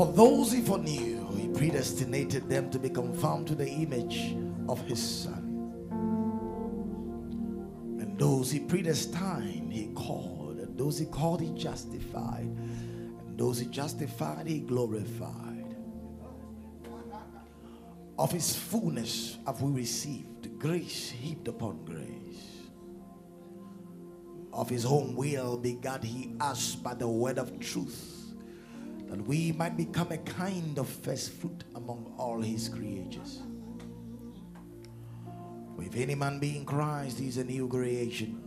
For 0.00 0.10
those 0.10 0.50
he 0.52 0.62
foreknew, 0.62 1.28
he 1.36 1.48
predestinated 1.48 2.48
them 2.48 2.70
to 2.70 2.78
be 2.78 2.88
conformed 2.88 3.48
to 3.48 3.54
the 3.54 3.68
image 3.68 4.34
of 4.66 4.80
his 4.86 4.98
son. 4.98 5.44
And 8.00 8.18
those 8.18 8.50
he 8.50 8.60
predestined, 8.60 9.70
he 9.70 9.88
called. 9.88 10.56
And 10.56 10.78
those 10.78 11.00
he 11.00 11.04
called, 11.04 11.42
he 11.42 11.50
justified. 11.50 12.46
And 13.26 13.36
those 13.36 13.58
he 13.58 13.66
justified, 13.66 14.46
he 14.46 14.60
glorified. 14.60 15.76
Of 18.18 18.32
his 18.32 18.56
fullness 18.56 19.36
have 19.44 19.60
we 19.60 19.70
received 19.82 20.58
grace 20.58 21.10
heaped 21.10 21.46
upon 21.46 21.84
grace. 21.84 22.70
Of 24.50 24.70
his 24.70 24.86
own 24.86 25.14
will 25.14 25.58
begat 25.58 26.02
he 26.04 26.32
us 26.40 26.74
by 26.74 26.94
the 26.94 27.06
word 27.06 27.36
of 27.36 27.60
truth, 27.60 28.19
that 29.10 29.26
we 29.26 29.50
might 29.50 29.76
become 29.76 30.12
a 30.12 30.18
kind 30.18 30.78
of 30.78 30.88
first 30.88 31.32
fruit 31.32 31.64
among 31.74 32.14
all 32.16 32.40
his 32.40 32.68
creatures. 32.68 33.42
For 35.74 35.82
if 35.82 35.96
any 35.96 36.14
man 36.14 36.38
be 36.38 36.56
in 36.56 36.64
Christ, 36.64 37.18
he 37.18 37.26
is 37.26 37.36
a 37.36 37.44
new 37.44 37.66
creation. 37.66 38.40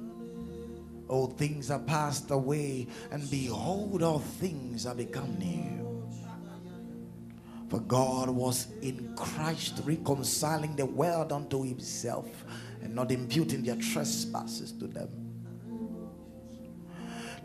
All 1.09 1.27
things 1.27 1.69
are 1.69 1.79
passed 1.79 2.31
away, 2.31 2.87
and 3.11 3.29
behold, 3.29 4.03
all 4.03 4.19
things 4.19 4.85
are 4.85 4.95
become 4.95 5.37
new. 5.37 6.09
For 7.69 7.81
God 7.81 8.29
was 8.29 8.67
in 8.81 9.13
Christ 9.17 9.81
reconciling 9.83 10.77
the 10.77 10.85
world 10.85 11.33
unto 11.33 11.63
himself 11.63 12.45
and 12.81 12.95
not 12.95 13.11
imputing 13.11 13.63
their 13.63 13.75
trespasses 13.75 14.71
to 14.73 14.87
them. 14.87 15.22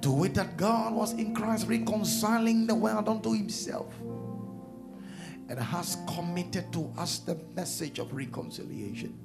To 0.03 0.13
wit 0.13 0.35
that 0.35 0.57
God 0.57 0.95
was 0.95 1.13
in 1.15 1.35
Christ 1.35 1.67
reconciling 1.67 2.67
the 2.67 2.75
world 2.75 3.09
unto 3.09 3.33
himself 3.33 3.93
and 5.49 5.59
has 5.59 5.97
committed 6.07 6.73
to 6.73 6.93
us 6.97 7.19
the 7.21 7.37
message 7.57 7.99
of 7.99 8.13
reconciliation. 8.13 9.19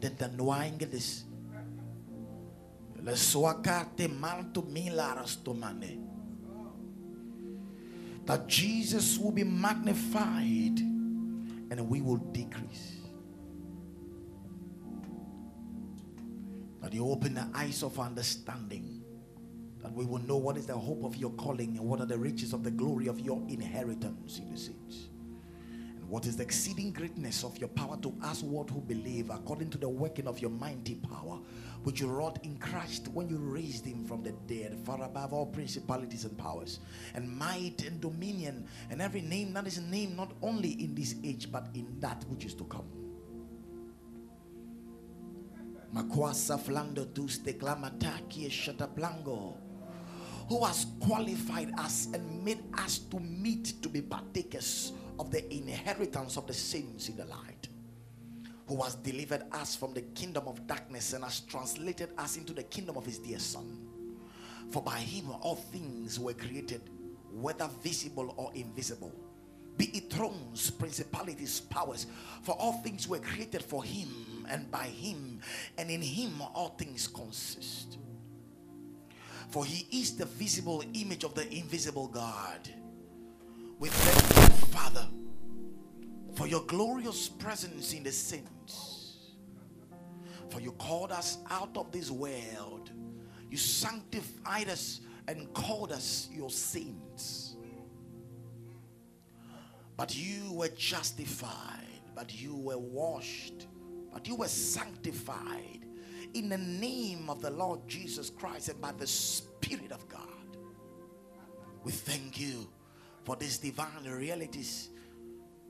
Tentanwaingelis. 0.00 1.24
Le. 3.02 3.16
That 8.26 8.46
Jesus 8.46 9.18
will 9.18 9.32
be 9.32 9.44
magnified 9.44 10.78
and 11.70 11.88
we 11.88 12.02
will 12.02 12.18
decrease. 12.18 12.99
That 16.80 16.92
you 16.92 17.08
open 17.08 17.34
the 17.34 17.46
eyes 17.54 17.82
of 17.82 17.98
understanding. 17.98 19.02
That 19.82 19.92
we 19.92 20.04
will 20.04 20.20
know 20.20 20.36
what 20.36 20.56
is 20.56 20.66
the 20.66 20.76
hope 20.76 21.04
of 21.04 21.16
your 21.16 21.30
calling 21.32 21.76
and 21.78 21.86
what 21.86 22.00
are 22.00 22.06
the 22.06 22.18
riches 22.18 22.52
of 22.52 22.64
the 22.64 22.70
glory 22.70 23.06
of 23.06 23.20
your 23.20 23.42
inheritance 23.48 24.38
in 24.38 24.50
the 24.50 24.58
saints. 24.58 25.08
And 25.62 26.08
what 26.08 26.26
is 26.26 26.36
the 26.36 26.42
exceeding 26.42 26.92
greatness 26.92 27.44
of 27.44 27.56
your 27.58 27.68
power 27.68 27.96
to 28.02 28.14
us 28.22 28.42
what 28.42 28.70
who 28.70 28.80
believe 28.80 29.30
according 29.30 29.70
to 29.70 29.78
the 29.78 29.88
working 29.88 30.26
of 30.26 30.40
your 30.40 30.50
mighty 30.50 30.96
power 30.96 31.38
which 31.84 32.00
you 32.00 32.08
wrought 32.08 32.38
in 32.44 32.56
Christ 32.58 33.08
when 33.08 33.28
you 33.28 33.38
raised 33.38 33.84
him 33.84 34.04
from 34.04 34.22
the 34.22 34.32
dead, 34.46 34.78
far 34.84 35.02
above 35.02 35.32
all 35.32 35.46
principalities 35.46 36.24
and 36.24 36.36
powers, 36.36 36.80
and 37.14 37.28
might 37.28 37.82
and 37.86 38.00
dominion, 38.00 38.66
and 38.90 39.00
every 39.00 39.22
name 39.22 39.52
that 39.54 39.66
is 39.66 39.80
named 39.80 40.16
not 40.16 40.32
only 40.42 40.72
in 40.72 40.94
this 40.94 41.14
age 41.24 41.50
but 41.50 41.68
in 41.74 41.98
that 42.00 42.24
which 42.28 42.44
is 42.44 42.54
to 42.54 42.64
come. 42.64 42.84
Makwasa 45.94 46.58
flando 46.58 47.12
tus 47.12 47.38
declamataki 47.38 48.48
shataplango 48.48 49.56
who 50.48 50.64
has 50.64 50.86
qualified 51.00 51.72
us 51.78 52.08
and 52.12 52.44
made 52.44 52.62
us 52.74 52.98
to 52.98 53.18
meet 53.20 53.80
to 53.82 53.88
be 53.88 54.00
partakers 54.02 54.92
of 55.18 55.30
the 55.30 55.52
inheritance 55.52 56.36
of 56.36 56.46
the 56.46 56.54
saints 56.54 57.08
in 57.08 57.16
the 57.16 57.24
light 57.24 57.68
who 58.66 58.80
has 58.82 58.94
delivered 58.96 59.42
us 59.52 59.74
from 59.74 59.92
the 59.92 60.02
kingdom 60.02 60.46
of 60.46 60.64
darkness 60.68 61.12
and 61.12 61.24
has 61.24 61.40
translated 61.40 62.10
us 62.18 62.36
into 62.36 62.52
the 62.52 62.62
kingdom 62.62 62.96
of 62.96 63.04
his 63.04 63.18
dear 63.18 63.38
son. 63.40 63.78
For 64.70 64.80
by 64.80 64.98
him 64.98 65.30
all 65.40 65.56
things 65.56 66.20
were 66.20 66.34
created 66.34 66.82
whether 67.32 67.68
visible 67.82 68.32
or 68.36 68.52
invisible 68.54 69.12
be 69.80 69.86
it 69.96 70.10
thrones 70.10 70.70
principalities 70.70 71.60
powers 71.60 72.06
for 72.42 72.52
all 72.52 72.74
things 72.82 73.08
were 73.08 73.18
created 73.18 73.62
for 73.62 73.82
him 73.82 74.46
and 74.50 74.70
by 74.70 74.84
him 74.84 75.40
and 75.78 75.90
in 75.90 76.02
him 76.02 76.42
all 76.54 76.70
things 76.78 77.08
consist 77.08 77.96
for 79.50 79.64
he 79.64 79.86
is 80.00 80.16
the 80.16 80.26
visible 80.26 80.84
image 80.94 81.24
of 81.24 81.34
the 81.34 81.52
invisible 81.52 82.06
God. 82.06 82.68
with 83.80 83.92
you, 83.92 84.66
Father, 84.66 85.08
for 86.34 86.46
your 86.46 86.62
glorious 86.66 87.28
presence 87.28 87.92
in 87.92 88.04
the 88.04 88.12
saints. 88.12 89.30
For 90.50 90.60
you 90.60 90.72
called 90.72 91.10
us 91.10 91.38
out 91.50 91.76
of 91.76 91.90
this 91.90 92.10
world. 92.10 92.90
You 93.50 93.56
sanctified 93.56 94.68
us 94.68 95.00
and 95.26 95.52
called 95.54 95.92
us 95.92 96.28
your 96.30 96.50
saints. 96.50 97.49
But 100.00 100.16
you 100.16 100.54
were 100.54 100.68
justified, 100.68 102.00
but 102.14 102.34
you 102.34 102.56
were 102.56 102.78
washed, 102.78 103.66
but 104.10 104.26
you 104.26 104.34
were 104.34 104.48
sanctified 104.48 105.84
in 106.32 106.48
the 106.48 106.56
name 106.56 107.28
of 107.28 107.42
the 107.42 107.50
Lord 107.50 107.86
Jesus 107.86 108.30
Christ 108.30 108.70
and 108.70 108.80
by 108.80 108.92
the 108.92 109.06
Spirit 109.06 109.92
of 109.92 110.08
God. 110.08 110.56
We 111.84 111.92
thank 111.92 112.40
you 112.40 112.66
for 113.24 113.36
these 113.36 113.58
divine 113.58 114.06
realities 114.06 114.88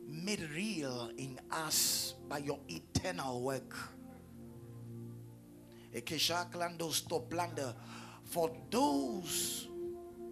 made 0.06 0.48
real 0.54 1.10
in 1.16 1.41
us 1.50 2.14
by 2.28 2.38
your 2.38 2.60
eternal 2.68 3.42
work. 3.42 3.76
For 8.26 8.56
those 8.70 9.68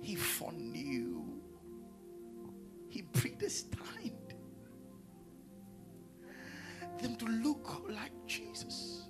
he 0.00 0.14
foreknew, 0.14 1.17
he 2.88 3.02
predestined 3.02 3.76
them 7.00 7.16
to 7.16 7.26
look 7.26 7.84
like 7.88 8.12
Jesus. 8.26 9.04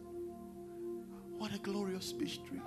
What 1.39 1.55
a 1.55 1.59
glorious 1.59 2.13
mystery. 2.13 2.61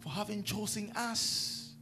For 0.00 0.10
having 0.10 0.42
chosen 0.42 0.92
us 0.96 1.74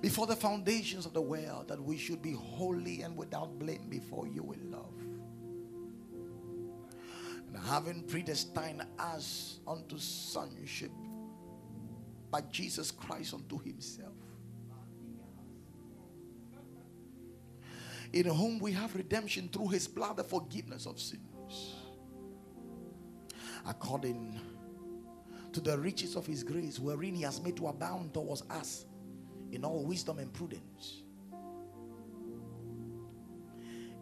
before 0.00 0.26
the 0.26 0.36
foundations 0.36 1.06
of 1.06 1.12
the 1.12 1.20
world 1.20 1.68
that 1.68 1.80
we 1.82 1.96
should 1.96 2.22
be 2.22 2.32
holy 2.32 3.02
and 3.02 3.16
without 3.16 3.58
blame 3.58 3.88
before 3.88 4.26
you 4.26 4.52
in 4.52 4.70
love. 4.70 4.94
And 7.48 7.64
having 7.64 8.02
predestined 8.02 8.84
us 8.98 9.60
unto 9.66 9.98
sonship 9.98 10.90
by 12.30 12.40
Jesus 12.50 12.90
Christ 12.90 13.34
unto 13.34 13.58
himself. 13.62 14.15
In 18.12 18.26
whom 18.26 18.58
we 18.58 18.72
have 18.72 18.94
redemption 18.94 19.48
through 19.52 19.68
his 19.68 19.88
blood, 19.88 20.16
the 20.16 20.24
forgiveness 20.24 20.86
of 20.86 21.00
sins 21.00 21.74
according 23.66 24.38
to 25.52 25.60
the 25.60 25.78
riches 25.78 26.16
of 26.16 26.26
his 26.26 26.42
grace, 26.42 26.78
wherein 26.78 27.14
he 27.14 27.22
has 27.22 27.40
made 27.40 27.56
to 27.56 27.66
abound 27.68 28.14
towards 28.14 28.42
us 28.50 28.84
in 29.50 29.64
all 29.64 29.84
wisdom 29.84 30.18
and 30.18 30.32
prudence. 30.32 31.02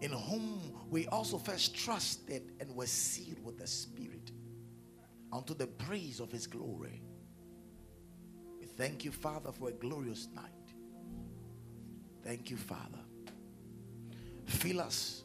In 0.00 0.10
whom 0.10 0.60
we 0.90 1.06
also 1.08 1.38
first 1.38 1.74
trusted 1.74 2.52
and 2.60 2.74
were 2.74 2.86
sealed 2.86 3.42
with 3.42 3.58
the 3.58 3.66
Spirit 3.66 4.32
unto 5.32 5.54
the 5.54 5.66
praise 5.66 6.20
of 6.20 6.30
his 6.30 6.46
glory. 6.46 7.02
We 8.60 8.66
thank 8.66 9.04
you, 9.04 9.12
Father, 9.12 9.50
for 9.52 9.68
a 9.68 9.72
glorious 9.72 10.28
night. 10.34 10.50
Thank 12.22 12.50
you, 12.50 12.56
Father. 12.56 13.03
Fill 14.46 14.80
us 14.80 15.24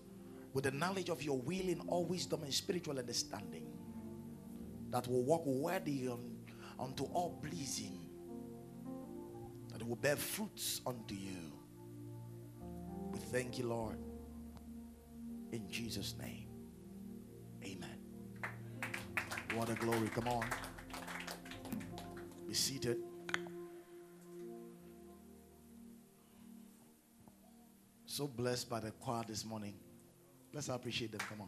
with 0.53 0.63
the 0.63 0.71
knowledge 0.71 1.09
of 1.09 1.21
your 1.23 1.39
will 1.39 1.69
in 1.69 1.79
all 1.87 2.05
wisdom 2.05 2.43
and 2.43 2.53
spiritual 2.53 2.97
understanding 2.97 3.67
that 4.89 5.07
will 5.07 5.23
walk 5.23 5.45
worthy 5.45 6.09
unto 6.79 7.03
all 7.05 7.39
pleasing, 7.41 7.99
that 9.71 9.87
will 9.87 9.95
bear 9.95 10.15
fruits 10.15 10.81
unto 10.85 11.13
you. 11.13 11.53
We 13.11 13.19
thank 13.19 13.57
you, 13.59 13.67
Lord, 13.67 13.97
in 15.51 15.69
Jesus' 15.69 16.15
name. 16.19 16.47
Amen. 17.63 17.97
What 19.55 19.69
a 19.69 19.75
glory. 19.75 20.09
Come 20.09 20.27
on. 20.27 20.45
Be 22.47 22.53
seated. 22.53 22.97
So 28.19 28.27
blessed 28.27 28.69
by 28.69 28.81
the 28.81 28.91
choir 28.91 29.23
this 29.25 29.45
morning. 29.45 29.75
Let's 30.51 30.67
appreciate 30.67 31.13
them. 31.13 31.21
Come 31.29 31.39
on. 31.39 31.47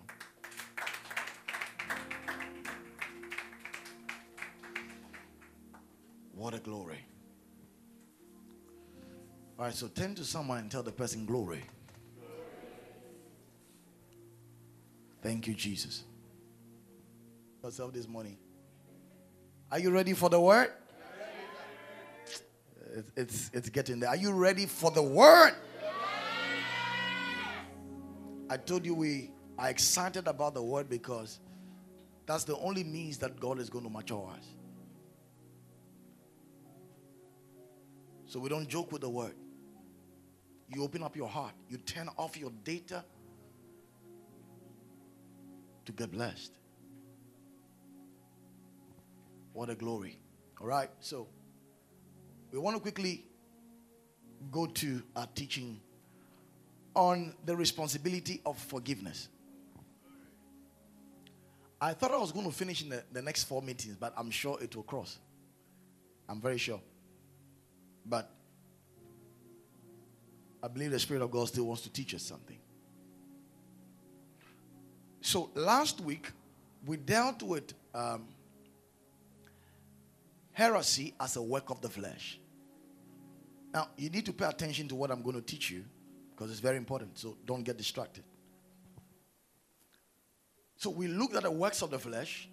What 6.34 6.54
a 6.54 6.60
glory. 6.60 7.04
All 9.60 9.66
right, 9.66 9.74
so 9.74 9.90
turn 9.90 10.16
to 10.16 10.24
someone 10.24 10.60
and 10.60 10.72
tell 10.72 10.82
the 10.82 10.94
person 10.94 11.26
glory. 11.26 11.62
Thank 15.22 15.48
you, 15.48 15.56
Jesus. 15.56 16.06
Yourself 17.62 17.92
this 17.92 18.08
morning. 18.08 18.38
Are 19.70 19.80
you 19.80 19.92
ready 19.92 20.14
for 20.14 20.30
the 20.30 20.40
word? 20.40 20.72
It's, 23.18 23.52
it's 23.54 23.68
getting 23.68 24.00
there. 24.00 24.12
Are 24.12 24.16
you 24.16 24.32
ready 24.32 24.68
for 24.68 24.90
the 24.90 25.04
word? 25.04 25.54
I 28.52 28.58
told 28.58 28.86
you 28.86 28.94
we 28.94 29.32
are 29.58 29.70
excited 29.70 30.28
about 30.28 30.56
the 30.56 30.62
word 30.62 30.90
because 30.90 31.40
that's 32.26 32.44
the 32.44 32.58
only 32.58 32.84
means 32.84 33.18
that 33.20 33.40
God 33.40 33.60
is 33.60 33.70
going 33.70 33.86
to 33.86 33.90
mature 33.90 34.30
us. 34.38 34.46
So 38.26 38.42
we 38.42 38.50
don't 38.50 38.68
joke 38.68 38.92
with 38.92 39.04
the 39.04 39.10
word. 39.10 39.36
You 40.68 40.84
open 40.84 41.02
up 41.02 41.16
your 41.16 41.30
heart, 41.30 41.54
you 41.70 41.78
turn 41.78 42.10
off 42.18 42.36
your 42.36 42.52
data 42.66 43.06
to 45.86 45.92
get 45.94 46.12
blessed. 46.12 46.52
What 49.54 49.70
a 49.70 49.76
glory. 49.76 50.20
All 50.60 50.68
right, 50.68 50.90
so 51.00 51.30
we 52.52 52.60
want 52.60 52.76
to 52.76 52.82
quickly 52.82 53.24
go 54.52 54.66
to 54.66 55.02
our 55.16 55.28
teaching 55.36 55.80
on 56.96 57.34
the 57.46 57.56
responsibility 57.56 58.42
of 58.46 58.58
forgiveness. 58.58 59.30
I 61.80 61.94
thought 61.94 62.12
I 62.12 62.18
was 62.18 62.32
going 62.32 62.46
to 62.46 62.52
finish 62.52 62.84
in 62.84 62.90
the, 62.90 63.04
the 63.12 63.22
next 63.22 63.46
four 63.46 63.62
meetings, 63.62 63.96
but 64.00 64.14
I'm 64.16 64.30
sure 64.30 64.58
it 64.62 64.76
will 64.76 64.84
cross. 64.84 65.18
I'm 66.30 66.40
very 66.40 66.58
sure. 66.58 66.80
But 68.06 68.30
I 70.62 70.68
believe 70.68 70.92
the 70.92 71.00
Spirit 71.00 71.24
of 71.24 71.32
God 71.32 71.48
still 71.48 71.66
wants 71.66 71.82
to 71.84 71.90
teach 71.92 72.14
us 72.14 72.22
something. 72.22 72.58
So 75.22 75.50
last 75.56 76.02
week, 76.02 76.32
we 76.86 76.98
dealt 76.98 77.42
with 77.42 77.74
um, 77.96 78.28
heresy 80.52 81.14
as 81.20 81.36
a 81.36 81.42
work 81.42 81.70
of 81.70 81.82
the 81.82 81.90
flesh. 81.90 82.40
Now, 83.74 83.90
you 83.98 84.10
need 84.10 84.26
to 84.26 84.34
pay 84.34 84.46
attention 84.46 84.88
to 84.90 84.96
what 84.96 85.10
I'm 85.10 85.22
going 85.22 85.36
to 85.36 85.42
teach 85.42 85.72
you 85.72 85.84
because 86.42 86.54
it's 86.54 86.60
very 86.60 86.78
important. 86.78 87.20
So 87.20 87.38
don't 87.46 87.62
get 87.62 87.78
distracted. 87.78 88.24
So 90.76 90.90
we 90.90 91.08
looked 91.08 91.36
at 91.36 91.44
the 91.44 91.52
works 91.52 91.84
of 91.84 91.92
the 91.92 92.00
flesh. 92.00 92.50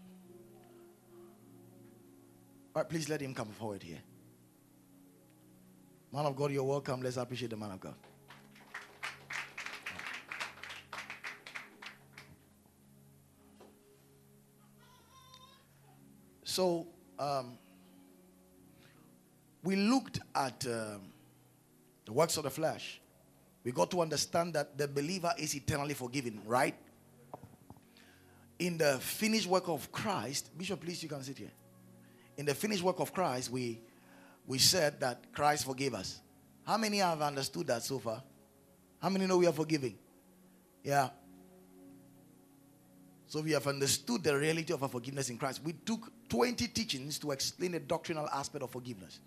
All 2.76 2.82
right, 2.82 2.90
please 2.90 3.08
let 3.08 3.22
him 3.22 3.32
come 3.32 3.48
forward 3.48 3.82
here. 3.82 4.02
Man 6.12 6.26
of 6.26 6.36
God, 6.36 6.52
you're 6.52 6.64
welcome. 6.64 7.00
Let's 7.00 7.16
appreciate 7.16 7.48
the 7.48 7.56
man 7.56 7.70
of 7.70 7.80
God. 7.80 7.94
So, 16.44 16.88
um, 17.18 17.56
we 19.62 19.76
looked 19.76 20.20
at 20.34 20.66
um, 20.66 21.10
the 22.04 22.12
works 22.12 22.36
of 22.36 22.42
the 22.44 22.50
flesh. 22.50 23.00
We 23.68 23.72
got 23.72 23.90
to 23.90 24.00
understand 24.00 24.54
that 24.54 24.78
the 24.78 24.88
believer 24.88 25.30
is 25.36 25.54
eternally 25.54 25.92
forgiven, 25.92 26.40
right? 26.46 26.74
In 28.58 28.78
the 28.78 28.98
finished 28.98 29.46
work 29.46 29.68
of 29.68 29.92
Christ, 29.92 30.56
Bishop, 30.56 30.80
please, 30.80 31.02
you 31.02 31.08
can 31.10 31.22
sit 31.22 31.36
here. 31.36 31.50
In 32.38 32.46
the 32.46 32.54
finished 32.54 32.82
work 32.82 32.98
of 32.98 33.12
Christ, 33.12 33.50
we 33.50 33.82
we 34.46 34.56
said 34.56 34.98
that 35.00 35.34
Christ 35.34 35.66
forgave 35.66 35.92
us. 35.92 36.18
How 36.64 36.78
many 36.78 36.96
have 36.96 37.20
understood 37.20 37.66
that 37.66 37.82
so 37.82 37.98
far? 37.98 38.22
How 39.02 39.10
many 39.10 39.26
know 39.26 39.36
we 39.36 39.46
are 39.46 39.52
forgiving? 39.52 39.98
Yeah. 40.82 41.10
So 43.26 43.42
we 43.42 43.50
have 43.50 43.66
understood 43.66 44.24
the 44.24 44.34
reality 44.34 44.72
of 44.72 44.82
our 44.82 44.88
forgiveness 44.88 45.28
in 45.28 45.36
Christ. 45.36 45.60
We 45.62 45.74
took 45.74 46.10
20 46.30 46.68
teachings 46.68 47.18
to 47.18 47.32
explain 47.32 47.72
the 47.72 47.80
doctrinal 47.80 48.30
aspect 48.30 48.64
of 48.64 48.70
forgiveness. 48.70 49.20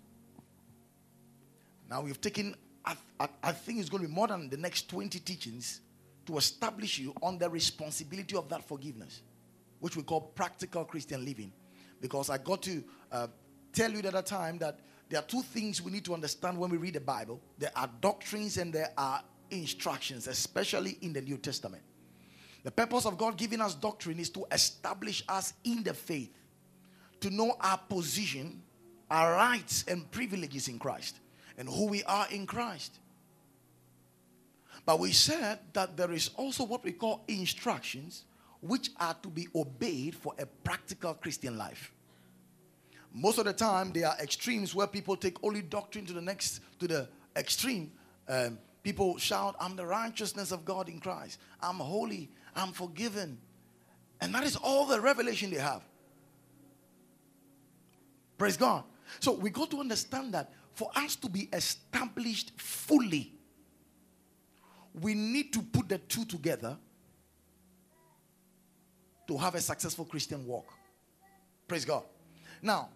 Now 1.88 2.02
we've 2.02 2.20
taken, 2.20 2.56
I, 2.84 2.96
I, 3.20 3.28
I, 3.42 3.52
think 3.52 3.78
it's 3.78 3.88
going 3.88 4.02
to 4.02 4.08
be 4.08 4.14
more 4.14 4.28
than 4.28 4.48
the 4.48 4.56
next 4.56 4.88
20 4.88 5.18
teachings 5.20 5.80
to 6.26 6.36
establish 6.36 6.98
you 6.98 7.14
on 7.22 7.38
the 7.38 7.48
responsibility 7.48 8.36
of 8.36 8.48
that 8.48 8.66
forgiveness, 8.66 9.22
which 9.80 9.96
we 9.96 10.02
call 10.02 10.20
practical 10.20 10.84
Christian 10.84 11.24
living. 11.24 11.52
Because 12.00 12.30
I 12.30 12.38
got 12.38 12.62
to 12.62 12.82
uh, 13.10 13.26
tell 13.72 13.90
you 13.90 13.98
at 14.00 14.14
a 14.14 14.22
time 14.22 14.58
that 14.58 14.80
there 15.08 15.20
are 15.20 15.24
two 15.24 15.42
things 15.42 15.82
we 15.82 15.92
need 15.92 16.04
to 16.06 16.14
understand 16.14 16.58
when 16.58 16.70
we 16.70 16.78
read 16.78 16.94
the 16.94 17.00
Bible 17.00 17.40
there 17.58 17.70
are 17.76 17.88
doctrines 18.00 18.56
and 18.56 18.72
there 18.72 18.90
are 18.96 19.22
instructions, 19.50 20.26
especially 20.26 20.98
in 21.02 21.12
the 21.12 21.20
New 21.20 21.36
Testament. 21.36 21.82
The 22.64 22.70
purpose 22.70 23.06
of 23.06 23.18
God 23.18 23.36
giving 23.36 23.60
us 23.60 23.74
doctrine 23.74 24.18
is 24.18 24.30
to 24.30 24.46
establish 24.50 25.22
us 25.28 25.52
in 25.64 25.82
the 25.82 25.94
faith, 25.94 26.32
to 27.20 27.30
know 27.30 27.56
our 27.60 27.76
position, 27.76 28.62
our 29.10 29.32
rights, 29.32 29.84
and 29.88 30.08
privileges 30.10 30.68
in 30.68 30.78
Christ, 30.78 31.18
and 31.58 31.68
who 31.68 31.86
we 31.86 32.02
are 32.04 32.26
in 32.30 32.46
Christ. 32.46 32.98
But 34.84 34.98
we 34.98 35.12
said 35.12 35.60
that 35.74 35.96
there 35.96 36.12
is 36.12 36.30
also 36.36 36.64
what 36.64 36.84
we 36.84 36.92
call 36.92 37.24
instructions, 37.28 38.24
which 38.60 38.90
are 38.98 39.14
to 39.22 39.28
be 39.28 39.48
obeyed 39.54 40.14
for 40.14 40.34
a 40.38 40.46
practical 40.46 41.14
Christian 41.14 41.56
life. 41.56 41.92
Most 43.14 43.38
of 43.38 43.44
the 43.44 43.52
time, 43.52 43.92
there 43.92 44.08
are 44.08 44.16
extremes 44.20 44.74
where 44.74 44.86
people 44.86 45.16
take 45.16 45.36
only 45.44 45.62
doctrine 45.62 46.06
to 46.06 46.12
the 46.12 46.20
next, 46.20 46.60
to 46.80 46.88
the 46.88 47.08
extreme. 47.36 47.92
Um, 48.28 48.58
people 48.82 49.18
shout, 49.18 49.54
I'm 49.60 49.76
the 49.76 49.86
righteousness 49.86 50.50
of 50.50 50.64
God 50.64 50.88
in 50.88 50.98
Christ. 50.98 51.38
I'm 51.60 51.76
holy. 51.76 52.30
I'm 52.56 52.72
forgiven. 52.72 53.38
And 54.20 54.34
that 54.34 54.44
is 54.44 54.56
all 54.56 54.86
the 54.86 55.00
revelation 55.00 55.50
they 55.50 55.58
have. 55.58 55.82
Praise 58.38 58.56
God. 58.56 58.84
So 59.20 59.32
we 59.32 59.50
got 59.50 59.70
to 59.72 59.80
understand 59.80 60.32
that 60.34 60.52
for 60.74 60.90
us 60.96 61.16
to 61.16 61.28
be 61.28 61.48
established 61.52 62.52
fully, 62.56 63.32
we 65.00 65.14
need 65.14 65.52
to 65.52 65.62
put 65.62 65.88
the 65.88 65.98
two 65.98 66.24
together 66.24 66.76
to 69.26 69.36
have 69.36 69.54
a 69.54 69.60
successful 69.60 70.04
Christian 70.04 70.46
walk. 70.46 70.66
Praise 71.68 71.84
God. 71.84 72.04
Now, 72.60 72.88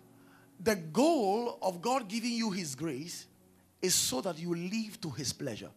the 0.60 0.76
goal 0.76 1.58
of 1.62 1.80
God 1.80 2.08
giving 2.08 2.32
you 2.32 2.50
His 2.50 2.74
grace 2.74 3.26
is 3.80 3.94
so 3.94 4.20
that 4.22 4.38
you 4.38 4.54
live 4.54 5.00
to 5.02 5.10
His 5.10 5.32
pleasure. 5.32 5.70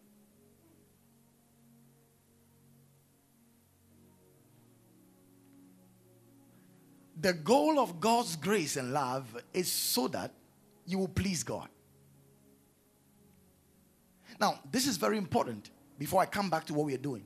The 7.20 7.34
goal 7.34 7.78
of 7.78 8.00
God's 8.00 8.36
grace 8.36 8.76
and 8.76 8.94
love 8.94 9.42
is 9.52 9.70
so 9.70 10.08
that 10.08 10.32
you 10.86 10.98
will 10.98 11.08
please 11.08 11.42
God. 11.42 11.68
Now, 14.40 14.58
this 14.72 14.86
is 14.86 14.96
very 14.96 15.18
important 15.18 15.70
before 15.98 16.22
I 16.22 16.26
come 16.26 16.48
back 16.48 16.64
to 16.66 16.74
what 16.74 16.86
we 16.86 16.94
are 16.94 16.98
doing. 16.98 17.24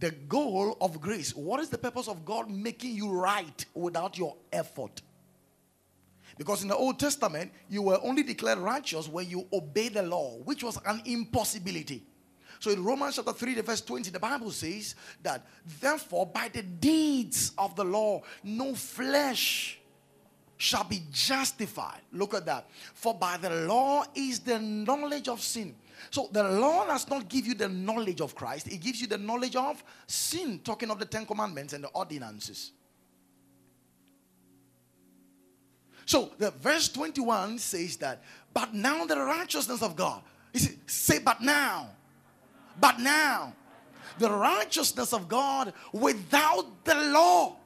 The 0.00 0.10
goal 0.10 0.76
of 0.80 1.00
grace, 1.00 1.34
what 1.34 1.60
is 1.60 1.70
the 1.70 1.78
purpose 1.78 2.08
of 2.08 2.24
God 2.24 2.50
making 2.50 2.94
you 2.94 3.10
right 3.10 3.64
without 3.74 4.18
your 4.18 4.36
effort? 4.52 5.00
Because 6.36 6.62
in 6.62 6.68
the 6.68 6.76
Old 6.76 6.98
Testament, 6.98 7.52
you 7.70 7.80
were 7.80 7.98
only 8.02 8.22
declared 8.24 8.58
righteous 8.58 9.08
when 9.08 9.28
you 9.30 9.46
obey 9.52 9.88
the 9.88 10.02
law, 10.02 10.38
which 10.44 10.64
was 10.64 10.78
an 10.84 11.00
impossibility. 11.04 12.02
So 12.58 12.70
in 12.70 12.82
Romans 12.82 13.16
chapter 13.16 13.32
3, 13.32 13.54
the 13.54 13.62
verse 13.62 13.80
20, 13.80 14.10
the 14.10 14.18
Bible 14.18 14.50
says 14.50 14.96
that 15.22 15.46
therefore, 15.80 16.26
by 16.26 16.48
the 16.48 16.62
deeds 16.62 17.52
of 17.56 17.76
the 17.76 17.84
law, 17.84 18.22
no 18.42 18.74
flesh 18.74 19.78
shall 20.56 20.84
be 20.84 21.02
justified. 21.12 22.00
Look 22.12 22.34
at 22.34 22.46
that. 22.46 22.68
For 22.94 23.14
by 23.14 23.36
the 23.36 23.50
law 23.50 24.04
is 24.14 24.40
the 24.40 24.58
knowledge 24.58 25.28
of 25.28 25.40
sin. 25.40 25.74
So 26.10 26.28
the 26.32 26.42
law 26.42 26.86
does 26.86 27.08
not 27.08 27.28
give 27.28 27.46
you 27.46 27.54
the 27.54 27.68
knowledge 27.68 28.20
of 28.20 28.34
Christ, 28.34 28.68
it 28.68 28.78
gives 28.78 29.00
you 29.00 29.06
the 29.06 29.18
knowledge 29.18 29.56
of 29.56 29.82
sin, 30.06 30.60
talking 30.62 30.90
of 30.90 30.98
the 30.98 31.04
Ten 31.06 31.26
Commandments 31.26 31.72
and 31.72 31.84
the 31.84 31.88
ordinances. 31.88 32.72
So 36.06 36.32
the 36.38 36.50
verse 36.50 36.88
21 36.88 37.58
says 37.58 37.96
that, 37.98 38.22
but 38.52 38.74
now 38.74 39.04
the 39.06 39.16
righteousness 39.16 39.82
of 39.82 39.96
God. 39.96 40.22
Says, 40.52 40.76
say, 40.86 41.18
but 41.18 41.40
now. 41.40 41.88
But 42.80 43.00
now. 43.00 43.54
The 44.18 44.30
righteousness 44.30 45.12
of 45.12 45.28
God 45.28 45.72
without 45.92 46.84
the 46.84 46.94
law. 46.94 47.56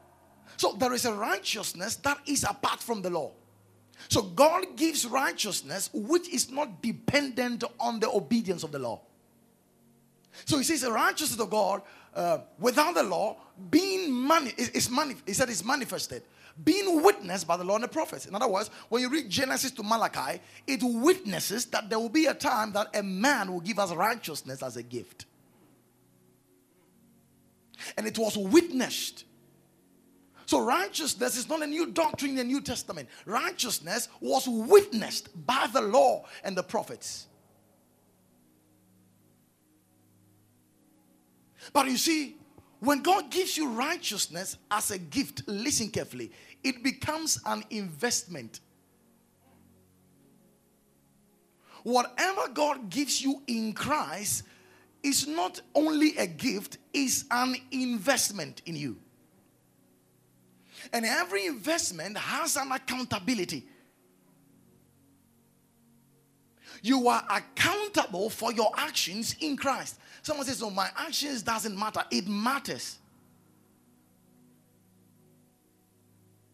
So 0.57 0.73
there 0.73 0.93
is 0.95 1.05
a 1.05 1.13
righteousness 1.13 1.97
that 1.97 2.19
is 2.27 2.45
apart 2.45 2.81
from 2.81 3.03
the 3.03 3.11
law. 3.11 3.33
So 4.09 4.23
God 4.23 4.77
gives 4.77 5.07
righteousness 5.07 5.91
which 5.93 6.29
is 6.29 6.51
not 6.51 6.83
dependent 6.83 7.65
on 7.81 8.01
the 8.01 8.11
obedience 8.11 8.63
of 8.63 8.73
the 8.73 8.79
law. 8.79 9.01
So 10.45 10.59
he 10.59 10.65
says 10.65 10.83
the 10.83 10.93
righteousness 10.93 11.41
of 11.41 11.51
God 11.51 11.83
uh, 12.15 12.39
without 12.59 12.95
the 12.95 13.03
law 13.03 13.37
being 13.71 14.13
mani- 14.13 14.53
is, 14.57 14.69
is 14.71 14.91
he 15.27 15.33
said 15.33 15.49
is 15.51 15.65
manifested 15.65 16.23
being 16.65 17.03
witnessed 17.03 17.47
by 17.47 17.57
the 17.57 17.65
law 17.65 17.77
and 17.77 17.85
the 17.85 17.89
prophets. 17.89 18.27
In 18.27 18.35
other 18.35 18.49
words, 18.49 18.71
when 18.89 19.03
you 19.03 19.09
read 19.09 19.31
Genesis 19.31 19.71
to 19.73 19.83
Malachi, 19.83 20.41
it 20.67 20.81
witnesses 20.83 21.67
that 21.67 21.89
there 21.89 21.99
will 21.99 22.09
be 22.09 22.27
a 22.27 22.35
time 22.35 22.73
that 22.73 22.89
a 22.95 23.03
man 23.03 23.53
will 23.53 23.61
give 23.61 23.79
us 23.79 23.93
righteousness 23.93 24.63
as 24.63 24.77
a 24.77 24.83
gift. 24.83 25.27
And 27.97 28.07
it 28.07 28.19
was 28.19 28.37
witnessed. 28.37 29.25
So, 30.49 30.65
righteousness 30.65 31.37
is 31.37 31.47
not 31.47 31.61
a 31.61 31.67
new 31.67 31.89
doctrine 31.89 32.31
in 32.31 32.37
the 32.39 32.45
New 32.45 32.63
Testament. 32.63 33.07
Righteousness 33.27 34.09
was 34.19 34.49
witnessed 34.49 35.29
by 35.47 35.69
the 35.71 35.83
law 35.83 36.25
and 36.43 36.57
the 36.57 36.63
prophets. 36.63 37.27
But 41.75 41.91
you 41.91 41.99
see, 41.99 42.39
when 42.81 43.03
God 43.03 43.31
gives 43.31 43.59
you 43.59 43.69
righteousness 43.69 44.57
as 44.71 44.91
a 44.91 44.97
gift, 44.97 45.43
listen 45.47 45.91
carefully, 45.91 46.33
it 46.65 46.83
becomes 46.83 47.39
an 47.45 47.63
investment. 47.69 48.61
Whatever 51.83 52.49
God 52.55 52.89
gives 52.89 53.21
you 53.21 53.43
in 53.49 53.75
Christ 53.75 54.45
is 55.03 55.27
not 55.29 55.61
only 55.75 56.17
a 56.17 56.27
gift, 56.27 56.79
it's 56.95 57.27
an 57.31 57.55
investment 57.71 58.63
in 58.65 58.77
you. 58.77 58.97
And 60.93 61.05
every 61.05 61.47
investment 61.47 62.17
has 62.17 62.57
an 62.57 62.73
accountability. 62.73 63.65
You 66.83 67.09
are 67.09 67.25
accountable 67.29 68.31
for 68.31 68.53
your 68.53 68.71
actions 68.77 69.37
in 69.41 69.57
Christ. 69.57 69.99
Someone 70.23 70.47
says, 70.47 70.63
"Oh, 70.63 70.71
my 70.71 70.91
actions 70.97 71.43
doesn't 71.43 71.77
matter." 71.77 72.05
It 72.11 72.29
matters. 72.29 72.99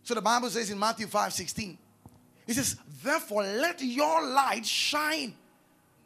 So 0.05 0.15
the 0.15 0.23
Bible 0.23 0.51
says 0.51 0.71
in 0.71 0.79
Matthew 0.79 1.07
5 1.07 1.33
16, 1.33 1.79
it 2.47 2.55
says, 2.55 2.77
Therefore, 3.03 3.43
let 3.43 3.83
your 3.83 4.27
light 4.27 4.65
shine. 4.65 5.35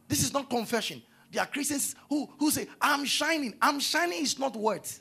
This 0.07 0.23
is 0.23 0.33
not 0.33 0.49
confession. 0.49 1.03
There 1.31 1.43
are 1.43 1.47
Christians 1.47 1.95
who, 2.09 2.29
who 2.39 2.51
say, 2.51 2.69
I'm 2.81 3.05
shining. 3.05 3.55
I'm 3.61 3.81
shining 3.81 4.23
is 4.23 4.39
not 4.39 4.57
words. 4.57 5.01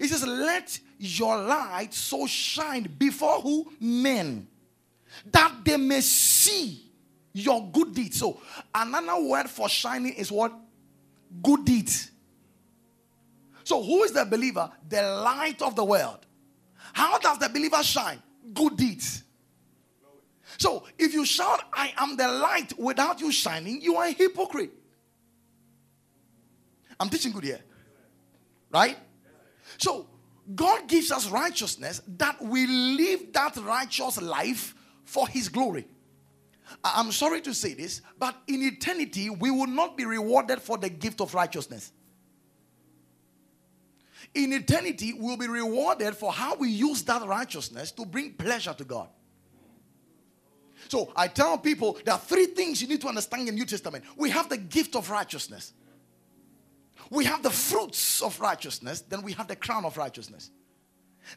It 0.00 0.08
says, 0.08 0.26
Let 0.26 0.78
your 0.98 1.36
light 1.36 1.94
so 1.94 2.26
shine 2.26 2.84
before 2.98 3.40
who? 3.40 3.70
Men. 3.80 4.48
That 5.30 5.52
they 5.64 5.76
may 5.76 6.00
see 6.00 6.90
your 7.32 7.68
good 7.70 7.94
deeds. 7.94 8.18
So, 8.18 8.40
another 8.74 9.22
word 9.22 9.48
for 9.48 9.68
shining 9.68 10.14
is 10.14 10.30
what? 10.30 10.52
Good 11.42 11.64
deeds. 11.64 12.10
So, 13.64 13.82
who 13.82 14.04
is 14.04 14.12
the 14.12 14.24
believer? 14.24 14.70
The 14.88 15.02
light 15.02 15.62
of 15.62 15.74
the 15.74 15.84
world. 15.84 16.26
How 16.92 17.18
does 17.18 17.38
the 17.38 17.48
believer 17.48 17.82
shine? 17.82 18.22
Good 18.52 18.76
deeds. 18.76 19.24
So, 20.58 20.84
if 20.98 21.12
you 21.12 21.24
shout, 21.24 21.62
I 21.72 21.92
am 21.96 22.16
the 22.16 22.28
light 22.28 22.78
without 22.78 23.20
you 23.20 23.32
shining, 23.32 23.80
you 23.80 23.96
are 23.96 24.06
a 24.06 24.12
hypocrite. 24.12 24.72
I'm 27.00 27.08
teaching 27.08 27.32
good 27.32 27.44
here. 27.44 27.60
Right? 28.70 28.96
So, 29.78 30.06
God 30.54 30.88
gives 30.88 31.10
us 31.10 31.28
righteousness 31.28 32.02
that 32.18 32.42
we 32.42 32.66
live 32.66 33.32
that 33.32 33.56
righteous 33.56 34.20
life 34.20 34.74
for 35.04 35.26
His 35.26 35.48
glory. 35.48 35.86
I'm 36.82 37.12
sorry 37.12 37.40
to 37.42 37.54
say 37.54 37.74
this, 37.74 38.02
but 38.18 38.36
in 38.46 38.62
eternity, 38.62 39.30
we 39.30 39.50
will 39.50 39.66
not 39.66 39.96
be 39.96 40.04
rewarded 40.04 40.60
for 40.60 40.76
the 40.76 40.88
gift 40.88 41.20
of 41.20 41.34
righteousness. 41.34 41.92
In 44.34 44.52
eternity, 44.52 45.12
we'll 45.12 45.36
be 45.36 45.46
rewarded 45.46 46.16
for 46.16 46.32
how 46.32 46.56
we 46.56 46.68
use 46.70 47.02
that 47.04 47.22
righteousness 47.22 47.92
to 47.92 48.04
bring 48.04 48.32
pleasure 48.32 48.74
to 48.74 48.84
God. 48.84 49.08
So 50.88 51.12
I 51.14 51.28
tell 51.28 51.56
people 51.58 51.98
there 52.04 52.14
are 52.14 52.20
three 52.20 52.46
things 52.46 52.82
you 52.82 52.88
need 52.88 53.00
to 53.02 53.08
understand 53.08 53.40
in 53.40 53.46
the 53.46 53.52
New 53.52 53.66
Testament. 53.66 54.04
We 54.16 54.30
have 54.30 54.48
the 54.48 54.56
gift 54.56 54.96
of 54.96 55.08
righteousness, 55.08 55.72
we 57.10 57.24
have 57.24 57.42
the 57.42 57.50
fruits 57.50 58.22
of 58.22 58.40
righteousness, 58.40 59.02
then 59.02 59.22
we 59.22 59.32
have 59.32 59.48
the 59.48 59.56
crown 59.56 59.84
of 59.84 59.96
righteousness. 59.96 60.50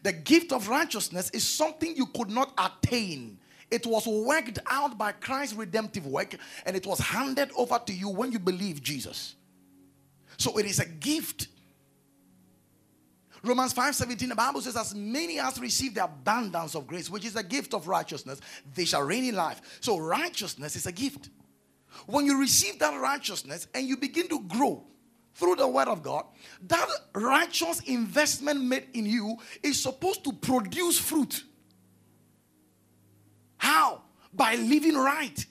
The 0.03 0.13
gift 0.13 0.51
of 0.51 0.67
righteousness 0.67 1.29
is 1.31 1.47
something 1.47 1.95
you 1.95 2.07
could 2.07 2.29
not 2.29 2.53
attain 2.57 3.39
it 3.69 3.85
was 3.85 4.07
worked 4.07 4.59
out 4.67 4.97
by 4.97 5.11
Christ's 5.11 5.55
redemptive 5.55 6.05
work 6.05 6.35
and 6.65 6.75
it 6.75 6.85
was 6.85 6.99
handed 6.99 7.51
over 7.55 7.79
to 7.85 7.93
you 7.93 8.09
when 8.09 8.31
you 8.31 8.39
believe 8.39 8.81
Jesus. 8.81 9.35
So 10.37 10.57
it 10.57 10.65
is 10.65 10.79
a 10.79 10.85
gift. 10.85 11.47
Romans 13.43 13.73
5:17, 13.73 14.29
the 14.29 14.35
Bible 14.35 14.61
says, 14.61 14.77
As 14.77 14.95
many 14.95 15.39
as 15.39 15.59
receive 15.59 15.95
the 15.95 16.05
abundance 16.05 16.75
of 16.75 16.87
grace, 16.87 17.09
which 17.09 17.25
is 17.25 17.33
the 17.33 17.43
gift 17.43 17.73
of 17.73 17.87
righteousness, 17.87 18.39
they 18.73 18.85
shall 18.85 19.03
reign 19.03 19.25
in 19.25 19.35
life. 19.35 19.61
So 19.81 19.97
righteousness 19.97 20.75
is 20.75 20.85
a 20.85 20.91
gift. 20.91 21.29
When 22.05 22.25
you 22.25 22.39
receive 22.39 22.79
that 22.79 22.99
righteousness 22.99 23.67
and 23.73 23.87
you 23.87 23.97
begin 23.97 24.29
to 24.29 24.39
grow 24.43 24.85
through 25.37 25.55
the 25.55 25.67
word 25.67 25.87
of 25.87 26.01
God, 26.01 26.25
that 26.63 26.87
righteous 27.13 27.81
investment 27.81 28.59
made 28.59 28.87
in 28.93 29.05
you 29.05 29.37
is 29.61 29.81
supposed 29.81 30.23
to 30.23 30.33
produce 30.33 30.97
fruit. 30.97 31.43
How? 33.57 34.01
By 34.33 34.55
living 34.55 34.95
right. 34.95 35.45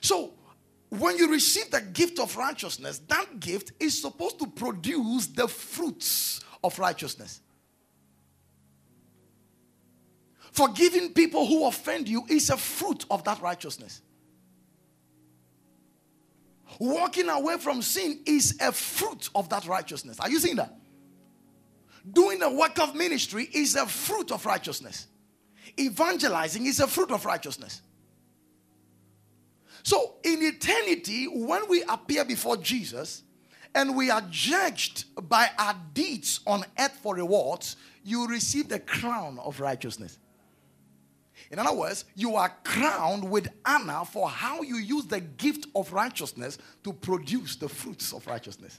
So, 0.00 0.34
when 0.88 1.16
you 1.16 1.30
receive 1.30 1.70
the 1.70 1.80
gift 1.80 2.18
of 2.18 2.36
righteousness, 2.36 2.98
that 3.06 3.38
gift 3.38 3.70
is 3.78 4.02
supposed 4.02 4.40
to 4.40 4.48
produce 4.48 5.28
the 5.28 5.46
fruits 5.46 6.40
of 6.64 6.76
righteousness. 6.76 7.40
Forgiving 10.50 11.12
people 11.12 11.46
who 11.46 11.68
offend 11.68 12.08
you 12.08 12.24
is 12.28 12.50
a 12.50 12.56
fruit 12.56 13.06
of 13.08 13.22
that 13.22 13.40
righteousness. 13.40 14.02
Walking 16.78 17.28
away 17.28 17.58
from 17.58 17.82
sin 17.82 18.20
is 18.26 18.56
a 18.60 18.72
fruit 18.72 19.30
of 19.34 19.48
that 19.50 19.66
righteousness. 19.66 20.18
Are 20.20 20.30
you 20.30 20.38
seeing 20.38 20.56
that? 20.56 20.74
Doing 22.10 22.38
the 22.38 22.50
work 22.50 22.78
of 22.78 22.94
ministry 22.94 23.48
is 23.52 23.76
a 23.76 23.86
fruit 23.86 24.32
of 24.32 24.46
righteousness. 24.46 25.06
Evangelizing 25.78 26.66
is 26.66 26.80
a 26.80 26.86
fruit 26.86 27.10
of 27.10 27.24
righteousness. 27.24 27.82
So, 29.82 30.14
in 30.24 30.42
eternity, 30.42 31.26
when 31.26 31.68
we 31.68 31.82
appear 31.88 32.24
before 32.24 32.56
Jesus 32.56 33.22
and 33.74 33.96
we 33.96 34.10
are 34.10 34.22
judged 34.30 35.04
by 35.28 35.48
our 35.58 35.74
deeds 35.94 36.40
on 36.46 36.64
earth 36.78 36.98
for 37.02 37.14
rewards, 37.14 37.76
you 38.04 38.26
receive 38.26 38.68
the 38.68 38.80
crown 38.80 39.38
of 39.38 39.60
righteousness. 39.60 40.18
In 41.50 41.58
other 41.58 41.74
words, 41.74 42.04
you 42.14 42.36
are 42.36 42.52
crowned 42.62 43.28
with 43.28 43.48
honor 43.64 44.04
for 44.04 44.28
how 44.28 44.62
you 44.62 44.76
use 44.76 45.06
the 45.06 45.20
gift 45.20 45.66
of 45.74 45.92
righteousness 45.92 46.58
to 46.84 46.92
produce 46.92 47.56
the 47.56 47.68
fruits 47.68 48.12
of 48.12 48.26
righteousness. 48.26 48.78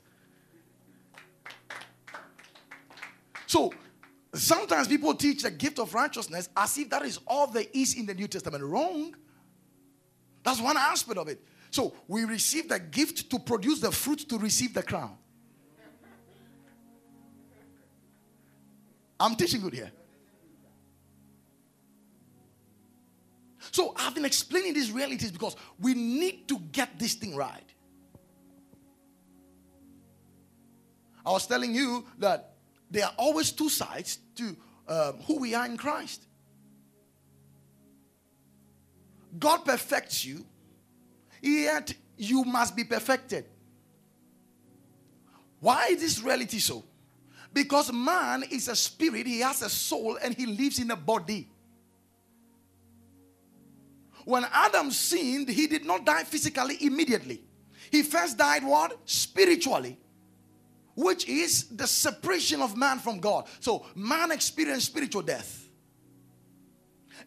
So, 3.46 3.74
Sometimes 4.34 4.88
people 4.88 5.13
teach 5.13 5.44
the 5.44 5.51
gift 5.51 5.78
of 5.78 5.94
righteousness 5.94 6.50
as 6.56 6.78
if 6.78 6.90
that 6.90 7.04
is 7.04 7.20
all 7.28 7.48
there 7.48 7.66
is 7.74 7.96
in 7.96 8.06
the 8.06 8.13
New 8.13 8.28
Testament. 8.28 8.63
Wrong. 8.63 9.13
That's 10.44 10.62
one 10.62 10.78
aspect 10.78 11.18
of 11.18 11.28
it. 11.28 11.44
So 11.70 11.94
we 12.08 12.24
receive 12.24 12.70
the 12.70 12.80
gift 12.80 13.30
to 13.30 13.40
produce 13.40 13.80
the 13.82 13.92
fruit 13.92 14.20
to 14.30 14.38
receive 14.38 14.74
the 14.74 14.84
crown. 14.84 15.18
I'm 19.20 19.36
teaching 19.36 19.62
good 19.62 19.74
here. 19.74 19.92
So 23.72 23.94
I've 23.96 24.13
been 24.13 24.25
explaining 24.25 24.74
these 24.74 24.92
realities 24.92 25.32
because 25.32 25.56
we 25.80 25.94
need 25.94 26.48
to 26.50 26.60
get 26.72 27.00
this 27.00 27.13
thing 27.13 27.36
right. 27.36 27.63
I 31.25 31.32
was 31.32 31.48
telling 31.48 31.74
you 31.74 32.06
that 32.20 32.56
there 32.90 33.06
are 33.06 33.13
always 33.18 33.51
two 33.51 33.70
sides 33.70 34.20
to 34.36 34.56
um, 34.88 35.20
who 35.25 35.40
we 35.40 35.56
are 35.56 35.66
in 35.66 35.78
Christ. 35.78 36.25
God 39.40 39.63
perfects 39.63 40.25
you, 40.25 40.46
yet 41.42 41.94
you 42.18 42.44
must 42.44 42.75
be 42.75 42.84
perfected. 42.84 43.46
Why 45.62 45.88
is 45.92 46.01
this 46.01 46.22
reality 46.22 46.60
so? 46.60 46.84
Because 47.54 47.94
man 47.94 48.44
is 48.50 48.68
a 48.68 48.75
spirit, 48.75 49.28
he 49.28 49.40
has 49.40 49.62
a 49.62 49.70
soul, 49.70 50.18
and 50.22 50.36
he 50.36 50.46
lives 50.46 50.80
in 50.80 50.92
a 50.92 50.96
body. 50.96 51.50
When 54.25 54.46
Adam 54.51 54.92
sinned, 54.92 55.50
he 55.50 55.68
did 55.68 55.86
not 55.86 56.06
die 56.06 56.24
physically 56.24 56.78
immediately. 56.82 57.42
He 57.92 58.04
first 58.04 58.38
died 58.38 58.63
what? 58.63 58.98
Spiritually 59.06 59.98
which 60.96 61.28
is 61.28 61.66
the 61.70 61.88
separation 61.88 62.62
of 62.62 62.78
man 62.78 63.00
from 63.00 63.20
God. 63.20 63.48
So 63.60 63.86
man 63.96 64.32
experienced 64.32 64.88
spiritual 64.88 65.22
death. 65.22 65.68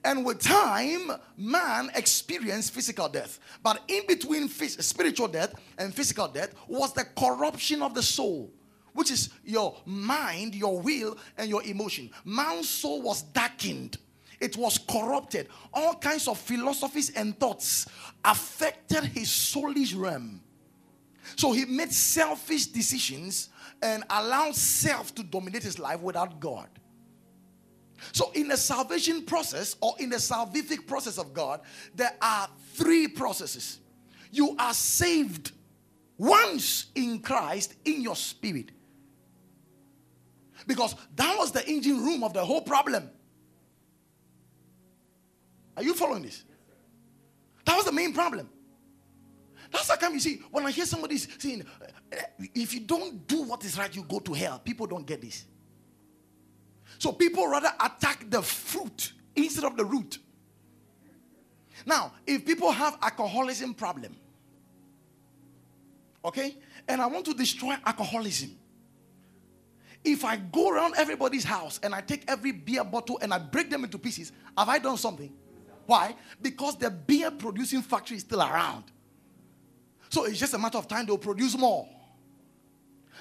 And 0.05 0.25
with 0.25 0.41
time, 0.41 1.11
man 1.37 1.91
experienced 1.95 2.73
physical 2.75 3.09
death. 3.09 3.39
But 3.63 3.81
in 3.89 4.07
between 4.07 4.49
spiritual 4.49 5.29
death 5.29 5.55
and 5.79 5.95
physical 5.95 6.29
death 6.29 6.55
was 6.69 6.93
the 6.93 7.05
corruption 7.17 7.81
of 7.81 7.95
the 7.95 8.03
soul, 8.03 8.53
which 8.93 9.11
is 9.11 9.31
your 9.45 9.77
mind, 9.87 10.55
your 10.55 10.79
will, 10.81 11.17
and 11.39 11.49
your 11.49 11.63
emotion. 11.63 12.11
Man's 12.25 12.69
soul 12.69 13.01
was 13.01 13.23
darkened, 13.23 13.97
it 14.41 14.57
was 14.57 14.79
corrupted. 14.79 15.49
All 15.73 15.95
kinds 15.95 16.29
of 16.29 16.39
philosophies 16.39 17.11
and 17.11 17.39
thoughts 17.39 17.87
affected 18.25 19.05
his 19.05 19.29
soulish 19.29 19.99
realm. 19.99 20.41
So 21.37 21.53
he 21.53 21.65
made 21.65 21.93
selfish 21.93 22.67
decisions 22.67 23.49
and 23.83 24.05
allowed 24.11 24.55
self 24.55 25.15
to 25.15 25.23
dominate 25.23 25.63
his 25.63 25.79
life 25.79 26.01
without 26.01 26.41
God. 26.41 26.69
So, 28.13 28.33
in 28.33 28.49
the 28.49 28.57
salvation 28.57 29.23
process 29.23 29.77
or 29.81 29.95
in 29.99 30.11
the 30.11 30.17
salvific 30.17 30.87
process 30.87 31.19
of 31.19 31.33
God, 31.33 31.61
there 31.95 32.13
are 32.21 32.49
three 32.75 33.09
processes. 33.09 33.79
You 34.31 34.57
are 34.59 34.75
saved 34.75 35.53
once 36.19 36.87
in 36.95 37.21
Christ 37.21 37.75
in 37.85 38.03
your 38.03 38.17
spirit. 38.17 38.71
Because 40.67 40.95
that 41.17 41.37
was 41.39 41.53
the 41.53 41.67
engine 41.69 42.05
room 42.05 42.25
of 42.25 42.33
the 42.33 42.45
whole 42.45 42.63
problem. 42.63 43.11
Are 45.77 45.83
you 45.83 45.95
following 45.95 46.23
this? 46.23 46.45
That 47.65 47.77
was 47.77 47.85
the 47.85 47.93
main 47.93 48.13
problem. 48.13 48.49
That's 49.73 49.89
how 49.89 49.97
come 49.97 50.15
you 50.15 50.21
see, 50.21 50.41
when 50.51 50.65
I 50.67 50.71
hear 50.71 50.87
somebody 50.87 51.17
saying, 51.17 51.65
eh, 52.13 52.23
if 52.55 52.75
you 52.75 52.81
don't 52.81 53.27
do 53.27 53.43
what 53.43 53.65
is 53.65 53.77
right, 53.77 53.95
you 53.95 54.05
go 54.05 54.21
to 54.21 54.33
hell. 54.33 54.61
People 54.61 54.87
don't 54.87 55.05
get 55.05 55.21
this. 55.21 55.45
So 56.99 57.13
people 57.13 57.49
rather 57.49 57.73
attack 57.81 58.31
the 58.31 58.41
fruit 58.41 59.13
instead 59.35 59.65
of 59.65 59.77
the 59.77 59.85
root. 59.85 60.19
Now, 61.85 62.13
if 62.27 62.47
people 62.47 62.71
have 62.71 62.97
alcoholism 63.03 63.75
problem, 63.75 64.15
okay, 66.25 66.57
and 66.87 67.03
I 67.03 67.07
want 67.07 67.25
to 67.25 67.35
destroy 67.35 67.75
alcoholism, 67.85 68.57
if 70.05 70.25
I 70.25 70.37
go 70.37 70.71
around 70.71 70.95
everybody's 70.97 71.45
house 71.45 71.81
and 71.83 71.95
I 71.95 72.01
take 72.01 72.25
every 72.29 72.53
beer 72.53 72.85
bottle 72.85 73.19
and 73.21 73.35
I 73.35 73.39
break 73.39 73.71
them 73.71 73.85
into 73.85 73.99
pieces, 73.99 74.33
have 74.57 74.69
I 74.69 74.79
done 74.79 74.99
something? 74.99 75.33
Why? 75.87 76.15
Because 76.41 76.77
the 76.77 76.91
beer 76.91 77.31
producing 77.31 77.83
factory 77.83 78.17
is 78.17 78.23
still 78.23 78.41
around. 78.41 78.85
So 80.09 80.25
it's 80.25 80.39
just 80.39 80.55
a 80.55 80.59
matter 80.59 80.79
of 80.79 80.89
time 80.89 81.07
they'll 81.07 81.19
produce 81.19 81.57
more. 81.57 81.89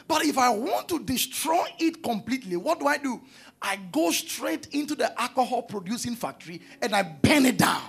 But 0.08 0.26
if 0.26 0.38
I 0.38 0.50
want 0.50 0.90
to 0.90 1.00
destroy 1.04 1.66
it 1.80 2.04
completely, 2.04 2.58
what 2.58 2.80
do 2.80 2.88
I 2.88 2.98
do? 2.98 3.22
I 3.62 3.78
go 3.92 4.12
straight 4.12 4.68
into 4.68 4.96
the 4.96 5.20
alcohol 5.20 5.62
producing 5.64 6.16
factory 6.16 6.62
and 6.82 6.96
I 6.96 7.04
burn 7.04 7.46
it 7.46 7.58
down. 7.58 7.82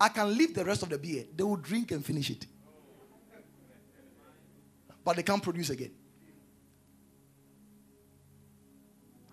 I 0.00 0.08
can 0.08 0.36
leave 0.36 0.54
the 0.54 0.64
rest 0.64 0.82
of 0.82 0.88
the 0.88 0.98
beer. 0.98 1.24
They 1.34 1.44
will 1.44 1.56
drink 1.56 1.92
and 1.92 2.04
finish 2.04 2.30
it. 2.30 2.46
But 5.04 5.16
they 5.16 5.22
can't 5.22 5.42
produce 5.42 5.70
again. 5.70 5.92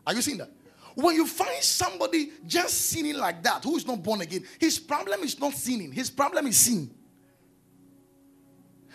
Are 0.06 0.14
you 0.14 0.22
seeing 0.22 0.38
that? 0.38 0.52
When 0.96 1.16
you 1.16 1.26
find 1.26 1.64
somebody 1.64 2.32
just 2.46 2.90
sinning 2.90 3.16
like 3.16 3.42
that 3.44 3.64
who 3.64 3.78
is 3.78 3.86
not 3.86 4.04
born 4.04 4.22
again, 4.22 4.46
his 4.60 4.80
problem 4.80 5.22
is 5.22 5.40
not 5.40 5.54
sinning, 5.54 5.92
his 5.92 6.10
problem 6.10 6.48
is 6.48 6.58
sin. 6.58 6.90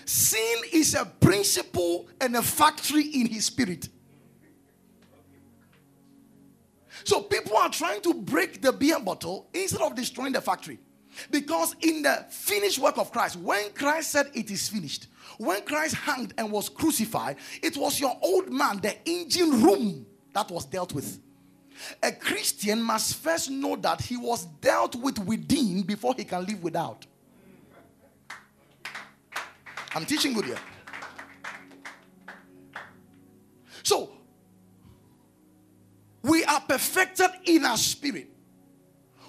Sin 0.05 0.59
is 0.73 0.95
a 0.95 1.05
principle 1.05 2.09
and 2.21 2.37
a 2.37 2.43
factory 2.43 3.03
in 3.03 3.27
his 3.27 3.47
spirit. 3.47 3.89
So 7.05 7.23
people 7.23 7.57
are 7.57 7.71
trying 7.71 8.03
to 8.03 8.15
break 8.15 8.63
the 8.63 8.73
beer 8.73 9.01
bottle 9.01 9.49
instead 9.53 9.81
of 9.81 9.95
destroying 9.95 10.33
the 10.33 10.41
factory. 10.41 10.79
Because 11.31 11.75
in 11.81 12.03
the 12.03 12.27
finished 12.31 12.79
work 12.79 12.99
of 12.99 13.11
Christ, 13.11 13.37
when 13.37 13.71
Christ 13.73 14.11
said 14.11 14.31
it 14.35 14.51
is 14.51 14.69
finished, 14.69 15.07
when 15.39 15.63
Christ 15.63 15.95
hanged 15.95 16.35
and 16.37 16.53
was 16.53 16.69
crucified, 16.69 17.37
it 17.63 17.77
was 17.77 17.99
your 18.01 18.17
old 18.23 18.53
man, 18.53 18.81
the 18.81 18.97
engine 19.09 19.63
room, 19.63 20.07
that 20.35 20.51
was 20.51 20.67
dealt 20.67 20.93
with. 20.93 21.19
A 22.03 22.13
Christian 22.13 22.83
must 22.83 23.17
first 23.17 23.51
know 23.51 23.77
that 23.77 24.01
he 24.01 24.17
was 24.17 24.45
dealt 24.45 24.95
with 24.97 25.19
within 25.19 25.83
before 25.83 26.15
he 26.17 26.25
can 26.25 26.45
live 26.45 26.63
without. 26.63 27.07
I'm 29.95 30.05
teaching 30.05 30.33
good 30.35 30.45
here. 30.45 30.59
So, 33.83 34.11
we 36.23 36.45
are 36.45 36.61
perfected 36.61 37.31
in 37.45 37.65
our 37.65 37.77
spirit. 37.77 38.29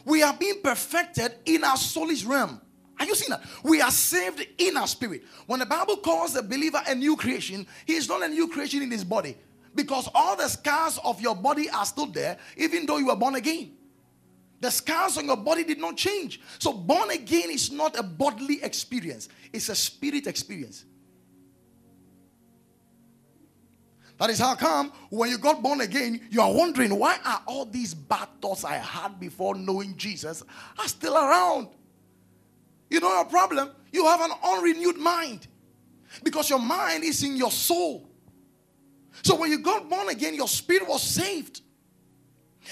We 0.03 0.23
are 0.23 0.33
being 0.33 0.61
perfected 0.63 1.35
in 1.45 1.63
our 1.63 1.77
soulish 1.77 2.27
realm. 2.27 2.59
Are 2.99 3.05
you 3.05 3.13
seeing 3.13 3.29
that? 3.29 3.45
We 3.63 3.81
are 3.81 3.91
saved 3.91 4.45
in 4.57 4.75
our 4.77 4.87
spirit. 4.87 5.23
When 5.45 5.59
the 5.59 5.65
Bible 5.65 5.97
calls 5.97 6.35
a 6.35 6.41
believer 6.41 6.81
a 6.87 6.95
new 6.95 7.15
creation, 7.15 7.67
he 7.85 7.95
is 7.95 8.09
not 8.09 8.23
a 8.23 8.27
new 8.27 8.47
creation 8.47 8.81
in 8.81 8.89
his 8.89 9.03
body 9.03 9.37
because 9.77 10.09
all 10.15 10.35
the 10.35 10.47
scars 10.47 10.99
of 11.05 11.21
your 11.21 11.35
body 11.35 11.69
are 11.69 11.85
still 11.85 12.07
there, 12.07 12.37
even 12.57 12.85
though 12.87 12.97
you 12.97 13.05
were 13.05 13.15
born 13.15 13.35
again. 13.35 13.71
The 14.59 14.71
scars 14.71 15.19
on 15.19 15.27
your 15.27 15.37
body 15.37 15.63
did 15.63 15.79
not 15.79 15.95
change. 15.95 16.41
So, 16.57 16.73
born 16.73 17.11
again 17.11 17.51
is 17.51 17.71
not 17.71 17.97
a 17.97 18.01
bodily 18.01 18.61
experience, 18.63 19.29
it's 19.53 19.69
a 19.69 19.75
spirit 19.75 20.25
experience. 20.25 20.83
That 24.17 24.31
is 24.31 24.39
how 24.39 24.55
come 24.55 24.91
when 25.11 25.29
you 25.29 25.37
got 25.37 25.61
born 25.61 25.81
again, 25.81 26.27
you 26.31 26.41
are 26.41 26.51
wondering 26.51 26.97
why 26.97 27.19
are 27.23 27.43
all 27.45 27.65
these 27.65 27.93
bad 27.93 28.27
thoughts 28.41 28.63
I 28.63 28.77
had 28.77 29.19
before 29.19 29.53
knowing 29.53 29.95
Jesus 29.95 30.41
are 30.79 30.87
still 30.87 31.15
around? 31.15 31.67
You 32.89 32.99
know 32.99 33.13
your 33.13 33.25
problem? 33.25 33.69
You 33.91 34.05
have 34.07 34.21
an 34.21 34.31
unrenewed 34.43 34.97
mind 34.97 35.45
because 36.23 36.49
your 36.49 36.57
mind 36.57 37.03
is 37.03 37.21
in 37.21 37.37
your 37.37 37.51
soul. 37.51 38.06
So 39.23 39.35
when 39.35 39.51
you 39.51 39.59
got 39.59 39.89
born 39.89 40.09
again, 40.09 40.35
your 40.35 40.47
spirit 40.47 40.87
was 40.87 41.03
saved. 41.03 41.61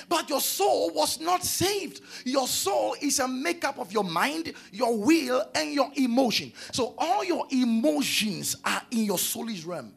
But 0.10 0.30
your 0.30 0.42
soul 0.42 0.92
was 0.94 1.20
not 1.20 1.44
saved. 1.44 2.02
Your 2.26 2.48
soul 2.48 2.96
is 3.02 3.20
a 3.20 3.28
makeup 3.28 3.80
of 3.80 3.92
your 3.92 4.04
mind, 4.04 4.54
your 4.72 4.98
will, 4.98 5.44
and 5.56 5.74
your 5.74 5.92
emotion. 5.96 6.52
So 6.72 6.96
all 6.98 7.24
your 7.24 7.48
emotions 7.52 8.58
are 8.66 8.82
in 8.92 9.06
your 9.06 9.18
soulish 9.18 9.66
realm. 9.66 9.94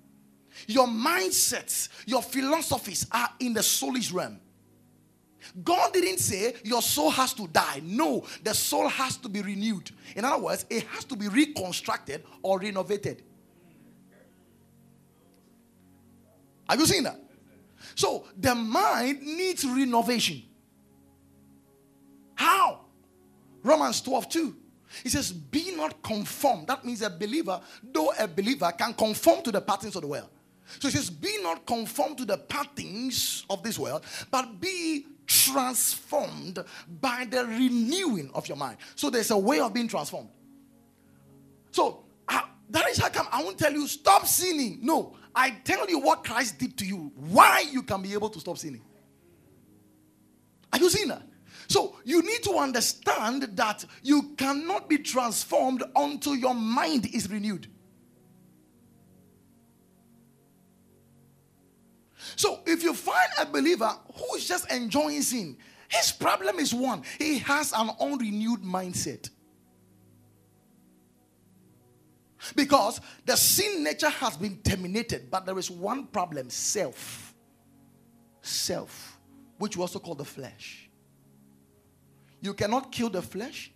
Your 0.67 0.87
mindsets, 0.87 1.89
your 2.07 2.23
philosophies 2.23 3.07
are 3.13 3.29
in 3.41 3.55
the 3.55 3.61
soulish 3.61 4.13
realm. 4.13 4.41
God 5.65 5.93
didn't 5.93 6.19
say 6.19 6.55
your 6.65 6.83
soul 6.83 7.11
has 7.11 7.33
to 7.35 7.47
die. 7.49 7.81
No, 7.83 8.25
the 8.43 8.55
soul 8.55 8.89
has 8.89 9.17
to 9.19 9.29
be 9.29 9.41
renewed. 9.41 9.91
In 10.15 10.25
other 10.25 10.43
words, 10.43 10.67
it 10.69 10.83
has 10.89 11.05
to 11.07 11.17
be 11.17 11.29
reconstructed 11.29 12.25
or 12.43 12.59
renovated. 12.59 13.23
Are 16.69 16.77
you 16.77 16.87
seeing 16.87 17.05
that? 17.05 17.21
So 17.95 18.25
the 18.37 18.55
mind 18.55 19.23
needs 19.23 19.65
renovation. 19.65 20.43
How? 22.35 22.81
Romans 23.63 24.01
12 24.03 24.29
2. 24.29 24.57
He 25.03 25.09
says, 25.09 25.33
Be 25.33 25.75
not 25.77 26.03
conformed. 26.03 26.67
That 26.69 26.85
means 26.85 27.03
a 27.03 27.11
believer, 27.11 27.61
though 27.83 28.13
a 28.19 28.27
believer, 28.27 28.73
can 28.77 28.95
conform 28.95 29.43
to 29.43 29.53
the 29.53 29.61
patterns 29.61 29.97
of 29.97 30.03
the 30.03 30.09
world. 30.09 30.29
So 30.79 30.89
he 30.89 30.97
says, 30.97 31.11
Be 31.11 31.39
not 31.43 31.67
conformed 31.67 32.19
to 32.19 32.25
the 32.25 32.39
patterns 32.39 33.45
of 33.51 33.63
this 33.63 33.79
world, 33.79 34.05
but 34.31 34.61
be 34.61 35.07
transformed 35.27 36.65
by 37.01 37.27
the 37.31 37.45
renewing 37.45 38.31
of 38.35 38.49
your 38.49 38.57
mind. 38.57 38.79
So 38.95 39.11
there's 39.11 39.31
a 39.31 39.39
way 39.39 39.61
of 39.61 39.75
being 39.75 39.89
transformed. 39.89 40.31
So 41.71 42.05
uh, 42.27 42.41
that 42.71 42.89
is 42.89 42.99
how 42.99 43.11
come 43.11 43.29
I 43.31 43.43
won't 43.43 43.59
tell 43.59 43.73
you 43.73 43.87
stop 43.87 44.27
sinning. 44.27 44.79
No, 44.83 45.17
I 45.35 45.51
tell 45.51 45.89
you 45.89 45.99
what 45.99 46.25
Christ 46.25 46.59
did 46.59 46.77
to 46.79 46.87
you, 46.87 47.13
why 47.15 47.65
you 47.71 47.83
can 47.83 48.03
be 48.03 48.13
able 48.13 48.31
to 48.31 48.41
stop 48.41 48.59
sinning. 48.59 48.83
Are 50.73 50.79
you 50.79 50.91
seeing 50.91 51.09
that? 51.09 51.23
So 51.69 51.97
you 52.05 52.23
need 52.23 52.43
to 52.45 52.53
understand 52.53 53.43
that 53.55 53.85
you 54.03 54.35
cannot 54.37 54.89
be 54.89 54.99
transformed 54.99 55.85
until 55.95 56.35
your 56.35 56.55
mind 56.55 57.07
is 57.15 57.31
renewed. 57.31 57.67
So 62.37 62.61
if 62.67 62.83
you 62.83 62.95
find 62.95 63.31
a 63.39 63.47
believer 63.47 63.91
who 64.15 64.37
is 64.37 64.47
just 64.47 64.71
enjoying 64.71 65.23
sin, 65.23 65.57
his 65.89 66.13
problem 66.13 66.59
is 66.59 66.75
one 66.75 67.03
he 67.19 67.39
has 67.39 67.73
an 67.73 67.91
unrenewed 68.01 68.63
mindset. 68.63 69.31
Because 72.55 73.01
the 73.25 73.37
sin 73.37 73.83
nature 73.83 74.09
has 74.09 74.37
been 74.37 74.59
terminated, 74.59 75.31
but 75.31 75.47
there 75.47 75.59
is 75.59 75.71
one 75.71 76.07
problem 76.07 76.51
self. 76.51 77.35
Self, 78.41 79.19
which 79.59 79.77
we 79.77 79.83
also 79.83 79.99
call 79.99 80.15
the 80.15 80.25
flesh. 80.25 80.89
You 82.41 82.55
cannot 82.55 82.93
kill 82.93 83.11
the 83.11 83.23
flesh, 83.23 83.73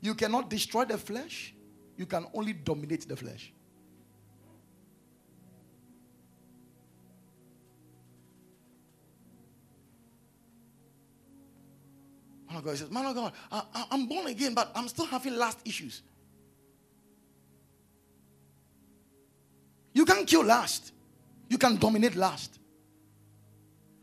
you 0.00 0.14
cannot 0.14 0.50
destroy 0.50 0.84
the 0.84 0.98
flesh, 0.98 1.54
you 1.96 2.06
can 2.06 2.26
only 2.34 2.52
dominate 2.52 3.08
the 3.08 3.16
flesh. 3.16 3.52
Man 12.50 12.58
of 12.58 12.64
God 12.64 12.76
says, 12.76 12.90
Man 12.90 13.06
of 13.06 13.14
God, 13.14 13.32
I, 13.52 13.86
am 13.92 14.06
born 14.06 14.26
again, 14.26 14.54
but 14.54 14.72
I'm 14.74 14.88
still 14.88 15.06
having 15.06 15.36
last 15.36 15.60
issues. 15.64 16.02
You 19.92 20.04
can't 20.04 20.26
kill 20.26 20.44
lust. 20.44 20.92
You 21.48 21.58
can 21.58 21.76
dominate 21.76 22.14
last. 22.14 22.58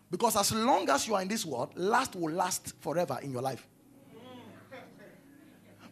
Because 0.09 0.35
as 0.35 0.53
long 0.53 0.89
as 0.89 1.07
you 1.07 1.15
are 1.15 1.21
in 1.21 1.27
this 1.27 1.45
world, 1.45 1.71
last 1.75 2.15
will 2.15 2.33
last 2.33 2.73
forever 2.81 3.19
in 3.21 3.31
your 3.31 3.41
life. 3.41 3.67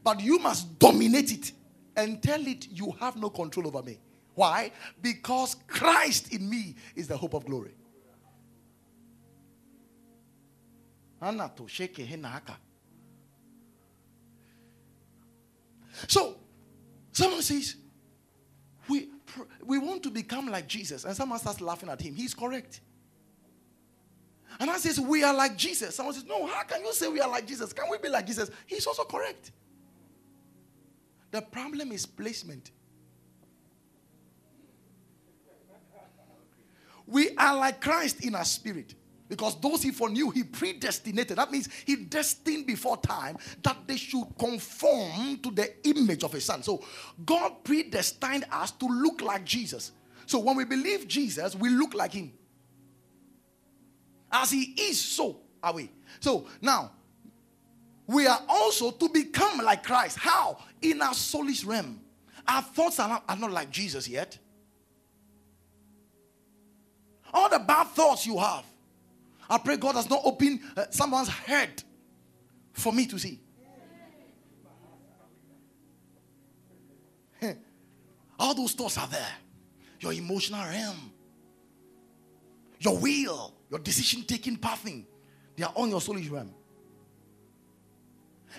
But 0.03 0.21
you 0.21 0.39
must 0.39 0.77
dominate 0.77 1.31
it 1.31 1.51
and 1.95 2.21
tell 2.21 2.45
it 2.45 2.67
you 2.69 2.91
have 2.99 3.15
no 3.15 3.29
control 3.29 3.67
over 3.67 3.81
me. 3.81 3.97
Why? 4.35 4.71
Because 5.01 5.55
Christ 5.67 6.33
in 6.33 6.49
me 6.49 6.75
is 6.95 7.07
the 7.07 7.17
hope 7.17 7.33
of 7.33 7.45
glory. 7.45 7.73
So, 16.07 16.35
someone 17.13 17.41
says, 17.41 17.75
we, 18.87 19.09
we 19.63 19.77
want 19.77 20.03
to 20.03 20.09
become 20.09 20.49
like 20.49 20.67
Jesus. 20.67 21.05
And 21.05 21.15
someone 21.15 21.39
starts 21.39 21.61
laughing 21.61 21.89
at 21.89 22.01
him. 22.01 22.15
He's 22.15 22.33
correct. 22.33 22.81
And 24.59 24.69
I 24.69 24.77
says, 24.77 24.99
we 24.99 25.23
are 25.23 25.33
like 25.33 25.57
Jesus. 25.57 25.95
Someone 25.95 26.13
says, 26.13 26.25
no, 26.25 26.45
how 26.45 26.63
can 26.63 26.83
you 26.83 26.93
say 26.93 27.07
we 27.07 27.19
are 27.19 27.29
like 27.29 27.45
Jesus? 27.45 27.73
Can 27.73 27.85
we 27.89 27.97
be 27.97 28.09
like 28.09 28.25
Jesus? 28.25 28.49
He's 28.65 28.87
also 28.87 29.03
correct. 29.03 29.51
The 31.31 31.41
problem 31.41 31.91
is 31.91 32.05
placement. 32.05 32.71
We 37.05 37.35
are 37.37 37.55
like 37.55 37.81
Christ 37.81 38.23
in 38.23 38.35
our 38.35 38.45
spirit. 38.45 38.95
Because 39.27 39.59
those 39.59 39.81
he 39.81 39.91
foreknew, 39.91 40.29
he 40.29 40.43
predestinated. 40.43 41.37
That 41.37 41.51
means 41.51 41.67
he 41.85 41.95
destined 41.95 42.67
before 42.67 42.97
time 42.97 43.37
that 43.63 43.77
they 43.87 43.97
should 43.97 44.25
conform 44.37 45.39
to 45.39 45.51
the 45.51 45.73
image 45.87 46.23
of 46.23 46.31
his 46.31 46.45
son. 46.45 46.61
So 46.61 46.83
God 47.25 47.63
predestined 47.63 48.45
us 48.51 48.71
to 48.71 48.85
look 48.85 49.21
like 49.21 49.43
Jesus. 49.43 49.91
So 50.27 50.39
when 50.39 50.55
we 50.55 50.65
believe 50.65 51.07
Jesus, 51.07 51.55
we 51.55 51.69
look 51.69 51.95
like 51.95 52.13
him. 52.13 52.31
As 54.31 54.51
he 54.51 54.75
is, 54.77 55.01
so 55.01 55.39
are 55.63 55.73
we. 55.73 55.89
So 56.19 56.47
now, 56.61 56.91
we 58.07 58.27
are 58.27 58.41
also 58.47 58.91
to 58.91 59.09
become 59.09 59.57
like 59.59 59.83
Christ. 59.83 60.17
How? 60.19 60.59
In 60.81 61.01
our 61.01 61.13
soulish 61.13 61.65
realm. 61.65 61.99
Our 62.47 62.61
thoughts 62.61 62.99
are 62.99 63.09
not, 63.09 63.23
are 63.27 63.35
not 63.35 63.51
like 63.51 63.71
Jesus 63.71 64.07
yet. 64.07 64.37
All 67.33 67.49
the 67.49 67.59
bad 67.59 67.87
thoughts 67.87 68.25
you 68.25 68.37
have, 68.37 68.63
I 69.49 69.57
pray 69.57 69.77
God 69.77 69.95
has 69.95 70.09
not 70.09 70.21
opened 70.23 70.59
uh, 70.75 70.85
someone's 70.89 71.29
head 71.29 71.83
for 72.73 72.91
me 72.91 73.05
to 73.07 73.17
see. 73.19 73.39
All 78.39 78.55
those 78.55 78.73
thoughts 78.73 78.97
are 78.97 79.07
there. 79.07 79.35
Your 79.99 80.13
emotional 80.13 80.63
realm, 80.63 81.11
your 82.79 82.97
will, 82.97 83.53
your 83.69 83.79
decision 83.79 84.23
taking 84.23 84.57
pathing, 84.57 85.05
they 85.55 85.63
are 85.63 85.73
on 85.75 85.89
your 85.89 85.99
soulish 85.99 86.29
realm. 86.31 86.53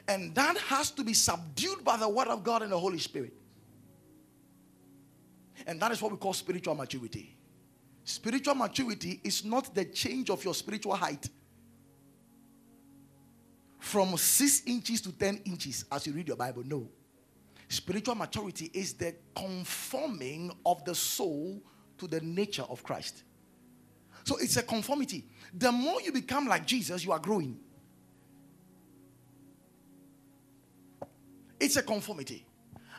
And 0.09 0.35
that 0.35 0.57
has 0.59 0.90
to 0.92 1.05
be 1.05 1.14
subdued 1.14 1.85
by 1.85 1.96
the 1.96 2.09
word 2.09 2.29
of 2.29 2.42
God 2.42 2.62
and 2.62 2.72
the 2.72 2.79
Holy 2.79 2.99
Spirit. 2.99 3.33
And 5.66 5.81
that 5.81 5.92
is 5.92 6.03
what 6.03 6.12
we 6.12 6.18
call 6.18 6.33
spiritual 6.33 6.75
maturity. 6.75 7.36
Spiritual 8.09 8.55
maturity 8.55 9.21
is 9.25 9.45
not 9.45 9.75
the 9.75 9.85
change 9.85 10.31
of 10.31 10.45
your 10.45 10.55
spiritual 10.55 10.95
height 10.95 11.29
from 13.81 14.16
six 14.16 14.62
inches 14.64 15.01
to 15.01 15.11
10 15.11 15.40
inches 15.45 15.85
as 15.90 16.07
you 16.07 16.12
read 16.12 16.29
your 16.29 16.37
Bible. 16.37 16.62
No. 16.64 16.88
Spiritual 17.69 18.14
maturity 18.14 18.71
is 18.73 18.92
the 18.92 19.12
conforming 19.35 20.53
of 20.64 20.85
the 20.85 20.95
soul 20.95 21.61
to 21.99 22.07
the 22.07 22.21
nature 22.21 22.62
of 22.62 22.85
Christ. 22.85 23.25
So 24.23 24.37
it's 24.37 24.57
a 24.57 24.62
conformity. 24.62 25.27
The 25.53 25.73
more 25.73 26.01
you 26.01 26.12
become 26.12 26.47
like 26.47 26.64
Jesus, 26.64 27.05
you 27.05 27.11
are 27.11 27.19
growing. 27.19 27.59
It's 31.59 31.75
a 31.75 31.83
conformity, 31.83 32.47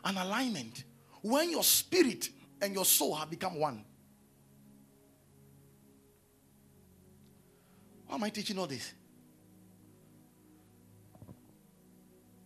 an 0.04 0.18
alignment. 0.18 0.84
When 1.22 1.50
your 1.50 1.64
spirit 1.64 2.28
and 2.62 2.74
your 2.74 2.84
soul 2.84 3.16
have 3.16 3.30
become 3.30 3.58
one. 3.58 3.86
Why 8.08 8.16
am 8.16 8.24
I 8.24 8.30
teaching 8.30 8.58
all 8.58 8.68
this? 8.68 8.94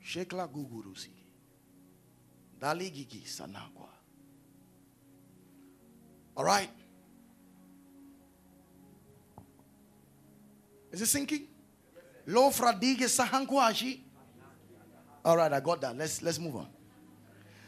Shekla 0.03 0.47
gugurusi. 0.47 1.09
Daligigi 2.59 3.23
sanakwa. 3.25 3.87
All 6.35 6.45
right. 6.45 6.69
Is 10.91 11.01
it 11.01 11.07
sinking? 11.07 11.47
Lo 12.27 12.49
fradige 12.49 13.07
sahankwashi. 13.07 13.99
All 15.23 15.37
right, 15.37 15.53
I 15.53 15.59
got 15.59 15.81
that. 15.81 15.95
Let's 15.95 16.21
let's 16.21 16.39
move 16.39 16.55
on. 16.55 16.67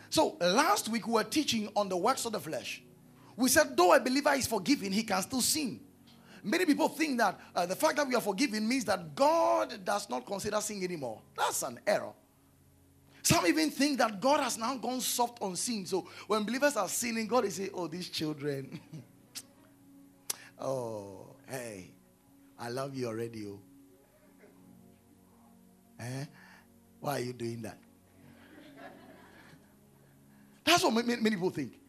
So 0.10 0.38
last 0.40 0.90
week 0.90 1.08
we 1.08 1.14
were 1.14 1.24
teaching 1.24 1.70
on 1.76 1.90
the 1.90 1.98
works 1.98 2.26
of 2.26 2.34
the 2.34 2.40
flesh. 2.40 2.82
We 3.36 3.50
said 3.50 3.78
though 3.78 3.94
a 3.94 4.00
believer 4.00 4.34
is 4.34 4.48
forgiven, 4.48 4.92
he 4.92 5.04
can 5.04 5.22
still 5.22 5.42
sin. 5.42 5.80
Many 6.44 6.66
people 6.66 6.90
think 6.90 7.18
that 7.20 7.40
uh, 7.56 7.66
the 7.66 7.76
fact 7.76 7.96
that 7.96 8.08
we 8.08 8.16
are 8.16 8.22
forgiven 8.22 8.68
means 8.68 8.84
that 8.86 9.16
God 9.16 9.84
does 9.86 10.10
not 10.10 10.26
consider 10.26 10.60
sin 10.60 10.84
anymore. 10.84 11.22
That's 11.38 11.64
an 11.64 11.80
error. 11.88 12.12
Some 13.22 13.48
even 13.48 13.72
think 13.72 13.98
that 14.00 14.20
God 14.20 14.42
has 14.42 14.58
now 14.58 14.76
gone 14.76 15.00
soft 15.00 15.42
on 15.42 15.56
sin. 15.56 15.86
So 15.86 16.06
when 16.28 16.44
believers 16.44 16.76
are 16.76 16.90
sinning, 16.90 17.28
God 17.28 17.46
is 17.46 17.56
saying, 17.56 17.70
Oh, 17.74 17.88
these 17.88 18.10
children. 18.10 18.82
oh, 20.60 21.28
hey, 21.48 21.92
I 22.60 22.70
love 22.70 22.94
you 22.94 23.08
already. 23.08 23.48
Oh. 23.48 23.60
Eh? 26.00 26.26
Why 27.00 27.18
are 27.18 27.20
you 27.22 27.34
doing 27.34 27.62
that? 27.62 27.78
That's 30.66 30.84
what 30.84 30.94
many, 30.94 31.22
many 31.22 31.36
people 31.36 31.50
think. 31.50 31.80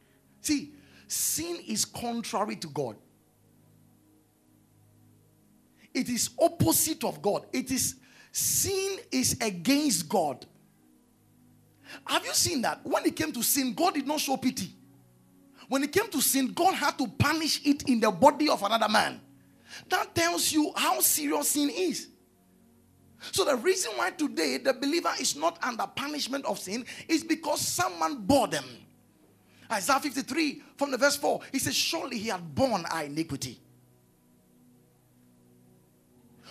See, 0.41 0.73
sin 1.09 1.59
is 1.67 1.85
contrary 1.85 2.57
to 2.57 2.69
God. 2.69 2.97
It 5.95 6.09
is 6.09 6.31
opposite 6.41 7.05
of 7.05 7.23
God. 7.23 7.47
It 7.53 7.71
is 7.71 7.95
sin 8.33 8.99
is 9.13 9.39
against 9.41 10.09
God. 10.09 10.45
Have 12.05 12.27
you 12.27 12.35
seen 12.35 12.63
that? 12.63 12.81
When 12.83 13.07
it 13.07 13.15
came 13.15 13.33
to 13.33 13.43
sin, 13.43 13.73
God 13.73 13.95
did 13.95 14.07
not 14.07 14.19
show 14.19 14.37
pity. 14.37 14.75
When 15.69 15.85
it 15.85 15.93
came 15.93 16.11
to 16.11 16.21
sin, 16.21 16.53
God 16.53 16.75
had 16.75 16.99
to 16.99 17.07
punish 17.07 17.65
it 17.65 17.89
in 17.89 18.01
the 18.01 18.11
body 18.11 18.49
of 18.49 18.63
another 18.65 18.89
man. 18.89 19.21
That 19.89 20.15
tells 20.15 20.53
you 20.53 20.73
how 20.77 21.01
serious 21.01 21.51
sin 21.51 21.71
is. 21.71 22.09
So, 23.33 23.45
the 23.45 23.57
reason 23.57 23.93
why 23.97 24.11
today 24.11 24.59
the 24.59 24.75
believer 24.75 25.13
is 25.19 25.35
not 25.35 25.59
under 25.63 25.87
punishment 25.87 26.45
of 26.45 26.59
sin 26.59 26.85
is 27.09 27.25
because 27.25 27.61
someone 27.61 28.17
bore 28.17 28.49
them. 28.49 28.65
Isaiah 29.71 30.01
53 30.01 30.63
from 30.77 30.91
the 30.91 30.99
verse 30.99 31.17
4, 31.17 31.41
he 31.53 31.59
says, 31.59 31.75
Surely 31.75 32.19
he 32.19 32.29
had 32.29 32.55
borne 32.55 32.85
our 32.91 33.05
iniquity 33.05 33.61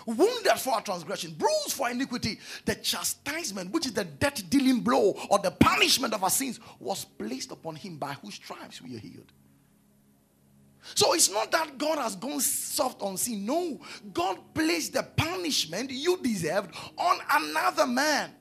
wounded 0.05 0.57
for 0.59 0.73
our 0.73 0.81
transgression, 0.81 1.33
bruised 1.37 1.73
for 1.73 1.89
iniquity. 1.89 2.39
The 2.65 2.75
chastisement, 2.75 3.71
which 3.71 3.85
is 3.85 3.93
the 3.93 4.05
death 4.05 4.49
dealing 4.49 4.81
blow 4.81 5.15
or 5.29 5.39
the 5.39 5.51
punishment 5.51 6.13
of 6.13 6.23
our 6.23 6.29
sins, 6.29 6.59
was 6.79 7.05
placed 7.05 7.51
upon 7.51 7.75
him 7.75 7.97
by 7.97 8.13
whose 8.13 8.35
stripes 8.35 8.81
we 8.81 8.95
are 8.95 8.99
healed. 8.99 9.31
So 10.95 11.13
it's 11.13 11.31
not 11.31 11.51
that 11.51 11.77
God 11.77 11.97
has 11.97 12.15
gone 12.15 12.41
soft 12.41 13.01
on 13.01 13.15
sin. 13.17 13.45
No, 13.45 13.79
God 14.13 14.37
placed 14.53 14.93
the 14.93 15.03
punishment 15.03 15.91
you 15.91 16.17
deserved 16.21 16.75
on 16.97 17.19
another 17.31 17.87
man. 17.87 18.31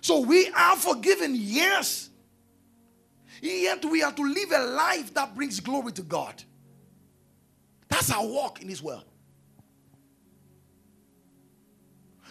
So 0.00 0.20
we 0.20 0.48
are 0.50 0.76
forgiven, 0.76 1.34
yes. 1.34 2.10
Yet 3.42 3.84
we 3.84 4.02
are 4.02 4.12
to 4.12 4.22
live 4.22 4.52
a 4.52 4.64
life 4.64 5.12
that 5.14 5.34
brings 5.34 5.58
glory 5.58 5.92
to 5.92 6.02
God. 6.02 6.42
That's 7.88 8.10
our 8.10 8.26
walk 8.26 8.62
in 8.62 8.68
this 8.68 8.82
world. 8.82 9.04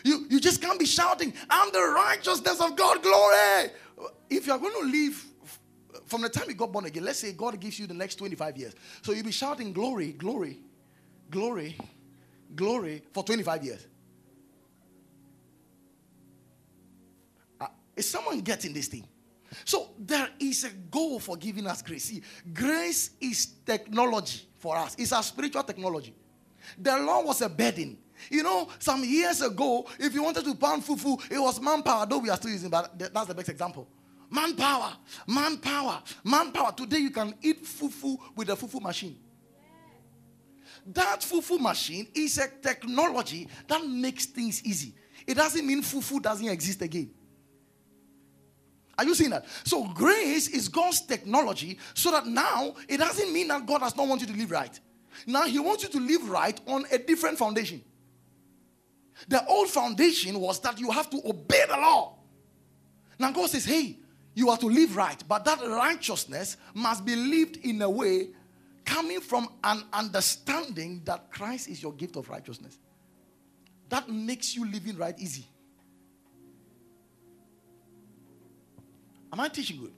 You, 0.03 0.27
you 0.29 0.39
just 0.39 0.61
can't 0.61 0.79
be 0.79 0.85
shouting, 0.85 1.33
I'm 1.49 1.71
the 1.71 1.81
righteousness 1.81 2.61
of 2.61 2.75
God, 2.75 3.01
glory. 3.01 3.71
If 4.29 4.45
you're 4.45 4.59
going 4.59 4.73
to 4.73 4.87
live 4.87 5.25
from 6.05 6.21
the 6.21 6.29
time 6.29 6.45
you 6.47 6.53
got 6.53 6.71
born 6.71 6.85
again, 6.85 7.03
let's 7.03 7.19
say 7.19 7.31
God 7.33 7.59
gives 7.59 7.79
you 7.79 7.87
the 7.87 7.95
next 7.95 8.15
25 8.15 8.55
years. 8.55 8.75
So 9.01 9.13
you'll 9.13 9.25
be 9.25 9.31
shouting 9.31 9.73
glory, 9.73 10.11
glory, 10.11 10.59
glory, 11.31 11.75
glory 12.55 13.01
for 13.13 13.23
25 13.23 13.63
years. 13.63 13.87
Uh, 17.59 17.67
is 17.95 18.07
someone 18.07 18.41
getting 18.41 18.73
this 18.73 18.87
thing? 18.87 19.07
So 19.63 19.89
there 19.97 20.29
is 20.39 20.65
a 20.65 20.69
goal 20.69 21.19
for 21.19 21.35
giving 21.35 21.65
us 21.65 21.81
grace. 21.81 22.05
See, 22.05 22.21
grace 22.53 23.11
is 23.19 23.47
technology 23.65 24.47
for 24.65 24.75
us. 24.77 24.95
It's 24.97 25.11
a 25.11 25.21
spiritual 25.21 25.61
technology. 25.61 26.15
The 26.81 26.97
law 26.97 27.21
was 27.23 27.39
a 27.41 27.49
burden. 27.49 27.99
You 28.31 28.41
know, 28.41 28.67
some 28.79 29.03
years 29.03 29.41
ago, 29.41 29.85
if 29.99 30.11
you 30.11 30.23
wanted 30.23 30.43
to 30.45 30.55
pound 30.55 30.83
fufu, 30.83 31.21
it 31.29 31.37
was 31.37 31.61
manpower, 31.61 32.07
though 32.07 32.17
we 32.17 32.31
are 32.31 32.37
still 32.37 32.49
using, 32.49 32.71
but 32.71 32.97
that's 32.97 33.27
the 33.27 33.35
best 33.35 33.49
example. 33.49 33.87
Manpower, 34.31 34.93
manpower, 35.27 36.01
manpower. 36.23 36.71
Today 36.71 36.97
you 36.97 37.11
can 37.11 37.35
eat 37.43 37.63
fufu 37.63 38.17
with 38.35 38.49
a 38.49 38.53
fufu 38.53 38.81
machine. 38.81 39.15
That 40.87 41.19
fufu 41.21 41.59
machine 41.59 42.07
is 42.15 42.39
a 42.39 42.47
technology 42.47 43.47
that 43.67 43.85
makes 43.85 44.25
things 44.25 44.65
easy. 44.65 44.95
It 45.27 45.35
doesn't 45.35 45.65
mean 45.65 45.83
fufu 45.83 46.19
doesn't 46.19 46.47
exist 46.47 46.81
again. 46.81 47.11
Are 48.97 49.03
you 49.03 49.15
seeing 49.15 49.31
that? 49.31 49.45
So 49.63 49.85
grace 49.87 50.47
is 50.47 50.69
God's 50.69 51.01
technology 51.01 51.77
so 51.93 52.11
that 52.11 52.25
now 52.25 52.75
it 52.87 52.97
doesn't 52.97 53.31
mean 53.33 53.49
that 53.49 53.65
God 53.65 53.79
does 53.79 53.95
not 53.95 54.07
want 54.07 54.21
you 54.21 54.27
to 54.27 54.33
live 54.33 54.51
right. 54.51 54.79
Now 55.25 55.43
he 55.43 55.59
wants 55.59 55.83
you 55.83 55.89
to 55.89 55.99
live 55.99 56.29
right 56.29 56.59
on 56.67 56.85
a 56.91 56.97
different 56.97 57.37
foundation. 57.37 57.81
The 59.27 59.45
old 59.47 59.69
foundation 59.69 60.39
was 60.39 60.59
that 60.61 60.79
you 60.79 60.91
have 60.91 61.09
to 61.09 61.21
obey 61.25 61.63
the 61.67 61.77
law. 61.77 62.17
Now 63.17 63.31
God 63.31 63.49
says, 63.49 63.65
hey, 63.65 63.97
you 64.33 64.49
are 64.49 64.57
to 64.57 64.67
live 64.67 64.95
right, 64.95 65.21
but 65.27 65.45
that 65.45 65.61
righteousness 65.61 66.57
must 66.73 67.05
be 67.05 67.15
lived 67.15 67.57
in 67.57 67.81
a 67.81 67.89
way 67.89 68.29
coming 68.83 69.21
from 69.21 69.47
an 69.63 69.83
understanding 69.93 71.01
that 71.05 71.31
Christ 71.31 71.69
is 71.69 71.81
your 71.81 71.93
gift 71.93 72.17
of 72.17 72.29
righteousness. 72.29 72.77
That 73.89 74.09
makes 74.09 74.55
you 74.55 74.69
living 74.69 74.97
right 74.97 75.17
easy. 75.17 75.47
Am 79.35 79.41
I 79.41 79.49
teaching 79.49 79.81
good? 79.81 79.91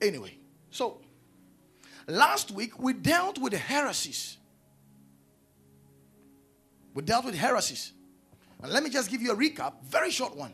Anyway, 0.00 0.38
so 0.70 1.00
last 2.06 2.52
week 2.52 2.78
we 2.78 2.92
dealt 2.92 3.38
with 3.38 3.52
heresies. 3.52 4.36
We 6.94 7.02
dealt 7.02 7.24
with 7.24 7.34
heresies. 7.34 7.92
And 8.62 8.72
let 8.72 8.84
me 8.84 8.90
just 8.90 9.10
give 9.10 9.20
you 9.20 9.32
a 9.32 9.36
recap, 9.36 9.82
very 9.82 10.12
short 10.12 10.36
one. 10.36 10.52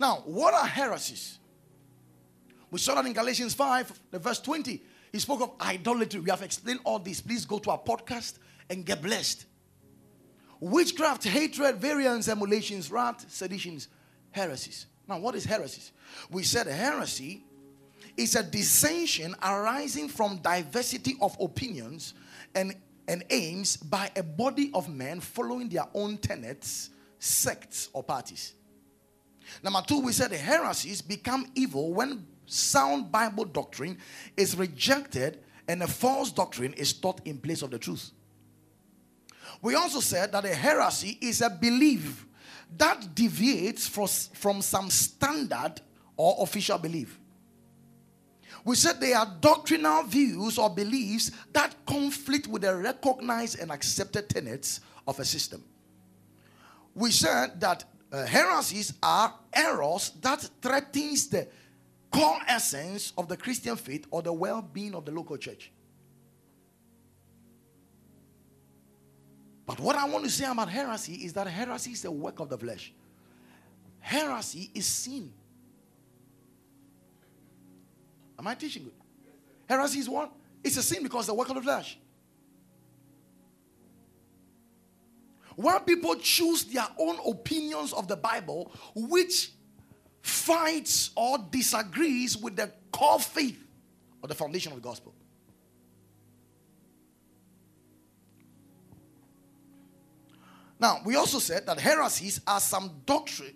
Now, 0.00 0.22
what 0.24 0.54
are 0.54 0.64
heresies? 0.64 1.38
We 2.70 2.78
saw 2.78 2.94
that 2.94 3.04
in 3.04 3.12
Galatians 3.12 3.52
5, 3.52 4.00
the 4.12 4.18
verse 4.18 4.40
20. 4.40 4.82
He 5.12 5.18
spoke 5.18 5.42
of 5.42 5.52
idolatry. 5.60 6.20
We 6.20 6.30
have 6.30 6.40
explained 6.40 6.80
all 6.84 6.98
this. 6.98 7.20
Please 7.20 7.44
go 7.44 7.58
to 7.58 7.72
our 7.72 7.78
podcast 7.78 8.38
and 8.70 8.86
get 8.86 9.02
blessed. 9.02 9.44
Witchcraft, 10.60 11.24
hatred, 11.24 11.76
variance, 11.76 12.26
emulations, 12.26 12.90
wrath, 12.90 13.26
seditions, 13.28 13.88
heresies. 14.30 14.86
Now, 15.10 15.18
what 15.18 15.34
is 15.34 15.44
heresies? 15.44 15.90
We 16.30 16.44
said 16.44 16.68
heresy 16.68 17.42
is 18.16 18.36
a 18.36 18.44
dissension 18.44 19.34
arising 19.42 20.08
from 20.08 20.36
diversity 20.36 21.16
of 21.20 21.36
opinions 21.40 22.14
and, 22.54 22.76
and 23.08 23.24
aims 23.28 23.76
by 23.76 24.08
a 24.14 24.22
body 24.22 24.70
of 24.72 24.88
men 24.88 25.18
following 25.18 25.68
their 25.68 25.86
own 25.94 26.16
tenets, 26.18 26.90
sects, 27.18 27.88
or 27.92 28.04
parties. 28.04 28.54
Number 29.64 29.82
two, 29.84 30.00
we 30.00 30.12
said 30.12 30.30
heresies 30.30 31.02
become 31.02 31.50
evil 31.56 31.92
when 31.92 32.24
sound 32.46 33.10
Bible 33.10 33.46
doctrine 33.46 33.98
is 34.36 34.56
rejected 34.56 35.40
and 35.66 35.82
a 35.82 35.88
false 35.88 36.30
doctrine 36.30 36.72
is 36.74 36.92
taught 36.92 37.20
in 37.24 37.38
place 37.38 37.62
of 37.62 37.72
the 37.72 37.78
truth. 37.80 38.12
We 39.60 39.74
also 39.74 39.98
said 39.98 40.30
that 40.32 40.44
a 40.44 40.54
heresy 40.54 41.18
is 41.20 41.40
a 41.40 41.50
belief 41.50 42.26
that 42.76 43.14
deviates 43.14 43.86
from 43.88 44.62
some 44.62 44.90
standard 44.90 45.80
or 46.16 46.36
official 46.40 46.78
belief. 46.78 47.18
We 48.64 48.76
said 48.76 49.00
they 49.00 49.14
are 49.14 49.26
doctrinal 49.40 50.02
views 50.02 50.58
or 50.58 50.68
beliefs 50.68 51.30
that 51.52 51.74
conflict 51.86 52.46
with 52.46 52.62
the 52.62 52.76
recognized 52.76 53.58
and 53.58 53.72
accepted 53.72 54.28
tenets 54.28 54.80
of 55.06 55.18
a 55.18 55.24
system. 55.24 55.64
We 56.94 57.10
said 57.10 57.60
that 57.60 57.84
uh, 58.12 58.26
heresies 58.26 58.92
are 59.02 59.34
errors 59.52 60.12
that 60.20 60.48
threatens 60.60 61.28
the 61.28 61.48
core 62.10 62.40
essence 62.46 63.12
of 63.16 63.28
the 63.28 63.36
Christian 63.36 63.76
faith 63.76 64.06
or 64.10 64.20
the 64.20 64.32
well-being 64.32 64.94
of 64.94 65.04
the 65.04 65.12
local 65.12 65.36
church. 65.36 65.70
But 69.70 69.78
what 69.78 69.94
I 69.94 70.04
want 70.08 70.24
to 70.24 70.30
say 70.30 70.46
about 70.46 70.68
heresy 70.68 71.12
is 71.12 71.32
that 71.34 71.46
heresy 71.46 71.92
is 71.92 72.04
a 72.04 72.10
work 72.10 72.40
of 72.40 72.48
the 72.48 72.58
flesh. 72.58 72.92
Heresy 74.00 74.68
is 74.74 74.84
sin. 74.84 75.32
Am 78.36 78.48
I 78.48 78.56
teaching 78.56 78.82
good? 78.82 78.92
Heresy 79.68 80.00
is 80.00 80.08
what? 80.08 80.32
It's 80.64 80.76
a 80.76 80.82
sin 80.82 81.04
because 81.04 81.28
the 81.28 81.34
work 81.34 81.48
of 81.50 81.54
the 81.54 81.62
flesh. 81.62 81.96
When 85.54 85.78
people 85.82 86.16
choose 86.16 86.64
their 86.64 86.88
own 86.98 87.18
opinions 87.24 87.92
of 87.92 88.08
the 88.08 88.16
Bible, 88.16 88.72
which 88.96 89.52
fights 90.20 91.12
or 91.14 91.38
disagrees 91.48 92.36
with 92.36 92.56
the 92.56 92.72
core 92.90 93.20
faith 93.20 93.64
or 94.20 94.26
the 94.26 94.34
foundation 94.34 94.72
of 94.72 94.82
the 94.82 94.88
gospel. 94.88 95.14
Now, 100.80 101.02
we 101.04 101.14
also 101.14 101.38
said 101.38 101.66
that 101.66 101.78
heresies 101.78 102.40
are 102.46 102.58
some 102.58 103.02
doctrine. 103.04 103.52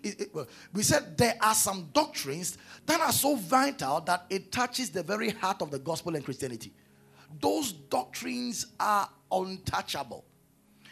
We 0.71 0.83
said 0.83 1.17
there 1.17 1.33
are 1.41 1.55
some 1.55 1.89
doctrines 1.91 2.55
that 2.85 3.01
are 3.01 3.11
so 3.11 3.35
vital 3.35 3.99
that 4.01 4.27
it 4.29 4.51
touches 4.51 4.91
the 4.91 5.01
very 5.01 5.31
heart 5.31 5.63
of 5.63 5.71
the 5.71 5.79
gospel 5.79 6.15
and 6.15 6.23
Christianity. 6.23 6.71
Those 7.41 7.71
doctrines 7.71 8.67
are 8.79 9.09
untouchable. 9.31 10.23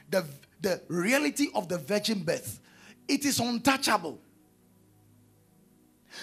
The, 0.10 0.26
the 0.60 0.82
reality 0.88 1.50
of 1.54 1.70
the 1.70 1.78
virgin 1.78 2.24
birth, 2.24 2.60
it 3.08 3.26
is 3.26 3.40
untouchable. 3.40 4.20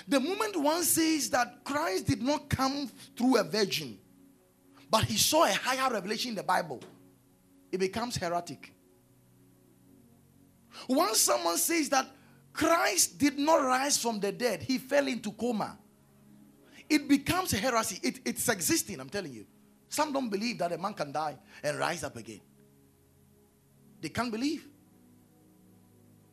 The 0.09 0.19
moment 0.19 0.57
one 0.57 0.83
says 0.83 1.31
that 1.31 1.63
Christ 1.63 2.09
did 2.09 2.21
not 2.21 2.49
come 2.49 2.91
through 3.17 3.37
a 3.39 3.45
virgin, 3.45 3.97
but 4.91 5.05
he 5.05 5.17
saw 5.17 5.45
a 5.45 5.53
higher 5.53 5.93
revelation 5.93 6.31
in 6.31 6.35
the 6.35 6.43
Bible, 6.43 6.81
it 7.71 7.79
becomes 7.79 8.17
heretic. 8.17 8.73
Once 10.89 11.19
someone 11.21 11.57
says 11.57 11.89
that 11.91 12.07
Christ 12.53 13.19
did 13.19 13.39
not 13.39 13.63
rise 13.63 13.97
from 13.97 14.21
the 14.21 14.33
dead, 14.33 14.63
he 14.63 14.79
fell 14.79 15.07
into 15.07 15.33
coma, 15.33 15.79
it 16.89 17.09
becomes 17.09 17.53
a 17.53 17.57
heresy. 17.57 18.01
It, 18.03 18.21
it's 18.25 18.49
existing, 18.49 19.01
I'm 19.01 19.09
telling 19.09 19.33
you. 19.33 19.47
Some 19.89 20.13
don't 20.13 20.29
believe 20.29 20.59
that 20.59 20.73
a 20.73 20.79
man 20.79 20.95
can 20.95 21.13
die 21.13 21.37
and 21.63 21.79
rise 21.79 22.05
up 22.05 22.17
again. 22.17 22.41
They 24.01 24.09
can't 24.09 24.31
believe. 24.31 24.67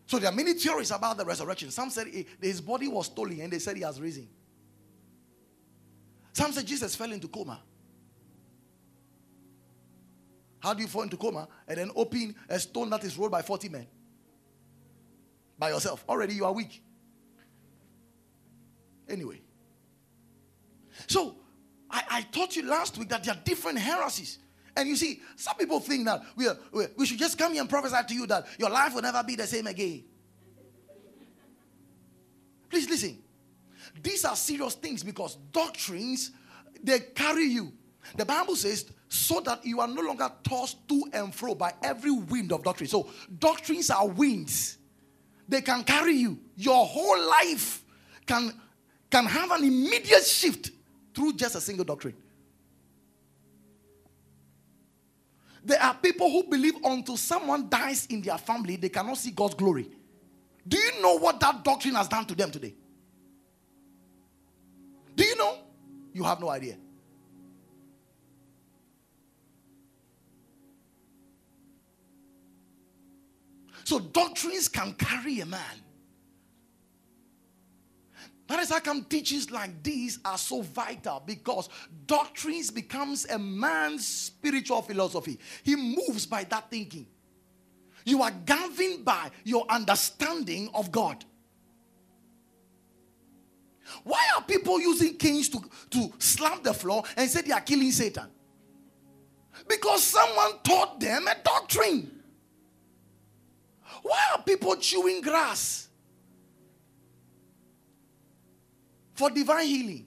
So 0.07 0.19
there 0.19 0.31
are 0.31 0.35
many 0.35 0.53
theories 0.53 0.91
about 0.91 1.17
the 1.17 1.25
resurrection. 1.25 1.69
Some 1.69 1.89
said 1.89 2.07
his 2.41 2.61
body 2.61 2.87
was 2.87 3.07
stolen 3.07 3.41
and 3.41 3.51
they 3.51 3.59
said 3.59 3.75
he 3.75 3.83
has 3.83 3.99
risen. 3.99 4.27
Some 6.33 6.53
said 6.53 6.65
Jesus 6.65 6.95
fell 6.95 7.11
into 7.11 7.27
coma. 7.27 7.59
How 10.59 10.73
do 10.73 10.81
you 10.81 10.87
fall 10.87 11.03
into 11.03 11.17
coma 11.17 11.47
and 11.67 11.77
then 11.77 11.91
open 11.95 12.35
a 12.47 12.59
stone 12.59 12.89
that 12.89 13.03
is 13.03 13.17
rolled 13.17 13.31
by 13.31 13.41
40 13.41 13.69
men? 13.69 13.87
By 15.57 15.69
yourself. 15.69 16.03
Already 16.07 16.33
you 16.35 16.45
are 16.45 16.53
weak. 16.53 16.83
Anyway. 19.09 19.41
So 21.07 21.35
I, 21.89 22.03
I 22.09 22.21
taught 22.23 22.55
you 22.55 22.63
last 22.63 22.97
week 22.97 23.09
that 23.09 23.23
there 23.23 23.33
are 23.33 23.41
different 23.43 23.79
heresies. 23.79 24.39
And 24.75 24.87
you 24.87 24.95
see, 24.95 25.21
some 25.35 25.55
people 25.57 25.79
think 25.79 26.05
that 26.05 26.21
we, 26.35 26.47
are, 26.47 26.57
we 26.95 27.05
should 27.05 27.17
just 27.17 27.37
come 27.37 27.53
here 27.53 27.61
and 27.61 27.69
prophesy 27.69 27.97
to 28.07 28.13
you 28.13 28.27
that 28.27 28.45
your 28.59 28.69
life 28.69 28.93
will 28.93 29.01
never 29.01 29.23
be 29.23 29.35
the 29.35 29.47
same 29.47 29.65
again. 29.65 30.03
Please 32.69 32.87
listen. 32.89 33.17
These 34.03 34.25
are 34.25 34.35
serious 34.35 34.75
things 34.75 35.01
because 35.03 35.35
doctrines, 35.51 36.31
they 36.83 36.99
carry 36.99 37.45
you. 37.45 37.73
The 38.15 38.25
Bible 38.25 38.55
says, 38.55 38.85
so 39.09 39.39
that 39.41 39.65
you 39.65 39.79
are 39.79 39.87
no 39.87 40.01
longer 40.01 40.29
tossed 40.43 40.87
to 40.89 41.03
and 41.13 41.33
fro 41.33 41.55
by 41.55 41.73
every 41.81 42.11
wind 42.11 42.51
of 42.51 42.63
doctrine. 42.63 42.87
So, 42.87 43.09
doctrines 43.39 43.89
are 43.89 44.07
winds, 44.07 44.76
they 45.47 45.61
can 45.61 45.83
carry 45.83 46.13
you. 46.13 46.39
Your 46.55 46.85
whole 46.85 47.19
life 47.27 47.83
can, 48.25 48.53
can 49.09 49.25
have 49.25 49.51
an 49.51 49.63
immediate 49.63 50.25
shift 50.25 50.71
through 51.13 51.33
just 51.33 51.55
a 51.55 51.61
single 51.61 51.85
doctrine. 51.85 52.15
There 55.63 55.81
are 55.81 55.95
people 55.95 56.29
who 56.29 56.43
believe 56.43 56.75
until 56.83 57.17
someone 57.17 57.67
dies 57.69 58.05
in 58.05 58.21
their 58.21 58.37
family, 58.37 58.77
they 58.77 58.89
cannot 58.89 59.17
see 59.17 59.31
God's 59.31 59.55
glory. 59.55 59.89
Do 60.65 60.77
you 60.77 61.01
know 61.01 61.17
what 61.17 61.39
that 61.39 61.63
doctrine 61.63 61.95
has 61.95 62.07
done 62.07 62.25
to 62.25 62.35
them 62.35 62.51
today? 62.51 62.73
Do 65.15 65.25
you 65.25 65.35
know? 65.35 65.57
You 66.13 66.23
have 66.23 66.39
no 66.39 66.49
idea. 66.49 66.77
So 73.87 73.99
doctrines 73.99 74.67
can 74.67 74.91
carry 74.95 75.39
a 75.39 75.45
man. 75.45 75.61
That 78.47 78.59
is 78.59 78.69
how 78.69 78.81
come 78.81 79.05
teachings 79.05 79.49
like 79.49 79.81
these 79.81 80.19
are 80.25 80.37
so 80.37 80.61
vital 80.61 81.23
because 81.25 81.69
doctrines 82.05 82.69
becomes 82.69 83.25
a 83.29 83.39
man's 83.39 84.05
spiritual 84.05 84.81
philosophy. 84.81 85.39
He 85.63 85.77
moves 85.77 86.25
by 86.25 86.43
that 86.43 86.69
thinking. 86.69 87.07
You 88.03 88.23
are 88.23 88.31
governed 88.31 89.05
by 89.05 89.31
your 89.45 89.65
understanding 89.69 90.69
of 90.73 90.91
God. 90.91 91.23
Why 94.03 94.21
are 94.35 94.41
people 94.41 94.81
using 94.81 95.15
canes 95.15 95.47
to, 95.47 95.61
to 95.91 96.11
slam 96.19 96.59
the 96.61 96.73
floor 96.73 97.03
and 97.15 97.29
say 97.29 97.39
they 97.39 97.53
are 97.53 97.61
killing 97.61 97.91
Satan? 97.91 98.27
Because 99.65 100.03
someone 100.03 100.59
taught 100.61 100.99
them 100.99 101.25
a 101.29 101.35
doctrine. 101.41 102.16
Why 104.01 104.19
are 104.33 104.43
people 104.43 104.75
chewing 104.77 105.21
grass? 105.21 105.87
For 109.13 109.29
divine 109.29 109.65
healing. 109.65 110.05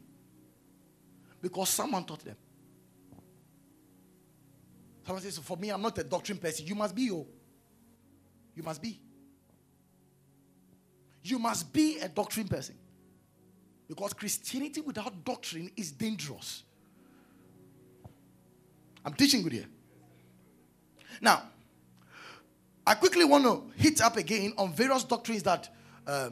Because 1.42 1.70
someone 1.70 2.04
taught 2.04 2.24
them. 2.24 2.36
Someone 5.04 5.22
says, 5.22 5.38
For 5.38 5.56
me, 5.56 5.70
I'm 5.70 5.82
not 5.82 5.98
a 5.98 6.04
doctrine 6.04 6.38
person. 6.38 6.66
You 6.66 6.74
must 6.74 6.94
be, 6.94 7.10
oh. 7.10 7.26
You 8.54 8.62
must 8.62 8.80
be. 8.80 9.00
You 11.22 11.38
must 11.38 11.72
be 11.72 11.98
a 11.98 12.08
doctrine 12.08 12.48
person. 12.48 12.76
Because 13.88 14.12
Christianity 14.12 14.80
without 14.80 15.24
doctrine 15.24 15.70
is 15.76 15.90
dangerous. 15.90 16.62
I'm 19.04 19.14
teaching 19.14 19.42
good 19.42 19.52
here. 19.52 19.66
Now, 21.20 21.42
I 22.86 22.94
quickly 22.94 23.24
want 23.24 23.44
to 23.44 23.64
hit 23.76 24.00
up 24.00 24.16
again 24.16 24.52
on 24.56 24.72
various 24.72 25.04
doctrines 25.04 25.42
that. 25.44 25.68
Uh, 26.06 26.30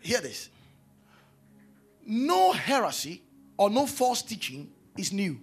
hear 0.00 0.20
this. 0.20 0.50
No 2.04 2.52
heresy 2.52 3.22
or 3.56 3.70
no 3.70 3.86
false 3.86 4.22
teaching 4.22 4.70
is 4.96 5.12
new. 5.12 5.38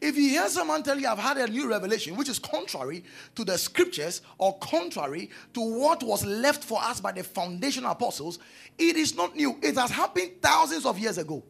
If 0.00 0.16
you 0.16 0.28
hear 0.30 0.48
someone 0.48 0.82
tell 0.82 0.98
you, 0.98 1.08
I've 1.08 1.18
had 1.18 1.36
a 1.38 1.46
new 1.48 1.68
revelation, 1.68 2.16
which 2.16 2.28
is 2.28 2.38
contrary 2.38 3.04
to 3.34 3.44
the 3.44 3.58
scriptures 3.58 4.22
or 4.38 4.56
contrary 4.58 5.30
to 5.54 5.60
what 5.60 6.02
was 6.02 6.24
left 6.24 6.62
for 6.62 6.80
us 6.80 7.00
by 7.00 7.12
the 7.12 7.24
foundational 7.24 7.90
apostles, 7.90 8.38
it 8.78 8.96
is 8.96 9.16
not 9.16 9.34
new. 9.34 9.58
It 9.62 9.76
has 9.76 9.90
happened 9.90 10.32
thousands 10.40 10.86
of 10.86 10.98
years 10.98 11.18
ago. 11.18 11.42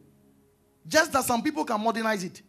Just 0.87 1.13
that 1.13 1.23
some 1.23 1.43
people 1.43 1.63
can 1.63 1.81
modernize 1.81 2.23
it. 2.23 2.41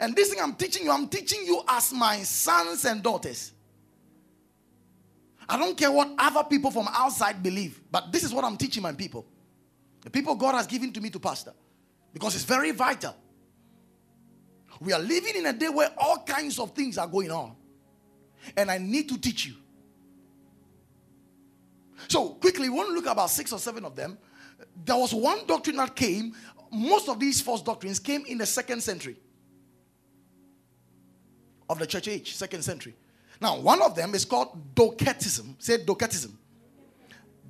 And 0.00 0.14
this 0.14 0.30
thing 0.30 0.40
I'm 0.40 0.54
teaching 0.54 0.84
you, 0.84 0.90
I'm 0.90 1.08
teaching 1.08 1.44
you 1.44 1.62
as 1.68 1.92
my 1.92 2.18
sons 2.18 2.84
and 2.84 3.02
daughters. 3.02 3.52
I 5.48 5.58
don't 5.58 5.76
care 5.76 5.90
what 5.90 6.10
other 6.18 6.44
people 6.44 6.70
from 6.70 6.88
outside 6.92 7.42
believe, 7.42 7.80
but 7.90 8.12
this 8.12 8.22
is 8.22 8.34
what 8.34 8.44
I'm 8.44 8.56
teaching 8.56 8.82
my 8.82 8.92
people. 8.92 9.26
The 10.02 10.10
people 10.10 10.34
God 10.34 10.54
has 10.54 10.66
given 10.66 10.92
to 10.92 11.00
me 11.00 11.10
to 11.10 11.18
pastor. 11.18 11.54
Because 12.12 12.34
it's 12.34 12.44
very 12.44 12.70
vital. 12.70 13.14
We 14.80 14.92
are 14.92 15.00
living 15.00 15.36
in 15.36 15.46
a 15.46 15.52
day 15.52 15.68
where 15.68 15.90
all 15.96 16.18
kinds 16.18 16.58
of 16.58 16.72
things 16.72 16.98
are 16.98 17.06
going 17.06 17.30
on. 17.30 17.56
And 18.56 18.70
I 18.70 18.78
need 18.78 19.08
to 19.08 19.18
teach 19.18 19.46
you. 19.46 19.54
So, 22.06 22.30
quickly, 22.30 22.68
we 22.68 22.76
want 22.76 22.90
to 22.90 22.94
look 22.94 23.06
about 23.06 23.30
six 23.30 23.52
or 23.52 23.58
seven 23.58 23.84
of 23.84 23.96
them. 23.96 24.18
There 24.84 24.96
was 24.96 25.12
one 25.12 25.46
doctrine 25.46 25.76
that 25.76 25.96
came, 25.96 26.34
most 26.70 27.08
of 27.08 27.18
these 27.18 27.40
false 27.40 27.62
doctrines 27.62 27.98
came 27.98 28.24
in 28.26 28.38
the 28.38 28.46
second 28.46 28.82
century 28.82 29.16
of 31.68 31.78
the 31.78 31.86
church 31.86 32.08
age, 32.08 32.34
second 32.34 32.62
century. 32.62 32.94
Now, 33.40 33.58
one 33.60 33.80
of 33.82 33.94
them 33.94 34.14
is 34.14 34.24
called 34.24 34.74
Docetism. 34.74 35.56
Say 35.58 35.84
Docetism. 35.84 36.36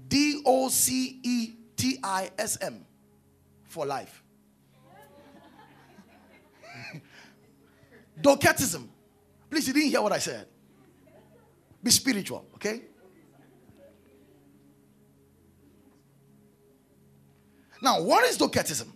D 0.08 0.42
O 0.44 0.68
C 0.68 1.20
E 1.22 1.52
T 1.76 1.98
I 2.02 2.30
S 2.38 2.58
M 2.60 2.84
for 3.64 3.86
life. 3.86 4.22
Docetism. 8.20 8.88
Please, 9.50 9.66
you 9.68 9.74
didn't 9.74 9.90
hear 9.90 10.02
what 10.02 10.12
I 10.12 10.18
said. 10.18 10.46
Be 11.82 11.90
spiritual, 11.90 12.44
okay? 12.56 12.82
Now, 17.80 18.02
what 18.02 18.24
is 18.28 18.36
Docetism? 18.36 18.92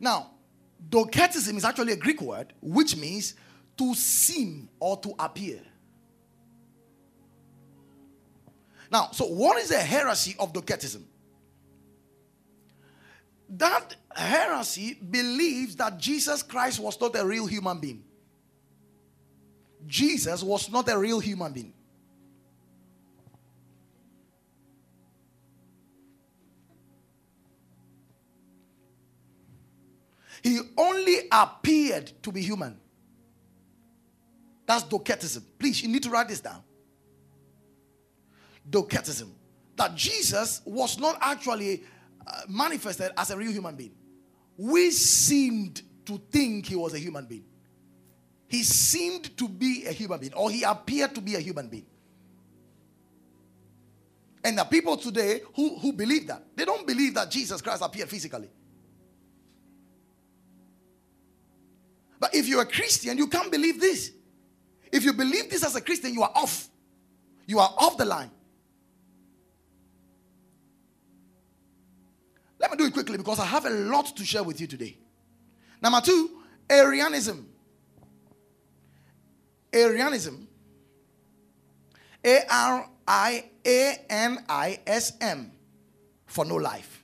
Now, 0.00 0.32
Docetism 0.88 1.56
is 1.56 1.64
actually 1.64 1.92
a 1.92 1.96
Greek 1.96 2.20
word 2.20 2.52
which 2.60 2.96
means 2.96 3.34
to 3.76 3.94
seem 3.94 4.68
or 4.78 4.96
to 4.98 5.14
appear. 5.18 5.60
Now, 8.90 9.10
so 9.12 9.26
what 9.26 9.60
is 9.62 9.68
the 9.68 9.78
heresy 9.78 10.34
of 10.38 10.52
Docetism? 10.52 11.06
That 13.50 13.94
heresy 14.14 14.94
believes 14.94 15.76
that 15.76 15.98
Jesus 15.98 16.42
Christ 16.42 16.80
was 16.80 17.00
not 17.00 17.16
a 17.16 17.24
real 17.24 17.46
human 17.46 17.78
being. 17.78 18.04
Jesus 19.86 20.42
was 20.42 20.70
not 20.70 20.88
a 20.88 20.98
real 20.98 21.20
human 21.20 21.52
being. 21.52 21.72
He 30.42 30.60
only 30.76 31.28
appeared 31.30 32.12
to 32.22 32.32
be 32.32 32.42
human. 32.42 32.78
That's 34.66 34.84
Docetism. 34.84 35.44
Please, 35.58 35.82
you 35.82 35.88
need 35.88 36.02
to 36.04 36.10
write 36.10 36.28
this 36.28 36.40
down. 36.40 36.62
Docetism. 38.68 39.34
That 39.76 39.94
Jesus 39.96 40.62
was 40.64 40.98
not 40.98 41.18
actually 41.20 41.82
uh, 42.26 42.42
manifested 42.48 43.12
as 43.16 43.30
a 43.30 43.36
real 43.36 43.52
human 43.52 43.74
being. 43.74 43.92
We 44.56 44.90
seemed 44.90 45.82
to 46.06 46.20
think 46.30 46.66
he 46.66 46.76
was 46.76 46.94
a 46.94 46.98
human 46.98 47.26
being. 47.26 47.44
He 48.46 48.62
seemed 48.62 49.36
to 49.38 49.48
be 49.48 49.86
a 49.86 49.92
human 49.92 50.18
being, 50.20 50.34
or 50.34 50.50
he 50.50 50.62
appeared 50.64 51.14
to 51.14 51.20
be 51.20 51.36
a 51.36 51.40
human 51.40 51.68
being. 51.68 51.86
And 54.42 54.58
the 54.58 54.64
people 54.64 54.96
today 54.96 55.40
who, 55.54 55.78
who 55.78 55.92
believe 55.92 56.26
that, 56.26 56.44
they 56.56 56.64
don't 56.64 56.86
believe 56.86 57.14
that 57.14 57.30
Jesus 57.30 57.60
Christ 57.60 57.82
appeared 57.82 58.08
physically. 58.08 58.50
But 62.20 62.34
if 62.34 62.46
you're 62.46 62.60
a 62.60 62.66
Christian, 62.66 63.16
you 63.16 63.26
can't 63.26 63.50
believe 63.50 63.80
this. 63.80 64.12
If 64.92 65.04
you 65.04 65.14
believe 65.14 65.50
this 65.50 65.64
as 65.64 65.74
a 65.74 65.80
Christian, 65.80 66.12
you 66.12 66.22
are 66.22 66.30
off. 66.34 66.68
You 67.46 67.58
are 67.58 67.74
off 67.78 67.96
the 67.96 68.04
line. 68.04 68.30
Let 72.58 72.70
me 72.70 72.76
do 72.76 72.84
it 72.84 72.92
quickly 72.92 73.16
because 73.16 73.40
I 73.40 73.46
have 73.46 73.64
a 73.64 73.70
lot 73.70 74.14
to 74.16 74.24
share 74.24 74.42
with 74.42 74.60
you 74.60 74.66
today. 74.66 74.98
Number 75.80 76.02
two, 76.02 76.30
Arianism. 76.68 77.48
Arianism. 79.72 80.46
A 82.22 82.40
R 82.50 82.90
I 83.08 83.44
A 83.66 84.04
N 84.10 84.44
I 84.46 84.80
S 84.86 85.14
M. 85.22 85.52
For 86.26 86.44
no 86.44 86.56
life. 86.56 87.02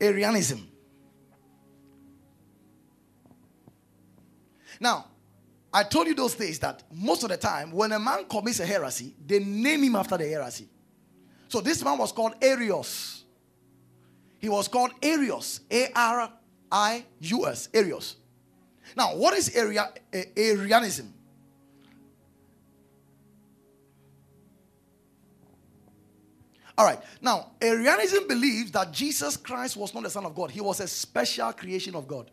Arianism. 0.00 0.68
Now, 4.80 5.06
I 5.72 5.82
told 5.82 6.06
you 6.06 6.14
those 6.14 6.34
days 6.34 6.58
that 6.60 6.82
most 6.92 7.22
of 7.22 7.28
the 7.28 7.36
time, 7.36 7.72
when 7.72 7.92
a 7.92 7.98
man 7.98 8.24
commits 8.28 8.60
a 8.60 8.66
heresy, 8.66 9.14
they 9.24 9.38
name 9.38 9.82
him 9.82 9.96
after 9.96 10.16
the 10.16 10.26
heresy. 10.26 10.68
So 11.48 11.60
this 11.60 11.82
man 11.82 11.98
was 11.98 12.12
called 12.12 12.34
Arius. 12.40 13.24
He 14.38 14.48
was 14.48 14.68
called 14.68 14.92
Arius. 15.02 15.60
A 15.70 15.90
R 15.94 16.32
I 16.70 17.04
U 17.20 17.46
S. 17.46 17.68
Arius. 17.74 18.16
Now, 18.96 19.16
what 19.16 19.34
is 19.34 19.54
Aria, 19.56 19.90
Arianism? 20.36 21.12
All 26.76 26.86
right. 26.86 27.00
Now, 27.20 27.52
Arianism 27.60 28.28
believes 28.28 28.70
that 28.70 28.92
Jesus 28.92 29.36
Christ 29.36 29.76
was 29.76 29.92
not 29.92 30.04
the 30.04 30.10
Son 30.10 30.24
of 30.24 30.34
God, 30.34 30.50
he 30.50 30.60
was 30.60 30.80
a 30.80 30.86
special 30.86 31.52
creation 31.52 31.94
of 31.94 32.06
God. 32.06 32.30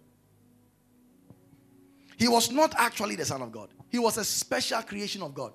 He 2.18 2.28
was 2.28 2.52
not 2.52 2.74
actually 2.78 3.16
the 3.16 3.26
Son 3.26 3.42
of 3.42 3.52
God, 3.52 3.70
he 3.90 4.00
was 4.00 4.18
a 4.18 4.24
special 4.24 4.82
creation 4.82 5.22
of 5.22 5.34
God. 5.34 5.54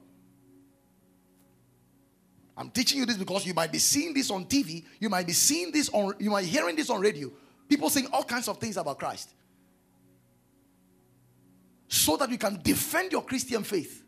I'm 2.57 2.70
teaching 2.70 2.99
you 2.99 3.07
this 3.07 3.16
because 3.16 3.47
you 3.47 3.55
might 3.55 3.72
be 3.72 3.78
seeing 3.78 4.12
this 4.12 4.30
on 4.30 4.45
TV, 4.45 4.85
you 4.99 5.09
might 5.09 5.26
be 5.26 5.32
seeing 5.32 5.72
this 5.72 5.89
on, 5.91 6.14
you 6.18 6.30
might 6.30 6.43
be 6.43 6.49
hearing 6.49 6.76
this 6.76 6.91
on 6.91 7.01
radio. 7.01 7.30
People 7.68 7.89
saying 7.89 8.09
all 8.12 8.24
kinds 8.24 8.49
of 8.49 8.59
things 8.59 8.76
about 8.76 8.99
Christ. 8.99 9.30
So 11.89 12.16
that 12.18 12.28
you 12.30 12.37
can 12.37 12.61
defend 12.62 13.12
your 13.12 13.22
Christian 13.22 13.62
faith. 13.62 14.05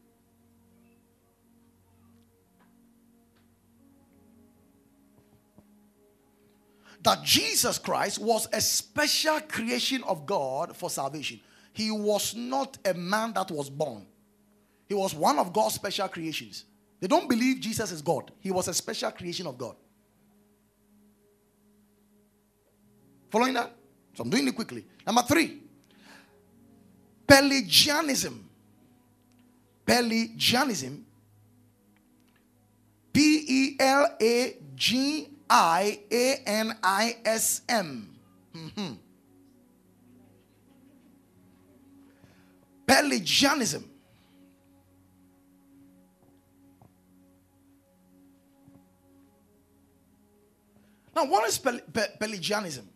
That 7.02 7.24
Jesus 7.24 7.78
Christ 7.78 8.18
was 8.18 8.48
a 8.52 8.60
special 8.60 9.40
creation 9.40 10.04
of 10.04 10.26
God 10.26 10.76
for 10.76 10.90
salvation. 10.90 11.40
He 11.72 11.90
was 11.90 12.34
not 12.34 12.78
a 12.84 12.94
man 12.94 13.32
that 13.34 13.50
was 13.50 13.70
born, 13.70 14.06
he 14.86 14.94
was 14.94 15.14
one 15.14 15.38
of 15.38 15.52
God's 15.52 15.74
special 15.74 16.08
creations. 16.08 16.64
They 17.00 17.08
don't 17.08 17.28
believe 17.28 17.58
Jesus 17.60 17.90
is 17.90 18.00
God. 18.00 18.30
He 18.38 18.52
was 18.52 18.68
a 18.68 18.74
special 18.74 19.10
creation 19.10 19.48
of 19.48 19.58
God. 19.58 19.74
Following 23.28 23.54
that? 23.54 23.74
So 24.14 24.22
I'm 24.22 24.30
doing 24.30 24.46
it 24.46 24.54
quickly. 24.54 24.84
Number 25.04 25.22
three, 25.22 25.62
Pelagianism. 27.26 28.48
Pelagianism. 29.84 31.04
P 33.12 33.44
E 33.48 33.76
L 33.80 34.16
A 34.20 34.56
G 34.74 35.28
I 35.48 36.00
A 36.10 36.42
N 36.46 36.78
I 36.82 37.16
S 37.24 37.62
M. 37.68 38.14
Mm-hmm. 38.54 38.92
Pelagianism. 42.86 43.88
Now, 51.14 51.26
what 51.26 51.46
is 51.48 51.58
Pelagianism? 51.58 52.88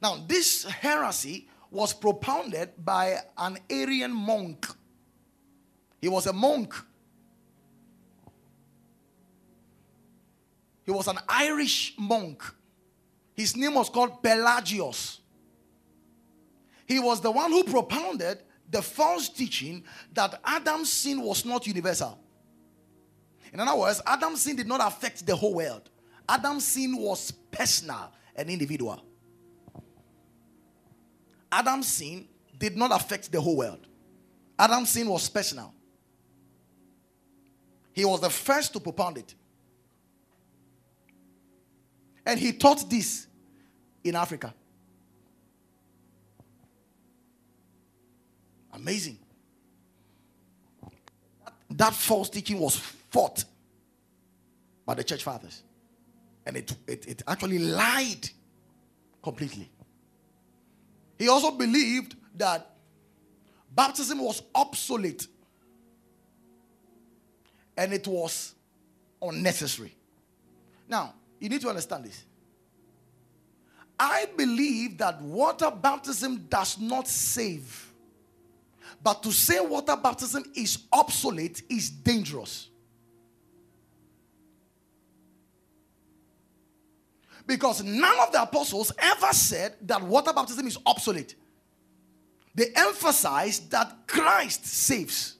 Now, 0.00 0.24
this 0.26 0.64
heresy 0.64 1.48
was 1.70 1.92
propounded 1.92 2.70
by 2.78 3.18
an 3.36 3.58
Arian 3.68 4.12
monk. 4.12 4.66
He 6.00 6.08
was 6.08 6.26
a 6.26 6.32
monk. 6.32 6.74
He 10.84 10.90
was 10.90 11.06
an 11.08 11.18
Irish 11.28 11.94
monk. 11.98 12.42
His 13.34 13.56
name 13.56 13.74
was 13.74 13.88
called 13.90 14.22
Pelagius. 14.22 15.20
He 16.86 16.98
was 16.98 17.20
the 17.20 17.30
one 17.30 17.52
who 17.52 17.62
propounded 17.64 18.38
the 18.70 18.82
false 18.82 19.28
teaching 19.28 19.84
that 20.12 20.40
Adam's 20.44 20.92
sin 20.92 21.20
was 21.22 21.44
not 21.44 21.66
universal. 21.66 22.18
In 23.52 23.60
other 23.60 23.76
words, 23.76 24.00
Adam's 24.06 24.42
sin 24.42 24.56
did 24.56 24.68
not 24.68 24.80
affect 24.80 25.26
the 25.26 25.34
whole 25.34 25.54
world. 25.54 25.90
Adam's 26.28 26.64
sin 26.64 26.96
was 26.96 27.32
personal 27.50 28.12
and 28.36 28.48
individual. 28.48 29.04
Adam's 31.50 31.88
sin 31.88 32.28
did 32.58 32.76
not 32.76 32.92
affect 32.92 33.32
the 33.32 33.40
whole 33.40 33.56
world. 33.56 33.86
Adam's 34.58 34.90
sin 34.90 35.08
was 35.08 35.28
personal. 35.28 35.74
He 37.92 38.04
was 38.04 38.20
the 38.20 38.30
first 38.30 38.72
to 38.74 38.80
propound 38.80 39.18
it. 39.18 39.34
And 42.24 42.38
he 42.38 42.52
taught 42.52 42.88
this 42.88 43.26
in 44.04 44.14
Africa. 44.14 44.54
Amazing. 48.80 49.18
That 51.70 51.94
false 51.94 52.30
teaching 52.30 52.58
was 52.58 52.76
fought 52.76 53.44
by 54.86 54.94
the 54.94 55.04
church 55.04 55.22
fathers. 55.22 55.62
And 56.46 56.56
it, 56.56 56.74
it, 56.86 57.06
it 57.06 57.22
actually 57.28 57.58
lied 57.58 58.28
completely. 59.22 59.70
He 61.18 61.28
also 61.28 61.50
believed 61.50 62.16
that 62.36 62.74
baptism 63.74 64.18
was 64.18 64.42
obsolete 64.54 65.26
and 67.76 67.92
it 67.92 68.06
was 68.06 68.54
unnecessary. 69.20 69.94
Now, 70.88 71.14
you 71.38 71.50
need 71.50 71.60
to 71.60 71.68
understand 71.68 72.04
this. 72.04 72.24
I 73.98 74.26
believe 74.36 74.96
that 74.98 75.20
water 75.20 75.70
baptism 75.70 76.46
does 76.48 76.78
not 76.78 77.06
save. 77.06 77.89
But 79.02 79.22
to 79.22 79.32
say 79.32 79.60
water 79.60 79.96
baptism 79.96 80.44
is 80.54 80.84
obsolete 80.92 81.62
is 81.68 81.88
dangerous. 81.90 82.68
Because 87.46 87.82
none 87.82 88.20
of 88.20 88.30
the 88.32 88.42
apostles 88.42 88.92
ever 88.98 89.32
said 89.32 89.76
that 89.82 90.02
water 90.02 90.32
baptism 90.32 90.66
is 90.66 90.78
obsolete. 90.84 91.34
They 92.54 92.66
emphasized 92.76 93.70
that 93.70 94.06
Christ 94.06 94.66
saves. 94.66 95.36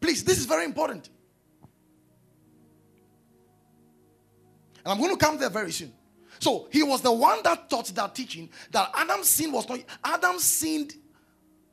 Please, 0.00 0.24
this 0.24 0.38
is 0.38 0.46
very 0.46 0.64
important. 0.64 1.10
And 4.84 4.92
I'm 4.92 4.98
going 4.98 5.16
to 5.16 5.22
come 5.22 5.36
there 5.38 5.50
very 5.50 5.72
soon. 5.72 5.92
So 6.38 6.68
he 6.70 6.82
was 6.82 7.02
the 7.02 7.12
one 7.12 7.40
that 7.42 7.68
taught 7.68 7.86
that 7.88 8.14
teaching 8.14 8.48
that 8.70 8.90
Adam's 8.94 9.28
sin 9.28 9.52
was 9.52 9.68
not, 9.68 9.80
Adam 10.02 10.38
sinned 10.38 10.94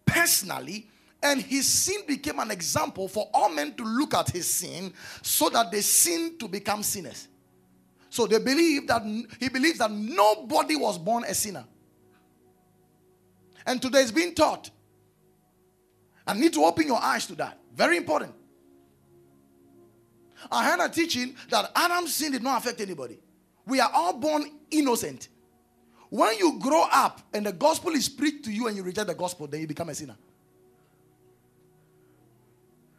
personally, 0.05 0.87
and 1.23 1.41
his 1.41 1.67
sin 1.67 2.01
became 2.07 2.39
an 2.39 2.51
example 2.51 3.07
for 3.07 3.29
all 3.33 3.49
men 3.49 3.73
to 3.75 3.83
look 3.83 4.13
at 4.13 4.29
his 4.29 4.47
sin 4.47 4.93
so 5.21 5.49
that 5.49 5.71
they 5.71 5.81
sin 5.81 6.37
to 6.37 6.47
become 6.47 6.83
sinners. 6.83 7.27
So 8.09 8.27
they 8.27 8.39
believe 8.39 8.87
that 8.87 9.03
he 9.39 9.49
believes 9.49 9.79
that 9.79 9.91
nobody 9.91 10.75
was 10.75 10.97
born 10.97 11.23
a 11.27 11.33
sinner. 11.33 11.65
And 13.65 13.81
today 13.81 14.01
is 14.01 14.11
being 14.11 14.35
taught. 14.35 14.69
I 16.27 16.33
need 16.33 16.53
to 16.53 16.63
open 16.63 16.87
your 16.87 17.01
eyes 17.01 17.25
to 17.27 17.35
that. 17.35 17.59
Very 17.73 17.97
important. 17.97 18.33
I 20.51 20.63
had 20.63 20.79
a 20.79 20.89
teaching 20.89 21.35
that 21.49 21.71
Adam's 21.75 22.13
sin 22.13 22.31
did 22.31 22.43
not 22.43 22.59
affect 22.59 22.81
anybody. 22.81 23.19
We 23.65 23.79
are 23.79 23.89
all 23.93 24.13
born 24.13 24.45
innocent. 24.69 25.29
When 26.09 26.37
you 26.37 26.59
grow 26.59 26.85
up 26.91 27.21
and 27.33 27.45
the 27.45 27.51
gospel 27.51 27.91
is 27.91 28.07
preached 28.09 28.45
to 28.45 28.51
you 28.51 28.67
and 28.67 28.77
you 28.77 28.83
reject 28.83 29.07
the 29.07 29.15
gospel, 29.15 29.47
then 29.47 29.61
you 29.61 29.67
become 29.67 29.89
a 29.89 29.95
sinner. 29.95 30.15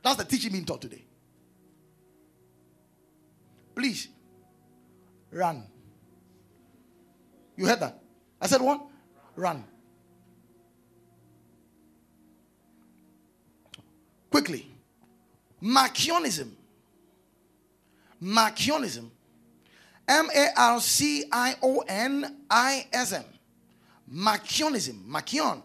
That's 0.03 0.17
the 0.17 0.25
teaching 0.25 0.53
being 0.53 0.65
taught 0.65 0.83
today. 0.83 1.05
Please, 3.75 4.09
Run. 5.37 5.65
You 7.57 7.67
heard 7.67 7.81
that? 7.81 8.01
I 8.41 8.47
said 8.47 8.63
what? 8.63 8.81
Run. 9.35 9.65
Quickly. 14.31 14.67
Marcionism. 15.63 16.53
Marcionism. 18.23 19.11
M 20.09 20.29
A 20.35 20.49
R 20.57 20.81
C 20.81 21.25
I 21.31 21.57
O 21.63 21.83
N 21.87 22.39
I 22.51 22.87
S 22.93 23.13
M. 23.13 23.25
Marcionism. 24.13 25.05
Marcion. 25.05 25.63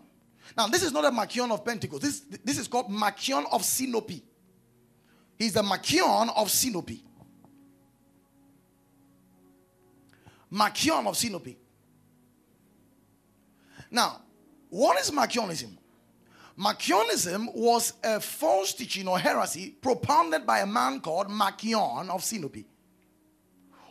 Now, 0.57 0.67
this 0.67 0.83
is 0.83 0.91
not 0.91 1.05
a 1.05 1.11
Marcion 1.11 1.51
of 1.51 1.63
Pentecost. 1.63 2.01
This, 2.01 2.19
this 2.43 2.59
is 2.59 2.67
called 2.67 2.89
Marcion 2.89 3.45
of 3.51 3.61
Sinope. 3.61 4.21
He's 5.37 5.53
the 5.53 5.63
Marcion 5.63 6.29
of 6.35 6.47
Sinope. 6.47 6.99
Marcion 10.51 11.07
of 11.07 11.15
Sinope. 11.15 11.55
Now, 13.89 14.21
what 14.69 14.99
is 14.99 15.11
Marcionism? 15.11 15.77
Marcionism 16.57 17.53
was 17.55 17.93
a 18.03 18.19
false 18.19 18.73
teaching 18.73 19.07
or 19.07 19.17
heresy 19.17 19.69
propounded 19.81 20.45
by 20.45 20.59
a 20.59 20.65
man 20.65 20.99
called 20.99 21.29
Marcion 21.29 22.09
of 22.09 22.21
Sinope, 22.21 22.65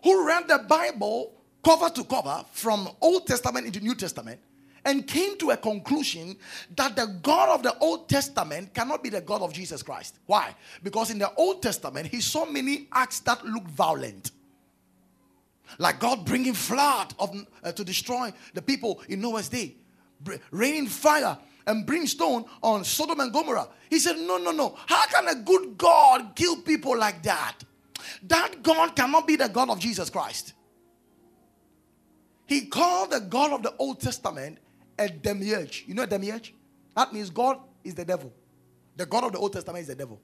who 0.02 0.26
read 0.26 0.48
the 0.48 0.64
Bible 0.68 1.32
cover 1.64 1.90
to 1.90 2.04
cover 2.04 2.44
from 2.52 2.88
Old 3.00 3.26
Testament 3.26 3.66
into 3.66 3.80
New 3.80 3.94
Testament 3.94 4.40
and 4.84 5.06
came 5.06 5.36
to 5.38 5.50
a 5.50 5.56
conclusion 5.56 6.36
that 6.76 6.96
the 6.96 7.06
God 7.22 7.50
of 7.50 7.62
the 7.62 7.76
Old 7.78 8.08
Testament 8.08 8.72
cannot 8.74 9.02
be 9.02 9.10
the 9.10 9.20
God 9.20 9.42
of 9.42 9.52
Jesus 9.52 9.82
Christ. 9.82 10.18
Why? 10.26 10.54
Because 10.82 11.10
in 11.10 11.18
the 11.18 11.32
Old 11.34 11.62
Testament, 11.62 12.06
he 12.06 12.20
saw 12.20 12.46
many 12.46 12.88
acts 12.92 13.20
that 13.20 13.44
looked 13.44 13.68
violent. 13.70 14.30
Like 15.78 16.00
God 16.00 16.24
bringing 16.24 16.54
flood 16.54 17.14
of, 17.18 17.34
uh, 17.62 17.72
to 17.72 17.84
destroy 17.84 18.32
the 18.54 18.62
people 18.62 19.02
in 19.08 19.20
Noah's 19.20 19.48
day, 19.48 19.76
raining 20.50 20.86
fire 20.86 21.38
and 21.66 21.86
brimstone 21.86 22.44
on 22.62 22.84
Sodom 22.84 23.20
and 23.20 23.32
Gomorrah. 23.32 23.68
He 23.88 23.98
said, 23.98 24.16
No, 24.16 24.38
no, 24.38 24.50
no. 24.50 24.76
How 24.86 25.06
can 25.06 25.28
a 25.28 25.34
good 25.36 25.78
God 25.78 26.32
kill 26.34 26.56
people 26.56 26.98
like 26.98 27.22
that? 27.22 27.58
That 28.22 28.62
God 28.62 28.96
cannot 28.96 29.26
be 29.26 29.36
the 29.36 29.48
God 29.48 29.70
of 29.70 29.78
Jesus 29.78 30.10
Christ. 30.10 30.54
He 32.46 32.66
called 32.66 33.12
the 33.12 33.20
God 33.20 33.52
of 33.52 33.62
the 33.62 33.74
Old 33.76 34.00
Testament 34.00 34.58
a 34.98 35.08
demiurge. 35.08 35.84
You 35.86 35.94
know 35.94 36.02
a 36.02 36.06
demiurge? 36.06 36.54
That 36.96 37.12
means 37.12 37.30
God 37.30 37.58
is 37.84 37.94
the 37.94 38.04
devil. 38.04 38.32
The 38.96 39.06
God 39.06 39.24
of 39.24 39.32
the 39.32 39.38
Old 39.38 39.52
Testament 39.52 39.82
is 39.82 39.88
the 39.88 39.94
devil. 39.94 40.20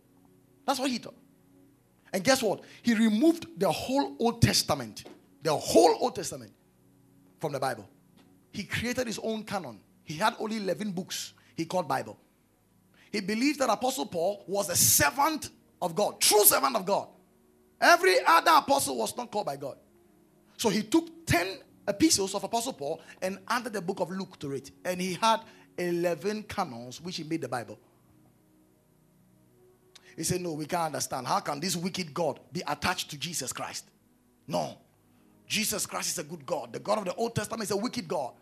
That's 0.66 0.80
what 0.80 0.90
he 0.90 0.98
taught. 0.98 1.14
And 2.12 2.24
guess 2.24 2.42
what? 2.42 2.62
He 2.82 2.94
removed 2.94 3.46
the 3.58 3.70
whole 3.70 4.16
Old 4.18 4.42
Testament 4.42 5.04
the 5.46 5.56
whole 5.56 5.96
Old 6.00 6.16
Testament 6.16 6.52
from 7.38 7.52
the 7.52 7.60
Bible. 7.60 7.88
He 8.50 8.64
created 8.64 9.06
his 9.06 9.20
own 9.20 9.44
canon. 9.44 9.78
He 10.02 10.14
had 10.14 10.34
only 10.40 10.56
11 10.56 10.90
books 10.90 11.34
he 11.56 11.64
called 11.64 11.86
Bible. 11.86 12.18
He 13.12 13.20
believed 13.20 13.60
that 13.60 13.70
Apostle 13.70 14.06
Paul 14.06 14.42
was 14.48 14.68
a 14.68 14.76
servant 14.76 15.50
of 15.80 15.94
God, 15.94 16.20
true 16.20 16.44
servant 16.44 16.74
of 16.74 16.84
God. 16.84 17.08
Every 17.80 18.16
other 18.26 18.52
apostle 18.56 18.96
was 18.96 19.16
not 19.16 19.30
called 19.30 19.46
by 19.46 19.56
God. 19.56 19.76
So 20.56 20.68
he 20.68 20.82
took 20.82 21.26
10 21.26 21.58
epistles 21.86 22.34
of 22.34 22.42
Apostle 22.44 22.72
Paul 22.72 23.00
and 23.20 23.38
added 23.48 23.72
the 23.72 23.82
book 23.82 24.00
of 24.00 24.10
Luke 24.10 24.38
to 24.40 24.52
it. 24.52 24.70
And 24.84 25.00
he 25.00 25.14
had 25.14 25.40
11 25.76 26.44
canons, 26.44 27.00
which 27.00 27.16
he 27.16 27.24
made 27.24 27.42
the 27.42 27.48
Bible. 27.48 27.78
He 30.16 30.24
said, 30.24 30.40
No, 30.40 30.52
we 30.52 30.64
can't 30.64 30.86
understand. 30.86 31.26
How 31.26 31.40
can 31.40 31.60
this 31.60 31.76
wicked 31.76 32.14
God 32.14 32.40
be 32.50 32.62
attached 32.66 33.10
to 33.10 33.18
Jesus 33.18 33.52
Christ? 33.52 33.84
No. 34.46 34.78
Jesus 35.46 35.86
Christ 35.86 36.08
is 36.08 36.18
a 36.18 36.24
good 36.24 36.44
God. 36.46 36.72
The 36.72 36.78
God 36.78 36.98
of 36.98 37.04
the 37.04 37.14
Old 37.14 37.34
Testament 37.34 37.64
is 37.64 37.70
a 37.70 37.76
wicked 37.76 38.08
God. 38.08 38.32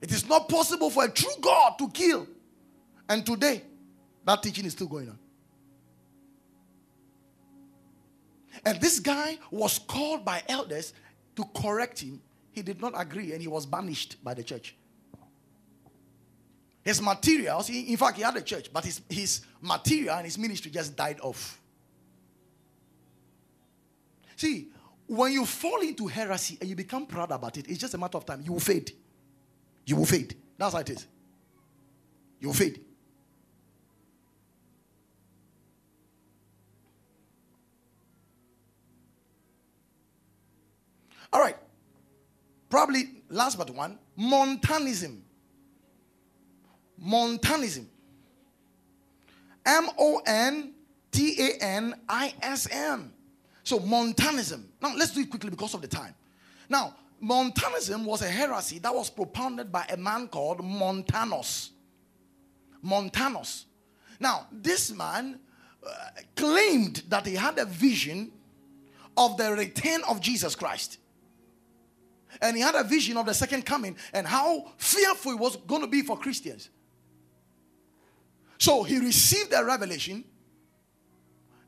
It 0.00 0.12
is 0.12 0.28
not 0.28 0.48
possible 0.48 0.90
for 0.90 1.04
a 1.04 1.08
true 1.08 1.30
God 1.40 1.78
to 1.78 1.88
kill. 1.90 2.26
And 3.08 3.24
today, 3.24 3.62
That 4.24 4.42
teaching 4.42 4.64
is 4.66 4.72
still 4.72 4.86
going 4.86 5.08
on. 5.08 5.18
And 8.64 8.80
this 8.80 9.00
guy 9.00 9.38
was 9.50 9.78
called 9.78 10.24
by 10.24 10.42
elders 10.48 10.92
to 11.36 11.44
correct 11.54 12.00
him. 12.00 12.20
He 12.52 12.62
did 12.62 12.80
not 12.80 12.92
agree 12.96 13.32
and 13.32 13.40
he 13.40 13.48
was 13.48 13.66
banished 13.66 14.22
by 14.22 14.34
the 14.34 14.42
church. 14.42 14.76
His 16.82 17.00
materials, 17.00 17.68
in 17.68 17.96
fact, 17.96 18.16
he 18.16 18.22
had 18.22 18.36
a 18.36 18.42
church, 18.42 18.72
but 18.72 18.84
his, 18.84 19.02
his 19.08 19.42
material 19.60 20.14
and 20.16 20.24
his 20.24 20.38
ministry 20.38 20.70
just 20.70 20.96
died 20.96 21.20
off. 21.20 21.60
See, 24.36 24.70
when 25.06 25.32
you 25.32 25.44
fall 25.44 25.80
into 25.80 26.06
heresy 26.06 26.56
and 26.60 26.68
you 26.70 26.76
become 26.76 27.04
proud 27.06 27.30
about 27.30 27.58
it, 27.58 27.68
it's 27.68 27.78
just 27.78 27.94
a 27.94 27.98
matter 27.98 28.16
of 28.16 28.24
time. 28.24 28.40
You 28.42 28.52
will 28.52 28.60
fade. 28.60 28.92
You 29.84 29.96
will 29.96 30.06
fade. 30.06 30.34
That's 30.56 30.72
how 30.72 30.80
it 30.80 30.90
is. 30.90 31.06
You 32.40 32.48
will 32.48 32.54
fade. 32.54 32.80
All 41.32 41.40
right. 41.40 41.56
Probably 42.68 43.22
last 43.28 43.58
but 43.58 43.70
one, 43.70 43.98
Montanism. 44.16 45.22
Montanism. 46.98 47.88
M 49.66 49.88
O 49.98 50.22
N 50.26 50.72
T 51.10 51.36
A 51.38 51.64
N 51.64 51.94
I 52.08 52.32
S 52.42 52.68
M. 52.70 53.12
So, 53.62 53.78
Montanism. 53.80 54.68
Now, 54.80 54.94
let's 54.96 55.12
do 55.12 55.20
it 55.20 55.30
quickly 55.30 55.50
because 55.50 55.74
of 55.74 55.82
the 55.82 55.88
time. 55.88 56.14
Now, 56.68 56.94
Montanism 57.20 58.04
was 58.04 58.22
a 58.22 58.28
heresy 58.28 58.78
that 58.78 58.94
was 58.94 59.10
propounded 59.10 59.70
by 59.70 59.84
a 59.90 59.96
man 59.96 60.28
called 60.28 60.64
Montanus. 60.64 61.70
Montanus. 62.82 63.66
Now, 64.18 64.46
this 64.50 64.92
man 64.92 65.38
uh, 65.86 65.90
claimed 66.34 67.02
that 67.08 67.26
he 67.26 67.34
had 67.34 67.58
a 67.58 67.66
vision 67.66 68.32
of 69.16 69.36
the 69.36 69.52
return 69.52 70.00
of 70.08 70.20
Jesus 70.20 70.54
Christ. 70.54 70.98
And 72.40 72.56
he 72.56 72.62
had 72.62 72.74
a 72.74 72.84
vision 72.84 73.16
of 73.16 73.26
the 73.26 73.34
second 73.34 73.66
coming 73.66 73.96
and 74.12 74.26
how 74.26 74.72
fearful 74.76 75.32
it 75.32 75.38
was 75.38 75.56
going 75.56 75.82
to 75.82 75.88
be 75.88 76.02
for 76.02 76.18
Christians. 76.18 76.70
So 78.58 78.82
he 78.82 78.98
received 78.98 79.52
a 79.54 79.64
revelation 79.64 80.24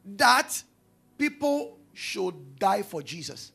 that 0.04 0.62
people 1.16 1.78
should 1.94 2.58
die 2.58 2.82
for 2.82 3.02
Jesus. 3.02 3.52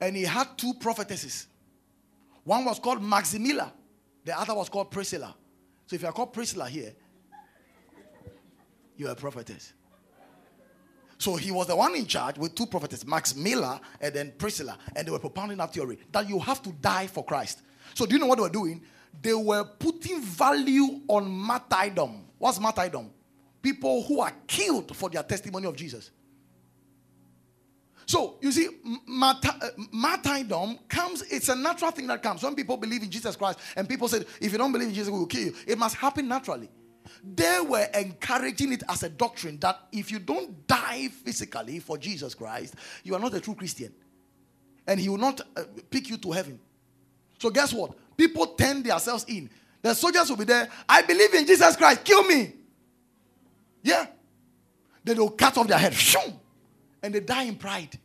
And 0.00 0.14
he 0.14 0.22
had 0.22 0.56
two 0.56 0.74
prophetesses. 0.74 1.48
One 2.44 2.64
was 2.64 2.78
called 2.78 3.02
Maximilla, 3.02 3.72
the 4.24 4.38
other 4.38 4.54
was 4.54 4.68
called 4.68 4.90
Priscilla. 4.90 5.34
So 5.86 5.96
if 5.96 6.02
you 6.02 6.08
are 6.08 6.12
called 6.12 6.32
Priscilla 6.32 6.68
here, 6.68 6.94
you 8.96 9.08
are 9.08 9.12
a 9.12 9.16
prophetess. 9.16 9.72
So 11.18 11.34
he 11.36 11.50
was 11.50 11.66
the 11.66 11.76
one 11.76 11.94
in 11.96 12.06
charge 12.06 12.38
with 12.38 12.54
two 12.54 12.66
prophetess, 12.66 13.04
Miller 13.36 13.80
and 14.00 14.14
then 14.14 14.32
Priscilla, 14.38 14.78
and 14.94 15.06
they 15.06 15.10
were 15.10 15.18
propounding 15.18 15.58
that 15.58 15.72
theory 15.72 15.98
that 16.12 16.28
you 16.28 16.38
have 16.38 16.62
to 16.62 16.70
die 16.72 17.08
for 17.08 17.24
Christ. 17.24 17.62
So 17.94 18.06
do 18.06 18.14
you 18.14 18.20
know 18.20 18.26
what 18.26 18.36
they 18.36 18.42
were 18.42 18.48
doing? 18.48 18.82
they 19.20 19.34
were 19.34 19.64
putting 19.64 20.20
value 20.20 21.00
on 21.08 21.30
martyrdom. 21.30 22.24
What's 22.38 22.60
martyrdom? 22.60 23.10
People 23.60 24.02
who 24.04 24.20
are 24.20 24.32
killed 24.46 24.94
for 24.96 25.10
their 25.10 25.22
testimony 25.22 25.66
of 25.66 25.76
Jesus. 25.76 26.10
So 28.06 28.38
you 28.40 28.52
see, 28.52 28.68
martyr, 29.06 29.50
uh, 29.60 29.68
martyrdom 29.92 30.78
comes, 30.88 31.22
it's 31.22 31.48
a 31.48 31.54
natural 31.54 31.90
thing 31.90 32.06
that 32.06 32.22
comes. 32.22 32.42
When 32.42 32.54
people 32.54 32.76
believe 32.76 33.02
in 33.02 33.10
Jesus 33.10 33.36
Christ 33.36 33.58
and 33.76 33.88
people 33.88 34.08
said, 34.08 34.24
if 34.40 34.52
you 34.52 34.58
don't 34.58 34.72
believe 34.72 34.88
in 34.88 34.94
Jesus, 34.94 35.10
we 35.10 35.18
will 35.18 35.26
kill 35.26 35.46
you. 35.46 35.54
It 35.66 35.76
must 35.76 35.96
happen 35.96 36.26
naturally. 36.26 36.70
They 37.22 37.60
were 37.66 37.86
encouraging 37.94 38.72
it 38.72 38.82
as 38.88 39.02
a 39.02 39.08
doctrine 39.08 39.58
that 39.60 39.78
if 39.92 40.10
you 40.10 40.18
don't 40.18 40.66
die 40.66 41.08
physically 41.08 41.80
for 41.80 41.98
Jesus 41.98 42.34
Christ, 42.34 42.74
you 43.04 43.14
are 43.14 43.20
not 43.20 43.34
a 43.34 43.40
true 43.40 43.54
Christian. 43.54 43.92
And 44.86 44.98
he 44.98 45.08
will 45.08 45.18
not 45.18 45.40
uh, 45.56 45.64
pick 45.90 46.08
you 46.08 46.16
to 46.18 46.32
heaven. 46.32 46.58
So 47.38 47.50
guess 47.50 47.72
what? 47.72 47.94
people 48.18 48.48
turn 48.48 48.82
themselves 48.82 49.24
in. 49.28 49.48
The 49.80 49.94
soldiers 49.94 50.28
will 50.28 50.36
be 50.36 50.44
there. 50.44 50.68
I 50.86 51.02
believe 51.02 51.32
in 51.32 51.46
Jesus 51.46 51.76
Christ. 51.76 52.04
Kill 52.04 52.24
me. 52.24 52.52
Yeah. 53.82 54.06
Then 55.04 55.16
they'll 55.16 55.30
cut 55.30 55.56
off 55.56 55.68
their 55.68 55.78
head. 55.78 55.94
And 57.02 57.14
they 57.14 57.20
die 57.20 57.44
in 57.44 57.54
pride. 57.54 57.96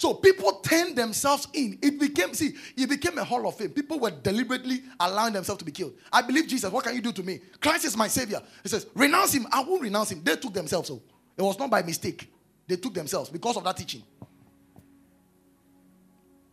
So 0.00 0.14
people 0.14 0.50
turned 0.62 0.96
themselves 0.96 1.46
in. 1.52 1.78
It 1.82 2.00
became, 2.00 2.32
see, 2.32 2.54
it 2.74 2.88
became 2.88 3.18
a 3.18 3.22
hall 3.22 3.46
of 3.46 3.56
fame. 3.56 3.68
People 3.68 4.00
were 4.00 4.10
deliberately 4.10 4.80
allowing 4.98 5.34
themselves 5.34 5.58
to 5.58 5.64
be 5.66 5.72
killed. 5.72 5.92
I 6.10 6.22
believe 6.22 6.46
Jesus. 6.46 6.72
What 6.72 6.84
can 6.84 6.94
you 6.94 7.02
do 7.02 7.12
to 7.12 7.22
me? 7.22 7.38
Christ 7.60 7.84
is 7.84 7.98
my 7.98 8.08
savior. 8.08 8.40
He 8.62 8.70
says, 8.70 8.86
renounce 8.94 9.34
him. 9.34 9.46
I 9.52 9.62
won't 9.62 9.82
renounce 9.82 10.10
him. 10.10 10.22
They 10.24 10.36
took 10.36 10.54
themselves. 10.54 10.88
So 10.88 11.02
it 11.36 11.42
was 11.42 11.58
not 11.58 11.68
by 11.68 11.82
mistake. 11.82 12.32
They 12.66 12.76
took 12.76 12.94
themselves 12.94 13.28
because 13.28 13.58
of 13.58 13.64
that 13.64 13.76
teaching. 13.76 14.02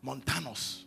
Montanus. 0.03 0.83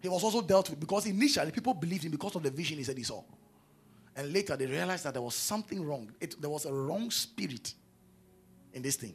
He 0.00 0.08
was 0.08 0.24
also 0.24 0.42
dealt 0.42 0.68
with 0.68 0.80
because 0.80 1.06
initially 1.06 1.52
people 1.52 1.74
believed 1.74 2.02
him 2.02 2.10
because 2.10 2.34
of 2.34 2.42
the 2.42 2.50
vision 2.50 2.78
he 2.78 2.82
said 2.82 2.98
he 2.98 3.04
saw. 3.04 3.22
And 4.14 4.32
later 4.32 4.56
they 4.56 4.66
realized 4.66 5.04
that 5.04 5.14
there 5.14 5.22
was 5.22 5.34
something 5.34 5.84
wrong. 5.84 6.12
It, 6.20 6.40
there 6.40 6.50
was 6.50 6.66
a 6.66 6.72
wrong 6.72 7.10
spirit 7.10 7.74
in 8.72 8.82
this 8.82 8.96
thing. 8.96 9.14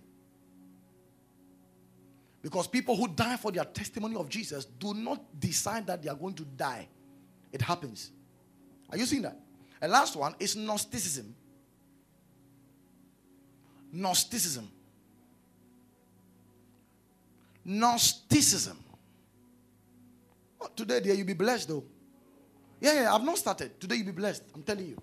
Because 2.42 2.68
people 2.68 2.96
who 2.96 3.08
die 3.08 3.38
for 3.38 3.52
their 3.52 3.66
testimony 3.66 4.16
of 4.16 4.30
Jesus 4.30 4.66
do 4.66 4.94
not 4.94 5.22
decide 5.40 5.86
that 5.88 6.02
they 6.02 6.10
are 6.10 6.16
going 6.16 6.36
to 6.36 6.46
die. 6.46 6.88
It 7.52 7.62
happens. 7.62 8.12
Are 8.90 8.98
you 8.98 9.06
seeing 9.06 9.24
that? 9.24 9.38
And 9.82 9.92
last 9.92 10.16
one 10.16 10.36
is 10.40 10.56
Gnosticism. 10.56 11.36
Gnosticism. 13.92 14.70
Gnosticism. 17.66 18.78
Oh, 20.62 20.70
today, 20.76 21.00
dear, 21.02 21.14
you'll 21.14 21.28
be 21.28 21.34
blessed 21.34 21.68
though. 21.68 21.84
Yeah, 22.80 22.94
yeah, 22.94 23.16
I've 23.16 23.24
not 23.24 23.38
started. 23.38 23.80
Today, 23.80 23.96
you'll 23.96 24.08
be 24.08 24.12
blessed. 24.12 24.44
I'm 24.54 24.64
telling 24.64 24.88
you. 24.88 24.98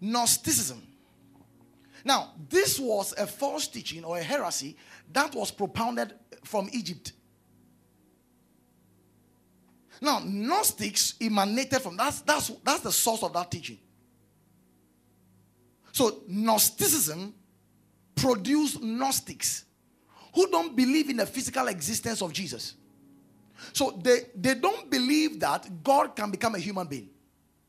Gnosticism. 0.00 0.82
Now, 2.04 2.32
this 2.48 2.78
was 2.80 3.12
a 3.18 3.26
false 3.26 3.68
teaching 3.68 4.04
or 4.04 4.18
a 4.18 4.22
heresy 4.22 4.76
that 5.12 5.34
was 5.34 5.50
propounded 5.50 6.14
from 6.44 6.68
Egypt. 6.72 7.12
Now, 10.00 10.20
Gnostics 10.24 11.14
emanated 11.20 11.82
from 11.82 11.96
that's 11.96 12.22
that's 12.22 12.50
that's 12.64 12.80
the 12.80 12.92
source 12.92 13.22
of 13.22 13.34
that 13.34 13.50
teaching. 13.50 13.78
So 15.92 16.22
Gnosticism 16.26 17.34
produced 18.14 18.80
Gnostics 18.80 19.64
who 20.34 20.50
don't 20.50 20.74
believe 20.74 21.10
in 21.10 21.16
the 21.18 21.26
physical 21.26 21.66
existence 21.68 22.22
of 22.22 22.32
Jesus. 22.32 22.74
So 23.72 23.98
they, 24.02 24.20
they 24.34 24.54
don't 24.54 24.90
believe 24.90 25.40
that 25.40 25.82
God 25.82 26.16
can 26.16 26.30
become 26.30 26.54
a 26.54 26.58
human 26.58 26.86
being. 26.86 27.10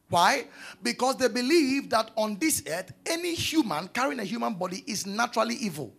Why? 0.09 0.47
Because 0.83 1.15
they 1.15 1.29
believe 1.29 1.89
that 1.91 2.11
on 2.17 2.37
this 2.37 2.63
earth, 2.67 2.91
any 3.05 3.33
human 3.33 3.87
carrying 3.87 4.19
a 4.19 4.25
human 4.25 4.55
body 4.55 4.83
is 4.85 5.07
naturally 5.07 5.55
evil. 5.55 5.93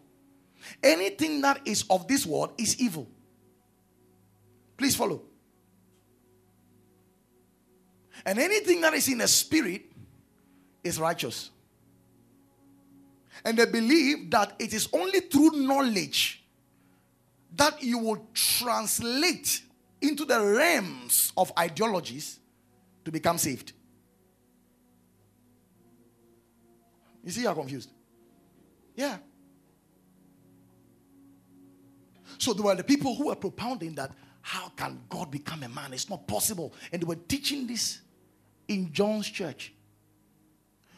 Anything 0.83 1.41
that 1.41 1.61
is 1.65 1.85
of 1.89 2.07
this 2.07 2.27
world 2.27 2.53
is 2.59 2.79
evil. 2.81 3.09
Please 4.77 4.95
follow. 4.95 5.23
And 8.25 8.39
anything 8.39 8.81
that 8.83 8.95
is 8.95 9.09
in 9.09 9.21
a 9.23 9.29
spirit 9.29 9.83
is 10.85 11.01
righteous. 11.01 11.51
And 13.45 13.59
they 13.59 13.67
believe 13.67 14.31
that 14.31 14.55
it 14.59 14.73
is 14.73 14.89
only 14.93 15.21
through 15.21 15.53
knowledge 15.53 16.45
that 17.57 17.83
you 17.83 17.99
will 17.99 18.27
translate 18.35 19.63
into 20.03 20.25
the 20.25 20.41
realms 20.41 21.33
of 21.37 21.53
ideologies 21.59 22.39
to 23.05 23.13
become 23.13 23.39
saved. 23.39 23.73
You 27.25 27.31
see, 27.31 27.43
you're 27.43 27.55
confused. 27.55 27.91
Yeah. 28.97 29.19
So 32.39 32.53
there 32.53 32.65
were 32.65 32.75
the 32.75 32.85
people 32.85 33.15
who 33.15 33.29
were 33.29 33.37
propounding 33.37 33.95
that 33.95 34.11
how 34.41 34.71
can 34.71 35.01
God 35.09 35.31
become 35.31 35.63
a 35.63 35.69
man? 35.69 35.93
It's 35.93 36.11
not 36.11 36.27
possible. 36.27 36.75
And 36.93 37.01
they 37.01 37.07
were 37.07 37.15
teaching 37.15 37.67
this 37.67 38.01
in 38.67 38.93
John's 38.93 39.29
church. 39.29 39.73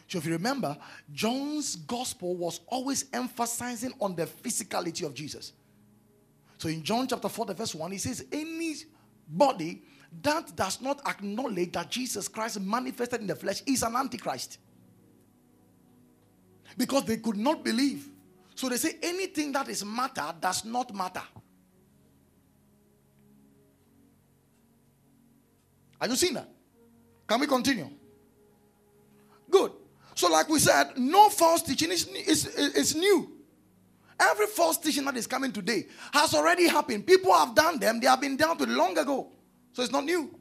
So 0.07 0.17
if 0.17 0.25
you 0.25 0.33
remember, 0.33 0.77
John's 1.13 1.75
gospel 1.75 2.35
was 2.35 2.61
always 2.67 3.05
emphasizing 3.13 3.93
on 3.99 4.15
the 4.15 4.25
physicality 4.25 5.05
of 5.05 5.13
Jesus. 5.13 5.53
So 6.57 6.69
in 6.69 6.83
John 6.83 7.07
chapter 7.07 7.29
4, 7.29 7.47
the 7.47 7.53
verse 7.53 7.75
1, 7.75 7.91
he 7.91 7.97
says, 7.97 8.25
Anybody 9.27 9.81
that 10.21 10.55
does 10.55 10.81
not 10.81 11.01
acknowledge 11.07 11.71
that 11.73 11.89
Jesus 11.89 12.27
Christ 12.27 12.59
manifested 12.59 13.21
in 13.21 13.27
the 13.27 13.35
flesh 13.35 13.61
is 13.65 13.83
an 13.83 13.95
antichrist. 13.95 14.59
Because 16.77 17.05
they 17.05 17.17
could 17.17 17.37
not 17.37 17.63
believe. 17.63 18.09
So 18.55 18.69
they 18.69 18.77
say 18.77 18.93
anything 19.01 19.51
that 19.53 19.67
is 19.67 19.83
matter 19.83 20.33
does 20.39 20.63
not 20.65 20.93
matter. 20.93 21.21
Are 25.99 26.07
you 26.07 26.15
seeing 26.15 26.33
that? 26.33 26.49
Can 27.27 27.39
we 27.39 27.47
continue? 27.47 27.89
Good. 29.49 29.71
So, 30.13 30.29
like 30.29 30.47
we 30.47 30.59
said, 30.59 30.97
no 30.97 31.29
false 31.29 31.61
teaching 31.61 31.91
is, 31.91 32.07
is, 32.07 32.45
is 32.45 32.95
new. 32.95 33.34
Every 34.19 34.47
false 34.47 34.77
teaching 34.77 35.05
that 35.05 35.17
is 35.17 35.27
coming 35.27 35.51
today 35.51 35.87
has 36.13 36.33
already 36.33 36.67
happened. 36.67 37.05
People 37.05 37.33
have 37.33 37.53
done 37.53 37.79
them, 37.79 37.99
they 37.99 38.07
have 38.07 38.21
been 38.21 38.37
dealt 38.37 38.59
with 38.59 38.69
long 38.69 38.97
ago. 38.97 39.31
So, 39.73 39.83
it's 39.83 39.91
not 39.91 40.05
new. 40.05 40.33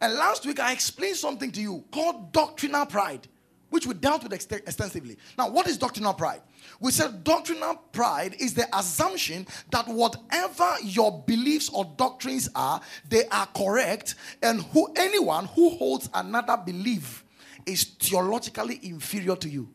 And 0.00 0.14
last 0.14 0.46
week, 0.46 0.58
I 0.58 0.72
explained 0.72 1.16
something 1.16 1.52
to 1.52 1.60
you 1.60 1.84
called 1.90 2.32
doctrinal 2.32 2.86
pride 2.86 3.28
which 3.70 3.86
we 3.86 3.94
dealt 3.94 4.22
with 4.22 4.32
ext- 4.32 4.52
extensively. 4.52 5.16
Now, 5.38 5.48
what 5.48 5.66
is 5.66 5.78
doctrinal 5.78 6.12
pride? 6.12 6.42
We 6.80 6.90
said 6.90 7.24
doctrinal 7.24 7.76
pride 7.92 8.34
is 8.38 8.54
the 8.54 8.66
assumption 8.76 9.46
that 9.70 9.88
whatever 9.88 10.74
your 10.82 11.22
beliefs 11.26 11.70
or 11.70 11.84
doctrines 11.96 12.48
are, 12.54 12.80
they 13.08 13.26
are 13.28 13.46
correct, 13.46 14.16
and 14.42 14.60
who 14.62 14.92
anyone 14.96 15.46
who 15.46 15.70
holds 15.70 16.10
another 16.12 16.56
belief 16.56 17.24
is 17.64 17.84
theologically 17.84 18.80
inferior 18.82 19.36
to 19.36 19.48
you. 19.48 19.68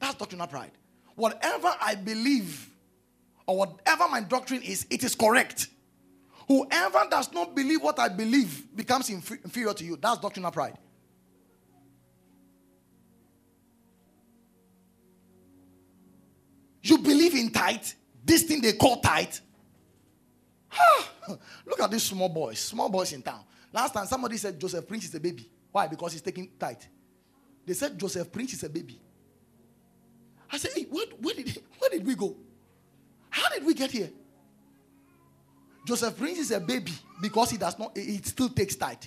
That's 0.00 0.14
doctrinal 0.14 0.46
pride. 0.46 0.72
Whatever 1.14 1.72
I 1.80 1.94
believe 1.94 2.68
or 3.46 3.58
whatever 3.58 4.08
my 4.08 4.22
doctrine 4.22 4.62
is, 4.62 4.86
it 4.90 5.04
is 5.04 5.14
correct. 5.14 5.68
Whoever 6.48 7.06
does 7.10 7.32
not 7.32 7.54
believe 7.54 7.82
what 7.82 7.98
I 7.98 8.08
believe 8.08 8.74
becomes 8.74 9.10
inferior 9.10 9.74
to 9.74 9.84
you. 9.84 9.96
That's 9.96 10.18
doctrinal 10.18 10.50
pride. 10.50 10.76
You 16.82 16.98
believe 16.98 17.34
in 17.34 17.50
tithe? 17.50 17.86
This 18.24 18.44
thing 18.44 18.62
they 18.62 18.72
call 18.72 19.00
tithe? 19.00 19.34
Ah, 20.72 21.36
look 21.66 21.80
at 21.80 21.90
these 21.90 22.02
small 22.02 22.28
boys, 22.28 22.58
small 22.58 22.88
boys 22.88 23.12
in 23.12 23.22
town. 23.22 23.44
Last 23.72 23.92
time 23.92 24.06
somebody 24.06 24.36
said 24.38 24.58
Joseph 24.58 24.88
Prince 24.88 25.04
is 25.04 25.14
a 25.14 25.20
baby. 25.20 25.48
Why? 25.70 25.86
Because 25.86 26.12
he's 26.12 26.22
taking 26.22 26.50
tithe. 26.58 26.78
They 27.66 27.74
said 27.74 27.98
Joseph 27.98 28.32
Prince 28.32 28.54
is 28.54 28.64
a 28.64 28.68
baby. 28.68 29.00
I 30.52 30.56
said, 30.56 30.72
hey, 30.74 30.86
where, 30.90 31.06
where, 31.20 31.34
did, 31.34 31.62
where 31.78 31.90
did 31.90 32.06
we 32.06 32.14
go? 32.14 32.36
How 33.28 33.48
did 33.50 33.64
we 33.64 33.74
get 33.74 33.90
here? 33.90 34.10
Joseph 35.86 36.16
Prince 36.18 36.38
is 36.38 36.50
a 36.50 36.56
uh, 36.56 36.60
baby 36.60 36.92
because 37.22 37.50
he 37.50 37.56
does 37.56 37.78
not, 37.78 37.92
it 37.94 38.26
still 38.26 38.48
takes 38.48 38.76
tithe. 38.76 39.04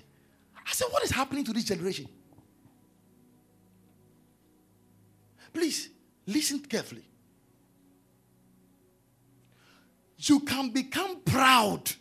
I 0.56 0.72
said, 0.72 0.88
what 0.90 1.04
is 1.04 1.12
happening 1.12 1.44
to 1.46 1.54
this 1.54 1.66
generation? 1.66 2.08
Please 5.54 5.90
listen 6.26 6.60
carefully 6.60 7.04
you 10.30 10.40
can 10.42 10.70
become 10.70 11.22
proud 11.22 11.92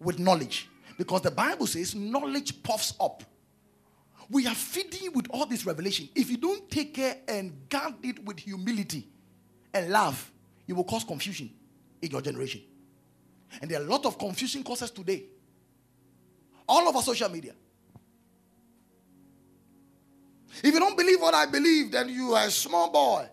with 0.00 0.18
knowledge 0.18 0.68
because 0.96 1.22
the 1.22 1.30
Bible 1.30 1.66
says 1.66 1.94
knowledge 1.94 2.62
puffs 2.62 2.94
up. 3.00 3.22
We 4.30 4.46
are 4.46 4.54
feeding 4.54 5.04
you 5.04 5.12
with 5.12 5.26
all 5.30 5.46
this 5.46 5.64
revelation. 5.64 6.08
If 6.14 6.30
you 6.30 6.36
don't 6.36 6.70
take 6.70 6.94
care 6.94 7.16
and 7.26 7.68
guard 7.68 7.94
it 8.02 8.24
with 8.24 8.38
humility 8.38 9.08
and 9.72 9.90
love, 9.90 10.30
it 10.66 10.74
will 10.74 10.84
cause 10.84 11.04
confusion 11.04 11.50
in 12.02 12.10
your 12.10 12.20
generation. 12.20 12.60
And 13.62 13.70
there 13.70 13.80
are 13.80 13.84
a 13.84 13.88
lot 13.88 14.04
of 14.04 14.18
confusion 14.18 14.62
causes 14.62 14.90
today. 14.90 15.24
All 16.68 16.86
over 16.86 17.00
social 17.00 17.30
media. 17.30 17.54
If 20.62 20.74
you 20.74 20.78
don't 20.78 20.96
believe 20.96 21.20
what 21.20 21.34
I 21.34 21.46
believe, 21.46 21.92
then 21.92 22.08
you 22.08 22.34
are 22.34 22.46
a 22.46 22.50
small 22.50 22.90
boy. 22.90 23.28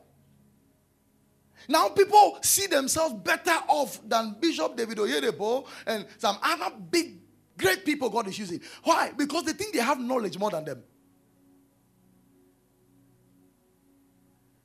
Now 1.67 1.89
people 1.89 2.37
see 2.41 2.67
themselves 2.67 3.15
better 3.15 3.57
off 3.67 3.99
than 4.07 4.35
Bishop 4.39 4.77
David 4.77 4.97
Oyedepo 4.99 5.65
and 5.87 6.05
some 6.17 6.37
other 6.41 6.73
big, 6.91 7.17
great 7.57 7.85
people 7.85 8.09
God 8.09 8.27
is 8.27 8.37
using. 8.37 8.61
Why? 8.83 9.11
Because 9.15 9.43
they 9.43 9.53
think 9.53 9.73
they 9.73 9.79
have 9.79 9.99
knowledge 9.99 10.37
more 10.37 10.51
than 10.51 10.65
them. 10.65 10.83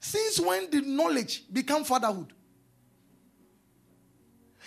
Since 0.01 0.41
when 0.41 0.71
did 0.71 0.87
knowledge 0.87 1.45
become 1.53 1.85
fatherhood? 1.85 2.33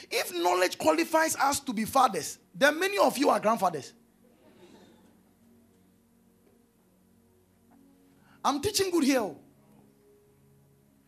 If 0.09 0.33
knowledge 0.33 0.77
qualifies 0.77 1.35
us 1.35 1.59
to 1.61 1.73
be 1.73 1.85
fathers, 1.85 2.37
then 2.53 2.79
many 2.79 2.97
of 2.97 3.17
you 3.17 3.29
are 3.29 3.39
grandfathers. 3.39 3.93
I'm 8.45 8.61
teaching 8.61 8.91
good 8.91 9.03
here. 9.03 9.31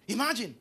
Imagine 0.07 0.55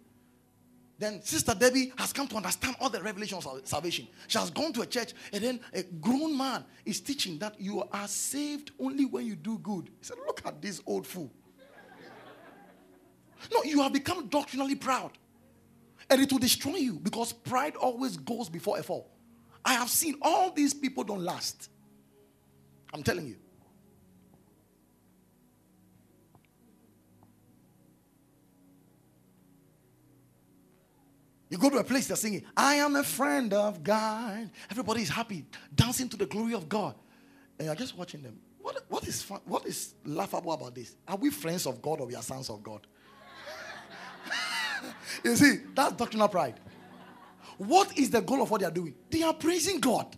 then 0.99 1.23
Sister 1.23 1.55
Debbie 1.55 1.93
has 1.99 2.13
come 2.13 2.29
to 2.29 2.37
understand 2.37 2.77
all 2.81 2.89
the 2.89 3.03
revelations 3.03 3.45
of 3.45 3.61
salvation. 3.65 4.07
She 4.29 4.39
has 4.39 4.51
gone 4.51 4.73
to 4.75 4.83
a 4.83 4.87
church, 4.87 5.13
and 5.33 5.43
then 5.43 5.61
a 5.73 5.83
grown 5.83 6.37
man 6.37 6.65
is 6.85 7.01
teaching 7.01 7.39
that 7.39 7.61
you 7.61 7.83
are 7.93 8.07
saved 8.07 8.71
only 8.79 9.05
when 9.05 9.27
you 9.27 9.35
do 9.35 9.59
good. 9.59 9.91
He 9.99 10.05
said, 10.05 10.17
Look 10.27 10.43
at 10.47 10.63
this 10.63 10.81
old 10.87 11.07
fool. 11.07 11.33
no, 13.53 13.65
you 13.65 13.83
have 13.83 13.93
become 13.93 14.29
doctrinally 14.29 14.77
proud. 14.77 15.11
And 16.11 16.21
it 16.21 16.31
will 16.31 16.39
destroy 16.39 16.77
you 16.77 17.01
because 17.01 17.33
pride 17.33 17.77
always 17.77 18.17
goes 18.17 18.49
before 18.49 18.79
a 18.79 18.83
fall. 18.83 19.11
I 19.65 19.73
have 19.73 19.89
seen 19.89 20.17
all 20.23 20.51
these 20.51 20.75
people 20.75 21.03
don't 21.03 21.23
last. 21.23 21.71
I'm 22.93 23.03
telling 23.03 23.27
you. 23.27 23.37
You 31.55 31.61
go 31.61 31.71
to 31.71 31.79
a 31.79 31.85
place, 31.85 32.09
they're 32.09 32.17
singing, 32.17 32.43
I 32.57 32.75
am 32.75 32.97
a 32.97 33.05
friend 33.05 33.55
of 33.55 33.85
God. 33.85 34.51
Everybody 34.73 35.03
is 35.03 35.09
happy, 35.09 35.47
dancing 35.73 36.09
to 36.09 36.17
the 36.17 36.27
glory 36.27 36.53
of 36.53 36.69
God. 36.69 36.97
And 37.57 37.67
you're 37.67 37.77
just 37.77 37.97
watching 37.97 38.23
them. 38.23 38.41
What, 38.61 38.85
what, 38.89 39.07
is 39.07 39.23
fun, 39.23 39.39
what 39.45 39.65
is 39.65 39.95
laughable 40.05 40.51
about 40.51 40.75
this? 40.75 40.97
Are 41.07 41.15
we 41.15 41.31
friends 41.31 41.65
of 41.69 41.81
God 41.81 42.01
or 42.01 42.09
we 42.09 42.17
are 42.17 42.23
sons 42.23 42.51
of 42.51 42.61
God? 42.61 42.85
you 45.25 45.37
see, 45.37 45.61
that's 45.77 45.93
doctrinal 45.93 46.27
pride. 46.27 46.59
What 47.59 47.97
is 47.97 48.11
the 48.11 48.21
goal 48.21 48.43
of 48.43 48.51
what 48.51 48.61
they 48.61 48.67
are 48.67 48.73
doing? 48.73 48.97
They 49.09 49.23
are 49.23 49.35
praising 49.35 49.79
God. 49.79 50.17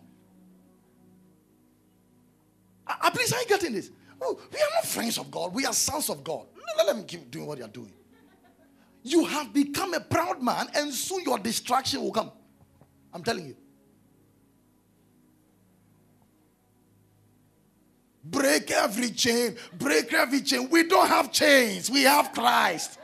Uh, 2.87 3.11
please, 3.11 3.31
are 3.35 3.41
you 3.43 3.47
getting 3.47 3.75
this? 3.75 3.91
Oh, 4.23 4.41
we 4.51 4.59
are 4.59 4.71
not 4.75 4.87
friends 4.87 5.19
of 5.19 5.31
God. 5.31 5.53
We 5.53 5.67
are 5.67 5.75
sons 5.75 6.09
of 6.09 6.25
God. 6.25 6.47
Let 6.79 6.87
them 6.87 7.05
keep 7.05 7.31
doing 7.31 7.45
what 7.45 7.59
they 7.59 7.65
are 7.65 7.69
doing 7.69 7.93
you 9.07 9.25
have 9.25 9.53
become 9.53 9.95
a 9.95 10.01
proud 10.01 10.43
man, 10.43 10.67
and 10.75 10.93
soon 10.93 11.23
your 11.23 11.39
distraction 11.39 12.03
will 12.03 12.13
come. 12.13 12.33
I'm 13.13 13.23
telling 13.23 13.47
you. 13.47 13.57
Break 18.25 18.73
every 18.73 19.11
chain, 19.11 19.57
break 19.79 20.13
every 20.13 20.41
chain. 20.41 20.69
We 20.69 20.89
don't 20.89 21.07
have 21.07 21.31
chains, 21.31 21.89
we 21.89 22.03
have 22.03 22.33
Christ. 22.33 22.99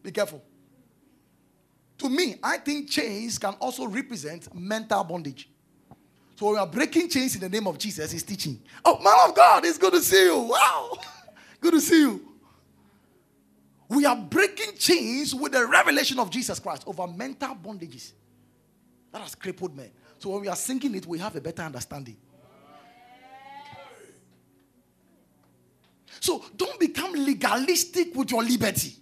Be 0.00 0.12
careful. 0.12 0.42
To 1.98 2.08
me, 2.08 2.36
I 2.40 2.58
think 2.58 2.88
chains 2.88 3.38
can 3.38 3.54
also 3.54 3.88
represent 3.88 4.54
mental 4.54 5.02
bondage. 5.02 5.50
So 6.38 6.52
we 6.52 6.56
are 6.56 6.68
breaking 6.68 7.08
chains 7.08 7.34
in 7.34 7.40
the 7.40 7.48
name 7.48 7.66
of 7.66 7.76
Jesus. 7.78 8.12
He's 8.12 8.22
teaching. 8.22 8.60
Oh, 8.84 9.00
man 9.02 9.28
of 9.28 9.34
God, 9.34 9.64
it's 9.64 9.76
good 9.76 9.92
to 9.92 10.00
see 10.00 10.22
you. 10.22 10.38
Wow. 10.38 10.96
good 11.60 11.72
to 11.72 11.80
see 11.80 11.98
you. 12.02 12.28
We 13.88 14.06
are 14.06 14.14
breaking 14.14 14.76
chains 14.78 15.34
with 15.34 15.50
the 15.50 15.66
revelation 15.66 16.16
of 16.20 16.30
Jesus 16.30 16.60
Christ 16.60 16.84
over 16.86 17.08
mental 17.08 17.56
bondages 17.56 18.12
that 19.10 19.20
has 19.20 19.34
crippled 19.34 19.74
men. 19.74 19.90
So 20.20 20.30
when 20.30 20.42
we 20.42 20.46
are 20.46 20.54
singing 20.54 20.94
it, 20.94 21.06
we 21.06 21.18
have 21.18 21.34
a 21.34 21.40
better 21.40 21.62
understanding. 21.62 22.16
So 26.20 26.44
don't 26.56 26.78
become 26.78 27.14
legalistic 27.14 28.14
with 28.14 28.30
your 28.30 28.44
liberty. 28.44 28.94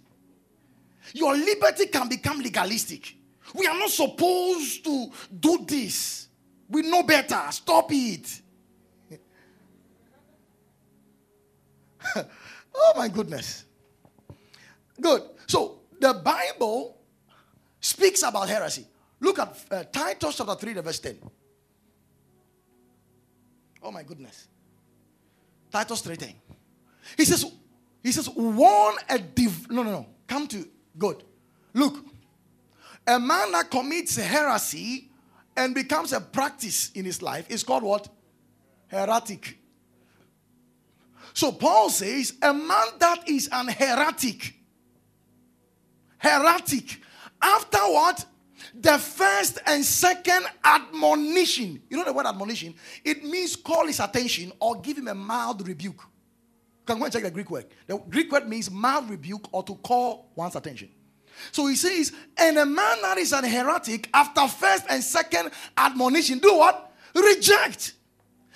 Your 1.13 1.37
liberty 1.37 1.85
can 1.85 2.09
become 2.09 2.39
legalistic. 2.39 3.15
We 3.53 3.67
are 3.67 3.77
not 3.77 3.91
supposed 3.91 4.83
to 4.85 5.11
do 5.39 5.63
this. 5.67 6.26
We 6.69 6.81
know 6.83 7.03
better. 7.03 7.41
Stop 7.51 7.89
it. 7.91 8.41
oh 12.75 12.93
my 12.95 13.07
goodness. 13.07 13.65
Good. 14.99 15.23
So 15.45 15.79
the 15.99 16.13
Bible 16.13 16.97
speaks 17.79 18.23
about 18.23 18.49
heresy. 18.49 18.85
Look 19.19 19.39
at 19.39 19.55
uh, 19.71 19.83
Titus 19.91 20.37
chapter 20.37 20.55
3, 20.55 20.73
verse 20.73 20.99
10. 20.99 21.17
Oh 23.83 23.91
my 23.91 24.03
goodness. 24.03 24.47
Titus 25.71 26.01
3:10. 26.01 26.33
He 27.15 27.25
says, 27.25 27.45
he 28.03 28.11
says, 28.11 28.29
warn 28.29 28.95
a 29.09 29.19
div. 29.19 29.69
No, 29.69 29.83
no, 29.83 29.91
no. 29.91 30.05
Come 30.27 30.47
to 30.47 30.67
good. 30.97 31.23
Look, 31.73 32.05
a 33.05 33.19
man 33.19 33.51
that 33.51 33.69
commits 33.69 34.17
heresy 34.17 35.06
and 35.57 35.73
becomes 35.73 36.13
a 36.13 36.21
practice 36.21 36.91
in 36.91 37.03
his 37.03 37.21
life 37.21 37.49
is 37.49 37.63
called 37.63 37.83
what? 37.83 38.07
Heretic. 38.87 39.57
So 41.33 41.51
Paul 41.51 41.89
says, 41.89 42.35
a 42.41 42.53
man 42.53 42.87
that 42.99 43.27
is 43.27 43.49
an 43.51 43.67
heretic, 43.67 44.55
heretic, 46.17 47.01
after 47.41 47.79
what? 47.79 48.25
The 48.73 48.97
first 48.97 49.59
and 49.65 49.83
second 49.83 50.45
admonition. 50.63 51.81
You 51.89 51.97
know 51.97 52.05
the 52.05 52.13
word 52.13 52.25
admonition? 52.25 52.73
It 53.03 53.23
means 53.23 53.55
call 53.55 53.85
his 53.85 53.99
attention 53.99 54.51
or 54.59 54.81
give 54.81 54.97
him 54.97 55.07
a 55.07 55.15
mild 55.15 55.67
rebuke. 55.67 55.99
You 55.99 56.85
can 56.85 56.97
go 56.97 57.03
and 57.05 57.13
check 57.13 57.23
the 57.23 57.31
Greek 57.31 57.49
word. 57.51 57.65
The 57.85 57.97
Greek 57.97 58.31
word 58.31 58.47
means 58.47 58.71
mild 58.71 59.09
rebuke 59.09 59.47
or 59.51 59.63
to 59.63 59.75
call 59.75 60.31
one's 60.35 60.55
attention. 60.55 60.89
So 61.51 61.67
he 61.67 61.75
says, 61.75 62.13
and 62.37 62.57
a 62.57 62.65
man 62.65 63.01
that 63.01 63.17
is 63.17 63.33
an 63.33 63.43
heretic, 63.43 64.09
after 64.13 64.47
first 64.47 64.85
and 64.89 65.03
second 65.03 65.51
admonition, 65.75 66.39
do 66.39 66.57
what? 66.57 66.93
Reject. 67.13 67.93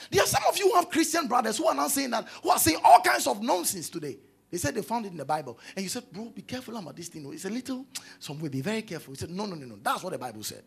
There 0.09 0.21
are 0.23 0.27
some 0.27 0.43
of 0.49 0.57
you 0.57 0.69
who 0.69 0.75
have 0.75 0.89
Christian 0.89 1.27
brothers 1.27 1.57
who 1.57 1.67
are 1.67 1.75
not 1.75 1.91
saying 1.91 2.09
that, 2.11 2.27
who 2.43 2.49
are 2.49 2.59
saying 2.59 2.79
all 2.83 3.01
kinds 3.01 3.27
of 3.27 3.41
nonsense 3.41 3.89
today. 3.89 4.17
They 4.49 4.57
said 4.57 4.75
they 4.75 4.81
found 4.81 5.05
it 5.05 5.11
in 5.11 5.17
the 5.17 5.25
Bible. 5.25 5.57
And 5.75 5.83
you 5.83 5.89
said, 5.89 6.11
bro, 6.11 6.25
be 6.25 6.41
careful 6.41 6.75
about 6.75 6.95
this 6.95 7.07
thing. 7.07 7.25
Oh. 7.25 7.31
It's 7.31 7.45
a 7.45 7.49
little, 7.49 7.85
somewhere, 8.19 8.49
be 8.49 8.61
very 8.61 8.81
careful. 8.81 9.13
He 9.13 9.19
said, 9.19 9.29
no, 9.29 9.45
no, 9.45 9.55
no, 9.55 9.65
no. 9.65 9.77
That's 9.81 10.03
what 10.03 10.11
the 10.11 10.19
Bible 10.19 10.43
said. 10.43 10.63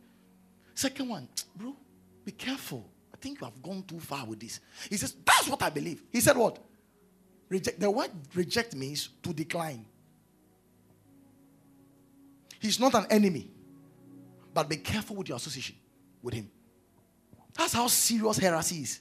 Second 0.75 1.09
one, 1.09 1.29
bro, 1.57 1.77
be 2.25 2.33
careful. 2.33 2.89
I 3.13 3.19
think 3.19 3.41
you 3.41 3.45
have 3.45 3.63
gone 3.63 3.85
too 3.87 4.01
far 4.01 4.25
with 4.25 4.41
this. 4.41 4.61
He 4.89 4.97
says, 4.97 5.15
that's 5.25 5.49
what 5.49 5.63
I 5.63 5.69
believe. 5.69 6.03
He 6.11 6.21
said, 6.21 6.37
what? 6.37 6.59
Reject. 7.51 7.79
The 7.79 7.91
word 7.91 8.11
reject 8.35 8.75
means 8.75 9.11
to 9.23 9.35
decline. 9.35 9.85
He's 12.65 12.81
not 12.81 12.95
an 12.95 13.05
enemy. 13.11 13.51
But 14.55 14.71
be 14.71 14.79
careful 14.79 15.17
with 15.17 15.29
your 15.29 15.37
association 15.37 15.77
with 16.23 16.33
him. 16.33 16.51
That's 17.53 17.75
how 17.75 17.87
serious 17.89 18.39
heresy 18.39 18.77
is. 18.77 19.01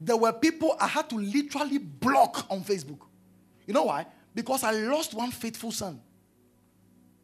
There 0.00 0.16
were 0.16 0.32
people 0.32 0.76
I 0.80 0.88
had 0.88 1.08
to 1.10 1.16
literally 1.16 1.78
block 1.78 2.46
on 2.50 2.62
Facebook. 2.62 2.98
You 3.64 3.74
know 3.74 3.84
why? 3.84 4.06
Because 4.34 4.64
I 4.64 4.72
lost 4.72 5.14
one 5.14 5.30
faithful 5.30 5.70
son 5.70 6.00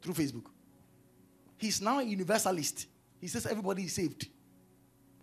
through 0.01 0.15
Facebook. 0.15 0.47
He's 1.57 1.81
now 1.81 1.99
a 1.99 2.05
universalist. 2.05 2.87
He 3.21 3.27
says 3.27 3.45
everybody 3.45 3.83
is 3.83 3.93
saved. 3.93 4.29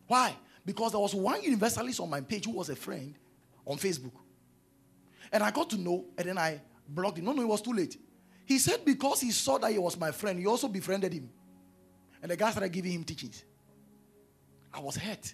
Why? 0.08 0.36
Because 0.66 0.92
there 0.92 1.00
was 1.00 1.16
one 1.16 1.42
universalist 1.42 2.02
on 2.02 2.10
my 2.10 2.20
page 2.20 2.44
who 2.44 2.52
was 2.52 2.70
a 2.70 2.76
friend 2.76 3.16
on 3.66 3.78
Facebook. 3.78 4.12
And 5.34 5.44
I 5.44 5.52
got 5.52 5.70
to 5.72 5.78
know, 5.78 6.06
and 6.18 6.30
then 6.30 6.38
I 6.38 6.62
blocked 6.88 7.18
him. 7.18 7.26
No, 7.26 7.32
no, 7.34 7.42
it 7.42 7.48
was 7.48 7.62
too 7.62 7.74
late. 7.74 7.98
He 8.46 8.60
said 8.60 8.86
because 8.86 9.20
he 9.20 9.32
saw 9.32 9.58
that 9.58 9.72
he 9.72 9.80
was 9.80 9.98
my 9.98 10.12
friend, 10.12 10.40
he 10.40 10.46
also 10.46 10.68
befriended 10.68 11.12
him. 11.12 11.30
And 12.22 12.32
the 12.32 12.38
guy 12.38 12.52
started 12.52 12.72
giving 12.72 12.92
him 12.92 13.04
teachings. 13.04 13.44
I 14.72 14.80
was 14.80 14.96
hurt. 14.96 15.34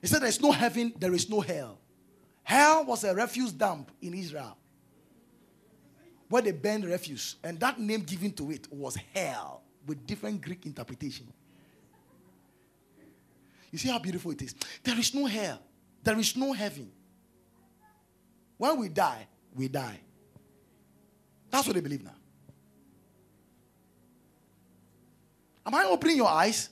He 0.00 0.06
said 0.06 0.22
there's 0.22 0.40
no 0.40 0.52
heaven, 0.52 0.92
there 0.98 1.14
is 1.14 1.28
no 1.28 1.40
hell. 1.40 1.78
Hell 2.42 2.84
was 2.84 3.04
a 3.04 3.14
refuse 3.14 3.52
dump 3.52 3.90
in 4.00 4.14
Israel 4.14 4.56
where 6.28 6.42
they 6.42 6.52
burned 6.52 6.84
refuse. 6.84 7.36
And 7.42 7.58
that 7.60 7.78
name 7.78 8.02
given 8.02 8.32
to 8.32 8.50
it 8.50 8.66
was 8.72 8.96
hell 9.14 9.62
with 9.86 10.06
different 10.06 10.40
Greek 10.40 10.64
interpretation. 10.66 11.32
You 13.70 13.78
see 13.78 13.88
how 13.88 13.98
beautiful 13.98 14.32
it 14.32 14.42
is? 14.42 14.54
There 14.82 14.98
is 14.98 15.14
no 15.14 15.26
hell, 15.26 15.60
there 16.02 16.18
is 16.18 16.36
no 16.36 16.52
heaven. 16.52 16.90
When 18.56 18.78
we 18.78 18.88
die, 18.88 19.26
we 19.54 19.68
die. 19.68 20.00
That's 21.50 21.66
what 21.66 21.74
they 21.74 21.80
believe 21.80 22.04
now. 22.04 22.14
Am 25.66 25.74
I 25.74 25.84
opening 25.84 26.16
your 26.16 26.28
eyes? 26.28 26.68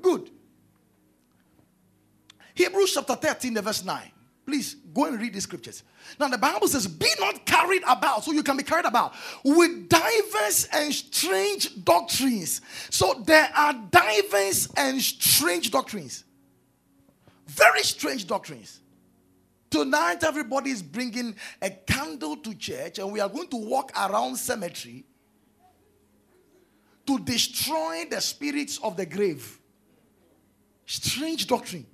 Good. 0.00 0.30
Hebrews 2.54 2.92
chapter 2.94 3.14
13, 3.14 3.54
verse 3.60 3.84
9. 3.84 4.10
Please 4.44 4.74
go 4.92 5.04
and 5.04 5.20
read 5.20 5.34
the 5.34 5.40
scriptures. 5.40 5.82
Now, 6.18 6.28
the 6.28 6.38
Bible 6.38 6.68
says, 6.68 6.86
Be 6.86 7.08
not 7.20 7.44
carried 7.44 7.82
about, 7.86 8.24
so 8.24 8.32
you 8.32 8.42
can 8.42 8.56
be 8.56 8.62
carried 8.62 8.86
about 8.86 9.14
with 9.44 9.88
diverse 9.88 10.68
and 10.72 10.92
strange 10.92 11.84
doctrines. 11.84 12.60
So, 12.90 13.22
there 13.24 13.50
are 13.56 13.72
diverse 13.90 14.68
and 14.76 15.00
strange 15.00 15.70
doctrines. 15.70 16.24
Very 17.46 17.82
strange 17.82 18.26
doctrines. 18.26 18.80
Tonight, 19.70 20.24
everybody 20.24 20.70
is 20.70 20.82
bringing 20.82 21.34
a 21.60 21.70
candle 21.70 22.36
to 22.36 22.54
church, 22.54 22.98
and 22.98 23.12
we 23.12 23.20
are 23.20 23.28
going 23.28 23.48
to 23.48 23.56
walk 23.56 23.92
around 23.96 24.36
cemetery 24.36 25.04
to 27.06 27.18
destroy 27.18 28.04
the 28.10 28.20
spirits 28.20 28.78
of 28.82 28.96
the 28.96 29.06
grave. 29.06 29.58
Strange 30.86 31.46
doctrine. 31.46 31.86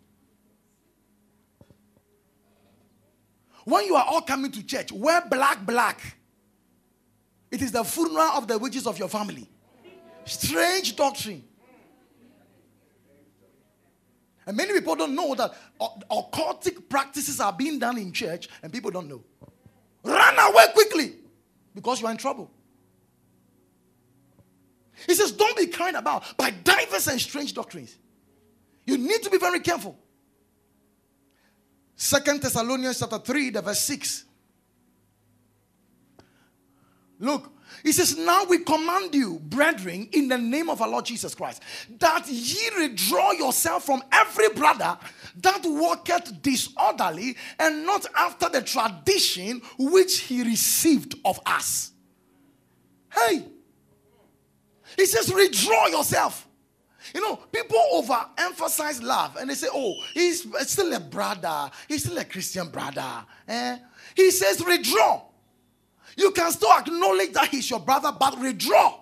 When 3.64 3.86
you 3.86 3.96
are 3.96 4.04
all 4.04 4.20
coming 4.20 4.50
to 4.52 4.62
church, 4.62 4.92
wear 4.92 5.22
black, 5.28 5.64
black. 5.64 6.00
It 7.50 7.62
is 7.62 7.72
the 7.72 7.84
funeral 7.84 8.32
of 8.34 8.46
the 8.46 8.58
witches 8.58 8.86
of 8.86 8.98
your 8.98 9.08
family. 9.08 9.48
Strange 10.24 10.96
doctrine. 10.96 11.44
And 14.46 14.56
many 14.56 14.74
people 14.74 14.94
don't 14.94 15.14
know 15.14 15.34
that 15.34 15.54
occultic 16.10 16.88
practices 16.88 17.40
are 17.40 17.52
being 17.52 17.78
done 17.78 17.96
in 17.96 18.12
church, 18.12 18.48
and 18.62 18.72
people 18.72 18.90
don't 18.90 19.08
know. 19.08 19.22
Run 20.02 20.38
away 20.38 20.66
quickly 20.74 21.14
because 21.74 22.00
you 22.00 22.06
are 22.06 22.10
in 22.10 22.18
trouble. 22.18 22.50
He 25.06 25.14
says, 25.14 25.32
Don't 25.32 25.56
be 25.56 25.66
carried 25.66 25.94
about 25.94 26.36
by 26.36 26.50
diverse 26.50 27.06
and 27.06 27.20
strange 27.20 27.54
doctrines. 27.54 27.96
You 28.86 28.98
need 28.98 29.22
to 29.22 29.30
be 29.30 29.38
very 29.38 29.60
careful. 29.60 29.98
Second 31.96 32.42
Thessalonians 32.42 32.98
chapter 32.98 33.18
3, 33.18 33.50
the 33.50 33.62
verse 33.62 33.80
6. 33.80 34.24
Look, 37.20 37.52
he 37.82 37.92
says, 37.92 38.16
Now 38.16 38.44
we 38.44 38.58
command 38.58 39.14
you, 39.14 39.38
brethren, 39.38 40.08
in 40.12 40.28
the 40.28 40.38
name 40.38 40.68
of 40.68 40.80
our 40.80 40.88
Lord 40.88 41.04
Jesus 41.04 41.34
Christ, 41.34 41.62
that 41.98 42.26
ye 42.28 42.70
withdraw 42.78 43.32
yourself 43.32 43.84
from 43.84 44.02
every 44.10 44.48
brother 44.50 44.98
that 45.36 45.60
walketh 45.64 46.42
disorderly 46.42 47.36
and 47.58 47.86
not 47.86 48.06
after 48.14 48.48
the 48.48 48.62
tradition 48.62 49.62
which 49.78 50.20
he 50.20 50.42
received 50.42 51.14
of 51.24 51.38
us. 51.46 51.92
Hey, 53.12 53.44
he 54.96 55.06
says, 55.06 55.32
withdraw 55.32 55.86
yourself. 55.86 56.43
You 57.14 57.20
know, 57.20 57.36
people 57.36 57.78
overemphasize 57.94 59.00
love 59.00 59.36
and 59.36 59.48
they 59.48 59.54
say, 59.54 59.68
oh, 59.72 59.94
he's 60.12 60.44
still 60.68 60.92
a 60.92 60.98
brother. 60.98 61.70
He's 61.86 62.02
still 62.02 62.18
a 62.18 62.24
Christian 62.24 62.68
brother. 62.70 63.24
Eh? 63.46 63.78
He 64.16 64.32
says, 64.32 64.62
withdraw. 64.64 65.22
You 66.16 66.32
can 66.32 66.50
still 66.50 66.72
acknowledge 66.72 67.32
that 67.32 67.48
he's 67.48 67.70
your 67.70 67.78
brother, 67.78 68.10
but 68.18 68.40
withdraw. 68.40 68.98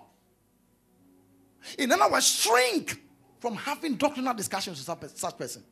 In 1.79 1.91
other 1.91 2.11
words, 2.11 2.27
shrink 2.27 3.01
from 3.39 3.55
having 3.55 3.95
doctrinal 3.95 4.35
discussions 4.35 4.87
with 4.87 5.17
such 5.17 5.37
person. 5.37 5.63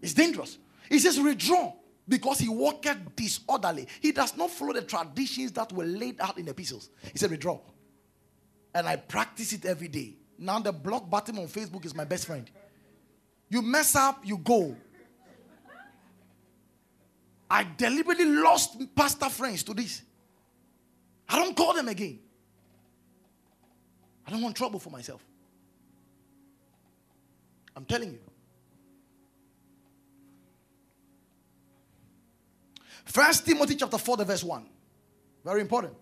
It's 0.00 0.14
dangerous. 0.14 0.56
He 0.88 0.98
says, 0.98 1.20
withdraw 1.20 1.74
because 2.08 2.38
he 2.38 2.48
walked 2.48 2.88
disorderly. 3.14 3.86
He 4.00 4.12
does 4.12 4.36
not 4.38 4.50
follow 4.50 4.72
the 4.72 4.82
traditions 4.82 5.52
that 5.52 5.70
were 5.70 5.84
laid 5.84 6.18
out 6.18 6.38
in 6.38 6.46
the 6.46 6.52
epistles. 6.52 6.88
He 7.12 7.18
said, 7.18 7.30
withdraw. 7.30 7.60
And 8.74 8.86
I 8.86 8.96
practice 8.96 9.52
it 9.52 9.66
every 9.66 9.88
day. 9.88 10.14
Now 10.42 10.58
the 10.58 10.72
block 10.72 11.08
button 11.10 11.36
on 11.38 11.46
Facebook 11.48 11.84
is 11.84 11.94
my 11.94 12.04
best 12.04 12.26
friend. 12.26 12.50
You 13.50 13.60
mess 13.60 13.94
up, 13.94 14.22
you 14.24 14.38
go. 14.38 14.74
I 17.50 17.66
deliberately 17.76 18.24
lost 18.24 18.78
pastor 18.94 19.28
friends 19.28 19.62
to 19.64 19.74
this. 19.74 20.02
I 21.28 21.36
don't 21.36 21.54
call 21.54 21.74
them 21.74 21.88
again. 21.88 22.20
I 24.26 24.30
don't 24.30 24.40
want 24.40 24.56
trouble 24.56 24.78
for 24.78 24.88
myself. 24.88 25.22
I'm 27.76 27.84
telling 27.84 28.12
you. 28.12 28.20
First 33.04 33.44
Timothy 33.44 33.74
chapter 33.74 33.98
4, 33.98 34.16
the 34.18 34.24
verse 34.24 34.44
1. 34.44 34.66
Very 35.44 35.60
important. 35.60 35.94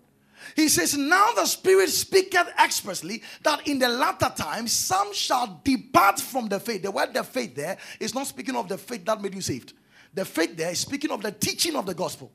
He 0.55 0.69
says, 0.69 0.97
Now 0.97 1.31
the 1.35 1.45
Spirit 1.45 1.89
speaketh 1.89 2.47
expressly 2.59 3.23
that 3.43 3.67
in 3.67 3.79
the 3.79 3.89
latter 3.89 4.31
times 4.35 4.71
some 4.71 5.13
shall 5.13 5.61
depart 5.63 6.19
from 6.19 6.47
the 6.47 6.59
faith. 6.59 6.83
The 6.83 6.91
word 6.91 7.13
the 7.13 7.23
faith 7.23 7.55
there 7.55 7.77
is 7.99 8.13
not 8.13 8.27
speaking 8.27 8.55
of 8.55 8.67
the 8.67 8.77
faith 8.77 9.05
that 9.05 9.21
made 9.21 9.35
you 9.35 9.41
saved. 9.41 9.73
The 10.13 10.25
faith 10.25 10.57
there 10.57 10.71
is 10.71 10.79
speaking 10.79 11.11
of 11.11 11.21
the 11.21 11.31
teaching 11.31 11.75
of 11.75 11.85
the 11.85 11.93
gospel. 11.93 12.31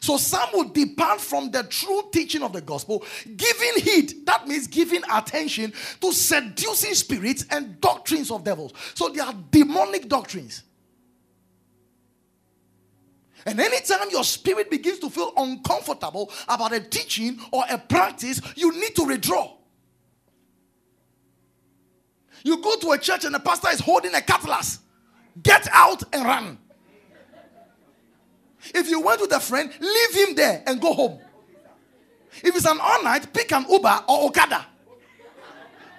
So 0.00 0.16
some 0.16 0.48
will 0.52 0.68
depart 0.68 1.20
from 1.20 1.50
the 1.50 1.62
true 1.62 2.02
teaching 2.12 2.42
of 2.42 2.52
the 2.52 2.60
gospel, 2.60 3.04
giving 3.36 3.82
heed. 3.82 4.26
That 4.26 4.48
means 4.48 4.66
giving 4.66 5.02
attention 5.12 5.72
to 6.00 6.12
seducing 6.12 6.94
spirits 6.94 7.46
and 7.50 7.80
doctrines 7.80 8.30
of 8.30 8.42
devils. 8.42 8.72
So 8.94 9.08
they 9.08 9.20
are 9.20 9.34
demonic 9.50 10.08
doctrines. 10.08 10.64
And 13.46 13.60
anytime 13.60 14.10
your 14.10 14.24
spirit 14.24 14.70
begins 14.70 14.98
to 14.98 15.08
feel 15.08 15.32
uncomfortable 15.36 16.32
about 16.48 16.72
a 16.72 16.80
teaching 16.80 17.38
or 17.52 17.64
a 17.70 17.78
practice, 17.78 18.40
you 18.56 18.72
need 18.78 18.96
to 18.96 19.04
withdraw. 19.04 19.52
You 22.42 22.60
go 22.60 22.76
to 22.76 22.90
a 22.90 22.98
church 22.98 23.24
and 23.24 23.34
the 23.34 23.38
pastor 23.38 23.68
is 23.70 23.80
holding 23.80 24.14
a 24.14 24.20
cutlass. 24.20 24.80
Get 25.40 25.68
out 25.70 26.02
and 26.12 26.24
run. 26.24 26.58
If 28.74 28.90
you 28.90 29.00
went 29.00 29.20
with 29.20 29.32
a 29.32 29.40
friend, 29.40 29.70
leave 29.80 30.28
him 30.28 30.34
there 30.34 30.64
and 30.66 30.80
go 30.80 30.92
home. 30.92 31.20
If 32.42 32.56
it's 32.56 32.66
an 32.66 32.78
all 32.80 33.02
night, 33.04 33.32
pick 33.32 33.52
an 33.52 33.64
Uber 33.70 34.04
or 34.08 34.26
Okada. 34.26 34.66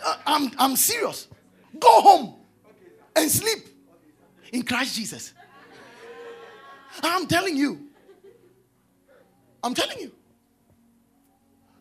Uh, 0.05 0.17
I'm, 0.25 0.51
I'm 0.57 0.75
serious. 0.75 1.27
Go 1.79 2.01
home 2.01 2.35
and 3.15 3.31
sleep 3.31 3.67
in 4.51 4.63
Christ 4.63 4.95
Jesus. 4.95 5.33
I'm 7.03 7.27
telling 7.27 7.55
you. 7.55 7.87
I'm 9.63 9.73
telling 9.73 9.99
you. 9.99 10.11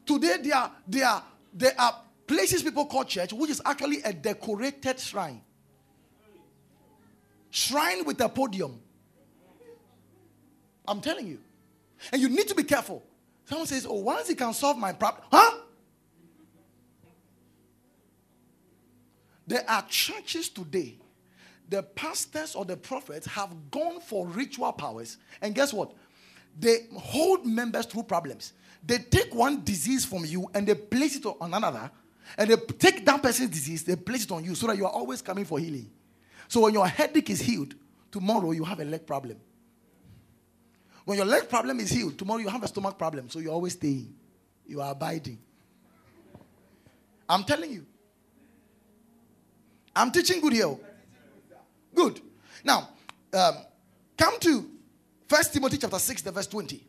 Today 0.05 0.37
there 0.43 0.57
are, 0.57 0.73
there 0.87 1.07
are, 1.07 1.23
there 1.53 1.75
are 1.79 2.01
places 2.27 2.63
people 2.63 2.87
call 2.87 3.05
church, 3.05 3.33
which 3.33 3.51
is 3.51 3.63
actually 3.65 4.03
a 4.03 4.13
decorated 4.13 5.01
shrine. 5.01 5.41
Shrine 7.51 8.05
with 8.05 8.21
a 8.21 8.29
podium. 8.29 8.81
I'm 10.87 11.01
telling 11.01 11.27
you. 11.27 11.39
And 12.13 12.21
you 12.21 12.29
need 12.29 12.49
to 12.49 12.55
be 12.55 12.63
careful. 12.63 13.03
Someone 13.47 13.67
says, 13.67 13.87
Oh, 13.89 14.01
once 14.01 14.29
he 14.29 14.35
can 14.35 14.53
solve 14.53 14.79
my 14.79 14.93
problem. 14.93 15.25
Huh? 15.31 15.59
There 19.47 19.65
are 19.69 19.85
churches 19.89 20.49
today. 20.49 20.99
The 21.69 21.83
pastors 21.83 22.55
or 22.55 22.65
the 22.65 22.77
prophets 22.77 23.27
have 23.27 23.51
gone 23.71 24.01
for 24.01 24.27
ritual 24.27 24.73
powers. 24.73 25.19
And 25.43 25.55
guess 25.55 25.73
what? 25.73 25.93
They 26.59 26.87
hold 26.97 27.45
members 27.45 27.87
through 27.87 28.05
problems. 28.05 28.53
They 28.85 28.99
take 28.99 29.35
one 29.35 29.65
disease 29.65 30.05
from 30.05 30.25
you 30.25 30.49
and 30.55 30.67
they 30.67 30.75
place 30.75 31.17
it 31.17 31.27
on 31.27 31.53
another. 31.53 31.91
And 32.39 32.51
they 32.51 32.57
take 32.57 33.05
that 33.05 33.23
person's 33.23 33.51
disease, 33.51 33.85
they 33.85 33.97
place 33.97 34.25
it 34.25 34.33
on 34.33 34.45
you 34.45 34.55
so 34.55 34.67
that 34.67 34.77
you 34.77 34.85
are 34.85 34.93
always 34.93 35.23
coming 35.23 35.45
for 35.45 35.59
healing. 35.59 35.91
So 36.49 36.61
when 36.61 36.75
your 36.75 36.87
headache 36.87 37.31
is 37.31 37.41
healed, 37.41 37.75
tomorrow 38.11 38.53
you 38.53 38.65
have 38.65 38.81
a 38.81 38.85
leg 38.85 39.07
problem. 39.07 39.39
When 41.05 41.19
your 41.19 41.27
leg 41.27 41.49
problem 41.49 41.79
is 41.81 41.91
healed, 41.91 42.19
tomorrow 42.19 42.41
you 42.41 42.49
have 42.49 42.63
a 42.63 42.69
stomach 42.69 42.99
problem. 42.99 43.31
So 43.31 43.39
you're 43.39 43.53
always 43.53 43.75
staying. 43.75 44.13
You 44.67 44.81
are 44.81 44.91
abiding. 44.91 45.39
I'm 47.29 47.45
telling 47.45 47.73
you. 47.73 47.87
I'm 49.95 50.11
teaching 50.11 50.41
good 50.41 50.53
here. 50.53 50.77
Good. 51.97 52.21
Now, 52.63 52.91
um, 53.33 53.57
come 54.17 54.39
to 54.41 54.71
First 55.27 55.53
Timothy 55.53 55.79
chapter 55.79 55.99
6, 55.99 56.23
the 56.23 56.31
verse 56.31 56.47
20. 56.47 56.87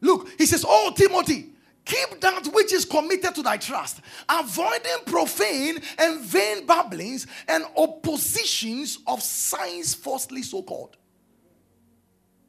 Look, 0.00 0.28
he 0.36 0.44
says, 0.44 0.64
Oh, 0.68 0.92
Timothy, 0.94 1.52
keep 1.84 2.20
that 2.20 2.46
which 2.48 2.72
is 2.72 2.84
committed 2.84 3.34
to 3.36 3.42
thy 3.42 3.56
trust, 3.56 4.00
avoiding 4.28 5.04
profane 5.06 5.78
and 5.98 6.20
vain 6.20 6.66
babblings 6.66 7.26
and 7.48 7.64
oppositions 7.76 8.98
of 9.06 9.22
signs 9.22 9.94
falsely 9.94 10.42
so 10.42 10.62
called. 10.62 10.96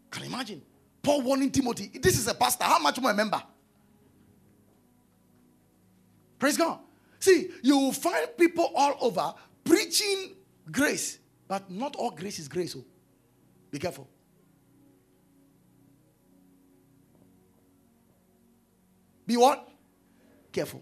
Can 0.10 0.24
you 0.24 0.30
imagine? 0.30 0.62
Paul 1.04 1.22
warning 1.22 1.52
Timothy, 1.52 1.92
this 2.02 2.18
is 2.18 2.28
a 2.28 2.34
pastor, 2.34 2.66
how 2.66 2.80
much 2.80 3.00
more 3.00 3.12
a 3.12 3.14
member? 3.14 3.42
Praise 6.40 6.58
God. 6.58 6.80
See, 7.20 7.50
you 7.62 7.78
will 7.78 7.94
find 7.94 8.28
people 8.38 8.72
all 8.76 8.98
over 9.02 9.34
preaching 9.64 10.37
grace, 10.72 11.20
but 11.48 11.70
not 11.70 11.96
all 11.96 12.12
grace 12.12 12.40
is 12.40 12.48
grace. 12.48 12.76
Oh. 12.78 12.86
Be 13.72 13.80
careful. 13.80 14.08
Be 19.26 19.36
what? 19.36 19.70
Careful. 20.52 20.82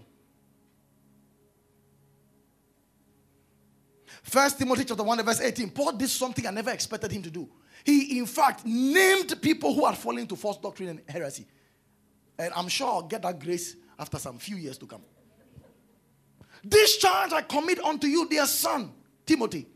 First 4.21 4.59
Timothy 4.59 4.86
chapter 4.86 5.03
1, 5.03 5.23
verse 5.23 5.41
18. 5.41 5.69
Paul 5.71 5.93
did 5.93 6.09
something 6.09 6.45
I 6.45 6.51
never 6.51 6.71
expected 6.71 7.11
him 7.11 7.23
to 7.23 7.31
do. 7.31 7.49
He, 7.83 8.17
in 8.19 8.25
fact, 8.25 8.65
named 8.65 9.39
people 9.41 9.73
who 9.73 9.86
had 9.86 9.97
fallen 9.97 10.19
into 10.19 10.36
false 10.36 10.57
doctrine 10.57 10.89
and 10.89 11.01
heresy. 11.07 11.45
And 12.38 12.53
I'm 12.55 12.67
sure 12.67 12.88
I'll 12.88 13.03
get 13.03 13.21
that 13.21 13.39
grace 13.39 13.75
after 13.97 14.17
some 14.17 14.38
few 14.38 14.57
years 14.57 14.77
to 14.79 14.88
come. 14.88 15.01
This 16.63 16.97
charge 16.97 17.31
I 17.33 17.43
commit 17.43 17.79
unto 17.83 18.07
you, 18.07 18.27
dear 18.27 18.47
son, 18.47 18.91
Timothy, 19.25 19.67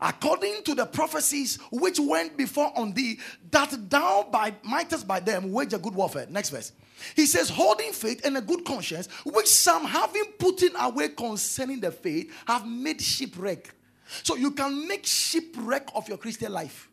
according 0.00 0.62
to 0.64 0.74
the 0.74 0.86
prophecies 0.86 1.58
which 1.70 1.98
went 1.98 2.36
before 2.36 2.72
on 2.76 2.92
thee, 2.92 3.18
that 3.50 3.74
thou 3.90 4.28
by, 4.30 4.54
mightest 4.62 5.06
by 5.06 5.20
them 5.20 5.52
wage 5.52 5.72
a 5.72 5.78
good 5.78 5.94
warfare. 5.94 6.26
Next 6.28 6.50
verse. 6.50 6.72
He 7.14 7.26
says, 7.26 7.48
holding 7.50 7.92
faith 7.92 8.24
and 8.24 8.36
a 8.36 8.40
good 8.40 8.64
conscience, 8.64 9.08
which 9.24 9.46
some 9.46 9.84
having 9.84 10.24
put 10.38 10.62
in 10.62 10.74
away 10.76 11.08
concerning 11.08 11.80
the 11.80 11.90
faith 11.90 12.32
have 12.46 12.66
made 12.66 13.00
shipwreck. 13.00 13.74
So 14.22 14.36
you 14.36 14.52
can 14.52 14.86
make 14.88 15.04
shipwreck 15.04 15.88
of 15.94 16.08
your 16.08 16.18
Christian 16.18 16.52
life. 16.52 16.88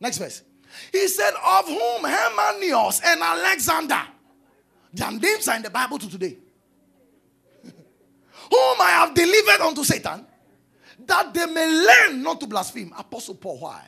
Next 0.00 0.18
verse. 0.18 0.42
He 0.90 1.06
said, 1.08 1.32
Of 1.44 1.66
whom 1.66 2.02
Hymenaeus 2.04 3.00
and 3.04 3.20
Alexander, 3.20 4.00
their 4.92 5.10
names 5.10 5.48
are 5.48 5.56
in 5.56 5.62
the 5.62 5.70
Bible 5.70 5.98
to 5.98 6.10
today, 6.10 6.36
whom 7.64 7.72
I 8.80 8.90
have 8.90 9.14
delivered 9.14 9.60
unto 9.60 9.84
Satan, 9.84 10.26
that 11.06 11.32
they 11.32 11.46
may 11.46 11.66
learn 11.66 12.22
not 12.22 12.40
to 12.40 12.46
blaspheme. 12.46 12.92
Apostle 12.96 13.34
Paul, 13.34 13.58
why? 13.58 13.82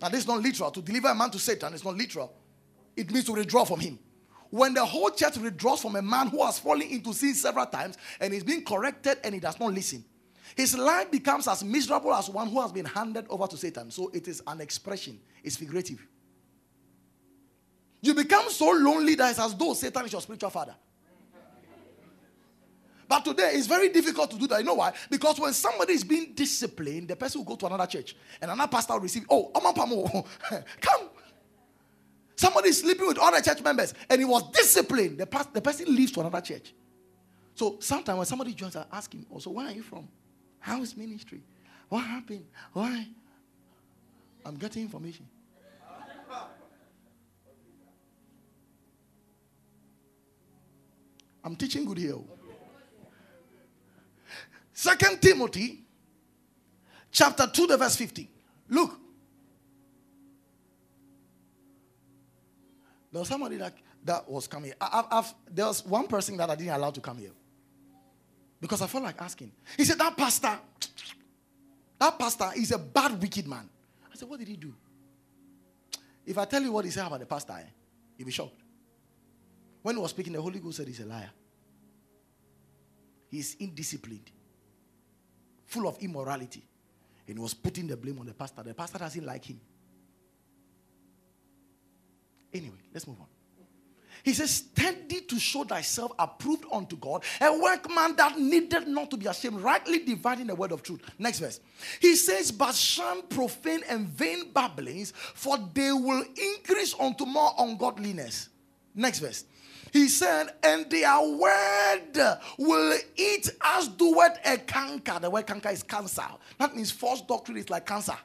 Now, 0.00 0.08
this 0.08 0.20
is 0.20 0.26
not 0.26 0.40
literal. 0.40 0.70
To 0.70 0.82
deliver 0.82 1.08
a 1.08 1.14
man 1.14 1.30
to 1.30 1.38
Satan 1.38 1.74
is 1.74 1.84
not 1.84 1.96
literal. 1.96 2.32
It 2.96 3.10
means 3.10 3.24
to 3.26 3.32
withdraw 3.32 3.64
from 3.64 3.80
him. 3.80 3.98
When 4.50 4.74
the 4.74 4.84
whole 4.84 5.10
church 5.10 5.36
withdraws 5.36 5.82
from 5.82 5.96
a 5.96 6.02
man 6.02 6.28
who 6.28 6.44
has 6.44 6.58
fallen 6.58 6.82
into 6.82 7.12
sin 7.12 7.34
several 7.34 7.66
times 7.66 7.98
and 8.20 8.32
is 8.32 8.44
being 8.44 8.64
corrected 8.64 9.18
and 9.22 9.34
he 9.34 9.40
does 9.40 9.58
not 9.60 9.72
listen, 9.72 10.04
his 10.56 10.76
life 10.76 11.10
becomes 11.10 11.46
as 11.46 11.62
miserable 11.62 12.14
as 12.14 12.30
one 12.30 12.48
who 12.48 12.60
has 12.60 12.72
been 12.72 12.86
handed 12.86 13.26
over 13.28 13.46
to 13.46 13.56
Satan. 13.56 13.90
So 13.90 14.10
it 14.14 14.26
is 14.26 14.42
an 14.46 14.60
expression, 14.60 15.20
it's 15.44 15.56
figurative. 15.56 16.06
You 18.00 18.14
become 18.14 18.48
so 18.48 18.70
lonely 18.70 19.16
that 19.16 19.30
it's 19.30 19.40
as 19.40 19.54
though 19.54 19.74
Satan 19.74 20.06
is 20.06 20.12
your 20.12 20.22
spiritual 20.22 20.50
father. 20.50 20.74
But 23.08 23.24
today 23.24 23.52
it's 23.54 23.66
very 23.66 23.88
difficult 23.88 24.30
to 24.32 24.38
do 24.38 24.46
that. 24.48 24.58
You 24.58 24.66
know 24.66 24.74
why? 24.74 24.92
Because 25.08 25.40
when 25.40 25.54
somebody 25.54 25.94
is 25.94 26.04
being 26.04 26.32
disciplined, 26.34 27.08
the 27.08 27.16
person 27.16 27.40
will 27.40 27.46
go 27.46 27.56
to 27.56 27.66
another 27.66 27.86
church 27.86 28.14
and 28.40 28.50
another 28.50 28.70
pastor 28.70 28.92
will 28.92 29.00
receive, 29.00 29.24
oh, 29.30 29.50
come. 30.80 31.08
Somebody 32.36 32.68
is 32.68 32.80
sleeping 32.80 33.06
with 33.06 33.18
other 33.18 33.40
church 33.40 33.62
members 33.62 33.94
and 34.10 34.20
he 34.20 34.24
was 34.26 34.50
disciplined. 34.50 35.18
The, 35.18 35.26
past, 35.26 35.52
the 35.54 35.60
person 35.62 35.86
leaves 35.94 36.12
to 36.12 36.20
another 36.20 36.40
church. 36.42 36.74
So 37.54 37.78
sometimes 37.80 38.18
when 38.18 38.26
somebody 38.26 38.52
joins, 38.52 38.76
I 38.76 38.84
ask 38.92 39.12
him, 39.12 39.26
also, 39.30 39.50
where 39.50 39.66
are 39.66 39.72
you 39.72 39.82
from? 39.82 40.06
How 40.60 40.82
is 40.82 40.96
ministry? 40.96 41.40
What 41.88 42.04
happened? 42.04 42.44
Why? 42.74 43.08
I'm 44.44 44.56
getting 44.56 44.82
information. 44.82 45.26
I'm 51.42 51.56
teaching 51.56 51.86
good 51.86 51.98
here. 51.98 52.14
Second 54.78 55.20
Timothy 55.20 55.80
chapter 57.10 57.48
2, 57.48 57.66
the 57.66 57.76
verse 57.76 57.96
50. 57.96 58.30
Look. 58.68 58.92
There 63.10 63.18
was 63.18 63.26
somebody 63.26 63.56
that, 63.56 63.74
that 64.04 64.30
was 64.30 64.46
coming. 64.46 64.72
I, 64.80 65.02
I've, 65.10 65.34
there 65.52 65.66
was 65.66 65.84
one 65.84 66.06
person 66.06 66.36
that 66.36 66.48
I 66.48 66.54
didn't 66.54 66.74
allow 66.74 66.92
to 66.92 67.00
come 67.00 67.18
here. 67.18 67.32
Because 68.60 68.80
I 68.80 68.86
felt 68.86 69.02
like 69.02 69.20
asking. 69.20 69.50
He 69.76 69.84
said, 69.84 69.98
That 69.98 70.16
pastor, 70.16 70.56
that 71.98 72.16
pastor 72.16 72.50
is 72.54 72.70
a 72.70 72.78
bad, 72.78 73.20
wicked 73.20 73.48
man. 73.48 73.68
I 74.12 74.14
said, 74.14 74.28
What 74.28 74.38
did 74.38 74.46
he 74.46 74.56
do? 74.56 74.72
If 76.24 76.38
I 76.38 76.44
tell 76.44 76.62
you 76.62 76.70
what 76.70 76.84
he 76.84 76.92
said 76.92 77.04
about 77.04 77.18
the 77.18 77.26
pastor, 77.26 77.54
eh, 77.54 77.66
you'll 78.16 78.26
be 78.26 78.30
shocked. 78.32 78.62
When 79.82 79.96
he 79.96 80.00
was 80.00 80.10
speaking, 80.10 80.34
the 80.34 80.40
Holy 80.40 80.60
Ghost 80.60 80.76
said 80.76 80.86
he's 80.86 81.00
a 81.00 81.06
liar. 81.06 81.30
He's 83.28 83.56
indisciplined, 83.56 84.28
full 85.68 85.86
of 85.86 85.98
immorality. 86.00 86.64
And 87.26 87.36
he 87.36 87.42
was 87.42 87.54
putting 87.54 87.86
the 87.86 87.96
blame 87.96 88.18
on 88.18 88.26
the 88.26 88.34
pastor. 88.34 88.62
The 88.62 88.74
pastor 88.74 88.98
doesn't 88.98 89.24
like 89.24 89.44
him. 89.44 89.60
Anyway, 92.52 92.78
let's 92.92 93.06
move 93.06 93.20
on. 93.20 93.26
He 94.24 94.32
says, 94.32 94.50
Steady 94.50 95.20
to 95.20 95.38
show 95.38 95.64
thyself 95.64 96.12
approved 96.18 96.64
unto 96.72 96.96
God, 96.96 97.22
a 97.40 97.56
workman 97.56 98.16
that 98.16 98.38
needed 98.38 98.88
not 98.88 99.10
to 99.10 99.16
be 99.16 99.26
ashamed, 99.26 99.60
rightly 99.60 100.00
dividing 100.00 100.46
the 100.46 100.54
word 100.54 100.72
of 100.72 100.82
truth. 100.82 101.00
Next 101.18 101.38
verse. 101.38 101.60
He 102.00 102.16
says, 102.16 102.50
But 102.50 102.74
shun 102.74 103.22
profane 103.28 103.82
and 103.88 104.08
vain 104.08 104.50
babblings, 104.52 105.12
for 105.12 105.58
they 105.74 105.92
will 105.92 106.24
increase 106.36 106.94
unto 106.98 107.26
more 107.26 107.52
ungodliness. 107.58 108.48
Next 108.94 109.20
verse. 109.20 109.44
He 109.92 110.08
said, 110.08 110.48
and 110.62 110.90
their 110.90 111.20
word 111.20 112.38
will 112.58 112.98
eat 113.16 113.50
as 113.62 113.88
doeth 113.88 114.38
a 114.44 114.58
canker. 114.58 115.18
The 115.20 115.30
word 115.30 115.46
canker 115.46 115.70
is 115.70 115.82
cancer. 115.82 116.26
That 116.58 116.74
means 116.74 116.90
false 116.90 117.22
doctrine 117.22 117.56
is 117.56 117.70
like 117.70 117.86
cancer. 117.86 118.16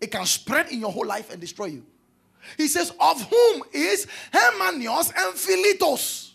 It 0.00 0.10
can 0.10 0.26
spread 0.26 0.70
in 0.70 0.80
your 0.80 0.92
whole 0.92 1.06
life 1.06 1.30
and 1.32 1.40
destroy 1.40 1.66
you. 1.66 1.86
He 2.56 2.68
says, 2.68 2.92
Of 2.98 3.22
whom 3.22 3.62
is 3.72 4.06
Hymenaeus 4.32 5.12
and 5.16 5.34
Philetus. 5.34 6.34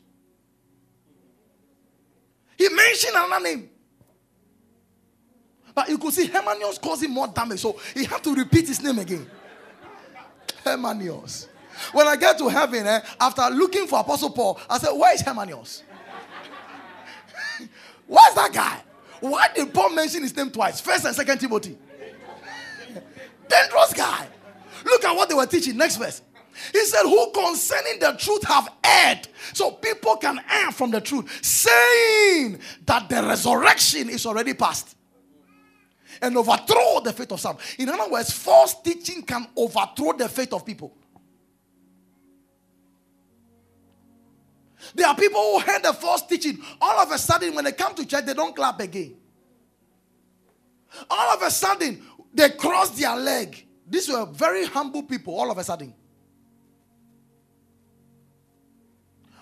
He 2.57 2.69
mentioned 2.69 3.13
another 3.15 3.43
name. 3.43 3.69
But 5.75 5.89
you 5.89 5.97
could 5.97 6.13
see 6.13 6.25
Hymenaeus 6.25 6.79
causing 6.79 7.11
more 7.11 7.27
damage, 7.27 7.59
so 7.59 7.79
he 7.93 8.05
had 8.05 8.23
to 8.23 8.33
repeat 8.33 8.67
his 8.67 8.81
name 8.81 8.97
again. 8.97 9.29
Hymenaeus. 10.63 11.47
When 11.91 12.07
I 12.07 12.15
get 12.15 12.37
to 12.39 12.47
heaven, 12.47 12.85
eh, 12.87 13.01
after 13.19 13.49
looking 13.49 13.87
for 13.87 13.99
Apostle 13.99 14.31
Paul, 14.31 14.59
I 14.69 14.77
said, 14.77 14.91
Where 14.93 15.13
is 15.13 15.21
Hymenaeus? 15.21 15.83
Where's 18.07 18.35
that 18.35 18.51
guy? 18.53 18.81
Why 19.19 19.47
did 19.55 19.73
Paul 19.73 19.91
mention 19.91 20.21
his 20.23 20.35
name 20.35 20.51
twice? 20.51 20.79
First 20.79 21.05
and 21.05 21.15
second 21.15 21.39
Timothy. 21.39 21.77
Dangerous 23.47 23.93
guy. 23.93 24.27
Look 24.85 25.03
at 25.03 25.15
what 25.15 25.29
they 25.29 25.35
were 25.35 25.45
teaching. 25.45 25.77
Next 25.77 25.97
verse. 25.97 26.21
He 26.71 26.83
said, 26.85 27.03
Who 27.03 27.31
concerning 27.31 27.99
the 27.99 28.15
truth 28.17 28.43
have 28.45 28.69
erred. 28.83 29.27
So 29.53 29.71
people 29.71 30.17
can 30.17 30.39
err 30.51 30.71
from 30.71 30.91
the 30.91 31.01
truth, 31.01 31.43
saying 31.43 32.59
that 32.85 33.09
the 33.09 33.23
resurrection 33.23 34.09
is 34.09 34.25
already 34.25 34.53
past 34.53 34.95
and 36.21 36.35
overthrow 36.37 36.99
the 37.03 37.13
faith 37.13 37.31
of 37.31 37.39
some. 37.39 37.57
In 37.77 37.89
other 37.89 38.09
words, 38.09 38.31
false 38.31 38.81
teaching 38.81 39.21
can 39.21 39.47
overthrow 39.55 40.13
the 40.13 40.27
faith 40.27 40.53
of 40.53 40.65
people. 40.65 40.93
There 44.97 45.07
are 45.07 45.15
people 45.15 45.39
who 45.39 45.59
heard 45.59 45.83
the 45.83 45.93
false 45.93 46.23
teaching. 46.23 46.57
All 46.81 46.99
of 46.99 47.11
a 47.11 47.19
sudden, 47.19 47.53
when 47.53 47.65
they 47.65 47.71
come 47.71 47.93
to 47.93 48.03
church, 48.03 48.25
they 48.25 48.33
don't 48.33 48.55
clap 48.55 48.79
again. 48.79 49.15
All 51.07 51.35
of 51.35 51.43
a 51.43 51.51
sudden, 51.51 52.01
they 52.33 52.49
cross 52.49 52.89
their 52.89 53.15
leg. 53.15 53.63
These 53.87 54.09
were 54.09 54.25
very 54.25 54.65
humble 54.65 55.03
people, 55.03 55.39
all 55.39 55.51
of 55.51 55.57
a 55.59 55.63
sudden. 55.63 55.93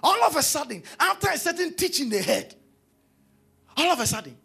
All 0.03 0.25
of 0.25 0.35
a 0.35 0.43
sudden, 0.43 0.83
after 0.99 1.29
a 1.29 1.37
certain 1.37 1.73
teaching 1.73 2.09
they 2.09 2.21
heard, 2.21 2.53
all 3.77 3.93
of 3.93 3.99
a 4.01 4.05
sudden, 4.05 4.35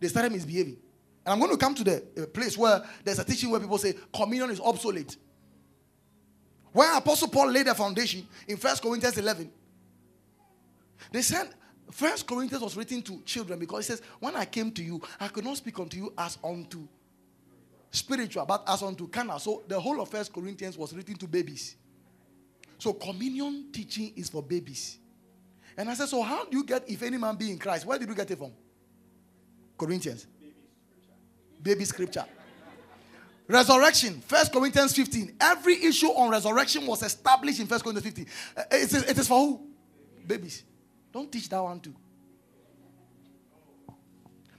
they 0.00 0.08
started 0.08 0.32
misbehaving. 0.32 0.78
And 1.24 1.32
I'm 1.32 1.38
going 1.38 1.52
to 1.52 1.56
come 1.56 1.76
to 1.76 1.84
the 1.84 2.04
uh, 2.20 2.26
place 2.26 2.58
where 2.58 2.82
there's 3.04 3.20
a 3.20 3.24
teaching 3.24 3.50
where 3.50 3.60
people 3.60 3.78
say 3.78 3.94
communion 4.12 4.50
is 4.50 4.60
obsolete. 4.60 5.16
When 6.74 6.92
Apostle 6.92 7.28
Paul 7.28 7.52
laid 7.52 7.68
the 7.68 7.74
foundation 7.74 8.26
in 8.48 8.56
First 8.56 8.82
Corinthians 8.82 9.16
11, 9.16 9.48
they 11.12 11.22
said 11.22 11.50
First 11.88 12.26
Corinthians 12.26 12.64
was 12.64 12.76
written 12.76 13.00
to 13.02 13.22
children 13.24 13.60
because 13.60 13.84
it 13.84 13.92
says, 13.92 14.02
When 14.18 14.34
I 14.34 14.44
came 14.44 14.72
to 14.72 14.82
you, 14.82 15.00
I 15.20 15.28
could 15.28 15.44
not 15.44 15.56
speak 15.56 15.78
unto 15.78 15.96
you 15.96 16.12
as 16.18 16.36
unto 16.42 16.88
spiritual, 17.92 18.44
but 18.44 18.64
as 18.66 18.82
unto 18.82 19.06
carnal. 19.06 19.38
So 19.38 19.62
the 19.68 19.78
whole 19.78 20.00
of 20.00 20.08
First 20.08 20.32
Corinthians 20.32 20.76
was 20.76 20.92
written 20.92 21.14
to 21.14 21.28
babies. 21.28 21.76
So 22.78 22.92
communion 22.92 23.66
teaching 23.72 24.12
is 24.16 24.28
for 24.28 24.42
babies. 24.42 24.98
And 25.76 25.88
I 25.88 25.94
said, 25.94 26.08
So 26.08 26.22
how 26.22 26.44
do 26.44 26.56
you 26.56 26.64
get 26.64 26.90
if 26.90 27.04
any 27.04 27.18
man 27.18 27.36
be 27.36 27.52
in 27.52 27.58
Christ? 27.60 27.86
Where 27.86 28.00
did 28.00 28.08
you 28.08 28.16
get 28.16 28.32
it 28.32 28.38
from? 28.38 28.50
Corinthians. 29.78 30.26
Baby 31.62 31.84
scripture. 31.84 32.24
Resurrection, 33.46 34.20
First 34.22 34.52
Corinthians 34.52 34.94
15. 34.94 35.36
Every 35.40 35.84
issue 35.84 36.08
on 36.08 36.30
resurrection 36.30 36.86
was 36.86 37.02
established 37.02 37.60
in 37.60 37.66
First 37.66 37.84
Corinthians 37.84 38.06
15. 38.14 38.26
Uh, 38.56 38.62
it 38.72 38.82
is, 38.82 38.94
it 38.94 39.18
is 39.18 39.28
for 39.28 39.38
who? 39.38 39.66
Babies. 40.26 40.64
Don't 41.12 41.30
teach 41.30 41.48
that 41.50 41.62
one 41.62 41.78
too. 41.80 41.94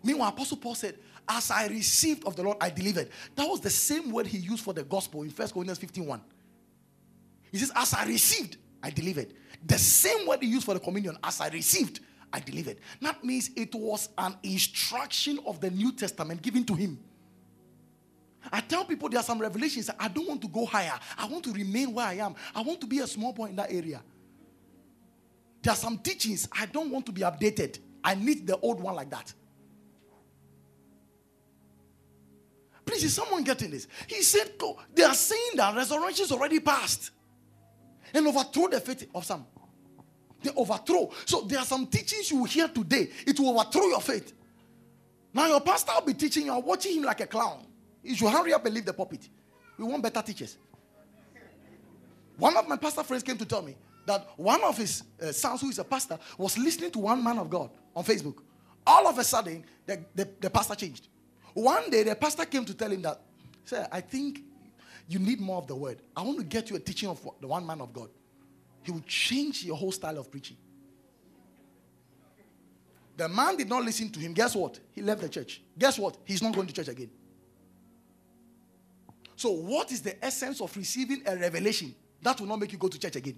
Meanwhile, 0.03 0.29
Apostle 0.29 0.57
Paul 0.57 0.75
said, 0.75 0.99
As 1.27 1.49
I 1.49 1.65
received 1.65 2.25
of 2.25 2.35
the 2.35 2.43
Lord, 2.43 2.57
I 2.61 2.69
delivered. 2.69 3.09
That 3.35 3.47
was 3.49 3.59
the 3.59 3.71
same 3.71 4.11
word 4.11 4.27
he 4.27 4.37
used 4.37 4.63
for 4.63 4.73
the 4.73 4.83
gospel 4.83 5.23
in 5.23 5.31
First 5.31 5.53
Corinthians 5.53 5.79
15 5.79 6.05
1. 6.05 6.21
He 7.51 7.57
says, 7.57 7.71
As 7.75 7.93
I 7.95 8.05
received, 8.05 8.57
I 8.83 8.91
delivered. 8.91 9.33
The 9.65 9.79
same 9.79 10.27
word 10.27 10.43
he 10.43 10.47
used 10.47 10.65
for 10.65 10.75
the 10.75 10.79
communion, 10.79 11.17
as 11.23 11.41
I 11.41 11.49
received, 11.49 12.01
I 12.31 12.39
delivered. 12.39 12.77
That 13.01 13.23
means 13.23 13.49
it 13.55 13.73
was 13.73 14.09
an 14.17 14.35
instruction 14.43 15.39
of 15.47 15.59
the 15.59 15.71
New 15.71 15.91
Testament 15.91 16.43
given 16.43 16.63
to 16.65 16.75
him. 16.75 16.99
I 18.51 18.61
tell 18.61 18.85
people 18.85 19.09
there 19.09 19.19
are 19.19 19.23
some 19.23 19.39
revelations. 19.39 19.89
I 19.99 20.07
don't 20.07 20.27
want 20.27 20.41
to 20.41 20.47
go 20.47 20.65
higher. 20.65 20.99
I 21.17 21.25
want 21.27 21.43
to 21.45 21.53
remain 21.53 21.93
where 21.93 22.05
I 22.05 22.13
am. 22.15 22.35
I 22.53 22.61
want 22.61 22.81
to 22.81 22.87
be 22.87 22.99
a 22.99 23.07
small 23.07 23.33
boy 23.33 23.45
in 23.45 23.55
that 23.55 23.71
area. 23.71 24.01
There 25.61 25.73
are 25.73 25.77
some 25.77 25.97
teachings 25.97 26.47
I 26.51 26.67
don't 26.67 26.91
want 26.91 27.05
to 27.07 27.11
be 27.11 27.21
updated. 27.21 27.79
I 28.03 28.15
need 28.15 28.45
the 28.45 28.57
old 28.59 28.79
one 28.79 28.95
like 28.95 29.09
that. 29.09 29.33
Please, 32.85 33.03
is 33.03 33.15
someone 33.15 33.43
getting 33.43 33.71
this? 33.71 33.87
He 34.07 34.21
said, 34.21 34.51
they 34.93 35.03
are 35.03 35.15
saying 35.15 35.51
that 35.55 35.75
resurrection 35.75 36.25
is 36.25 36.31
already 36.31 36.59
past 36.59 37.09
and 38.13 38.27
overthrow 38.27 38.67
the 38.67 38.79
faith 38.79 39.09
of 39.15 39.25
some. 39.25 39.45
They 40.43 40.51
overthrow. 40.55 41.11
So 41.25 41.41
there 41.41 41.57
are 41.57 41.65
some 41.65 41.87
teachings 41.87 42.29
you 42.29 42.37
will 42.37 42.45
hear 42.45 42.67
today. 42.67 43.09
It 43.25 43.39
will 43.39 43.59
overthrow 43.59 43.87
your 43.87 44.01
faith. 44.01 44.33
Now 45.33 45.47
your 45.47 45.61
pastor 45.61 45.93
will 45.95 46.05
be 46.05 46.13
teaching 46.13 46.45
you, 46.45 46.53
are 46.53 46.61
watching 46.61 46.97
him 46.97 47.03
like 47.03 47.21
a 47.21 47.27
clown. 47.27 47.64
You 48.05 48.15
should 48.15 48.29
hurry 48.29 48.53
up 48.53 48.63
and 48.65 48.73
leave 48.73 48.85
the 48.85 48.93
pulpit. 48.93 49.27
We 49.77 49.83
want 49.83 50.03
better 50.03 50.21
teachers. 50.21 50.57
One 52.37 52.55
of 52.55 52.67
my 52.67 52.77
pastor 52.77 53.03
friends 53.03 53.23
came 53.23 53.37
to 53.37 53.45
tell 53.45 53.63
me 53.63 53.75
that 54.05 54.27
one 54.37 54.63
of 54.63 54.77
his 54.77 55.03
uh, 55.21 55.31
sons, 55.31 55.61
who 55.61 55.69
is 55.69 55.79
a 55.79 55.83
pastor, 55.83 56.19
was 56.37 56.55
listening 56.57 56.91
to 56.91 56.99
one 56.99 57.23
man 57.23 57.39
of 57.39 57.49
God 57.49 57.71
on 57.95 58.03
Facebook. 58.03 58.35
All 58.85 59.07
of 59.07 59.17
a 59.17 59.23
sudden, 59.23 59.63
the, 59.87 60.05
the, 60.13 60.29
the 60.39 60.49
pastor 60.49 60.75
changed. 60.75 61.07
One 61.55 61.89
day, 61.89 62.03
the 62.03 62.15
pastor 62.15 62.45
came 62.45 62.63
to 62.65 62.73
tell 62.75 62.91
him 62.91 63.01
that, 63.01 63.19
Sir, 63.63 63.87
I 63.91 64.01
think 64.01 64.41
you 65.07 65.17
need 65.17 65.39
more 65.39 65.57
of 65.57 65.65
the 65.65 65.75
word. 65.75 65.97
I 66.15 66.21
want 66.21 66.37
to 66.37 66.43
get 66.43 66.69
you 66.69 66.75
a 66.75 66.79
teaching 66.79 67.09
of 67.09 67.27
the 67.41 67.47
one 67.47 67.65
man 67.65 67.81
of 67.81 67.91
God. 67.91 68.09
He 68.83 68.91
will 68.91 69.03
change 69.07 69.63
your 69.63 69.77
whole 69.77 69.91
style 69.91 70.19
of 70.19 70.29
preaching. 70.29 70.57
The 73.17 73.27
man 73.27 73.57
did 73.57 73.69
not 73.69 73.83
listen 73.83 74.09
to 74.11 74.19
him. 74.19 74.33
Guess 74.33 74.55
what? 74.55 74.79
He 74.91 75.01
left 75.01 75.21
the 75.21 75.29
church. 75.29 75.61
Guess 75.79 75.97
what? 75.97 76.17
He's 76.25 76.43
not 76.43 76.53
going 76.53 76.67
to 76.67 76.73
church 76.73 76.89
again. 76.89 77.09
So, 79.35 79.51
what 79.51 79.91
is 79.91 80.01
the 80.01 80.23
essence 80.23 80.61
of 80.61 80.75
receiving 80.77 81.21
a 81.25 81.35
revelation 81.35 81.93
that 82.21 82.39
will 82.39 82.47
not 82.47 82.59
make 82.59 82.71
you 82.71 82.77
go 82.77 82.87
to 82.87 82.99
church 82.99 83.15
again? 83.15 83.37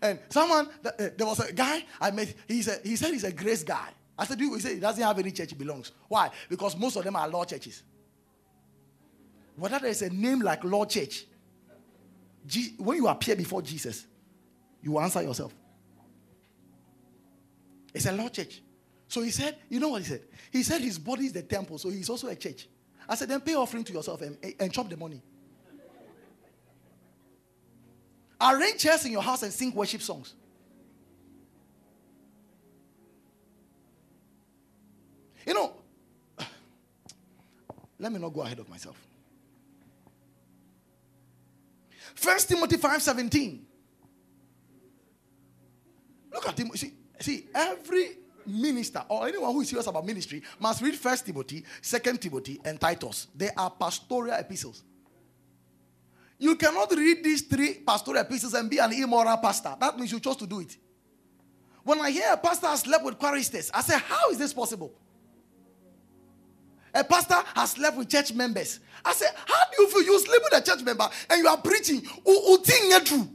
And 0.00 0.18
someone, 0.28 0.68
uh, 0.84 0.90
there 1.16 1.26
was 1.26 1.40
a 1.40 1.52
guy 1.52 1.84
I 2.00 2.10
met, 2.10 2.34
he's 2.46 2.68
a, 2.68 2.78
he 2.84 2.96
said 2.96 3.12
he's 3.12 3.24
a 3.24 3.32
grace 3.32 3.64
guy. 3.64 3.88
I 4.16 4.24
said, 4.24 4.38
he 4.38 4.60
said 4.60 4.74
he 4.74 4.80
doesn't 4.80 5.02
have 5.02 5.18
any 5.18 5.30
church 5.30 5.50
he 5.50 5.56
belongs. 5.56 5.92
Why? 6.08 6.30
Because 6.48 6.76
most 6.76 6.96
of 6.96 7.04
them 7.04 7.16
are 7.16 7.28
law 7.28 7.44
churches. 7.44 7.82
Whether 9.56 9.80
there 9.80 9.90
is 9.90 10.02
a 10.02 10.10
name 10.10 10.40
like 10.40 10.62
Law 10.62 10.84
Church, 10.84 11.24
when 12.78 12.96
you 12.96 13.08
appear 13.08 13.34
before 13.34 13.60
Jesus, 13.60 14.06
you 14.80 14.96
answer 14.98 15.20
yourself. 15.20 15.52
It's 17.92 18.06
a 18.06 18.12
law 18.12 18.28
church. 18.28 18.62
So 19.08 19.22
he 19.22 19.30
said, 19.30 19.56
you 19.68 19.80
know 19.80 19.88
what 19.88 20.02
he 20.02 20.08
said? 20.08 20.22
He 20.52 20.62
said 20.62 20.80
his 20.80 20.98
body 20.98 21.26
is 21.26 21.32
the 21.32 21.42
temple, 21.42 21.78
so 21.78 21.88
he's 21.88 22.08
also 22.08 22.28
a 22.28 22.36
church. 22.36 22.68
I 23.08 23.14
said, 23.14 23.28
then 23.28 23.40
pay 23.40 23.54
offering 23.54 23.84
to 23.84 23.92
yourself 23.92 24.20
and, 24.20 24.36
and 24.60 24.72
chop 24.72 24.88
the 24.90 24.96
money. 24.96 25.22
Arrange 28.40 28.78
chairs 28.78 29.04
in 29.04 29.12
your 29.12 29.22
house 29.22 29.42
and 29.42 29.52
sing 29.52 29.74
worship 29.74 30.02
songs. 30.02 30.34
You 35.46 35.54
know, 35.54 35.72
let 37.98 38.12
me 38.12 38.18
not 38.18 38.32
go 38.32 38.42
ahead 38.42 38.58
of 38.58 38.68
myself. 38.68 38.96
First 42.14 42.48
Timothy 42.48 42.76
5:17. 42.76 43.60
Look 46.32 46.48
at 46.48 46.58
him. 46.58 46.70
See, 46.74 46.92
see, 47.18 47.46
every 47.54 48.18
minister 48.48 49.02
or 49.08 49.28
anyone 49.28 49.52
who 49.52 49.60
is 49.60 49.68
serious 49.68 49.86
about 49.86 50.04
ministry 50.04 50.42
must 50.58 50.82
read 50.82 50.94
First 50.94 51.26
Timothy, 51.26 51.64
Second 51.80 52.20
Timothy, 52.20 52.60
and 52.64 52.80
Titus. 52.80 53.28
They 53.34 53.50
are 53.56 53.70
pastoral 53.70 54.32
epistles. 54.32 54.82
You 56.38 56.54
cannot 56.56 56.90
read 56.92 57.24
these 57.24 57.42
three 57.42 57.74
pastoral 57.74 58.20
epistles 58.20 58.54
and 58.54 58.70
be 58.70 58.78
an 58.78 58.92
immoral 58.92 59.36
pastor. 59.38 59.74
That 59.80 59.98
means 59.98 60.12
you 60.12 60.20
chose 60.20 60.36
to 60.36 60.46
do 60.46 60.60
it. 60.60 60.76
When 61.82 62.00
I 62.00 62.10
hear 62.10 62.32
a 62.32 62.36
pastor 62.36 62.68
has 62.68 62.80
slept 62.80 63.04
with 63.04 63.18
choristers, 63.18 63.70
I 63.72 63.80
say, 63.80 63.98
How 63.98 64.30
is 64.30 64.38
this 64.38 64.52
possible? 64.52 64.92
A 66.94 67.02
pastor 67.04 67.36
has 67.54 67.72
slept 67.72 67.96
with 67.96 68.08
church 68.08 68.32
members. 68.32 68.80
I 69.04 69.12
say, 69.12 69.26
How 69.46 69.62
do 69.70 69.82
you 69.82 69.88
feel? 69.88 70.02
You 70.02 70.18
sleep 70.20 70.42
with 70.44 70.62
a 70.62 70.64
church 70.64 70.82
member 70.84 71.08
and 71.30 71.40
you 71.40 71.48
are 71.48 71.58
preaching. 71.58 72.02
true. 72.02 73.28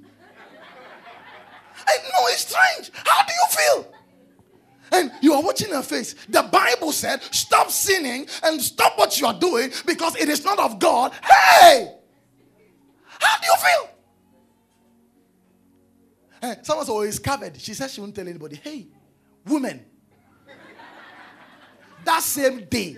I 1.86 1.98
know 1.98 2.28
it's 2.28 2.48
strange. 2.48 2.92
How 2.94 3.26
do 3.26 3.34
you 3.34 3.48
feel? 3.50 3.93
And 4.94 5.12
you 5.22 5.34
are 5.34 5.42
watching 5.42 5.72
her 5.72 5.82
face. 5.82 6.14
The 6.30 6.44
Bible 6.44 6.92
said, 6.92 7.22
Stop 7.24 7.72
sinning 7.72 8.28
and 8.44 8.62
stop 8.62 8.98
what 8.98 9.20
you 9.20 9.28
are 9.28 9.34
doing 9.34 9.72
because 9.86 10.16
it 10.16 10.30
is 10.30 10.46
not 10.46 10.60
of 10.60 10.80
God. 10.80 11.12
Hey! 11.14 11.92
How 13.20 13.40
do 13.40 13.48
you 13.48 13.56
feel? 13.58 13.90
Hey, 16.42 16.56
someone 16.62 16.86
said, 16.86 16.92
Oh, 16.94 17.02
it's 17.02 17.20
covered. 17.20 17.60
She 17.60 17.74
said 17.74 17.90
she 17.90 18.02
won't 18.02 18.16
tell 18.16 18.28
anybody. 18.28 18.56
Hey, 18.56 18.88
woman. 19.46 19.84
that 22.06 22.22
same 22.22 22.66
day, 22.66 22.98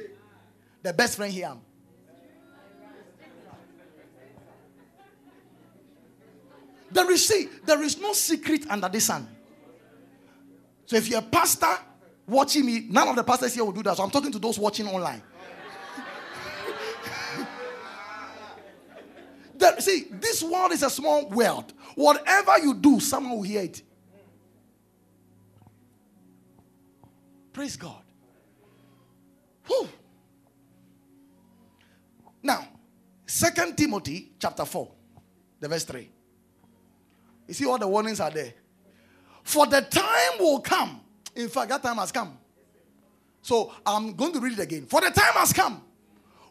the 0.83 0.93
best 0.93 1.15
friend 1.15 1.31
here. 1.33 1.53
There 6.91 7.11
is 7.11 7.27
see, 7.27 7.49
there 7.65 7.81
is 7.83 7.99
no 7.99 8.13
secret 8.13 8.65
under 8.69 8.87
the 8.87 9.01
sun. 9.01 9.34
So 10.85 10.95
if 10.95 11.07
you're 11.07 11.19
a 11.19 11.23
pastor 11.23 11.77
watching 12.27 12.65
me, 12.65 12.85
none 12.89 13.07
of 13.07 13.15
the 13.15 13.23
pastors 13.23 13.53
here 13.53 13.63
will 13.65 13.71
do 13.71 13.83
that. 13.83 13.97
So 13.97 14.03
I'm 14.03 14.11
talking 14.11 14.31
to 14.31 14.39
those 14.39 14.59
watching 14.59 14.87
online. 14.87 15.21
see, 19.79 20.07
this 20.11 20.43
world 20.43 20.71
is 20.71 20.83
a 20.83 20.89
small 20.89 21.29
world. 21.29 21.73
Whatever 21.95 22.59
you 22.59 22.73
do, 22.73 22.99
someone 22.99 23.37
will 23.37 23.43
hear 23.43 23.61
it. 23.63 23.81
Praise 27.53 27.77
God. 27.77 28.01
Whew. 29.65 29.87
Now, 32.43 32.67
Second 33.25 33.77
Timothy 33.77 34.33
chapter 34.37 34.65
4, 34.65 34.91
the 35.59 35.67
verse 35.67 35.83
3. 35.83 36.09
You 37.47 37.53
see, 37.53 37.65
all 37.65 37.77
the 37.77 37.87
warnings 37.87 38.19
are 38.19 38.29
there. 38.29 38.53
For 39.45 39.65
the 39.65 39.81
time 39.81 40.39
will 40.39 40.59
come. 40.59 40.99
In 41.35 41.47
fact, 41.47 41.69
that 41.69 41.81
time 41.81 41.97
has 41.97 42.11
come. 42.11 42.37
So 43.41 43.71
I'm 43.85 44.13
going 44.13 44.33
to 44.33 44.39
read 44.39 44.53
it 44.53 44.59
again. 44.59 44.87
For 44.87 44.99
the 45.01 45.11
time 45.11 45.33
has 45.35 45.53
come 45.53 45.81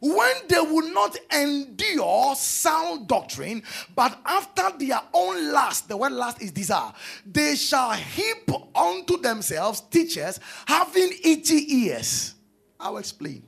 when 0.00 0.34
they 0.48 0.60
will 0.60 0.92
not 0.92 1.16
endure 1.34 2.34
sound 2.36 3.08
doctrine, 3.08 3.62
but 3.96 4.18
after 4.26 4.76
their 4.78 5.00
own 5.14 5.50
lust, 5.50 5.88
the 5.88 5.96
word 5.96 6.12
lust 6.12 6.42
is 6.42 6.52
desire, 6.52 6.92
they 7.24 7.56
shall 7.56 7.92
heap 7.92 8.50
unto 8.76 9.18
themselves 9.18 9.80
teachers 9.80 10.38
having 10.66 11.10
itchy 11.24 11.74
ears. 11.74 12.34
I'll 12.78 12.98
explain. 12.98 13.42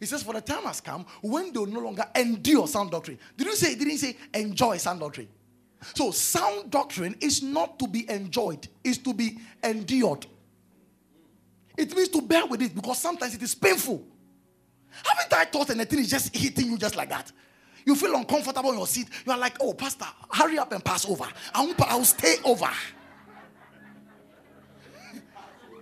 He 0.00 0.06
says, 0.06 0.22
For 0.22 0.34
the 0.34 0.40
time 0.40 0.64
has 0.64 0.80
come 0.80 1.06
when 1.22 1.52
they 1.52 1.58
will 1.60 1.66
no 1.66 1.80
longer 1.80 2.04
endure 2.14 2.66
sound 2.66 2.90
doctrine. 2.90 3.18
Did 3.36 3.46
you 3.46 3.56
say, 3.56 3.76
didn't 3.76 3.98
say 3.98 4.16
enjoy 4.34 4.78
sound 4.78 5.00
doctrine? 5.00 5.28
So, 5.94 6.10
sound 6.10 6.70
doctrine 6.70 7.16
is 7.20 7.42
not 7.42 7.78
to 7.78 7.86
be 7.86 8.08
enjoyed, 8.10 8.66
it's 8.82 8.98
to 8.98 9.14
be 9.14 9.38
endured. 9.62 10.26
It 11.76 11.94
means 11.94 12.08
to 12.08 12.20
bear 12.20 12.44
with 12.46 12.60
it 12.62 12.74
because 12.74 12.98
sometimes 12.98 13.34
it 13.34 13.42
is 13.42 13.54
painful. 13.54 14.04
Haven't 15.04 15.32
I 15.32 15.44
thought 15.44 15.70
anything 15.70 16.00
is 16.00 16.10
just 16.10 16.36
hitting 16.36 16.66
you 16.66 16.76
just 16.76 16.96
like 16.96 17.08
that? 17.10 17.30
You 17.84 17.94
feel 17.94 18.14
uncomfortable 18.16 18.72
in 18.72 18.78
your 18.78 18.86
seat. 18.88 19.08
You 19.24 19.32
are 19.32 19.38
like, 19.38 19.56
oh, 19.60 19.72
Pastor, 19.72 20.06
hurry 20.30 20.58
up 20.58 20.72
and 20.72 20.84
pass 20.84 21.08
over. 21.08 21.26
I 21.54 21.64
won't, 21.64 21.80
I'll 21.82 22.04
stay 22.04 22.36
over. 22.44 22.68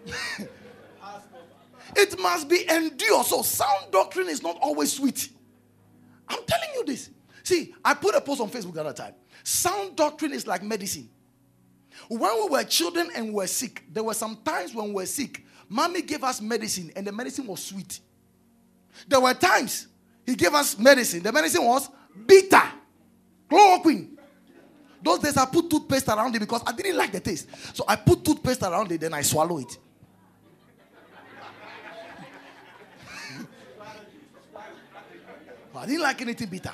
it 1.96 2.20
must 2.20 2.48
be 2.48 2.68
endured. 2.68 3.26
So, 3.26 3.42
sound 3.42 3.90
doctrine 3.90 4.28
is 4.28 4.42
not 4.42 4.58
always 4.60 4.92
sweet. 4.92 5.30
I'm 6.28 6.44
telling 6.46 6.68
you 6.74 6.84
this. 6.84 7.10
See, 7.42 7.74
I 7.84 7.94
put 7.94 8.14
a 8.14 8.20
post 8.20 8.40
on 8.40 8.50
Facebook 8.50 8.74
the 8.74 8.80
other 8.80 8.92
time. 8.92 9.14
Sound 9.46 9.94
doctrine 9.94 10.32
is 10.32 10.44
like 10.44 10.64
medicine. 10.64 11.08
When 12.08 12.34
we 12.42 12.48
were 12.48 12.64
children 12.64 13.10
and 13.14 13.26
we 13.26 13.34
were 13.34 13.46
sick, 13.46 13.84
there 13.92 14.02
were 14.02 14.12
some 14.12 14.38
times 14.44 14.74
when 14.74 14.88
we 14.88 14.94
were 14.94 15.06
sick. 15.06 15.46
Mommy 15.68 16.02
gave 16.02 16.24
us 16.24 16.40
medicine 16.40 16.90
and 16.96 17.06
the 17.06 17.12
medicine 17.12 17.46
was 17.46 17.62
sweet. 17.62 18.00
There 19.06 19.20
were 19.20 19.34
times 19.34 19.86
he 20.26 20.34
gave 20.34 20.52
us 20.52 20.76
medicine. 20.76 21.22
The 21.22 21.30
medicine 21.30 21.64
was 21.64 21.88
bitter. 22.26 22.60
Chloroquine. 23.48 24.16
Those 25.00 25.20
days 25.20 25.36
I 25.36 25.44
put 25.44 25.70
toothpaste 25.70 26.08
around 26.08 26.34
it 26.34 26.40
because 26.40 26.64
I 26.66 26.72
didn't 26.72 26.96
like 26.96 27.12
the 27.12 27.20
taste. 27.20 27.46
So 27.72 27.84
I 27.86 27.94
put 27.94 28.24
toothpaste 28.24 28.62
around 28.64 28.90
it, 28.90 29.00
then 29.00 29.14
I 29.14 29.22
swallow 29.22 29.58
it. 29.58 29.78
I 35.76 35.86
didn't 35.86 36.02
like 36.02 36.20
anything 36.20 36.48
bitter. 36.48 36.72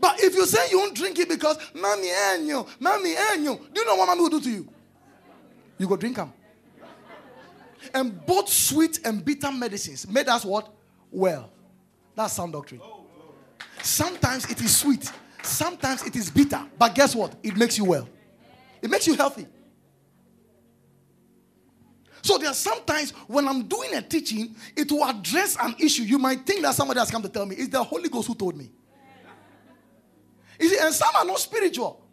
But 0.00 0.20
if 0.20 0.34
you 0.34 0.46
say 0.46 0.70
you 0.70 0.78
won't 0.78 0.94
drink 0.94 1.18
it 1.18 1.28
because 1.28 1.58
mommy 1.74 2.08
eh, 2.08 2.34
and 2.34 2.46
you, 2.46 2.66
mommy 2.80 3.12
eh, 3.12 3.34
and 3.34 3.44
you, 3.44 3.60
do 3.72 3.80
you 3.80 3.86
know 3.86 3.96
what 3.96 4.06
mommy 4.06 4.20
will 4.22 4.30
do 4.30 4.40
to 4.40 4.50
you? 4.50 4.68
You 5.78 5.86
go 5.88 5.96
drink 5.96 6.16
them. 6.16 6.32
And 7.94 8.24
both 8.26 8.48
sweet 8.48 9.00
and 9.04 9.24
bitter 9.24 9.50
medicines 9.52 10.08
made 10.08 10.28
us 10.28 10.44
what? 10.44 10.72
Well. 11.10 11.50
That's 12.18 12.32
sound 12.32 12.52
doctrine. 12.52 12.80
Sometimes 13.80 14.50
it 14.50 14.60
is 14.60 14.76
sweet, 14.76 15.08
sometimes 15.40 16.04
it 16.04 16.16
is 16.16 16.30
bitter. 16.30 16.60
But 16.76 16.96
guess 16.96 17.14
what? 17.14 17.36
It 17.44 17.56
makes 17.56 17.78
you 17.78 17.84
well, 17.84 18.08
it 18.82 18.90
makes 18.90 19.06
you 19.06 19.14
healthy. 19.14 19.46
So 22.22 22.36
there 22.36 22.50
are 22.50 22.54
sometimes 22.54 23.12
when 23.28 23.46
I'm 23.46 23.68
doing 23.68 23.94
a 23.94 24.02
teaching, 24.02 24.56
it 24.76 24.90
will 24.90 25.04
address 25.04 25.56
an 25.60 25.76
issue. 25.78 26.02
You 26.02 26.18
might 26.18 26.44
think 26.44 26.62
that 26.62 26.74
somebody 26.74 26.98
has 26.98 27.08
come 27.08 27.22
to 27.22 27.28
tell 27.28 27.46
me. 27.46 27.54
It's 27.54 27.68
the 27.68 27.84
Holy 27.84 28.08
Ghost 28.08 28.26
who 28.26 28.34
told 28.34 28.56
me. 28.56 28.68
You 30.58 30.68
see, 30.68 30.78
and 30.80 30.92
some 30.92 31.14
are 31.14 31.24
not 31.24 31.38
spiritual. 31.38 32.04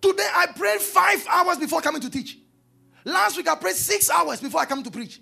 Today 0.00 0.28
I 0.34 0.46
prayed 0.46 0.80
five 0.80 1.24
hours 1.28 1.58
before 1.58 1.80
coming 1.80 2.00
to 2.00 2.10
teach. 2.10 2.38
Last 3.04 3.36
week 3.36 3.48
I 3.48 3.54
prayed 3.54 3.76
six 3.76 4.10
hours 4.10 4.40
before 4.40 4.60
I 4.60 4.64
come 4.64 4.82
to 4.82 4.90
preach. 4.90 5.20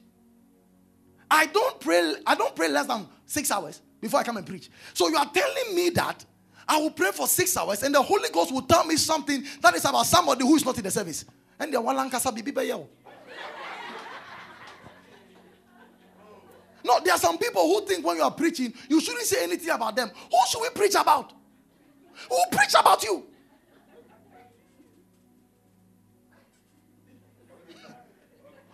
I 1.31 1.47
don't 1.47 1.79
pray, 1.81 2.15
I 2.27 2.35
don't 2.35 2.55
pray 2.57 2.69
less 2.69 2.87
than 2.87 3.07
six 3.27 3.51
hours 3.51 3.81
before 4.01 4.21
I 4.21 4.23
come 4.23 4.37
and 4.37 4.47
preach. 4.47 4.71
So 4.95 5.09
you 5.09 5.17
are 5.17 5.31
telling 5.33 5.75
me 5.75 5.91
that 5.91 6.25
I 6.67 6.79
will 6.79 6.91
pray 6.91 7.13
for 7.13 7.27
six 7.27 7.57
hours 7.57 7.83
and 7.83 7.95
the 7.95 8.03
Holy 8.03 8.29
Ghost 8.31 8.53
will 8.53 8.63
tell 8.63 8.85
me 8.85 8.97
something 8.97 9.45
that 9.61 9.75
is 9.75 9.85
about 9.85 10.07
somebody 10.07 10.43
who 10.45 10.57
is 10.57 10.65
not 10.65 10.77
in 10.79 10.85
the 10.85 10.91
service. 10.91 11.25
And 11.59 11.73
the 11.73 11.81
one 11.81 11.97
No, 16.91 16.99
there 17.05 17.15
are 17.15 17.19
some 17.19 17.39
people 17.39 17.63
who 17.63 17.87
think 17.87 18.05
when 18.05 18.17
you 18.17 18.23
are 18.25 18.33
preaching, 18.33 18.75
you 18.89 19.01
shouldn't 19.01 19.25
say 19.25 19.45
anything 19.45 19.71
about 19.71 19.95
them. 19.95 20.11
Who 20.29 20.39
should 20.49 20.61
we 20.61 20.71
preach 20.71 20.97
about? 20.97 21.33
Who 22.29 22.37
preach 22.51 22.75
about 22.77 23.01
you? 23.05 23.25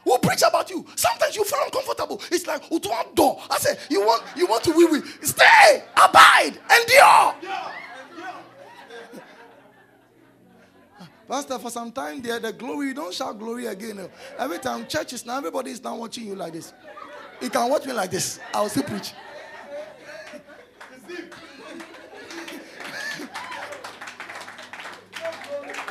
Who 0.02 0.18
preach 0.18 0.42
about 0.48 0.70
you? 0.70 0.86
Sometimes 0.94 1.36
you 1.36 1.44
feel 1.44 1.58
uncomfortable. 1.62 2.22
It's 2.32 2.46
like 2.46 2.62
one 2.70 3.14
door. 3.14 3.42
I 3.50 3.58
say, 3.58 3.76
you 3.90 4.00
want 4.00 4.22
you 4.34 4.46
want 4.46 4.64
to 4.64 4.72
wee 4.72 4.86
wee. 4.86 5.02
Stay, 5.20 5.84
abide, 5.94 6.52
endure. 6.70 7.34
Pastor, 11.28 11.58
for 11.58 11.70
some 11.70 11.92
time 11.92 12.22
there, 12.22 12.38
the 12.38 12.52
glory, 12.52 12.86
you 12.86 12.94
don't 12.94 13.12
shout 13.12 13.38
glory 13.38 13.66
again. 13.66 14.08
Every 14.38 14.58
time 14.58 14.86
churches 14.86 15.26
now, 15.26 15.36
everybody 15.36 15.72
is 15.72 15.82
now 15.82 15.96
watching 15.96 16.24
you 16.24 16.36
like 16.36 16.54
this. 16.54 16.72
You 17.40 17.50
can 17.50 17.70
watch 17.70 17.86
me 17.86 17.92
like 17.92 18.10
this. 18.10 18.40
I 18.52 18.60
will 18.60 18.68
still 18.68 18.82
preach. 18.82 19.12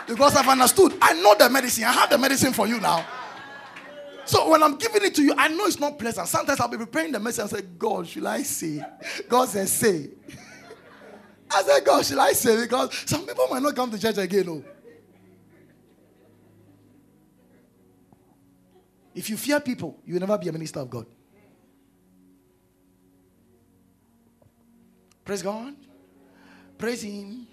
because 0.07 0.35
I've 0.35 0.47
understood. 0.47 0.93
I 1.01 1.13
know 1.13 1.35
the 1.35 1.49
medicine. 1.49 1.83
I 1.83 1.91
have 1.91 2.09
the 2.09 2.17
medicine 2.17 2.53
for 2.53 2.67
you 2.67 2.79
now. 2.79 3.05
So 4.25 4.49
when 4.49 4.63
I'm 4.63 4.75
giving 4.77 5.03
it 5.03 5.13
to 5.15 5.23
you, 5.23 5.33
I 5.37 5.49
know 5.49 5.65
it's 5.65 5.79
not 5.79 5.99
pleasant. 5.99 6.27
Sometimes 6.27 6.59
I'll 6.59 6.67
be 6.67 6.77
preparing 6.77 7.11
the 7.11 7.19
message 7.19 7.41
and 7.41 7.49
say, 7.49 7.61
God, 7.77 8.07
should 8.07 8.25
I 8.25 8.41
say? 8.41 8.83
God 9.29 9.49
says, 9.49 9.71
say. 9.71 10.09
I 11.51 11.61
said, 11.61 11.85
God, 11.85 12.05
should 12.05 12.17
I 12.17 12.31
say? 12.33 12.61
Because 12.61 13.03
some 13.05 13.25
people 13.25 13.47
might 13.49 13.61
not 13.61 13.75
come 13.75 13.91
to 13.91 13.99
church 13.99 14.17
again. 14.17 14.45
Oh. 14.49 14.63
If 19.13 19.29
you 19.29 19.37
fear 19.37 19.59
people, 19.59 19.99
you 20.05 20.13
will 20.15 20.21
never 20.21 20.37
be 20.37 20.49
a 20.49 20.51
minister 20.51 20.79
of 20.79 20.89
God. 20.89 21.05
Praise 25.25 25.41
God. 25.41 25.75
Praise 26.77 27.01
Him. 27.01 27.47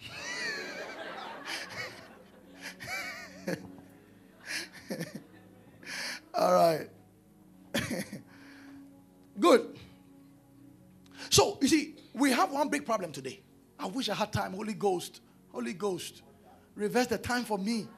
All 6.35 6.53
right. 6.53 6.87
Good. 9.41 9.79
So, 11.31 11.57
you 11.63 11.69
see, 11.69 11.95
we 12.13 12.31
have 12.31 12.53
one 12.53 12.69
big 12.69 12.85
problem 12.85 13.11
today. 13.11 13.41
I 13.79 13.87
wish 13.87 14.11
I 14.11 14.15
had 14.15 14.35
time. 14.35 14.53
Holy 14.53 14.75
Ghost, 14.75 15.23
Holy 15.51 15.73
Ghost, 15.73 16.21
reverse 16.75 17.07
the 17.07 17.17
time 17.17 17.45
for 17.45 17.57
me. 17.57 17.89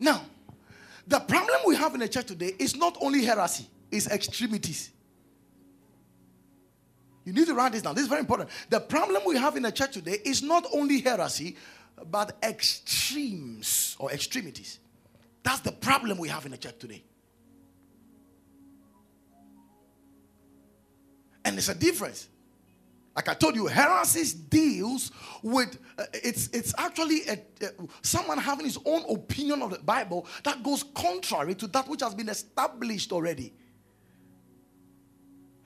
Now, 0.00 0.22
the 1.06 1.20
problem 1.20 1.60
we 1.66 1.76
have 1.76 1.92
in 1.92 2.00
the 2.00 2.08
church 2.08 2.26
today 2.26 2.54
is 2.58 2.74
not 2.74 2.96
only 3.02 3.22
heresy, 3.22 3.66
it's 3.90 4.08
extremities. 4.08 4.92
You 7.24 7.32
need 7.32 7.46
to 7.46 7.54
write 7.54 7.72
this 7.72 7.82
down. 7.82 7.94
This 7.94 8.02
is 8.02 8.08
very 8.08 8.20
important. 8.20 8.50
The 8.68 8.80
problem 8.80 9.22
we 9.24 9.36
have 9.36 9.56
in 9.56 9.62
the 9.62 9.72
church 9.72 9.92
today 9.92 10.18
is 10.24 10.42
not 10.42 10.66
only 10.72 11.00
heresy, 11.00 11.56
but 12.10 12.36
extremes 12.42 13.96
or 13.98 14.10
extremities. 14.10 14.78
That's 15.42 15.60
the 15.60 15.72
problem 15.72 16.18
we 16.18 16.28
have 16.28 16.44
in 16.44 16.52
the 16.52 16.58
church 16.58 16.78
today. 16.78 17.04
And 21.44 21.58
it's 21.58 21.68
a 21.68 21.74
difference. 21.74 22.28
Like 23.14 23.28
I 23.28 23.34
told 23.34 23.56
you, 23.56 23.66
heresy 23.66 24.38
deals 24.48 25.10
with 25.42 25.78
uh, 25.98 26.04
it's 26.14 26.48
it's 26.48 26.72
actually 26.78 27.20
a, 27.28 27.32
uh, 27.32 27.68
someone 28.00 28.38
having 28.38 28.64
his 28.64 28.78
own 28.86 29.04
opinion 29.10 29.60
of 29.60 29.70
the 29.70 29.78
Bible 29.80 30.26
that 30.44 30.62
goes 30.62 30.82
contrary 30.82 31.54
to 31.56 31.66
that 31.68 31.88
which 31.88 32.00
has 32.00 32.14
been 32.14 32.30
established 32.30 33.12
already. 33.12 33.52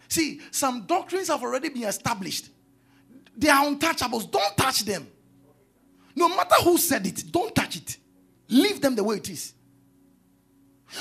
See, 0.09 0.41
some 0.51 0.83
doctrines 0.87 1.28
have 1.28 1.43
already 1.43 1.69
been 1.69 1.85
established. 1.85 2.49
They 3.37 3.49
are 3.49 3.65
untouchables. 3.66 4.31
Don't 4.31 4.57
touch 4.57 4.85
them. 4.85 5.07
No 6.15 6.28
matter 6.28 6.55
who 6.62 6.78
said 6.78 7.07
it, 7.07 7.24
don't 7.31 7.55
touch 7.55 7.77
it. 7.77 7.97
Leave 8.49 8.81
them 8.81 8.95
the 8.95 9.05
way 9.05 9.16
it 9.16 9.28
is. 9.28 9.53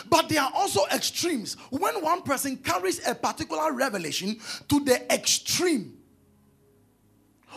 But 0.10 0.30
there 0.30 0.42
are 0.42 0.52
also 0.54 0.82
extremes. 0.94 1.56
When 1.70 2.02
one 2.02 2.24
person 2.24 2.58
carries 2.58 3.08
a 3.08 3.16
particular 3.16 3.72
revelation 3.72 4.40
to 4.68 4.80
the 4.84 5.14
extreme, 5.14 5.98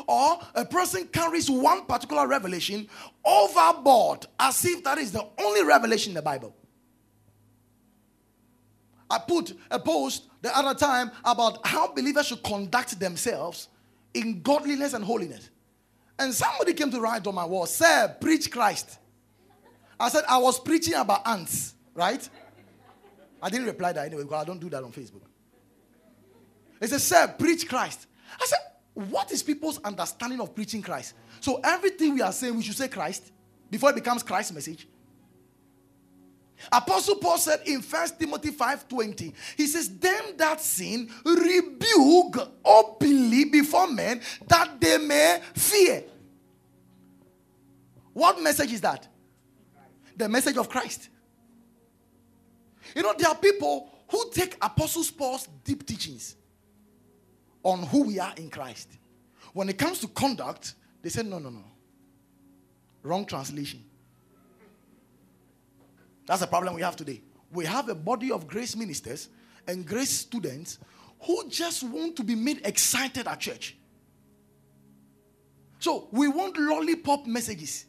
or 0.07 0.39
a 0.55 0.65
person 0.65 1.09
carries 1.09 1.51
one 1.51 1.85
particular 1.87 2.29
revelation 2.29 2.89
overboard 3.25 4.27
as 4.39 4.65
if 4.65 4.85
that 4.85 4.99
is 4.99 5.11
the 5.11 5.27
only 5.41 5.65
revelation 5.65 6.11
in 6.11 6.15
the 6.15 6.23
Bible. 6.23 6.55
I 9.11 9.19
put 9.19 9.55
a 9.71 9.81
post 9.81 10.28
the 10.41 10.57
other 10.57 10.79
time 10.79 11.11
about 11.25 11.67
how 11.67 11.93
believers 11.93 12.27
should 12.27 12.43
conduct 12.43 12.99
themselves 12.99 13.69
in 14.15 14.43
godliness 14.43 14.95
and 14.95 15.05
holiness. 15.05 15.51
And 16.19 16.35
somebody 16.35 16.75
came 16.75 16.91
to 16.91 17.01
write 17.01 17.27
on 17.27 17.35
my 17.35 17.45
wall, 17.45 17.67
Sir, 17.67 18.17
preach 18.21 18.51
Christ. 18.51 18.99
I 19.99 20.09
said, 20.09 20.25
I 20.29 20.39
was 20.39 20.59
preaching 20.59 20.95
about 20.95 21.27
ants, 21.27 21.75
right? 21.95 22.29
I 23.43 23.51
didn't 23.51 23.67
reply 23.67 23.93
that 23.93 24.07
anyway 24.07 24.23
because 24.23 24.43
I 24.43 24.45
don't 24.45 24.61
do 24.61 24.69
that 24.71 24.83
on 24.83 24.93
Facebook. 24.93 25.23
He 26.81 26.87
said, 26.87 27.01
Sir, 27.01 27.35
preach 27.39 27.69
Christ. 27.69 28.07
I 28.41 28.47
said, 28.47 28.59
What 28.95 29.31
is 29.33 29.43
people's 29.43 29.79
understanding 29.79 30.41
of 30.41 30.55
preaching 30.55 30.83
Christ? 30.83 31.15
So 31.41 31.61
everything 31.63 32.15
we 32.15 32.23
are 32.23 32.33
saying, 32.33 32.57
we 32.57 32.63
should 32.63 32.77
say 32.77 32.89
Christ 32.89 33.33
before 33.71 33.91
it 33.91 33.95
becomes 33.97 34.23
Christ's 34.23 34.53
message. 34.53 34.89
Apostle 36.73 37.17
Paul 37.17 37.39
said 37.39 37.61
in 37.67 37.81
First 37.83 38.19
Timothy 38.19 38.51
5:20, 38.51 39.33
he 39.57 39.67
says, 39.67 39.89
Them 39.99 40.37
that 40.37 40.61
sin 40.61 41.11
rebuke 41.25 42.37
openly 42.65 43.45
before 43.47 43.87
men 43.89 44.21
that 44.47 44.81
they 44.81 44.99
may 44.99 45.41
fear. 45.55 46.05
What 48.13 48.43
message 48.43 48.73
is 48.73 48.81
that? 48.81 49.07
The 50.17 50.29
message 50.29 50.57
of 50.57 50.69
Christ. 50.69 51.09
You 52.95 53.03
know, 53.03 53.15
there 53.17 53.29
are 53.29 53.37
people 53.37 53.91
who 54.11 54.31
take 54.33 54.57
Apostle 54.61 55.05
Paul's 55.17 55.49
deep 55.63 55.87
teachings 55.87 56.35
on 57.63 57.83
who 57.85 58.05
we 58.05 58.19
are 58.19 58.33
in 58.37 58.51
Christ. 58.51 58.89
When 59.53 59.69
it 59.69 59.79
comes 59.79 60.01
to 60.01 60.09
conduct, 60.09 60.75
they 61.03 61.11
say, 61.11 61.23
no, 61.23 61.39
no, 61.39 61.51
no. 61.51 61.65
Wrong 63.03 63.25
translation. 63.25 63.85
That's 66.29 66.43
the 66.43 66.47
problem 66.47 66.75
we 66.75 66.83
have 66.83 66.95
today. 66.95 67.23
We 67.51 67.65
have 67.65 67.89
a 67.89 67.95
body 67.95 68.31
of 68.31 68.47
grace 68.47 68.77
ministers 68.77 69.31
and 69.67 69.87
grace 69.87 70.11
students 70.11 70.79
who 71.23 71.49
just 71.49 71.83
want 71.83 72.17
to 72.17 72.23
be 72.23 72.35
made 72.35 72.61
excited 72.67 73.27
at 73.27 73.41
church. 73.41 73.79
So 75.79 76.09
we 76.13 76.29
want 76.29 76.59
lollipop 76.59 77.27
messages. 77.27 77.87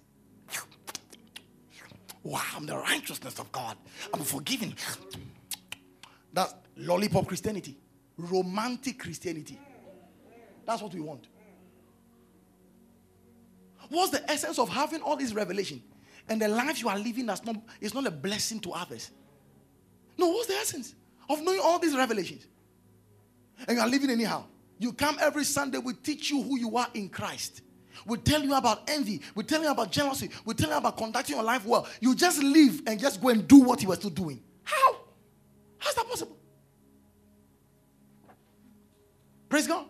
Wow, 2.24 2.42
I'm 2.56 2.66
the 2.66 2.78
righteousness 2.78 3.38
of 3.40 3.52
God. 3.52 3.76
I'm 4.14 4.22
forgiven. 4.22 4.74
That's 6.32 6.54
lollipop 6.78 7.28
Christianity, 7.28 7.78
romantic 8.18 9.00
Christianity. 9.00 9.60
That's 10.66 10.82
what 10.82 10.94
we 10.94 11.02
want. 11.02 11.28
What's 13.90 14.12
the 14.12 14.32
essence 14.32 14.60
of 14.60 14.70
having 14.70 15.02
all 15.02 15.18
this 15.18 15.34
revelation? 15.34 15.82
And 16.30 16.42
the 16.42 16.48
life 16.48 16.82
you 16.82 16.88
are 16.90 16.98
living 16.98 17.26
not, 17.26 17.44
is 17.82 17.94
not 17.94 18.06
a 18.06 18.12
blessing 18.12 18.60
to 18.62 18.72
others. 18.72 19.12
No, 20.18 20.28
what's 20.30 20.48
the 20.48 20.54
essence 20.54 20.96
of 21.30 21.42
knowing 21.42 21.60
all 21.62 21.80
these 21.80 21.96
revelations? 21.96 22.46
And 23.68 23.78
you 23.78 23.84
are 23.84 23.90
living 23.90 24.10
anyhow. 24.10 24.46
You 24.78 24.94
come 24.94 25.18
every 25.20 25.44
Sunday, 25.44 25.78
we 25.78 25.94
teach 25.94 26.30
you 26.30 26.42
who 26.42 26.58
you 26.58 26.78
are 26.78 26.88
in 26.94 27.10
Christ. 27.10 27.62
We 28.06 28.18
tell 28.18 28.42
you 28.42 28.56
about 28.56 28.90
envy. 28.90 29.22
We 29.36 29.44
tell 29.44 29.62
you 29.62 29.70
about 29.70 29.92
jealousy. 29.92 30.30
We 30.46 30.54
tell 30.54 30.70
you 30.70 30.78
about 30.78 30.96
conducting 30.98 31.36
your 31.36 31.44
life 31.44 31.66
well. 31.66 31.88
You 32.00 32.16
just 32.16 32.42
live 32.42 32.84
and 32.88 33.00
just 33.00 33.22
go 33.22 33.30
and 33.30 33.46
do 33.48 33.60
what 33.60 33.82
you 33.82 33.90
were 33.90 33.96
still 33.96 34.10
doing. 34.10 34.42
How? 34.64 34.98
How's 35.78 35.96
that 35.96 36.08
possible? 36.08 36.38
Praise 39.50 39.68
God. 39.68 39.86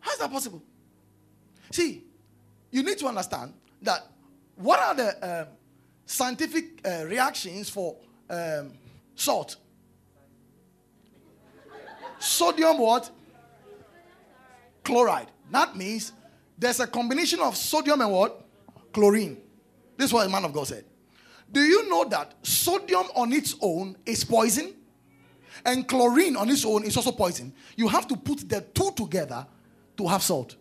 How's 0.00 0.18
that 0.18 0.32
possible? 0.32 0.62
See, 1.70 2.04
you 2.70 2.82
need 2.82 2.98
to 2.98 3.06
understand 3.06 3.52
that 3.82 4.11
what 4.56 4.80
are 4.80 4.94
the 4.94 5.40
um, 5.40 5.46
scientific 6.06 6.80
uh, 6.86 7.04
reactions 7.06 7.70
for 7.70 7.96
um, 8.28 8.72
salt? 9.14 9.56
Sodium 12.18 12.78
what? 12.78 13.10
Chloride. 14.84 15.28
That 15.50 15.76
means 15.76 16.12
there's 16.56 16.80
a 16.80 16.86
combination 16.86 17.40
of 17.40 17.56
sodium 17.56 18.00
and 18.00 18.12
what? 18.12 18.46
Chlorine. 18.92 19.36
This 19.96 20.06
is 20.06 20.12
what 20.12 20.30
man 20.30 20.44
of 20.44 20.52
God 20.52 20.68
said. 20.68 20.84
Do 21.50 21.60
you 21.60 21.88
know 21.88 22.04
that 22.08 22.34
sodium 22.42 23.06
on 23.14 23.32
its 23.32 23.56
own 23.60 23.96
is 24.06 24.24
poison? 24.24 24.74
And 25.64 25.86
chlorine 25.86 26.36
on 26.36 26.48
its 26.48 26.64
own 26.64 26.84
is 26.84 26.96
also 26.96 27.12
poison. 27.12 27.52
You 27.76 27.88
have 27.88 28.08
to 28.08 28.16
put 28.16 28.48
the 28.48 28.60
two 28.60 28.90
together 28.96 29.46
to 29.96 30.08
have 30.08 30.22
salt. 30.22 30.56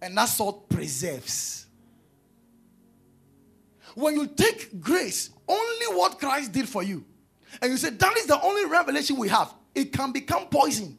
And 0.00 0.16
that 0.16 0.26
salt 0.26 0.68
preserves. 0.68 1.63
When 3.94 4.14
you 4.14 4.26
take 4.26 4.80
grace, 4.80 5.30
only 5.48 5.86
what 5.96 6.18
Christ 6.18 6.52
did 6.52 6.68
for 6.68 6.82
you, 6.82 7.04
and 7.62 7.70
you 7.70 7.76
say, 7.76 7.90
that 7.90 8.16
is 8.16 8.26
the 8.26 8.40
only 8.40 8.66
revelation 8.66 9.16
we 9.16 9.28
have, 9.28 9.54
it 9.74 9.92
can 9.92 10.12
become 10.12 10.46
poison. 10.46 10.98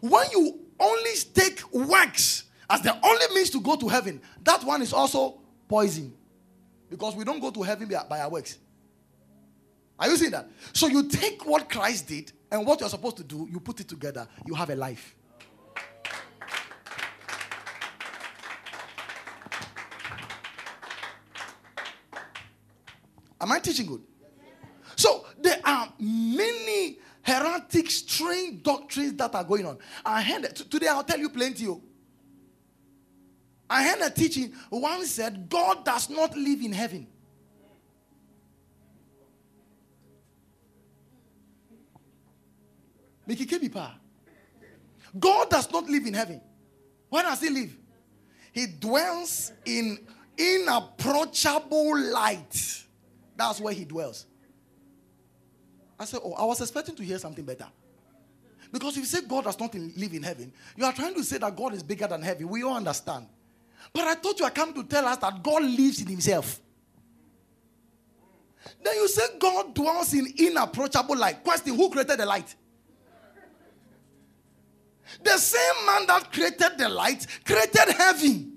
When 0.00 0.26
you 0.30 0.60
only 0.78 1.10
take 1.34 1.72
works 1.72 2.44
as 2.68 2.82
the 2.82 2.94
only 3.04 3.34
means 3.34 3.50
to 3.50 3.60
go 3.60 3.76
to 3.76 3.88
heaven, 3.88 4.20
that 4.42 4.62
one 4.64 4.82
is 4.82 4.92
also 4.92 5.40
poison. 5.68 6.14
Because 6.88 7.16
we 7.16 7.24
don't 7.24 7.40
go 7.40 7.50
to 7.50 7.62
heaven 7.62 7.90
by 8.08 8.20
our 8.20 8.30
works. 8.30 8.58
Are 9.98 10.08
you 10.08 10.16
seeing 10.16 10.30
that? 10.32 10.48
So 10.72 10.86
you 10.86 11.08
take 11.08 11.44
what 11.46 11.68
Christ 11.68 12.06
did 12.06 12.30
and 12.50 12.66
what 12.66 12.80
you're 12.80 12.88
supposed 12.88 13.16
to 13.16 13.24
do, 13.24 13.48
you 13.50 13.58
put 13.58 13.80
it 13.80 13.88
together, 13.88 14.28
you 14.46 14.54
have 14.54 14.70
a 14.70 14.76
life. 14.76 15.16
Am 23.40 23.52
I 23.52 23.58
teaching 23.58 23.86
good? 23.86 24.02
So 24.96 25.26
there 25.38 25.60
are 25.64 25.92
many 25.98 26.98
heretic, 27.22 27.90
strange 27.90 28.62
doctrines 28.62 29.14
that 29.14 29.34
are 29.34 29.44
going 29.44 29.66
on. 29.66 29.78
I 30.04 30.22
heard 30.22 30.54
today. 30.54 30.88
I'll 30.88 31.04
tell 31.04 31.18
you 31.18 31.28
plenty. 31.28 31.66
Oh. 31.68 31.82
I 33.68 33.82
heard 33.82 34.00
a 34.00 34.10
teaching. 34.10 34.52
One 34.70 35.04
said 35.04 35.48
God 35.48 35.84
does 35.84 36.08
not 36.08 36.36
live 36.36 36.62
in 36.62 36.72
heaven. 36.72 37.08
God 45.18 45.50
does 45.50 45.70
not 45.72 45.88
live 45.88 46.06
in 46.06 46.14
heaven. 46.14 46.40
Where 47.08 47.24
does 47.24 47.40
he 47.40 47.50
live? 47.50 47.76
He 48.52 48.66
dwells 48.66 49.52
in 49.64 49.98
inapproachable 50.38 51.98
light. 52.12 52.85
That's 53.36 53.60
where 53.60 53.74
he 53.74 53.84
dwells. 53.84 54.26
I 55.98 56.04
said, 56.04 56.20
Oh, 56.24 56.32
I 56.32 56.44
was 56.44 56.60
expecting 56.60 56.94
to 56.96 57.04
hear 57.04 57.18
something 57.18 57.44
better. 57.44 57.66
Because 58.72 58.96
if 58.96 59.00
you 59.00 59.04
say 59.04 59.20
God 59.26 59.44
does 59.44 59.58
not 59.58 59.74
live 59.74 60.12
in 60.12 60.22
heaven, 60.22 60.52
you 60.76 60.84
are 60.84 60.92
trying 60.92 61.14
to 61.14 61.24
say 61.24 61.38
that 61.38 61.56
God 61.56 61.74
is 61.74 61.82
bigger 61.82 62.06
than 62.06 62.22
heaven. 62.22 62.48
We 62.48 62.62
all 62.62 62.76
understand. 62.76 63.26
But 63.92 64.04
I 64.04 64.14
thought 64.14 64.38
you 64.38 64.44
are 64.44 64.50
coming 64.50 64.74
to 64.74 64.84
tell 64.84 65.06
us 65.06 65.18
that 65.18 65.42
God 65.42 65.62
lives 65.62 66.00
in 66.00 66.08
himself. 66.08 66.60
Then 68.82 68.96
you 68.96 69.08
say 69.08 69.22
God 69.38 69.74
dwells 69.74 70.12
in 70.12 70.26
inapproachable 70.36 71.16
light. 71.16 71.44
Question 71.44 71.76
Who 71.76 71.88
created 71.90 72.18
the 72.18 72.26
light? 72.26 72.54
The 75.22 75.38
same 75.38 75.86
man 75.86 76.06
that 76.08 76.32
created 76.32 76.76
the 76.76 76.88
light 76.88 77.26
created 77.44 77.94
heaven. 77.96 78.56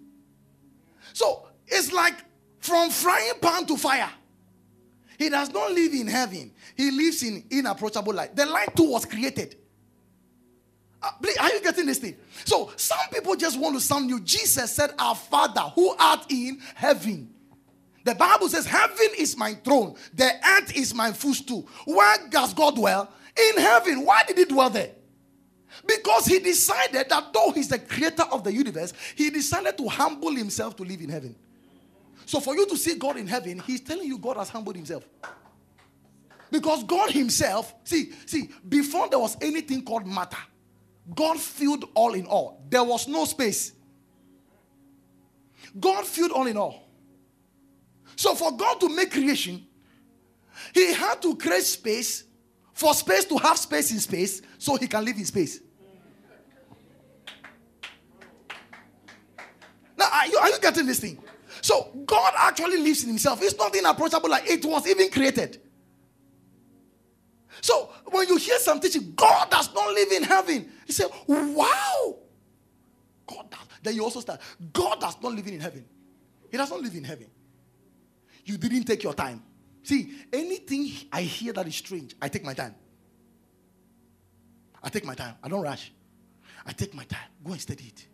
So 1.13 1.47
it's 1.67 1.93
like 1.93 2.15
from 2.59 2.89
frying 2.89 3.33
pan 3.39 3.65
to 3.67 3.77
fire. 3.77 4.09
He 5.19 5.27
does 5.27 5.51
not 5.51 5.73
live 5.73 5.93
in 5.93 6.07
heaven. 6.07 6.49
He 6.77 6.89
lives 6.91 7.21
in 7.23 7.43
inapproachable 7.51 8.13
light. 8.13 8.37
The 8.37 8.45
light 8.45 8.73
too 8.73 8.89
was 8.89 9.03
created. 9.03 9.57
Uh, 11.01 11.11
are 11.41 11.49
you 11.49 11.61
getting 11.61 11.85
this 11.87 11.97
thing? 11.97 12.15
So 12.45 12.71
some 12.77 12.97
people 13.11 13.35
just 13.35 13.59
want 13.59 13.75
to 13.75 13.81
sound 13.81 14.07
new. 14.07 14.21
Jesus 14.21 14.71
said, 14.71 14.91
Our 14.97 15.15
Father 15.15 15.59
who 15.75 15.93
art 15.99 16.25
in 16.29 16.61
heaven. 16.73 17.33
The 18.05 18.15
Bible 18.15 18.47
says, 18.47 18.65
Heaven 18.65 19.09
is 19.17 19.35
my 19.35 19.55
throne, 19.55 19.95
the 20.13 20.31
earth 20.57 20.75
is 20.75 20.95
my 20.95 21.11
footstool. 21.11 21.67
Where 21.83 22.29
does 22.29 22.53
God 22.53 22.75
dwell? 22.75 23.11
In 23.37 23.61
heaven. 23.61 24.05
Why 24.05 24.23
did 24.25 24.37
he 24.37 24.45
dwell 24.45 24.69
there? 24.69 24.91
Because 25.85 26.27
he 26.27 26.39
decided 26.39 27.09
that 27.09 27.33
though 27.33 27.51
he's 27.51 27.67
the 27.67 27.79
creator 27.79 28.23
of 28.31 28.45
the 28.45 28.53
universe, 28.53 28.93
he 29.15 29.29
decided 29.29 29.77
to 29.77 29.87
humble 29.89 30.33
himself 30.33 30.77
to 30.77 30.83
live 30.83 31.01
in 31.01 31.09
heaven. 31.09 31.35
So 32.29 32.39
for 32.39 32.55
you 32.55 32.67
to 32.67 32.77
see 32.77 32.93
God 32.93 33.17
in 33.17 33.25
heaven, 33.25 33.57
He's 33.65 33.81
telling 33.81 34.07
you 34.07 34.19
God 34.19 34.37
has 34.37 34.49
humbled 34.49 34.75
Himself. 34.75 35.03
Because 36.51 36.83
God 36.83 37.09
Himself, 37.09 37.73
see, 37.83 38.11
see, 38.27 38.51
before 38.67 39.09
there 39.09 39.17
was 39.17 39.35
anything 39.41 39.83
called 39.83 40.05
matter, 40.05 40.37
God 41.15 41.39
filled 41.39 41.85
all 41.95 42.13
in 42.13 42.27
all. 42.27 42.63
There 42.69 42.83
was 42.83 43.07
no 43.07 43.25
space. 43.25 43.71
God 45.79 46.05
filled 46.05 46.31
all 46.31 46.45
in 46.45 46.55
all. 46.55 46.87
So 48.15 48.35
for 48.35 48.55
God 48.55 48.79
to 48.81 48.95
make 48.95 49.09
creation, 49.11 49.65
he 50.75 50.93
had 50.93 51.23
to 51.23 51.35
create 51.35 51.63
space 51.63 52.25
for 52.73 52.93
space 52.93 53.25
to 53.25 53.37
have 53.39 53.57
space 53.57 53.89
in 53.91 53.99
space 53.99 54.43
so 54.59 54.75
he 54.75 54.85
can 54.85 55.03
live 55.03 55.17
in 55.17 55.25
space. 55.25 55.61
Now, 59.97 60.09
are 60.13 60.27
you, 60.27 60.37
are 60.37 60.49
you 60.49 60.59
getting 60.59 60.85
this 60.85 60.99
thing? 60.99 61.17
So, 61.69 61.91
God 62.03 62.33
actually 62.35 62.77
lives 62.81 63.03
in 63.03 63.09
himself. 63.09 63.43
It's 63.43 63.55
not 63.55 63.75
inapproachable 63.75 64.27
like 64.27 64.49
it 64.49 64.65
was 64.65 64.87
even 64.87 65.11
created. 65.11 65.61
So, 67.61 67.91
when 68.05 68.27
you 68.27 68.37
hear 68.37 68.57
some 68.57 68.79
teaching, 68.79 69.13
God 69.15 69.51
does 69.51 69.71
not 69.71 69.93
live 69.93 70.11
in 70.11 70.23
heaven. 70.23 70.67
You 70.87 70.93
say, 70.95 71.05
wow. 71.27 72.15
God 73.27 73.51
does. 73.51 73.59
Then 73.83 73.93
you 73.93 74.03
also 74.03 74.19
start, 74.19 74.41
God 74.73 74.99
does 74.99 75.15
not 75.21 75.35
live 75.35 75.45
in 75.45 75.59
heaven. 75.59 75.85
He 76.49 76.57
does 76.57 76.71
not 76.71 76.81
live 76.81 76.95
in 76.95 77.03
heaven. 77.03 77.27
You 78.45 78.57
didn't 78.57 78.85
take 78.85 79.03
your 79.03 79.13
time. 79.13 79.43
See, 79.83 80.11
anything 80.33 80.89
I 81.13 81.21
hear 81.21 81.53
that 81.53 81.67
is 81.67 81.75
strange, 81.75 82.15
I 82.19 82.29
take 82.29 82.43
my 82.43 82.55
time. 82.55 82.73
I 84.81 84.89
take 84.89 85.05
my 85.05 85.13
time. 85.13 85.35
I 85.43 85.49
don't 85.49 85.61
rush. 85.61 85.91
I 86.65 86.71
take 86.71 86.95
my 86.95 87.03
time. 87.03 87.29
Go 87.43 87.51
and 87.51 87.61
study 87.61 87.83
it. 87.83 88.07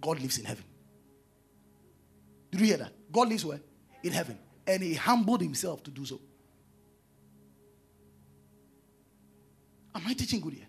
God 0.00 0.18
lives 0.18 0.38
in 0.38 0.46
heaven. 0.46 0.64
Did 2.50 2.60
you 2.60 2.66
hear 2.66 2.76
that? 2.78 2.92
God 3.12 3.28
lives 3.28 3.44
where? 3.44 3.60
In 4.02 4.12
heaven. 4.12 4.38
And 4.66 4.82
he 4.82 4.94
humbled 4.94 5.40
himself 5.40 5.82
to 5.84 5.90
do 5.90 6.04
so. 6.04 6.20
Am 9.94 10.02
I 10.06 10.14
teaching 10.14 10.40
good 10.40 10.54
here? 10.54 10.66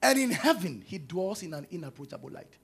And 0.00 0.18
in 0.18 0.30
heaven, 0.30 0.82
he 0.86 0.98
dwells 0.98 1.42
in 1.42 1.54
an 1.54 1.66
inapproachable 1.70 2.30
light. 2.30 2.56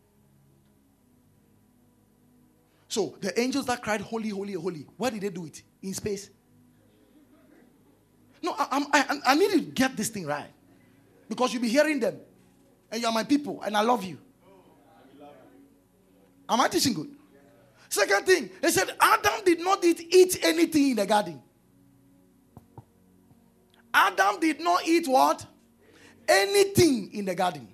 So 2.89 3.16
the 3.20 3.39
angels 3.40 3.66
that 3.66 3.82
cried, 3.82 4.01
Holy, 4.01 4.28
holy, 4.28 4.52
holy, 4.52 4.86
where 4.97 5.10
did 5.10 5.22
they 5.22 5.31
do 5.31 5.47
it? 5.47 5.62
In 5.82 5.94
space. 5.94 6.31
No, 8.40 8.55
I, 8.56 8.85
I, 8.93 9.20
I 9.26 9.35
need 9.35 9.51
to 9.52 9.60
get 9.62 9.97
this 9.97 10.10
thing 10.10 10.26
right. 10.26 10.51
Because 11.28 11.52
you'll 11.52 11.62
be 11.62 11.68
hearing 11.68 11.98
them. 11.98 12.20
And 12.93 13.01
you 13.01 13.09
are 13.09 13.12
my 13.12 13.24
people. 13.24 13.62
And 13.62 13.76
I 13.76 13.81
love 13.81 14.05
you. 14.05 14.18
Am 16.48 16.60
I 16.60 16.68
teaching 16.68 16.94
good? 16.94 17.10
Second 17.88 18.26
thing, 18.26 18.50
they 18.60 18.70
said 18.70 18.94
Adam 19.00 19.44
did 19.44 19.60
not 19.60 19.84
eat 19.84 20.38
anything 20.42 20.90
in 20.90 20.96
the 20.96 21.06
garden. 21.06 21.40
Adam 23.92 24.40
did 24.40 24.60
not 24.60 24.86
eat 24.86 25.06
what? 25.06 25.46
Anything 26.28 27.12
in 27.12 27.24
the 27.24 27.34
garden. 27.34 27.68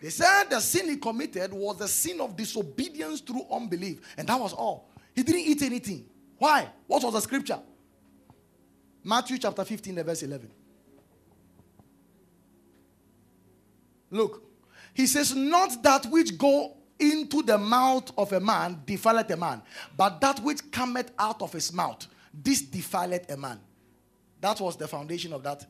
They 0.00 0.10
said 0.10 0.50
the 0.50 0.58
sin 0.58 0.88
he 0.88 0.96
committed 0.96 1.52
was 1.52 1.78
the 1.78 1.86
sin 1.86 2.20
of 2.20 2.36
disobedience 2.36 3.20
through 3.20 3.46
unbelief. 3.48 4.00
And 4.16 4.26
that 4.26 4.40
was 4.40 4.52
all. 4.52 4.90
He 5.14 5.22
didn't 5.22 5.42
eat 5.42 5.62
anything. 5.62 6.06
Why? 6.38 6.68
What 6.88 7.04
was 7.04 7.12
the 7.12 7.20
scripture? 7.20 7.60
Matthew 9.04 9.38
chapter 9.38 9.64
15, 9.64 10.02
verse 10.02 10.24
11. 10.24 10.50
Look, 14.10 14.42
he 14.92 15.06
says, 15.06 15.36
Not 15.36 15.80
that 15.84 16.06
which 16.06 16.36
go 16.36 16.76
into 17.02 17.42
the 17.42 17.58
mouth 17.58 18.12
of 18.16 18.32
a 18.32 18.40
man 18.40 18.80
defileth 18.86 19.30
a 19.30 19.36
man, 19.36 19.60
but 19.96 20.20
that 20.20 20.40
which 20.40 20.70
cometh 20.70 21.10
out 21.18 21.42
of 21.42 21.52
his 21.52 21.72
mouth, 21.72 22.06
this 22.32 22.62
defileth 22.62 23.30
a 23.30 23.36
man. 23.36 23.60
That 24.40 24.60
was 24.60 24.76
the 24.76 24.88
foundation 24.88 25.32
of 25.32 25.42
that 25.42 25.66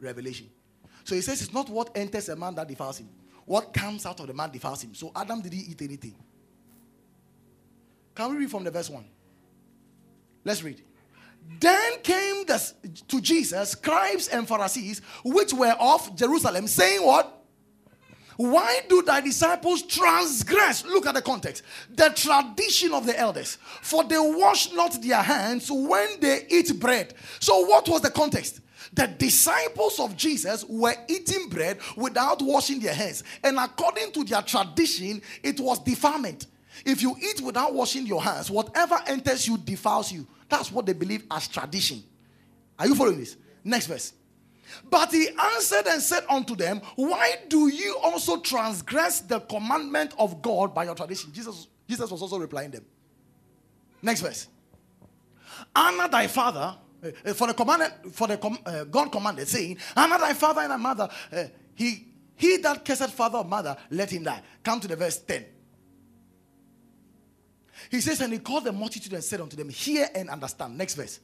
revelation. 0.00 0.48
So 1.04 1.14
he 1.14 1.20
says 1.20 1.42
it's 1.42 1.52
not 1.52 1.68
what 1.68 1.90
enters 1.96 2.28
a 2.28 2.36
man 2.36 2.54
that 2.54 2.68
defiles 2.68 2.98
him. 2.98 3.08
What 3.44 3.72
comes 3.72 4.06
out 4.06 4.20
of 4.20 4.26
the 4.26 4.34
man 4.34 4.50
defiles 4.50 4.82
him. 4.82 4.94
So 4.94 5.10
Adam 5.16 5.40
didn't 5.40 5.58
eat 5.58 5.80
anything. 5.82 6.14
Can 8.14 8.30
we 8.30 8.38
read 8.38 8.50
from 8.50 8.64
the 8.64 8.70
verse 8.70 8.90
1? 8.90 9.04
Let's 10.44 10.62
read. 10.62 10.82
Then 11.60 12.00
came 12.02 12.44
the, 12.44 12.72
to 13.08 13.20
Jesus 13.20 13.70
scribes 13.70 14.28
and 14.28 14.46
Pharisees, 14.46 15.00
which 15.24 15.52
were 15.52 15.74
of 15.80 16.14
Jerusalem, 16.14 16.66
saying, 16.66 17.04
What? 17.04 17.37
Why 18.38 18.82
do 18.88 19.02
thy 19.02 19.20
disciples 19.20 19.82
transgress? 19.82 20.84
Look 20.84 21.06
at 21.06 21.14
the 21.16 21.22
context. 21.22 21.64
The 21.90 22.10
tradition 22.10 22.94
of 22.94 23.04
the 23.04 23.18
elders. 23.18 23.58
For 23.82 24.04
they 24.04 24.16
wash 24.16 24.72
not 24.72 25.02
their 25.02 25.20
hands 25.20 25.68
when 25.68 26.20
they 26.20 26.46
eat 26.48 26.78
bread. 26.78 27.14
So, 27.40 27.66
what 27.66 27.88
was 27.88 28.00
the 28.00 28.12
context? 28.12 28.60
The 28.92 29.08
disciples 29.08 29.98
of 29.98 30.16
Jesus 30.16 30.64
were 30.68 30.94
eating 31.08 31.48
bread 31.48 31.78
without 31.96 32.40
washing 32.40 32.78
their 32.78 32.94
hands. 32.94 33.24
And 33.42 33.58
according 33.58 34.12
to 34.12 34.22
their 34.22 34.42
tradition, 34.42 35.20
it 35.42 35.58
was 35.58 35.80
defilement. 35.80 36.46
If 36.86 37.02
you 37.02 37.16
eat 37.20 37.40
without 37.40 37.74
washing 37.74 38.06
your 38.06 38.22
hands, 38.22 38.52
whatever 38.52 39.00
enters 39.08 39.48
you 39.48 39.58
defiles 39.58 40.12
you. 40.12 40.28
That's 40.48 40.70
what 40.70 40.86
they 40.86 40.92
believe 40.92 41.24
as 41.28 41.48
tradition. 41.48 42.04
Are 42.78 42.86
you 42.86 42.94
following 42.94 43.18
this? 43.18 43.36
Next 43.64 43.88
verse. 43.88 44.12
But 44.90 45.12
he 45.12 45.28
answered 45.28 45.86
and 45.86 46.02
said 46.02 46.24
unto 46.28 46.54
them, 46.54 46.80
Why 46.96 47.36
do 47.48 47.68
you 47.68 47.96
also 48.02 48.40
transgress 48.40 49.20
the 49.20 49.40
commandment 49.40 50.14
of 50.18 50.42
God 50.42 50.74
by 50.74 50.84
your 50.84 50.94
tradition? 50.94 51.32
Jesus, 51.32 51.66
Jesus 51.88 52.10
was 52.10 52.22
also 52.22 52.38
replying 52.38 52.70
them. 52.70 52.84
Next 54.02 54.20
verse. 54.20 54.48
Honor 55.74 56.08
thy 56.08 56.26
father, 56.26 56.76
uh, 57.02 57.34
for 57.34 57.48
the 57.48 57.54
commandment, 57.54 58.14
for 58.14 58.26
the 58.28 58.36
com- 58.36 58.58
uh, 58.64 58.84
God 58.84 59.10
commanded, 59.10 59.48
saying, 59.48 59.78
Honor 59.96 60.18
thy 60.18 60.34
father 60.34 60.60
and 60.62 60.70
thy 60.70 60.76
mother. 60.76 61.08
Uh, 61.32 61.44
he 61.74 62.06
he 62.36 62.56
that 62.58 62.84
cursed 62.84 63.10
father 63.10 63.38
or 63.38 63.44
mother, 63.44 63.76
let 63.90 64.10
him 64.10 64.22
die. 64.22 64.40
Come 64.62 64.78
to 64.80 64.88
the 64.88 64.94
verse 64.94 65.18
10. 65.18 65.44
He 67.90 68.00
says, 68.00 68.20
And 68.20 68.32
he 68.32 68.38
called 68.38 68.64
the 68.64 68.72
multitude 68.72 69.12
and 69.12 69.24
said 69.24 69.40
unto 69.40 69.56
them, 69.56 69.68
Hear 69.68 70.08
and 70.14 70.30
understand. 70.30 70.78
Next 70.78 70.94
verse 70.94 71.18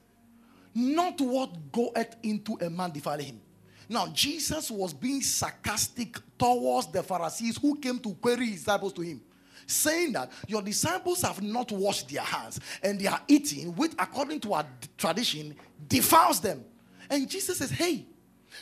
not 0.74 1.20
what 1.20 1.72
goeth 1.72 2.16
into 2.22 2.58
a 2.60 2.68
man 2.68 2.90
defile 2.90 3.18
him. 3.18 3.40
Now, 3.88 4.08
Jesus 4.08 4.70
was 4.70 4.92
being 4.92 5.20
sarcastic 5.20 6.16
towards 6.38 6.88
the 6.88 7.02
Pharisees 7.02 7.58
who 7.58 7.78
came 7.78 7.98
to 8.00 8.14
query 8.14 8.46
his 8.46 8.60
disciples 8.60 8.92
to 8.94 9.02
him, 9.02 9.20
saying 9.66 10.12
that 10.12 10.32
your 10.48 10.62
disciples 10.62 11.22
have 11.22 11.42
not 11.42 11.70
washed 11.70 12.08
their 12.08 12.22
hands 12.22 12.60
and 12.82 12.98
they 12.98 13.06
are 13.06 13.20
eating, 13.28 13.74
which, 13.76 13.92
according 13.98 14.40
to 14.40 14.54
our 14.54 14.66
tradition, 14.96 15.54
defiles 15.86 16.40
them. 16.40 16.64
And 17.10 17.28
Jesus 17.28 17.58
says, 17.58 17.70
Hey, 17.70 18.06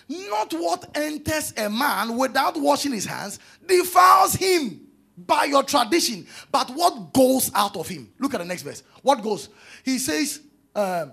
not 0.09 0.53
what 0.53 0.91
enters 0.97 1.53
a 1.57 1.71
man 1.71 2.17
without 2.17 2.57
washing 2.57 2.93
his 2.93 3.05
hands 3.05 3.39
defiles 3.67 4.35
him 4.35 4.81
by 5.17 5.45
your 5.45 5.63
tradition, 5.63 6.27
but 6.51 6.71
what 6.71 7.13
goes 7.13 7.51
out 7.55 7.77
of 7.77 7.87
him. 7.87 8.11
Look 8.19 8.35
at 8.35 8.39
the 8.39 8.47
next 8.47 8.63
verse. 8.63 8.83
What 9.03 9.23
goes? 9.23 9.51
He 9.85 9.99
says, 9.99 10.41
um, 10.75 11.13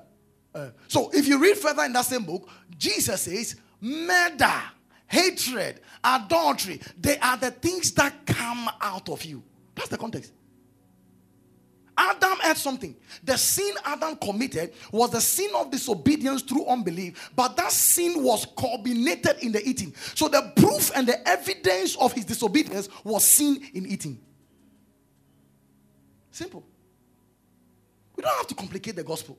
uh, 0.54 0.70
so 0.88 1.10
if 1.14 1.28
you 1.28 1.42
read 1.42 1.58
further 1.58 1.84
in 1.84 1.94
that 1.94 2.06
same 2.06 2.24
book, 2.24 2.50
Jesus 2.78 3.22
says, 3.22 3.56
murder, 3.80 4.62
hatred, 5.08 5.82
adultery, 6.04 6.82
they 7.00 7.18
are 7.20 7.38
the 7.38 7.52
things 7.52 7.92
that 7.94 8.26
come 8.26 8.70
out 8.82 9.10
of 9.10 9.24
you. 9.24 9.44
That's 9.76 9.90
the 9.90 9.98
context. 9.98 10.34
Adam 12.00 12.38
had 12.40 12.58
something. 12.58 12.96
The 13.24 13.38
sin 13.38 13.74
Adam 13.84 14.16
committed 14.16 14.74
was 14.90 15.12
the 15.12 15.20
sin 15.20 15.50
of 15.54 15.70
disobedience 15.70 16.42
through 16.44 16.66
unbelief, 16.66 17.30
but 17.36 17.58
that 17.58 17.74
sin 17.74 18.24
was 18.24 18.48
culminated 18.58 19.36
in 19.42 19.52
the 19.52 19.68
eating. 19.68 19.94
So 20.16 20.30
the 20.30 20.54
proof 20.56 20.92
and 20.96 21.06
the 21.06 21.28
evidence 21.28 21.98
of 21.98 22.14
his 22.14 22.24
disobedience 22.24 22.88
was 23.04 23.26
seen 23.26 23.70
in 23.74 23.86
eating. 23.86 24.18
Simple. 26.32 26.64
We 28.16 28.24
don't 28.24 28.38
have 28.38 28.48
to 28.48 28.56
complicate 28.56 28.96
the 28.96 29.04
gospel. 29.04 29.38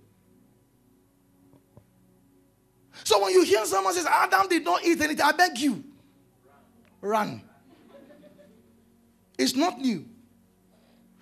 So 3.04 3.22
when 3.22 3.32
you 3.32 3.42
hear 3.42 3.64
someone 3.66 3.94
says, 3.94 4.06
Adam 4.06 4.48
did 4.48 4.64
not 4.64 4.84
eat 4.84 5.00
anything, 5.00 5.24
I 5.24 5.32
beg 5.32 5.58
you, 5.58 5.84
run. 7.00 7.42
It's 9.38 9.56
not 9.56 9.78
new. 9.78 10.04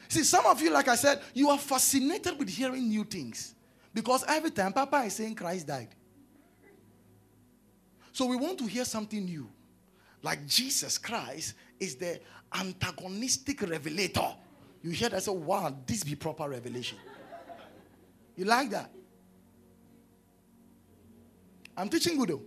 See, 0.08 0.24
some 0.24 0.46
of 0.46 0.60
you, 0.60 0.70
like 0.70 0.88
I 0.88 0.96
said, 0.96 1.20
you 1.34 1.50
are 1.50 1.58
fascinated 1.58 2.38
with 2.38 2.48
hearing 2.48 2.88
new 2.88 3.04
things. 3.04 3.54
Because 3.94 4.24
every 4.26 4.50
time 4.50 4.72
Papa 4.72 4.98
is 4.98 5.14
saying 5.14 5.34
Christ 5.34 5.66
died. 5.66 5.88
So 8.12 8.26
we 8.26 8.36
want 8.36 8.58
to 8.58 8.66
hear 8.66 8.84
something 8.84 9.24
new. 9.24 9.48
Like 10.22 10.46
Jesus 10.46 10.98
Christ 10.98 11.54
is 11.78 11.94
the 11.96 12.20
antagonistic 12.52 13.62
revelator. 13.62 14.34
You 14.82 14.90
hear 14.90 15.10
that, 15.10 15.22
say, 15.22 15.30
wow, 15.30 15.74
this 15.86 16.02
be 16.02 16.14
proper 16.14 16.48
revelation. 16.48 16.98
You 18.36 18.44
like 18.44 18.70
that? 18.70 18.90
I'm 21.78 21.88
teaching 21.88 22.18
good 22.18 22.28
though. 22.30 22.42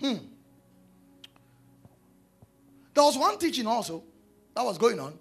Hmm. 0.00 0.16
There 2.94 3.04
was 3.04 3.18
one 3.18 3.38
teaching 3.38 3.66
also 3.66 4.02
that 4.54 4.64
was 4.64 4.78
going 4.78 4.98
on 4.98 5.18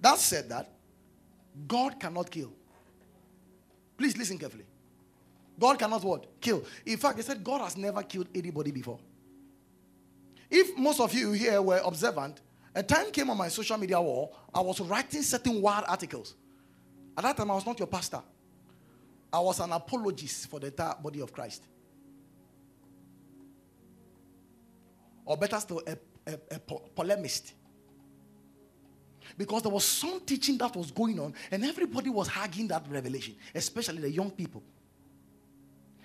that 0.00 0.18
said 0.18 0.48
that 0.48 0.68
God 1.68 1.98
cannot 2.00 2.30
kill. 2.30 2.52
Please 3.96 4.16
listen 4.16 4.36
carefully. 4.36 4.66
God 5.58 5.78
cannot 5.78 6.02
what? 6.02 6.40
Kill. 6.40 6.64
In 6.84 6.96
fact, 6.96 7.16
they 7.16 7.22
said 7.22 7.44
God 7.44 7.60
has 7.60 7.76
never 7.76 8.02
killed 8.02 8.26
anybody 8.34 8.72
before. 8.72 8.98
If 10.50 10.76
most 10.76 11.00
of 11.00 11.14
you 11.14 11.32
here 11.32 11.62
were 11.62 11.80
observant, 11.84 12.40
A 12.74 12.82
time 12.82 13.10
came 13.12 13.30
on 13.30 13.38
my 13.38 13.48
social 13.48 13.78
media 13.78 14.00
wall, 14.00 14.36
I 14.52 14.60
was 14.60 14.80
writing 14.80 15.22
certain 15.22 15.62
wild 15.62 15.84
articles. 15.86 16.34
At 17.16 17.24
that 17.24 17.36
time, 17.36 17.50
I 17.50 17.54
was 17.54 17.66
not 17.66 17.78
your 17.78 17.88
pastor. 17.88 18.20
I 19.32 19.40
was 19.40 19.60
an 19.60 19.72
apologist 19.72 20.48
for 20.48 20.60
the 20.60 20.68
entire 20.68 20.94
body 21.02 21.20
of 21.20 21.32
Christ. 21.32 21.64
Or 25.24 25.36
better 25.36 25.58
still, 25.58 25.82
a, 25.86 25.96
a, 26.26 26.38
a 26.52 26.58
polemist. 26.58 27.52
Because 29.36 29.62
there 29.62 29.72
was 29.72 29.84
some 29.84 30.20
teaching 30.20 30.58
that 30.58 30.76
was 30.76 30.90
going 30.90 31.18
on, 31.18 31.34
and 31.50 31.64
everybody 31.64 32.10
was 32.10 32.28
hugging 32.28 32.68
that 32.68 32.86
revelation, 32.88 33.34
especially 33.54 34.02
the 34.02 34.10
young 34.10 34.30
people. 34.30 34.62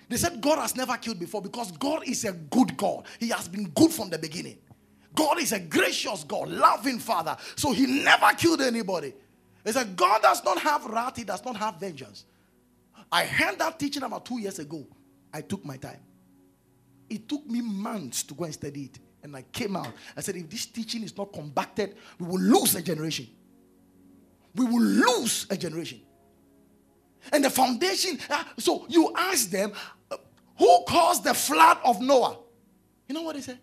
They 0.08 0.16
said 0.16 0.40
God 0.40 0.58
has 0.58 0.74
never 0.74 0.96
killed 0.96 1.20
before 1.20 1.40
because 1.40 1.70
God 1.70 2.02
is 2.08 2.24
a 2.24 2.32
good 2.32 2.76
God. 2.76 3.06
He 3.20 3.28
has 3.28 3.46
been 3.46 3.68
good 3.68 3.92
from 3.92 4.10
the 4.10 4.18
beginning. 4.18 4.58
God 5.14 5.40
is 5.40 5.52
a 5.52 5.60
gracious 5.60 6.24
God, 6.24 6.48
loving 6.48 6.98
Father. 6.98 7.36
So 7.54 7.72
he 7.72 7.86
never 7.86 8.32
killed 8.36 8.60
anybody. 8.60 9.12
They 9.62 9.72
said 9.72 9.96
God 9.96 10.22
does 10.22 10.42
not 10.44 10.58
have 10.60 10.86
wrath, 10.86 11.16
he 11.16 11.24
does 11.24 11.44
not 11.44 11.56
have 11.56 11.78
vengeance. 11.78 12.24
I 13.12 13.24
heard 13.24 13.58
that 13.58 13.78
teaching 13.78 14.02
about 14.02 14.24
two 14.24 14.40
years 14.40 14.58
ago. 14.58 14.86
I 15.32 15.40
took 15.40 15.64
my 15.64 15.76
time. 15.76 16.00
It 17.08 17.28
took 17.28 17.46
me 17.46 17.60
months 17.60 18.22
to 18.24 18.34
go 18.34 18.44
and 18.44 18.54
study 18.54 18.84
it. 18.84 18.98
And 19.22 19.36
I 19.36 19.42
came 19.42 19.76
out. 19.76 19.92
I 20.16 20.20
said, 20.20 20.36
if 20.36 20.48
this 20.48 20.66
teaching 20.66 21.02
is 21.02 21.16
not 21.16 21.32
combated, 21.32 21.96
we 22.18 22.26
will 22.26 22.40
lose 22.40 22.74
a 22.74 22.82
generation. 22.82 23.28
We 24.54 24.64
will 24.64 24.82
lose 24.82 25.46
a 25.50 25.56
generation. 25.56 26.00
And 27.32 27.44
the 27.44 27.50
foundation, 27.50 28.18
uh, 28.30 28.44
so 28.58 28.86
you 28.88 29.12
ask 29.16 29.50
them, 29.50 29.72
uh, 30.10 30.16
who 30.56 30.84
caused 30.88 31.24
the 31.24 31.34
flood 31.34 31.78
of 31.84 32.00
Noah? 32.00 32.38
You 33.08 33.14
know 33.14 33.22
what 33.22 33.34
they 33.34 33.42
said? 33.42 33.58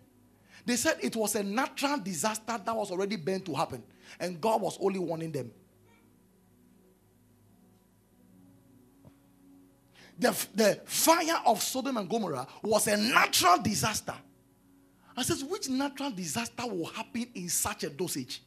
They 0.64 0.76
said 0.76 0.98
it 1.00 1.16
was 1.16 1.34
a 1.34 1.42
natural 1.42 1.98
disaster 1.98 2.60
that 2.64 2.76
was 2.76 2.90
already 2.90 3.16
bound 3.16 3.46
to 3.46 3.54
happen. 3.54 3.82
And 4.20 4.40
God 4.40 4.60
was 4.60 4.78
only 4.80 4.98
warning 4.98 5.32
them. 5.32 5.50
The, 10.18 10.46
the 10.54 10.80
fire 10.84 11.40
of 11.46 11.62
Sodom 11.62 11.96
and 11.96 12.08
Gomorrah 12.08 12.46
was 12.62 12.88
a 12.88 12.96
natural 12.96 13.58
disaster. 13.58 14.14
I 15.16 15.22
says, 15.22 15.44
which 15.44 15.68
natural 15.68 16.10
disaster 16.10 16.66
will 16.66 16.86
happen 16.86 17.26
in 17.34 17.48
such 17.48 17.84
a 17.84 17.90
dosage? 17.90 18.42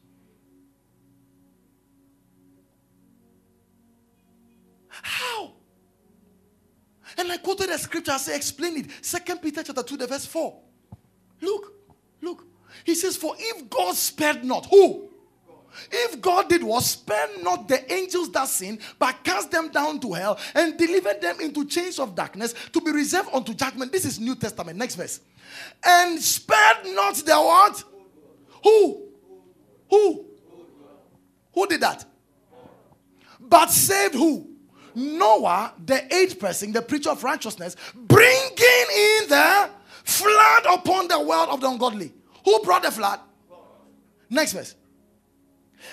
How? 4.88 5.52
And 7.16 7.30
I 7.30 7.38
quoted 7.38 7.70
a 7.70 7.78
scripture, 7.78 8.12
I 8.12 8.16
say, 8.18 8.36
explain 8.36 8.78
it. 8.78 8.86
Second 9.04 9.38
Peter 9.40 9.62
chapter 9.62 9.82
2, 9.82 9.96
the 9.96 10.06
verse 10.06 10.26
4. 10.26 10.58
Look, 11.40 11.72
look. 12.20 12.46
He 12.84 12.94
says, 12.94 13.16
For 13.16 13.34
if 13.38 13.68
God 13.68 13.94
spared 13.94 14.44
not, 14.44 14.66
who? 14.66 15.11
If 15.90 16.20
God 16.20 16.48
did 16.48 16.62
was 16.62 16.90
spare 16.90 17.28
not 17.42 17.68
the 17.68 17.92
angels 17.92 18.30
that 18.32 18.48
sin, 18.48 18.78
but 18.98 19.22
cast 19.24 19.50
them 19.50 19.68
down 19.68 20.00
to 20.00 20.12
hell 20.12 20.38
and 20.54 20.76
delivered 20.76 21.20
them 21.20 21.40
into 21.40 21.64
chains 21.64 21.98
of 21.98 22.14
darkness 22.14 22.54
to 22.72 22.80
be 22.80 22.90
reserved 22.90 23.30
unto 23.32 23.54
judgment. 23.54 23.92
This 23.92 24.04
is 24.04 24.20
New 24.20 24.34
Testament. 24.34 24.78
Next 24.78 24.94
verse. 24.94 25.20
And 25.84 26.20
spared 26.20 26.86
not 26.86 27.14
the 27.16 27.34
what? 27.34 27.84
Who? 28.64 29.08
Who? 29.90 30.26
Who 31.54 31.66
did 31.66 31.80
that? 31.80 32.04
But 33.40 33.70
saved 33.70 34.14
who? 34.14 34.48
Noah, 34.94 35.74
the 35.84 36.14
eighth 36.14 36.38
person, 36.38 36.72
the 36.72 36.82
preacher 36.82 37.10
of 37.10 37.24
righteousness, 37.24 37.76
bringing 37.94 38.28
in 38.30 39.28
the 39.28 39.70
flood 40.04 40.66
upon 40.70 41.08
the 41.08 41.20
world 41.20 41.48
of 41.48 41.60
the 41.60 41.68
ungodly. 41.68 42.12
Who 42.44 42.60
brought 42.62 42.82
the 42.82 42.90
flood? 42.90 43.20
Next 44.28 44.52
verse 44.52 44.74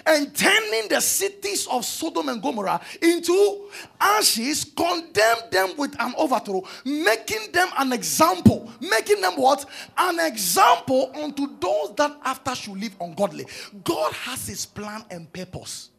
and 0.06 0.34
turning 0.36 0.88
the 0.90 0.99
cities 0.99 1.68
of 1.68 1.86
Sodom 1.86 2.30
and 2.30 2.41
Gomorrah 2.41 2.82
into 3.02 3.70
ashes, 3.99 4.64
condemned 4.64 5.52
them 5.52 5.72
with 5.78 5.95
an 5.99 6.14
overthrow, 6.18 6.64
making 6.86 7.52
them 7.52 7.70
an 7.78 7.94
example. 7.94 8.72
Making 8.80 9.22
them 9.22 9.34
what? 9.34 9.66
An 9.98 10.20
example 10.20 11.11
unto 11.16 11.48
those 11.60 11.95
that 11.95 12.18
after 12.24 12.56
should 12.56 12.80
live 12.80 12.95
ungodly. 12.99 13.45
God 13.84 14.14
has 14.14 14.48
his 14.48 14.66
plan 14.66 15.03
and 15.10 15.32
purpose. 15.32 15.90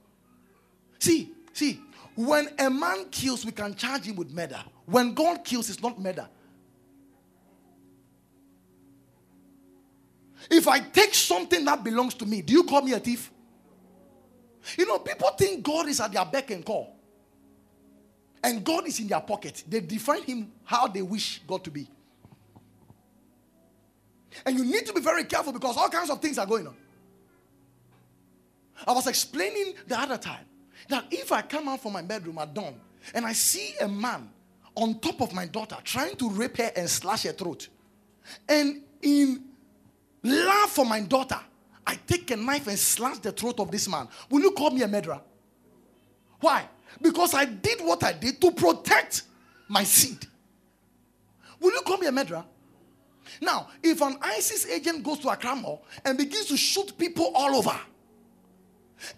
See, 0.98 1.32
see, 1.52 1.80
when 2.14 2.48
a 2.58 2.68
man 2.68 3.06
kills, 3.10 3.44
we 3.44 3.52
can 3.52 3.74
charge 3.74 4.04
him 4.04 4.16
with 4.16 4.30
murder. 4.32 4.62
When 4.86 5.14
God 5.14 5.44
kills, 5.44 5.70
it's 5.70 5.82
not 5.82 6.00
murder. 6.00 6.28
If 10.50 10.66
I 10.66 10.80
take 10.80 11.14
something 11.14 11.64
that 11.64 11.84
belongs 11.84 12.14
to 12.14 12.26
me, 12.26 12.42
do 12.42 12.52
you 12.52 12.64
call 12.64 12.82
me 12.82 12.92
a 12.92 12.98
thief? 12.98 13.30
You 14.80 14.86
know, 14.86 14.98
people 14.98 15.28
think 15.32 15.62
God 15.62 15.88
is 15.88 16.00
at 16.00 16.10
their 16.10 16.24
beck 16.24 16.50
and 16.50 16.64
call. 16.64 16.96
And 18.42 18.64
God 18.64 18.86
is 18.86 18.98
in 18.98 19.08
their 19.08 19.20
pocket. 19.20 19.62
They 19.68 19.80
define 19.80 20.22
him 20.22 20.50
how 20.64 20.88
they 20.88 21.02
wish 21.02 21.42
God 21.46 21.62
to 21.64 21.70
be. 21.70 21.86
And 24.46 24.56
you 24.56 24.64
need 24.64 24.86
to 24.86 24.94
be 24.94 25.02
very 25.02 25.24
careful 25.24 25.52
because 25.52 25.76
all 25.76 25.90
kinds 25.90 26.08
of 26.08 26.22
things 26.22 26.38
are 26.38 26.46
going 26.46 26.66
on. 26.66 26.74
I 28.86 28.92
was 28.92 29.06
explaining 29.06 29.74
the 29.86 30.00
other 30.00 30.16
time 30.16 30.46
that 30.88 31.04
if 31.10 31.30
I 31.30 31.42
come 31.42 31.68
out 31.68 31.82
from 31.82 31.92
my 31.92 32.00
bedroom 32.00 32.38
at 32.38 32.54
dawn 32.54 32.80
and 33.12 33.26
I 33.26 33.34
see 33.34 33.74
a 33.82 33.86
man 33.86 34.30
on 34.74 34.98
top 34.98 35.20
of 35.20 35.34
my 35.34 35.44
daughter 35.44 35.76
trying 35.84 36.16
to 36.16 36.30
rape 36.30 36.56
her 36.56 36.72
and 36.74 36.88
slash 36.88 37.24
her 37.24 37.32
throat, 37.32 37.68
and 38.48 38.80
in 39.02 39.44
love 40.22 40.70
for 40.70 40.86
my 40.86 41.02
daughter, 41.02 41.40
I 41.86 41.98
take 42.06 42.30
a 42.30 42.36
knife 42.36 42.66
and 42.66 42.78
slash 42.78 43.18
the 43.18 43.32
throat 43.32 43.58
of 43.60 43.70
this 43.70 43.88
man, 43.88 44.08
will 44.28 44.40
you 44.40 44.50
call 44.52 44.70
me 44.70 44.82
a 44.82 44.88
murderer? 44.88 45.20
Why? 46.40 46.68
Because 47.00 47.34
I 47.34 47.44
did 47.44 47.80
what 47.80 48.02
I 48.04 48.12
did 48.12 48.40
to 48.40 48.50
protect 48.52 49.22
my 49.68 49.84
seed. 49.84 50.26
Will 51.60 51.72
you 51.72 51.82
call 51.82 51.98
me 51.98 52.06
a 52.06 52.12
murderer? 52.12 52.44
Now, 53.40 53.68
if 53.82 54.00
an 54.00 54.16
ISIS 54.20 54.66
agent 54.66 55.04
goes 55.04 55.18
to 55.20 55.28
Accra 55.28 55.54
Mall 55.54 55.84
and 56.04 56.18
begins 56.18 56.46
to 56.46 56.56
shoot 56.56 56.96
people 56.98 57.30
all 57.34 57.54
over, 57.56 57.78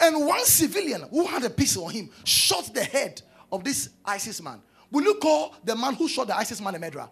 and 0.01 0.27
one 0.27 0.45
civilian 0.45 1.03
who 1.11 1.27
had 1.27 1.43
a 1.45 1.51
pistol 1.51 1.87
on 1.87 1.93
him 1.93 2.11
shot 2.25 2.73
the 2.75 2.85
head 2.85 3.23
of 3.51 3.65
this 3.65 3.91
ISIS 4.05 4.43
man, 4.43 4.61
will 4.91 5.03
you 5.03 5.15
call 5.15 5.55
the 5.65 5.75
man 5.75 5.95
who 5.95 6.09
shot 6.09 6.27
the 6.27 6.37
ISIS 6.37 6.61
man 6.61 6.75
a 6.75 6.79
murderer? 6.79 7.09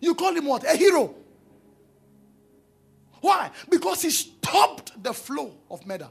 You 0.00 0.14
call 0.14 0.34
him 0.34 0.46
what? 0.46 0.64
A 0.64 0.76
hero. 0.76 1.14
Why? 3.22 3.52
Because 3.70 4.02
he 4.02 4.10
stopped 4.10 5.00
the 5.00 5.14
flow 5.14 5.54
of 5.70 5.86
murder. 5.86 6.10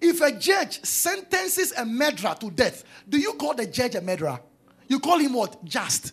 If 0.00 0.20
a 0.20 0.30
judge 0.32 0.84
sentences 0.84 1.72
a 1.76 1.84
murderer 1.84 2.36
to 2.40 2.50
death, 2.50 2.84
do 3.08 3.18
you 3.18 3.34
call 3.34 3.54
the 3.54 3.66
judge 3.66 3.96
a 3.96 4.00
murderer? 4.00 4.38
You 4.86 5.00
call 5.00 5.18
him 5.18 5.34
what? 5.34 5.64
Just. 5.64 6.12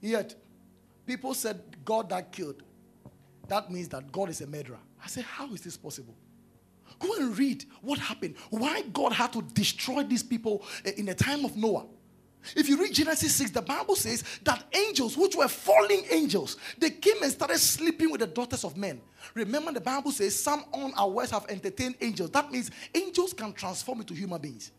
Yet, 0.00 0.36
people 1.06 1.34
said 1.34 1.60
God 1.84 2.08
that 2.10 2.30
killed. 2.30 2.62
That 3.48 3.70
means 3.70 3.88
that 3.88 4.12
God 4.12 4.30
is 4.30 4.40
a 4.40 4.46
murderer. 4.46 4.78
I 5.02 5.08
said, 5.08 5.24
How 5.24 5.52
is 5.52 5.60
this 5.60 5.76
possible? 5.76 6.14
Go 7.00 7.12
and 7.16 7.36
read 7.36 7.64
what 7.82 7.98
happened. 7.98 8.36
Why 8.50 8.82
God 8.92 9.12
had 9.12 9.32
to 9.32 9.42
destroy 9.42 10.04
these 10.04 10.22
people 10.22 10.64
eh, 10.84 10.92
in 10.96 11.06
the 11.06 11.14
time 11.14 11.44
of 11.44 11.56
Noah. 11.56 11.86
If 12.54 12.68
you 12.68 12.78
read 12.78 12.94
Genesis 12.94 13.34
6, 13.34 13.50
the 13.50 13.62
Bible 13.62 13.96
says 13.96 14.22
that 14.44 14.64
angels, 14.72 15.16
which 15.16 15.34
were 15.34 15.48
falling 15.48 16.04
angels, 16.10 16.56
they 16.78 16.90
came 16.90 17.22
and 17.22 17.32
started 17.32 17.58
sleeping 17.58 18.10
with 18.10 18.20
the 18.20 18.26
daughters 18.26 18.62
of 18.62 18.76
men. 18.76 19.00
Remember, 19.34 19.72
the 19.72 19.80
Bible 19.80 20.12
says 20.12 20.38
some 20.38 20.64
unawares 20.72 21.30
have 21.30 21.46
entertained 21.48 21.96
angels. 22.00 22.30
That 22.30 22.52
means 22.52 22.70
angels 22.94 23.32
can 23.32 23.52
transform 23.52 24.00
into 24.00 24.14
human 24.14 24.40
beings. 24.40 24.70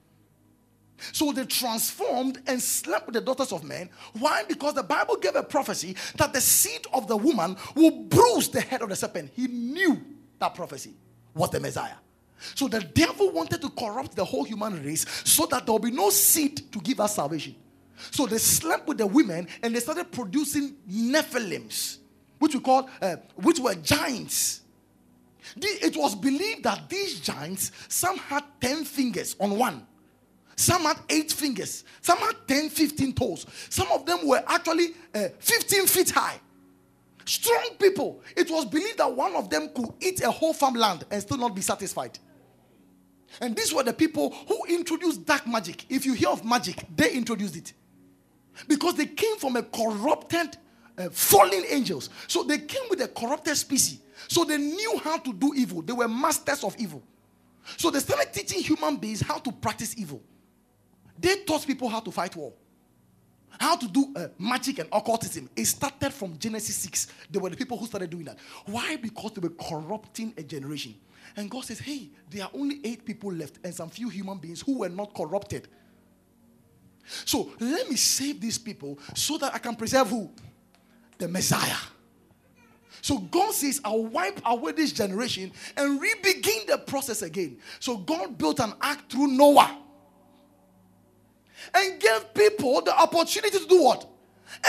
So 1.11 1.31
they 1.31 1.45
transformed 1.45 2.41
and 2.47 2.61
slept 2.61 3.05
with 3.05 3.15
the 3.15 3.21
daughters 3.21 3.51
of 3.51 3.63
men. 3.63 3.89
Why? 4.13 4.43
Because 4.47 4.73
the 4.73 4.83
Bible 4.83 5.17
gave 5.17 5.35
a 5.35 5.43
prophecy 5.43 5.95
that 6.15 6.33
the 6.33 6.41
seed 6.41 6.87
of 6.93 7.07
the 7.07 7.17
woman 7.17 7.55
will 7.75 7.91
bruise 7.91 8.49
the 8.49 8.61
head 8.61 8.81
of 8.81 8.89
the 8.89 8.95
serpent. 8.95 9.31
He 9.35 9.47
knew 9.47 10.01
that 10.39 10.55
prophecy 10.55 10.93
was 11.35 11.51
the 11.51 11.59
Messiah. 11.59 11.95
So 12.55 12.67
the 12.67 12.81
devil 12.81 13.31
wanted 13.31 13.61
to 13.61 13.69
corrupt 13.69 14.15
the 14.15 14.25
whole 14.25 14.43
human 14.43 14.83
race 14.83 15.05
so 15.23 15.45
that 15.47 15.65
there 15.65 15.73
will 15.73 15.79
be 15.79 15.91
no 15.91 16.09
seed 16.09 16.71
to 16.71 16.79
give 16.79 16.99
us 16.99 17.15
salvation. 17.15 17.55
So 18.11 18.25
they 18.25 18.37
slept 18.37 18.87
with 18.87 18.99
the 18.99 19.07
women 19.07 19.47
and 19.63 19.75
they 19.75 19.79
started 19.79 20.11
producing 20.11 20.75
Nephilims, 20.89 21.97
which 22.39 22.53
we 22.53 22.59
call, 22.59 22.89
uh, 23.01 23.17
which 23.35 23.59
were 23.59 23.75
giants. 23.75 24.61
It 25.55 25.95
was 25.95 26.13
believed 26.13 26.63
that 26.63 26.89
these 26.89 27.19
giants, 27.19 27.71
some 27.87 28.17
had 28.17 28.43
10 28.61 28.83
fingers 28.85 29.35
on 29.39 29.57
one, 29.57 29.87
some 30.55 30.81
had 30.83 30.97
8 31.09 31.31
fingers, 31.31 31.83
some 32.01 32.17
had 32.17 32.35
10, 32.47 32.69
15 32.69 33.13
toes. 33.13 33.45
Some 33.69 33.87
of 33.91 34.05
them 34.05 34.27
were 34.27 34.43
actually 34.47 34.95
uh, 35.13 35.29
15 35.39 35.87
feet 35.87 36.09
high. 36.09 36.39
Strong 37.25 37.75
people. 37.79 38.21
It 38.35 38.49
was 38.49 38.65
believed 38.65 38.97
that 38.97 39.13
one 39.13 39.35
of 39.35 39.49
them 39.49 39.69
could 39.75 39.89
eat 39.99 40.21
a 40.23 40.31
whole 40.31 40.53
farmland 40.53 41.05
and 41.11 41.21
still 41.21 41.37
not 41.37 41.53
be 41.55 41.61
satisfied. 41.61 42.17
And 43.41 43.55
these 43.55 43.73
were 43.73 43.83
the 43.83 43.93
people 43.93 44.31
who 44.47 44.63
introduced 44.69 45.25
dark 45.25 45.47
magic. 45.47 45.85
If 45.89 46.05
you 46.05 46.13
hear 46.13 46.29
of 46.29 46.45
magic, 46.45 46.83
they 46.95 47.11
introduced 47.11 47.55
it. 47.55 47.73
Because 48.67 48.95
they 48.95 49.05
came 49.05 49.37
from 49.37 49.55
a 49.55 49.63
corrupted, 49.63 50.57
uh, 50.97 51.09
fallen 51.09 51.63
angels. 51.69 52.09
So 52.27 52.43
they 52.43 52.57
came 52.59 52.83
with 52.89 53.01
a 53.01 53.07
corrupted 53.07 53.55
species. 53.57 53.99
So 54.27 54.43
they 54.43 54.57
knew 54.57 54.99
how 55.03 55.19
to 55.19 55.33
do 55.33 55.53
evil. 55.55 55.81
They 55.81 55.93
were 55.93 56.07
masters 56.07 56.63
of 56.63 56.75
evil. 56.79 57.03
So 57.75 57.91
they 57.91 57.99
started 57.99 58.33
teaching 58.33 58.61
human 58.61 58.95
beings 58.95 59.21
how 59.21 59.39
to 59.39 59.51
practice 59.51 59.95
evil. 59.97 60.21
They 61.19 61.43
taught 61.43 61.65
people 61.67 61.89
how 61.89 61.99
to 61.99 62.11
fight 62.11 62.35
war, 62.35 62.53
how 63.59 63.75
to 63.75 63.87
do 63.87 64.13
uh, 64.15 64.27
magic 64.37 64.79
and 64.79 64.89
occultism. 64.91 65.49
It 65.55 65.65
started 65.65 66.13
from 66.13 66.37
Genesis 66.37 66.75
6. 66.77 67.07
They 67.29 67.39
were 67.39 67.49
the 67.49 67.57
people 67.57 67.77
who 67.77 67.87
started 67.87 68.09
doing 68.09 68.25
that. 68.25 68.37
Why? 68.65 68.95
Because 68.95 69.33
they 69.33 69.41
were 69.41 69.53
corrupting 69.55 70.33
a 70.37 70.43
generation. 70.43 70.95
And 71.37 71.51
God 71.51 71.63
says, 71.65 71.79
hey, 71.79 72.09
there 72.31 72.43
are 72.43 72.51
only 72.53 72.79
eight 72.83 73.05
people 73.05 73.31
left 73.31 73.59
and 73.63 73.73
some 73.73 73.89
few 73.89 74.09
human 74.09 74.39
beings 74.39 74.61
who 74.61 74.79
were 74.79 74.89
not 74.89 75.13
corrupted. 75.13 75.67
So 77.25 77.51
let 77.59 77.89
me 77.89 77.95
save 77.95 78.41
these 78.41 78.57
people 78.57 78.99
so 79.15 79.37
that 79.37 79.53
I 79.53 79.59
can 79.59 79.75
preserve 79.75 80.09
who? 80.09 80.31
The 81.19 81.27
Messiah. 81.27 81.77
So 83.01 83.19
God 83.19 83.53
says, 83.53 83.79
I'll 83.85 84.05
wipe 84.05 84.41
away 84.43 84.71
this 84.71 84.91
generation 84.91 85.51
and 85.77 86.01
re-begin 86.01 86.63
the 86.67 86.79
process 86.79 87.21
again. 87.21 87.59
So 87.79 87.97
God 87.97 88.37
built 88.37 88.59
an 88.59 88.73
ark 88.81 89.07
through 89.07 89.27
Noah 89.27 89.77
and 91.73 92.01
gave 92.01 92.33
people 92.33 92.81
the 92.81 92.99
opportunity 92.99 93.57
to 93.59 93.65
do 93.67 93.83
what? 93.83 94.09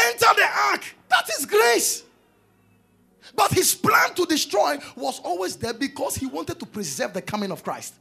Enter 0.07 0.27
the 0.37 0.49
ark. 0.71 0.85
That 1.09 1.29
is 1.31 1.47
grace. 1.47 2.05
But 3.35 3.53
his 3.53 3.75
plan 3.75 4.15
to 4.15 4.25
destroy 4.27 4.79
was 4.97 5.21
always 5.21 5.57
there 5.57 5.75
because 5.75 6.17
he 6.17 6.27
wanted 6.27 6.59
to 6.61 6.67
preserve 6.67 7.13
the 7.13 7.23
coming 7.23 7.51
of 7.51 7.63
Christ. 7.63 7.95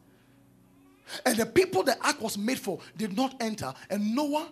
And 1.25 1.37
the 1.37 1.45
people 1.45 1.83
the 1.83 1.97
ark 2.05 2.21
was 2.21 2.37
made 2.37 2.59
for 2.59 2.79
did 2.97 3.15
not 3.15 3.35
enter, 3.41 3.73
and 3.89 4.15
Noah 4.15 4.49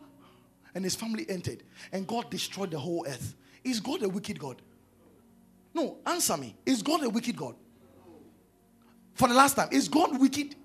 and 0.73 0.83
his 0.83 0.95
family 0.95 1.25
entered, 1.29 1.63
and 1.91 2.07
God 2.07 2.29
destroyed 2.29 2.71
the 2.71 2.79
whole 2.79 3.05
earth. 3.07 3.35
Is 3.63 3.79
God 3.79 4.03
a 4.03 4.09
wicked 4.09 4.39
God? 4.39 4.61
No, 5.73 5.97
answer 6.05 6.37
me. 6.37 6.55
Is 6.65 6.81
God 6.81 7.03
a 7.03 7.09
wicked 7.09 7.35
God? 7.35 7.55
For 9.13 9.27
the 9.27 9.33
last 9.33 9.55
time, 9.55 9.69
is 9.71 9.87
God 9.87 10.19
wicked? 10.19 10.55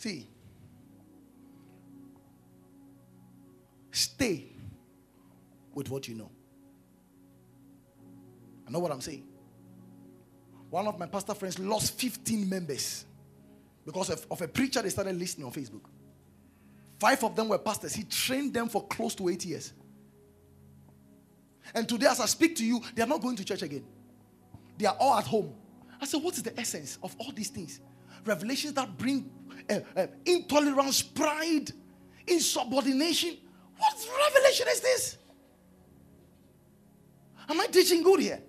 See, 0.00 0.26
stay 3.90 4.46
with 5.74 5.90
what 5.90 6.08
you 6.08 6.14
know. 6.14 6.30
I 8.66 8.70
know 8.70 8.78
what 8.78 8.92
I'm 8.92 9.02
saying. 9.02 9.24
One 10.70 10.86
of 10.86 10.98
my 10.98 11.04
pastor 11.04 11.34
friends 11.34 11.58
lost 11.58 12.00
15 12.00 12.48
members 12.48 13.04
because 13.84 14.08
of, 14.08 14.26
of 14.30 14.40
a 14.40 14.48
preacher 14.48 14.80
they 14.80 14.88
started 14.88 15.18
listening 15.18 15.46
on 15.46 15.52
Facebook. 15.52 15.82
Five 16.98 17.22
of 17.22 17.36
them 17.36 17.50
were 17.50 17.58
pastors. 17.58 17.92
He 17.92 18.04
trained 18.04 18.54
them 18.54 18.70
for 18.70 18.86
close 18.86 19.14
to 19.16 19.28
eight 19.28 19.44
years. 19.44 19.74
And 21.74 21.86
today, 21.86 22.06
as 22.06 22.20
I 22.20 22.26
speak 22.26 22.56
to 22.56 22.64
you, 22.64 22.80
they 22.94 23.02
are 23.02 23.06
not 23.06 23.20
going 23.20 23.36
to 23.36 23.44
church 23.44 23.60
again. 23.60 23.84
They 24.78 24.86
are 24.86 24.96
all 24.98 25.18
at 25.18 25.26
home. 25.26 25.52
I 26.00 26.06
said, 26.06 26.22
What 26.22 26.38
is 26.38 26.42
the 26.42 26.58
essence 26.58 26.98
of 27.02 27.14
all 27.18 27.32
these 27.32 27.50
things? 27.50 27.80
Revelations 28.24 28.72
that 28.74 28.96
bring 28.96 29.30
uh, 29.70 29.80
uh, 29.96 30.06
intolerance, 30.24 31.02
pride, 31.02 31.70
insubordination. 32.26 33.36
What 33.78 34.08
revelation 34.18 34.66
is 34.68 34.80
this? 34.80 35.18
Am 37.48 37.60
I 37.60 37.66
teaching 37.66 38.02
good 38.02 38.20
here? 38.20 38.40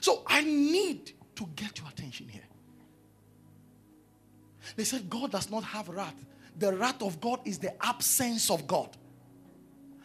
So 0.00 0.22
I 0.26 0.42
need 0.42 1.12
to 1.36 1.46
get 1.56 1.78
your 1.78 1.88
attention 1.88 2.28
here. 2.28 2.42
They 4.76 4.84
said 4.84 5.10
God 5.10 5.32
does 5.32 5.50
not 5.50 5.64
have 5.64 5.88
wrath. 5.88 6.14
The 6.58 6.74
wrath 6.74 7.02
of 7.02 7.20
God 7.20 7.40
is 7.44 7.58
the 7.58 7.74
absence 7.84 8.50
of 8.50 8.66
God. 8.66 8.96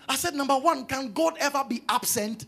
I 0.08 0.16
said, 0.16 0.36
number 0.36 0.58
one, 0.58 0.86
can 0.86 1.12
God 1.14 1.36
ever 1.40 1.64
be 1.68 1.84
absent? 1.90 2.46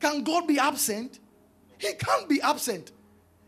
Can 0.00 0.22
God 0.24 0.46
be 0.46 0.58
absent? 0.58 1.20
He 1.78 1.92
can't 1.94 2.28
be 2.28 2.40
absent 2.40 2.92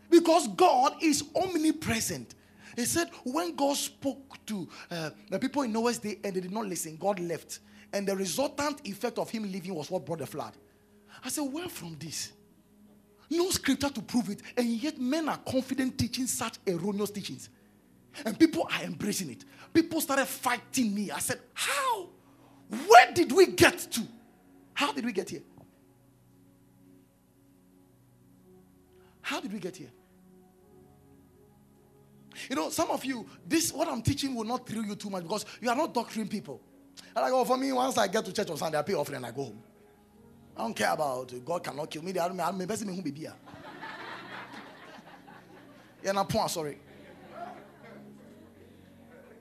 because 0.09 0.47
God 0.49 0.95
is 1.01 1.23
omnipresent. 1.35 2.34
He 2.75 2.85
said, 2.85 3.09
when 3.23 3.55
God 3.55 3.77
spoke 3.77 4.45
to 4.45 4.67
uh, 4.91 5.09
the 5.29 5.39
people 5.39 5.61
in 5.61 5.71
Noah's 5.71 5.97
day 5.97 6.19
and 6.23 6.35
they 6.35 6.41
did 6.41 6.51
not 6.51 6.65
listen, 6.65 6.97
God 6.97 7.19
left. 7.19 7.59
And 7.93 8.07
the 8.07 8.15
resultant 8.15 8.81
effect 8.85 9.17
of 9.17 9.29
him 9.29 9.43
leaving 9.43 9.73
was 9.73 9.89
what 9.89 10.05
brought 10.05 10.19
the 10.19 10.27
flood. 10.27 10.53
I 11.23 11.29
said, 11.29 11.43
where 11.43 11.69
from 11.69 11.95
this? 11.97 12.33
No 13.29 13.49
scripture 13.49 13.89
to 13.89 14.01
prove 14.01 14.29
it. 14.29 14.41
And 14.57 14.67
yet 14.67 14.99
men 14.99 15.29
are 15.29 15.37
confident 15.37 15.97
teaching 15.97 16.27
such 16.27 16.57
erroneous 16.67 17.11
teachings. 17.11 17.49
And 18.25 18.37
people 18.37 18.67
are 18.71 18.83
embracing 18.83 19.31
it. 19.31 19.45
People 19.73 20.01
started 20.01 20.25
fighting 20.25 20.93
me. 20.93 21.11
I 21.11 21.19
said, 21.19 21.39
how? 21.53 22.09
Where 22.87 23.11
did 23.13 23.31
we 23.31 23.47
get 23.47 23.77
to? 23.91 24.01
How 24.73 24.91
did 24.91 25.05
we 25.05 25.11
get 25.11 25.29
here? 25.29 25.41
How 29.21 29.39
did 29.39 29.51
we 29.51 29.59
get 29.59 29.75
here? 29.75 29.89
You 32.49 32.55
know, 32.55 32.69
some 32.69 32.89
of 32.89 33.03
you, 33.05 33.25
this 33.47 33.71
what 33.71 33.87
I'm 33.87 34.01
teaching 34.01 34.35
will 34.35 34.43
not 34.43 34.67
thrill 34.67 34.85
you 34.85 34.95
too 34.95 35.09
much 35.09 35.23
because 35.23 35.45
you 35.61 35.69
are 35.69 35.75
not 35.75 35.93
doctrine 35.93 36.27
people. 36.27 36.61
And 37.15 37.25
I 37.25 37.29
go, 37.29 37.39
oh, 37.39 37.45
for 37.45 37.57
me, 37.57 37.71
once 37.71 37.97
I 37.97 38.07
get 38.07 38.25
to 38.25 38.33
church 38.33 38.49
on 38.49 38.57
Sunday, 38.57 38.77
I 38.77 38.81
pay 38.81 38.93
offering 38.93 39.17
and 39.17 39.25
I 39.25 39.31
go 39.31 39.43
home. 39.43 39.63
I 40.55 40.61
don't 40.61 40.73
care 40.73 40.91
about 40.93 41.33
God 41.43 41.63
cannot 41.63 41.89
kill 41.89 42.01
me. 42.03 42.17
I'm 42.17 42.65
best 42.65 42.85
me 42.85 42.95
who 42.95 43.01
be 43.01 43.11
here. 43.11 43.33
Yeah, 46.01 46.11
na 46.11 46.23
point, 46.23 46.51
sorry. 46.51 46.77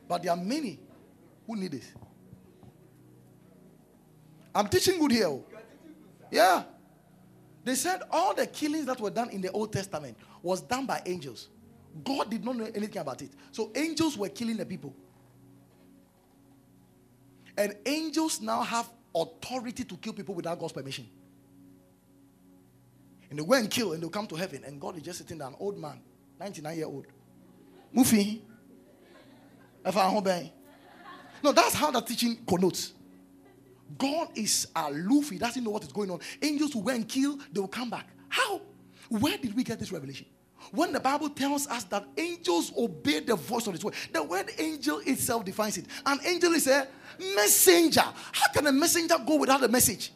But 0.08 0.22
there 0.22 0.32
are 0.32 0.36
many 0.36 0.80
who 1.46 1.56
need 1.56 1.72
this. 1.72 1.92
I'm 4.54 4.68
teaching 4.68 4.98
good 4.98 5.10
here. 5.10 5.26
oh. 5.26 5.44
Yeah. 6.30 6.64
They 7.64 7.74
said 7.74 8.02
all 8.10 8.34
the 8.34 8.46
killings 8.46 8.86
that 8.86 9.00
were 9.00 9.10
done 9.10 9.30
in 9.30 9.40
the 9.40 9.50
Old 9.50 9.72
Testament 9.72 10.16
was 10.42 10.60
done 10.60 10.86
by 10.86 11.02
angels. 11.06 11.48
God 12.02 12.30
did 12.30 12.44
not 12.44 12.56
know 12.56 12.64
anything 12.74 12.98
about 12.98 13.22
it. 13.22 13.30
So 13.52 13.70
angels 13.74 14.18
were 14.18 14.28
killing 14.28 14.56
the 14.56 14.66
people. 14.66 14.94
And 17.56 17.76
angels 17.86 18.40
now 18.40 18.62
have 18.62 18.90
authority 19.14 19.84
to 19.84 19.96
kill 19.96 20.12
people 20.12 20.34
without 20.34 20.58
God's 20.58 20.72
permission. 20.72 21.06
And 23.30 23.38
they 23.38 23.44
go 23.44 23.52
and 23.54 23.70
kill 23.70 23.92
and 23.92 24.02
they'll 24.02 24.10
come 24.10 24.26
to 24.26 24.34
heaven. 24.34 24.64
And 24.64 24.80
God 24.80 24.96
is 24.96 25.02
just 25.02 25.18
sitting 25.18 25.38
there, 25.38 25.48
an 25.48 25.54
old 25.58 25.78
man, 25.78 26.00
99 26.40 26.76
year 26.76 26.86
old. 26.86 27.06
Mufi. 27.94 28.40
No, 31.42 31.52
that's 31.52 31.74
how 31.74 31.90
that 31.90 32.06
teaching 32.06 32.38
connotes. 32.48 32.92
God 33.98 34.28
is 34.34 34.66
aloof. 34.74 35.30
He 35.30 35.38
doesn't 35.38 35.62
know 35.62 35.70
what 35.70 35.84
is 35.84 35.92
going 35.92 36.10
on. 36.10 36.20
Angels 36.42 36.74
will 36.74 36.82
go 36.82 36.90
and 36.90 37.06
kill, 37.06 37.38
they 37.52 37.60
will 37.60 37.68
come 37.68 37.90
back. 37.90 38.08
How? 38.28 38.62
Where 39.08 39.36
did 39.36 39.54
we 39.54 39.62
get 39.62 39.78
this 39.78 39.92
revelation? 39.92 40.26
When 40.74 40.92
the 40.92 40.98
Bible 40.98 41.28
tells 41.28 41.68
us 41.68 41.84
that 41.84 42.04
angels 42.16 42.72
obey 42.76 43.20
the 43.20 43.36
voice 43.36 43.66
of 43.68 43.74
His 43.74 43.84
word, 43.84 43.94
the 44.12 44.24
word 44.24 44.50
angel 44.58 44.98
itself 45.06 45.44
defines 45.44 45.78
it. 45.78 45.86
An 46.04 46.18
angel 46.26 46.52
is 46.52 46.66
a 46.66 46.88
messenger. 47.36 48.00
How 48.00 48.52
can 48.52 48.66
a 48.66 48.72
messenger 48.72 49.14
go 49.24 49.36
without 49.36 49.62
a 49.62 49.68
message? 49.68 50.12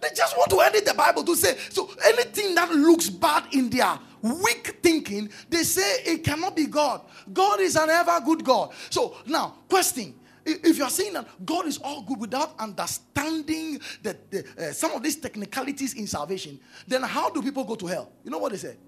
They 0.00 0.08
just 0.16 0.38
want 0.38 0.50
to 0.50 0.60
edit 0.62 0.86
the 0.86 0.94
Bible 0.94 1.22
to 1.24 1.36
say, 1.36 1.58
so 1.68 1.90
anything 2.02 2.54
that 2.54 2.70
looks 2.70 3.10
bad 3.10 3.44
in 3.52 3.68
their 3.68 3.98
weak 4.22 4.78
thinking, 4.82 5.28
they 5.50 5.64
say 5.64 6.02
it 6.04 6.24
cannot 6.24 6.56
be 6.56 6.66
God. 6.66 7.02
God 7.30 7.60
is 7.60 7.76
an 7.76 7.90
ever 7.90 8.20
good 8.24 8.42
God. 8.42 8.72
So 8.88 9.16
now, 9.26 9.56
question. 9.68 10.14
If 10.46 10.78
you 10.78 10.84
are 10.84 10.90
saying 10.90 11.12
that 11.12 11.28
God 11.44 11.66
is 11.66 11.76
all 11.76 12.00
good 12.00 12.18
without 12.18 12.58
understanding 12.58 13.78
the, 14.02 14.16
uh, 14.58 14.72
some 14.72 14.92
of 14.92 15.02
these 15.02 15.16
technicalities 15.16 15.92
in 15.92 16.06
salvation, 16.06 16.58
then 16.88 17.02
how 17.02 17.28
do 17.28 17.42
people 17.42 17.64
go 17.64 17.74
to 17.74 17.86
hell? 17.86 18.10
You 18.24 18.30
know 18.30 18.38
what 18.38 18.52
they 18.52 18.58
said? 18.58 18.78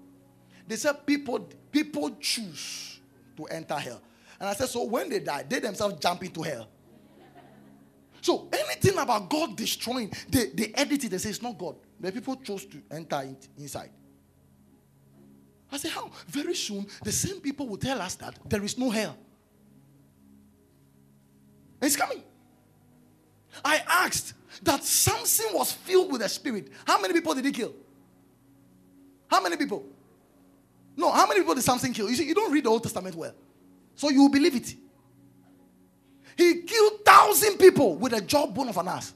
They 0.67 0.75
said 0.75 1.05
people 1.05 1.49
people 1.71 2.11
choose 2.19 2.99
to 3.37 3.45
enter 3.45 3.75
hell. 3.75 4.01
And 4.39 4.49
I 4.49 4.53
said, 4.53 4.69
so 4.69 4.83
when 4.83 5.09
they 5.09 5.19
die, 5.19 5.43
they 5.47 5.59
themselves 5.59 5.99
jump 5.99 6.23
into 6.23 6.41
hell. 6.41 6.67
So 8.21 8.47
anything 8.53 8.97
about 8.97 9.29
God 9.29 9.55
destroying, 9.55 10.11
they, 10.29 10.47
they 10.47 10.71
edit 10.75 11.03
it, 11.03 11.09
they 11.09 11.17
say 11.17 11.29
it's 11.29 11.41
not 11.41 11.57
God. 11.57 11.75
The 11.99 12.11
people 12.11 12.35
chose 12.37 12.65
to 12.65 12.81
enter 12.91 13.21
it 13.21 13.47
inside. 13.57 13.89
I 15.71 15.77
say, 15.77 15.89
how? 15.89 16.11
Very 16.27 16.55
soon, 16.55 16.85
the 17.03 17.11
same 17.11 17.41
people 17.41 17.67
will 17.67 17.77
tell 17.77 17.99
us 18.01 18.15
that 18.15 18.37
there 18.47 18.63
is 18.63 18.77
no 18.77 18.89
hell. 18.89 19.17
It's 21.81 21.95
coming. 21.95 22.23
I 23.63 23.81
asked 23.87 24.33
that 24.61 24.83
Samson 24.83 25.47
was 25.53 25.73
filled 25.73 26.11
with 26.11 26.21
the 26.21 26.29
spirit. 26.29 26.69
How 26.85 27.01
many 27.01 27.13
people 27.13 27.33
did 27.33 27.45
he 27.45 27.51
kill? 27.51 27.73
How 29.27 29.41
many 29.41 29.57
people? 29.57 29.85
No, 30.95 31.11
how 31.11 31.27
many 31.27 31.41
people 31.41 31.55
did 31.55 31.63
Samson 31.63 31.93
kill? 31.93 32.09
You 32.09 32.15
see, 32.15 32.25
you 32.25 32.35
don't 32.35 32.51
read 32.51 32.65
the 32.65 32.69
Old 32.69 32.83
Testament 32.83 33.15
well. 33.15 33.33
So 33.95 34.09
you 34.09 34.29
believe 34.29 34.55
it. 34.55 34.75
He 36.37 36.61
killed 36.63 37.05
thousand 37.05 37.57
people 37.57 37.95
with 37.95 38.13
a 38.13 38.21
jawbone 38.21 38.69
of 38.69 38.77
an 38.77 38.87
ass. 38.87 39.13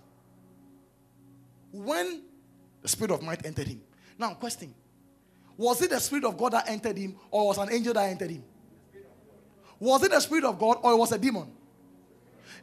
When 1.72 2.24
The 2.88 2.88
spirit 2.88 3.12
of 3.12 3.22
might 3.22 3.46
entered 3.46 3.68
him. 3.68 3.82
Now, 4.18 4.34
question 4.36 4.74
Was 5.58 5.82
it 5.82 5.90
the 5.90 6.00
spirit 6.00 6.24
of 6.24 6.38
God 6.38 6.54
that 6.54 6.70
entered 6.70 6.98
him, 6.98 7.18
or 7.30 7.48
was 7.48 7.58
an 7.58 7.70
angel 7.72 7.94
that 7.94 8.10
entered 8.10 8.32
him? 8.32 8.44
Was 9.80 10.04
it 10.04 10.12
the 10.12 10.20
spirit 10.22 10.46
of 10.46 10.58
God, 10.58 10.78
or 10.82 10.94
it 10.94 10.96
was 10.96 11.12
a 11.12 11.18
demon? 11.18 11.52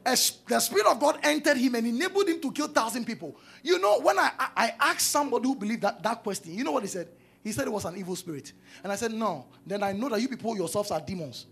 As 0.06 0.38
the 0.48 0.58
spirit 0.60 0.86
of 0.86 0.98
God 0.98 1.18
entered 1.22 1.58
him 1.58 1.74
and 1.74 1.86
enabled 1.86 2.28
him 2.28 2.40
to 2.40 2.52
kill 2.52 2.68
thousand 2.68 3.06
people. 3.06 3.36
You 3.62 3.78
know, 3.78 4.00
when 4.00 4.18
I, 4.18 4.30
I 4.56 4.74
asked 4.80 5.10
somebody 5.10 5.46
who 5.46 5.56
believed 5.56 5.82
that, 5.82 6.02
that 6.02 6.22
question, 6.22 6.54
you 6.54 6.64
know 6.64 6.72
what 6.72 6.82
he 6.82 6.88
said? 6.88 7.08
He 7.44 7.52
said 7.52 7.66
it 7.66 7.70
was 7.70 7.84
an 7.84 7.96
evil 7.96 8.16
spirit. 8.16 8.54
And 8.82 8.90
I 8.90 8.96
said, 8.96 9.12
No. 9.12 9.46
Then 9.66 9.82
I 9.82 9.92
know 9.92 10.08
that 10.08 10.20
you 10.20 10.28
people 10.28 10.56
yourselves 10.56 10.90
are 10.90 11.00
demons. 11.00 11.46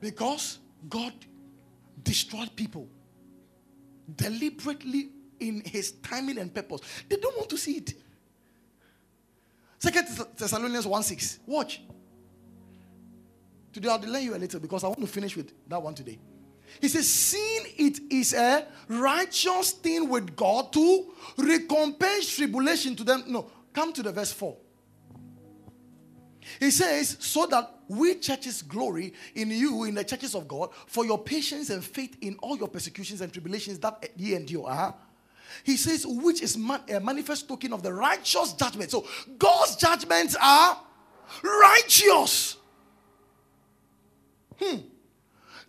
Because 0.00 0.60
God 0.88 1.12
destroyed 2.02 2.54
people 2.56 2.88
deliberately 4.16 5.10
in 5.40 5.62
his 5.64 5.92
timing 5.92 6.38
and 6.38 6.54
purpose. 6.54 6.80
They 7.08 7.16
don't 7.16 7.36
want 7.36 7.50
to 7.50 7.58
see 7.58 7.78
it. 7.78 7.94
Second 9.78 10.06
Thessalonians 10.36 10.86
1 10.86 11.02
6. 11.02 11.40
Watch. 11.44 11.82
Today 13.72 13.88
I'll 13.88 13.98
delay 13.98 14.22
you 14.22 14.34
a 14.34 14.38
little 14.38 14.60
because 14.60 14.84
I 14.84 14.88
want 14.88 15.00
to 15.00 15.06
finish 15.06 15.36
with 15.36 15.52
that 15.68 15.82
one 15.82 15.94
today. 15.94 16.18
He 16.80 16.88
says, 16.88 17.08
Seeing 17.08 17.64
it 17.76 18.00
is 18.10 18.34
a 18.34 18.66
righteous 18.88 19.72
thing 19.72 20.08
with 20.08 20.36
God 20.36 20.72
to 20.72 21.06
recompense 21.36 22.36
tribulation 22.36 22.96
to 22.96 23.04
them. 23.04 23.24
No, 23.26 23.50
come 23.72 23.92
to 23.92 24.02
the 24.02 24.12
verse 24.12 24.32
4. 24.32 24.56
He 26.58 26.70
says, 26.70 27.16
So 27.20 27.46
that 27.46 27.72
we 27.88 28.16
churches 28.16 28.62
glory 28.62 29.12
in 29.34 29.50
you, 29.50 29.84
in 29.84 29.94
the 29.94 30.04
churches 30.04 30.34
of 30.34 30.46
God, 30.46 30.70
for 30.86 31.04
your 31.04 31.18
patience 31.18 31.70
and 31.70 31.84
faith 31.84 32.16
in 32.20 32.36
all 32.40 32.56
your 32.56 32.68
persecutions 32.68 33.20
and 33.20 33.32
tribulations 33.32 33.78
that 33.80 34.10
ye 34.16 34.34
endure. 34.34 34.68
Uh-huh. 34.70 34.92
He 35.64 35.76
says, 35.76 36.06
which 36.06 36.42
is 36.42 36.56
man, 36.56 36.80
a 36.88 37.00
manifest 37.00 37.48
token 37.48 37.72
of 37.72 37.82
the 37.82 37.92
righteous 37.92 38.52
judgment. 38.52 38.90
So 38.90 39.06
God's 39.38 39.76
judgments 39.76 40.36
are 40.40 40.80
righteous. 41.42 42.56
Hmm. 44.58 44.76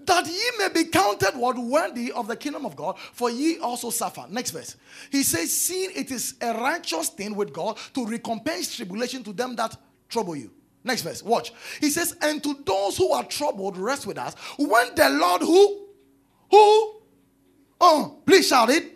That 0.05 0.27
ye 0.27 0.51
may 0.57 0.69
be 0.69 0.89
counted 0.89 1.35
what 1.35 1.57
worthy 1.57 2.11
of 2.11 2.27
the 2.27 2.35
kingdom 2.35 2.65
of 2.65 2.75
God, 2.75 2.97
for 3.13 3.29
ye 3.29 3.59
also 3.59 3.89
suffer. 3.89 4.25
Next 4.29 4.51
verse. 4.51 4.75
He 5.11 5.23
says, 5.23 5.51
Seeing 5.51 5.91
it 5.95 6.11
is 6.11 6.35
a 6.41 6.53
righteous 6.53 7.09
thing 7.09 7.35
with 7.35 7.53
God 7.53 7.77
to 7.93 8.05
recompense 8.05 8.75
tribulation 8.75 9.23
to 9.23 9.33
them 9.33 9.55
that 9.55 9.75
trouble 10.09 10.35
you. 10.35 10.51
Next 10.83 11.03
verse. 11.03 11.23
Watch. 11.23 11.53
He 11.79 11.89
says, 11.89 12.15
And 12.21 12.43
to 12.43 12.57
those 12.65 12.97
who 12.97 13.11
are 13.11 13.23
troubled, 13.23 13.77
rest 13.77 14.07
with 14.07 14.17
us. 14.17 14.35
When 14.57 14.95
the 14.95 15.09
Lord 15.09 15.41
who? 15.41 15.87
Who? 16.51 16.95
Oh, 17.79 18.21
please 18.25 18.47
shout 18.47 18.69
it. 18.69 18.91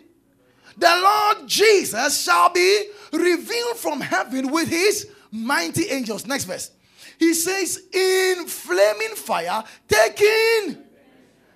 The 0.78 0.86
Lord 0.86 1.48
Jesus 1.48 2.22
shall 2.22 2.52
be 2.52 2.88
revealed 3.12 3.76
from 3.76 4.00
heaven 4.00 4.50
with 4.50 4.68
his 4.68 5.10
mighty 5.30 5.88
angels. 5.88 6.26
Next 6.26 6.44
verse. 6.44 6.70
He 7.18 7.32
says, 7.32 7.82
in 7.92 8.46
flaming 8.46 9.14
fire, 9.14 9.64
taking. 9.88 10.85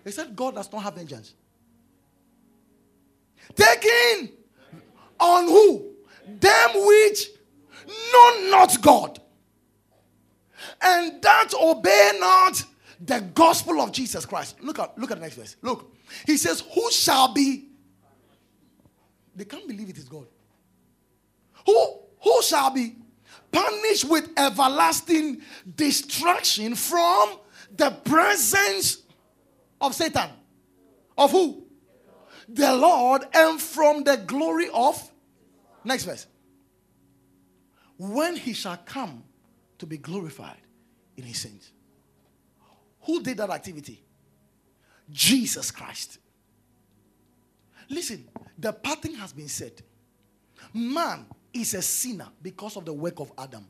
He 0.04 0.10
said, 0.10 0.34
God 0.34 0.54
does 0.54 0.72
not 0.72 0.82
have 0.82 0.94
vengeance. 0.94 1.34
Taking 3.54 4.30
on 5.18 5.44
who? 5.44 5.90
Them 6.26 6.70
which 6.86 7.28
know 8.12 8.48
not 8.50 8.80
God. 8.80 9.20
And 10.80 11.20
that 11.22 11.52
obey 11.60 12.12
not 12.18 12.64
the 13.00 13.20
gospel 13.34 13.80
of 13.80 13.92
Jesus 13.92 14.26
Christ. 14.26 14.62
Look 14.62 14.78
at 14.78 14.96
look 14.98 15.10
at 15.10 15.18
the 15.18 15.22
next 15.22 15.36
verse. 15.36 15.56
Look. 15.62 15.94
He 16.26 16.36
says, 16.36 16.62
Who 16.74 16.90
shall 16.90 17.32
be? 17.32 17.68
They 19.34 19.44
can't 19.44 19.66
believe 19.66 19.88
it 19.88 19.98
is 19.98 20.08
God. 20.08 20.26
Who 21.66 22.00
who 22.20 22.42
shall 22.42 22.70
be 22.70 22.96
punished 23.50 24.04
with 24.04 24.28
everlasting 24.36 25.40
destruction 25.76 26.74
from 26.74 27.38
the 27.74 27.90
presence 27.90 28.98
of 29.80 29.94
Satan. 29.94 30.30
Of 31.16 31.30
who? 31.30 31.64
The 32.48 32.74
Lord, 32.74 33.22
and 33.32 33.60
from 33.60 34.04
the 34.04 34.16
glory 34.16 34.68
of. 34.72 35.10
Next 35.84 36.04
verse. 36.04 36.26
When 37.96 38.36
he 38.36 38.52
shall 38.52 38.78
come 38.78 39.22
to 39.78 39.86
be 39.86 39.98
glorified 39.98 40.60
in 41.16 41.24
his 41.24 41.38
saints. 41.38 41.70
Who 43.02 43.22
did 43.22 43.38
that 43.38 43.50
activity? 43.50 44.02
Jesus 45.10 45.70
Christ. 45.70 46.18
Listen, 47.88 48.28
the 48.58 48.72
pattern 48.72 49.14
has 49.14 49.32
been 49.32 49.48
said. 49.48 49.82
Man 50.72 51.26
is 51.52 51.74
a 51.74 51.82
sinner 51.82 52.28
because 52.40 52.76
of 52.76 52.84
the 52.84 52.92
work 52.92 53.18
of 53.20 53.32
Adam. 53.36 53.66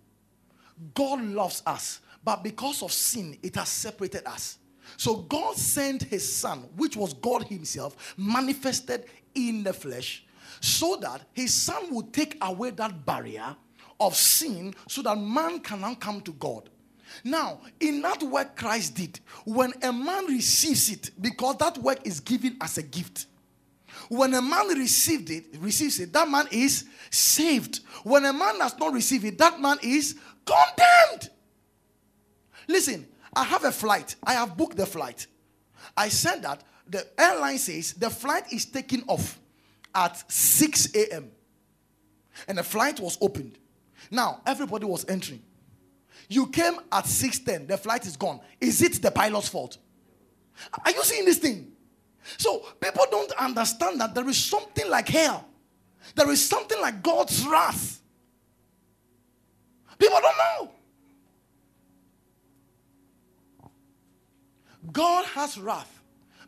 God 0.95 1.23
loves 1.23 1.63
us, 1.67 2.01
but 2.23 2.43
because 2.43 2.83
of 2.83 2.93
sin, 2.93 3.39
it 3.43 3.57
has 3.57 3.69
separated 3.69 4.27
us. 4.27 4.59
So 4.97 5.17
God 5.17 5.57
sent 5.57 6.03
his 6.03 6.31
son, 6.31 6.69
which 6.77 6.97
was 6.97 7.15
God 7.15 7.45
himself, 7.45 8.15
manifested 8.17 9.05
in 9.35 9.63
the 9.63 9.73
flesh, 9.73 10.25
so 10.61 10.97
that 10.97 11.23
his 11.33 11.55
son 11.55 11.95
would 11.95 12.13
take 12.13 12.37
away 12.43 12.71
that 12.71 13.07
barrier 13.07 13.57
of 13.99 14.17
sin 14.17 14.75
so 14.89 15.03
that 15.03 15.17
man 15.17 15.61
can 15.61 15.81
now 15.83 15.95
come 15.95 16.21
to 16.23 16.33
God. 16.33 16.69
Now, 17.25 17.61
in 17.81 18.03
that 18.03 18.23
work 18.23 18.57
Christ 18.57 18.95
did, 18.95 19.21
when 19.45 19.73
a 19.83 19.93
man 19.93 20.27
receives 20.27 20.91
it, 20.91 21.11
because 21.21 21.57
that 21.59 21.77
work 21.79 22.07
is 22.07 22.21
given 22.21 22.57
as 22.61 22.79
a 22.79 22.83
gift, 22.83 23.27
when 24.09 24.35
a 24.35 24.43
man 24.43 24.69
received 24.69 25.31
it, 25.31 25.45
receives 25.59 26.01
it, 26.01 26.13
that 26.13 26.29
man 26.29 26.47
is 26.51 26.87
saved. 27.11 27.81
When 28.03 28.25
a 28.25 28.33
man 28.33 28.59
does 28.59 28.79
not 28.79 28.93
receive 28.93 29.25
it, 29.25 29.39
that 29.39 29.61
man 29.61 29.79
is 29.83 30.19
condemned. 30.45 31.31
Listen, 32.67 33.07
I 33.35 33.45
have 33.45 33.65
a 33.65 33.73
flight. 33.73 34.17
I 34.25 34.35
have 34.35 34.57
booked 34.57 34.77
the 34.77 34.87
flight. 34.87 35.27
I 35.97 36.09
said 36.09 36.43
that 36.43 36.63
the 36.89 37.07
airline 37.19 37.59
says 37.59 37.95
the 37.95 38.11
flight 38.11 38.53
is 38.53 38.65
taking 38.65 39.05
off 39.07 39.39
at 39.95 40.31
6 40.31 40.95
a.m. 40.95 41.31
And 42.49 42.59
the 42.59 42.63
flight 42.63 43.01
was 43.01 43.19
opened. 43.21 43.59
Now, 44.11 44.41
everybody 44.47 44.87
was 44.87 45.05
entering. 45.09 45.43
You 46.29 46.47
came 46.47 46.75
at 46.93 47.05
6:10, 47.05 47.67
the 47.67 47.77
flight 47.77 48.07
is 48.07 48.17
gone. 48.17 48.41
Is 48.61 48.83
it 48.83 49.03
the 49.03 49.11
pilot's 49.11 49.49
fault? 49.49 49.79
Are 50.85 50.91
you 50.93 51.03
seeing 51.03 51.25
this 51.25 51.39
thing? 51.39 51.73
So 52.37 52.61
people 52.81 53.05
don't 53.11 53.33
understand 53.33 54.01
that 54.01 54.15
there 54.15 54.29
is 54.29 54.37
something 54.37 54.89
like 54.89 55.09
hell. 55.09 55.45
There 56.15 56.31
is 56.31 56.47
something 56.47 56.81
like 56.81 57.03
God's 57.03 57.45
wrath. 57.47 58.01
People 59.99 60.19
don't 60.21 60.39
know. 60.39 60.73
God 64.93 65.25
has 65.27 65.59
wrath, 65.59 66.03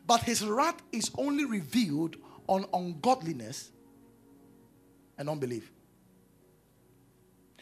but 0.05 0.21
his 0.21 0.43
wrath 0.45 0.81
is 0.91 1.11
only 1.17 1.45
revealed 1.45 2.15
on 2.47 2.65
ungodliness 2.73 3.71
and 5.17 5.29
unbelief. 5.29 5.71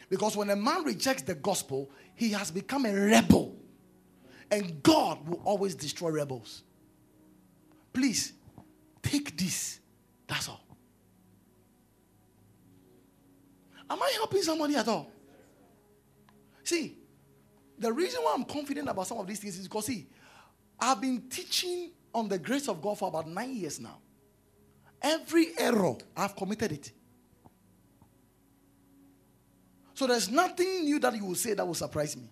Because 0.08 0.36
when 0.36 0.50
a 0.50 0.56
man 0.56 0.84
rejects 0.84 1.22
the 1.22 1.34
gospel, 1.34 1.90
he 2.14 2.30
has 2.30 2.50
become 2.50 2.84
a 2.86 2.94
rebel. 2.94 3.56
And 4.50 4.82
God 4.82 5.26
will 5.26 5.40
always 5.44 5.74
destroy 5.74 6.10
rebels. 6.10 6.62
Please 7.92 8.34
take 9.02 9.36
this. 9.36 9.80
That's 10.26 10.48
all. 10.48 10.60
Am 13.88 14.02
I 14.02 14.12
helping 14.16 14.42
somebody 14.42 14.76
at 14.76 14.88
all? 14.88 15.10
See, 16.64 16.96
the 17.78 17.92
reason 17.92 18.22
why 18.22 18.34
I'm 18.34 18.44
confident 18.44 18.88
about 18.88 19.06
some 19.06 19.18
of 19.18 19.26
these 19.26 19.40
things 19.40 19.58
is 19.58 19.68
because, 19.68 19.86
see, 19.86 20.06
I've 20.78 21.00
been 21.00 21.22
teaching 21.28 21.90
on 22.14 22.28
the 22.28 22.38
grace 22.38 22.68
of 22.68 22.82
God 22.82 22.98
for 22.98 23.08
about 23.08 23.28
nine 23.28 23.54
years 23.54 23.80
now. 23.80 23.98
Every 25.00 25.48
error, 25.58 25.96
I've 26.16 26.36
committed 26.36 26.72
it. 26.72 26.92
So 29.94 30.06
there's 30.06 30.30
nothing 30.30 30.84
new 30.84 30.98
that 31.00 31.14
you 31.14 31.24
will 31.24 31.34
say 31.34 31.54
that 31.54 31.66
will 31.66 31.74
surprise 31.74 32.16
me. 32.16 32.28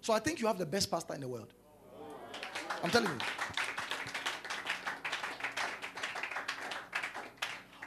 So 0.00 0.12
I 0.12 0.18
think 0.18 0.40
you 0.40 0.46
have 0.46 0.58
the 0.58 0.66
best 0.66 0.90
pastor 0.90 1.14
in 1.14 1.20
the 1.20 1.28
world. 1.28 1.52
I'm 2.82 2.90
telling 2.90 3.10
you. 3.10 3.18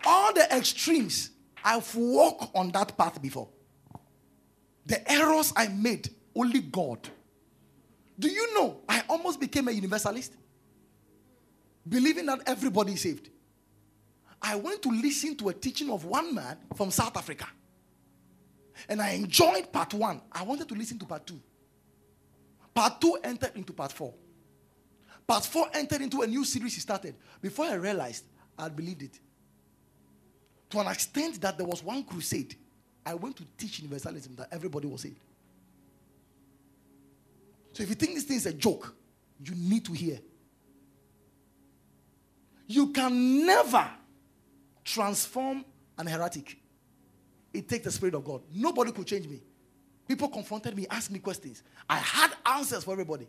All 0.05 0.33
the 0.33 0.43
extremes, 0.55 1.31
I've 1.63 1.93
walked 1.95 2.55
on 2.55 2.71
that 2.71 2.97
path 2.97 3.21
before. 3.21 3.49
The 4.85 5.11
errors 5.11 5.53
I 5.55 5.67
made, 5.69 6.09
only 6.35 6.59
God. 6.59 7.09
Do 8.17 8.29
you 8.29 8.53
know 8.53 8.81
I 8.87 9.03
almost 9.09 9.39
became 9.39 9.67
a 9.67 9.71
universalist? 9.71 10.33
Believing 11.87 12.25
that 12.27 12.41
everybody 12.45 12.93
is 12.93 13.01
saved. 13.01 13.29
I 14.41 14.55
went 14.55 14.81
to 14.83 14.89
listen 14.89 15.35
to 15.37 15.49
a 15.49 15.53
teaching 15.53 15.89
of 15.89 16.05
one 16.05 16.33
man 16.35 16.57
from 16.75 16.91
South 16.91 17.15
Africa. 17.17 17.47
And 18.89 19.01
I 19.01 19.11
enjoyed 19.11 19.71
part 19.71 19.93
one. 19.93 20.21
I 20.31 20.43
wanted 20.43 20.67
to 20.69 20.75
listen 20.75 20.99
to 20.99 21.05
part 21.05 21.25
two. 21.25 21.39
Part 22.73 22.99
two 22.99 23.17
entered 23.23 23.51
into 23.55 23.73
part 23.73 23.91
four. 23.91 24.13
Part 25.27 25.45
4 25.45 25.69
entered 25.73 26.01
into 26.01 26.21
a 26.21 26.27
new 26.27 26.43
series 26.43 26.75
he 26.75 26.81
started. 26.81 27.15
Before 27.41 27.65
I 27.65 27.75
realized, 27.75 28.25
I 28.57 28.69
believed 28.69 29.03
it. 29.03 29.19
To 30.71 30.79
an 30.79 30.87
extent 30.87 31.39
that 31.41 31.57
there 31.57 31.65
was 31.65 31.83
one 31.83 32.03
crusade. 32.03 32.55
I 33.05 33.13
went 33.13 33.37
to 33.37 33.43
teach 33.57 33.79
universalism 33.79 34.35
that 34.35 34.47
everybody 34.51 34.87
was 34.87 35.01
saved. 35.01 35.19
So 37.73 37.83
if 37.83 37.89
you 37.89 37.95
think 37.95 38.15
this 38.15 38.23
thing 38.23 38.37
is 38.37 38.45
a 38.45 38.53
joke, 38.53 38.95
you 39.43 39.53
need 39.55 39.83
to 39.85 39.93
hear. 39.93 40.19
You 42.67 42.91
can 42.91 43.45
never 43.45 43.89
transform 44.83 45.65
an 45.97 46.07
heretic. 46.07 46.57
It 47.53 47.67
takes 47.67 47.83
the 47.83 47.91
Spirit 47.91 48.15
of 48.15 48.23
God. 48.23 48.41
Nobody 48.53 48.91
could 48.91 49.05
change 49.05 49.27
me. 49.27 49.41
People 50.07 50.27
confronted 50.29 50.75
me, 50.75 50.85
asked 50.89 51.11
me 51.11 51.19
questions. 51.19 51.63
I 51.89 51.97
had 51.97 52.31
answers 52.45 52.83
for 52.83 52.91
everybody. 52.91 53.27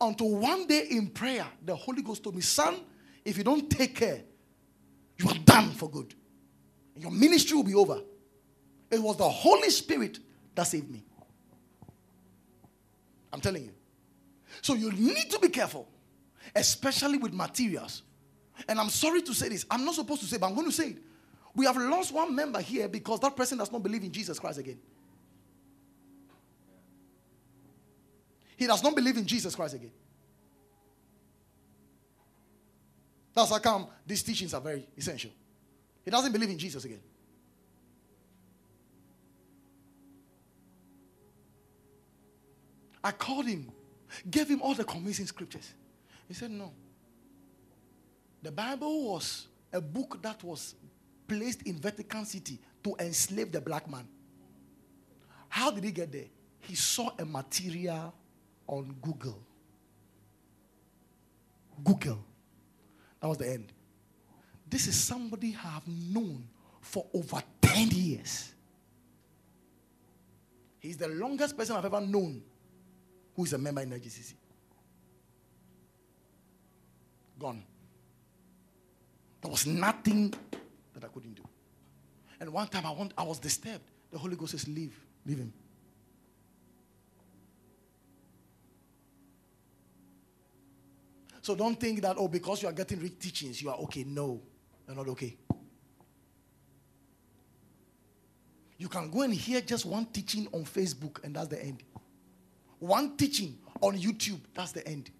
Until 0.00 0.36
one 0.36 0.66
day 0.66 0.86
in 0.90 1.08
prayer, 1.08 1.46
the 1.64 1.74
Holy 1.74 2.02
Ghost 2.02 2.22
told 2.22 2.36
me, 2.36 2.40
Son, 2.40 2.76
if 3.24 3.36
you 3.36 3.44
don't 3.44 3.68
take 3.68 3.96
care, 3.96 4.22
you 5.16 5.28
are 5.28 5.38
done 5.44 5.70
for 5.70 5.90
good. 5.90 6.14
Your 6.96 7.10
ministry 7.10 7.56
will 7.56 7.64
be 7.64 7.74
over. 7.74 8.00
It 8.90 9.02
was 9.02 9.16
the 9.16 9.28
Holy 9.28 9.70
Spirit 9.70 10.18
that 10.54 10.64
saved 10.64 10.90
me. 10.90 11.04
I'm 13.32 13.40
telling 13.40 13.64
you. 13.64 13.72
So 14.62 14.74
you 14.74 14.90
need 14.92 15.30
to 15.30 15.38
be 15.38 15.48
careful, 15.48 15.88
especially 16.54 17.18
with 17.18 17.32
materials. 17.32 18.02
And 18.68 18.80
I'm 18.80 18.88
sorry 18.88 19.22
to 19.22 19.34
say 19.34 19.48
this. 19.48 19.64
I'm 19.70 19.84
not 19.84 19.94
supposed 19.94 20.20
to 20.22 20.26
say, 20.26 20.38
but 20.38 20.46
I'm 20.46 20.54
going 20.54 20.66
to 20.66 20.72
say 20.72 20.88
it. 20.88 20.98
We 21.54 21.66
have 21.66 21.76
lost 21.76 22.12
one 22.12 22.34
member 22.34 22.60
here 22.60 22.88
because 22.88 23.20
that 23.20 23.36
person 23.36 23.58
does 23.58 23.70
not 23.70 23.82
believe 23.82 24.02
in 24.02 24.12
Jesus 24.12 24.38
Christ 24.38 24.58
again. 24.58 24.78
He 28.56 28.66
does 28.66 28.82
not 28.82 28.94
believe 28.94 29.16
in 29.16 29.26
Jesus 29.26 29.54
Christ 29.54 29.74
again. 29.74 29.92
That's 33.34 33.50
how 33.50 33.58
come 33.58 33.86
these 34.04 34.22
teachings 34.22 34.52
are 34.52 34.60
very 34.60 34.86
essential. 34.96 35.30
He 36.04 36.10
doesn't 36.10 36.32
believe 36.32 36.50
in 36.50 36.58
Jesus 36.58 36.84
again. 36.84 37.00
I 43.08 43.12
called 43.12 43.46
him, 43.46 43.72
gave 44.30 44.48
him 44.48 44.60
all 44.60 44.74
the 44.74 44.84
convincing 44.84 45.26
scriptures. 45.26 45.72
He 46.26 46.34
said, 46.34 46.50
No. 46.50 46.74
The 48.42 48.52
Bible 48.52 49.12
was 49.12 49.46
a 49.72 49.80
book 49.80 50.20
that 50.20 50.44
was 50.44 50.74
placed 51.26 51.62
in 51.62 51.76
Vatican 51.76 52.26
City 52.26 52.58
to 52.84 52.94
enslave 53.00 53.50
the 53.50 53.62
black 53.62 53.90
man. 53.90 54.06
How 55.48 55.70
did 55.70 55.84
he 55.84 55.90
get 55.90 56.12
there? 56.12 56.26
He 56.60 56.74
saw 56.74 57.10
a 57.18 57.24
material 57.24 58.12
on 58.66 58.94
Google. 59.00 59.42
Google. 61.82 62.22
That 63.22 63.28
was 63.28 63.38
the 63.38 63.50
end. 63.50 63.72
This 64.68 64.86
is 64.86 64.96
somebody 64.96 65.56
I 65.64 65.68
have 65.68 65.88
known 65.88 66.46
for 66.82 67.06
over 67.14 67.42
10 67.62 67.88
years. 67.88 68.52
He's 70.78 70.98
the 70.98 71.08
longest 71.08 71.56
person 71.56 71.74
I've 71.74 71.86
ever 71.86 72.02
known 72.02 72.42
who 73.38 73.44
is 73.44 73.52
a 73.52 73.58
member 73.58 73.80
in 73.80 73.90
IGCC. 73.90 74.34
Gone. 77.38 77.62
There 79.40 79.48
was 79.48 79.64
nothing 79.64 80.34
that 80.92 81.04
I 81.04 81.06
couldn't 81.06 81.34
do. 81.34 81.44
And 82.40 82.52
one 82.52 82.66
time 82.66 82.84
I, 82.84 82.90
want, 82.90 83.12
I 83.16 83.22
was 83.22 83.38
disturbed. 83.38 83.84
The 84.10 84.18
Holy 84.18 84.34
Ghost 84.34 84.50
says, 84.50 84.66
Leave. 84.66 84.98
Leave 85.24 85.38
him. 85.38 85.52
So 91.40 91.54
don't 91.54 91.78
think 91.78 92.02
that, 92.02 92.16
oh, 92.18 92.26
because 92.26 92.62
you 92.62 92.68
are 92.68 92.72
getting 92.72 92.98
rich 92.98 93.20
teachings, 93.20 93.62
you 93.62 93.70
are 93.70 93.76
okay. 93.76 94.02
No, 94.02 94.40
you're 94.84 94.96
not 94.96 95.06
okay. 95.10 95.36
You 98.78 98.88
can 98.88 99.08
go 99.12 99.22
and 99.22 99.32
hear 99.32 99.60
just 99.60 99.86
one 99.86 100.06
teaching 100.06 100.48
on 100.52 100.64
Facebook, 100.64 101.22
and 101.22 101.36
that's 101.36 101.46
the 101.46 101.64
end. 101.64 101.84
One 102.78 103.16
teaching 103.16 103.58
on 103.80 103.96
YouTube, 103.98 104.40
that's 104.54 104.72
the 104.72 104.86
end. 104.86 105.10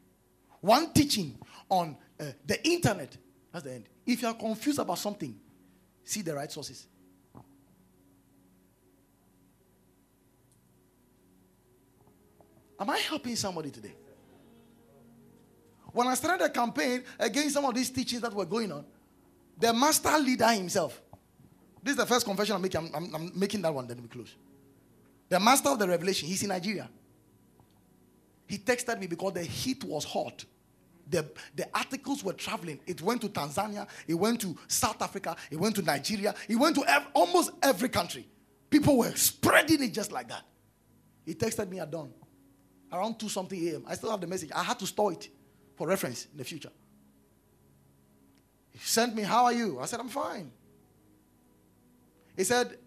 One 0.60 0.92
teaching 0.92 1.38
on 1.68 1.96
uh, 2.20 2.24
the 2.46 2.66
internet, 2.68 3.16
that's 3.52 3.64
the 3.64 3.74
end. 3.74 3.84
If 4.06 4.22
you 4.22 4.28
are 4.28 4.34
confused 4.34 4.78
about 4.78 4.98
something, 4.98 5.38
see 6.04 6.22
the 6.22 6.34
right 6.34 6.50
sources. 6.50 6.86
Am 12.80 12.88
I 12.90 12.98
helping 12.98 13.34
somebody 13.34 13.70
today? 13.70 13.94
When 15.92 16.06
I 16.06 16.14
started 16.14 16.44
a 16.44 16.50
campaign 16.50 17.02
against 17.18 17.54
some 17.54 17.64
of 17.64 17.74
these 17.74 17.90
teachings 17.90 18.22
that 18.22 18.32
were 18.32 18.44
going 18.44 18.70
on, 18.70 18.84
the 19.58 19.72
master 19.72 20.16
leader 20.18 20.46
himself, 20.48 21.00
this 21.82 21.92
is 21.92 21.96
the 21.96 22.06
first 22.06 22.24
confession 22.24 22.54
I'm 22.54 22.62
making. 22.62 22.80
I'm, 22.80 22.94
I'm, 22.94 23.14
I'm 23.14 23.32
making 23.34 23.62
that 23.62 23.74
one, 23.74 23.86
then 23.86 24.00
we 24.00 24.08
close. 24.08 24.34
The 25.28 25.40
master 25.40 25.70
of 25.70 25.78
the 25.78 25.88
revelation, 25.88 26.28
he's 26.28 26.42
in 26.42 26.50
Nigeria. 26.50 26.88
He 28.48 28.58
texted 28.58 28.98
me 28.98 29.06
because 29.06 29.34
the 29.34 29.44
heat 29.44 29.84
was 29.84 30.04
hot. 30.04 30.44
The, 31.10 31.24
the 31.54 31.68
articles 31.74 32.24
were 32.24 32.32
traveling. 32.32 32.80
It 32.86 33.00
went 33.00 33.20
to 33.22 33.28
Tanzania, 33.28 33.86
it 34.06 34.14
went 34.14 34.40
to 34.40 34.56
South 34.66 35.00
Africa, 35.00 35.36
it 35.50 35.56
went 35.56 35.76
to 35.76 35.82
Nigeria, 35.82 36.34
it 36.48 36.56
went 36.56 36.74
to 36.76 36.84
ev- 36.86 37.06
almost 37.14 37.50
every 37.62 37.88
country. 37.88 38.26
People 38.68 38.98
were 38.98 39.14
spreading 39.14 39.82
it 39.82 39.92
just 39.92 40.12
like 40.12 40.28
that. 40.28 40.42
He 41.24 41.34
texted 41.34 41.68
me 41.68 41.78
at 41.78 41.90
dawn, 41.90 42.12
around 42.92 43.18
2 43.18 43.28
something 43.28 43.68
a.m. 43.68 43.84
I 43.86 43.94
still 43.94 44.10
have 44.10 44.20
the 44.20 44.26
message. 44.26 44.50
I 44.54 44.62
had 44.62 44.78
to 44.80 44.86
store 44.86 45.12
it 45.12 45.28
for 45.76 45.86
reference 45.86 46.26
in 46.32 46.38
the 46.38 46.44
future. 46.44 46.70
He 48.70 48.78
sent 48.78 49.14
me, 49.14 49.22
How 49.22 49.44
are 49.44 49.52
you? 49.52 49.78
I 49.80 49.86
said, 49.86 50.00
I'm 50.00 50.08
fine. 50.08 50.50
He 52.36 52.44
said, 52.44 52.78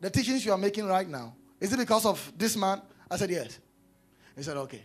The 0.00 0.10
teachings 0.10 0.44
you 0.44 0.52
are 0.52 0.58
making 0.58 0.86
right 0.86 1.08
now, 1.08 1.34
is 1.60 1.72
it 1.72 1.78
because 1.78 2.04
of 2.06 2.32
this 2.36 2.56
man? 2.56 2.82
I 3.10 3.16
said, 3.16 3.30
Yes. 3.30 3.58
He 4.38 4.44
said, 4.44 4.56
Okay. 4.56 4.82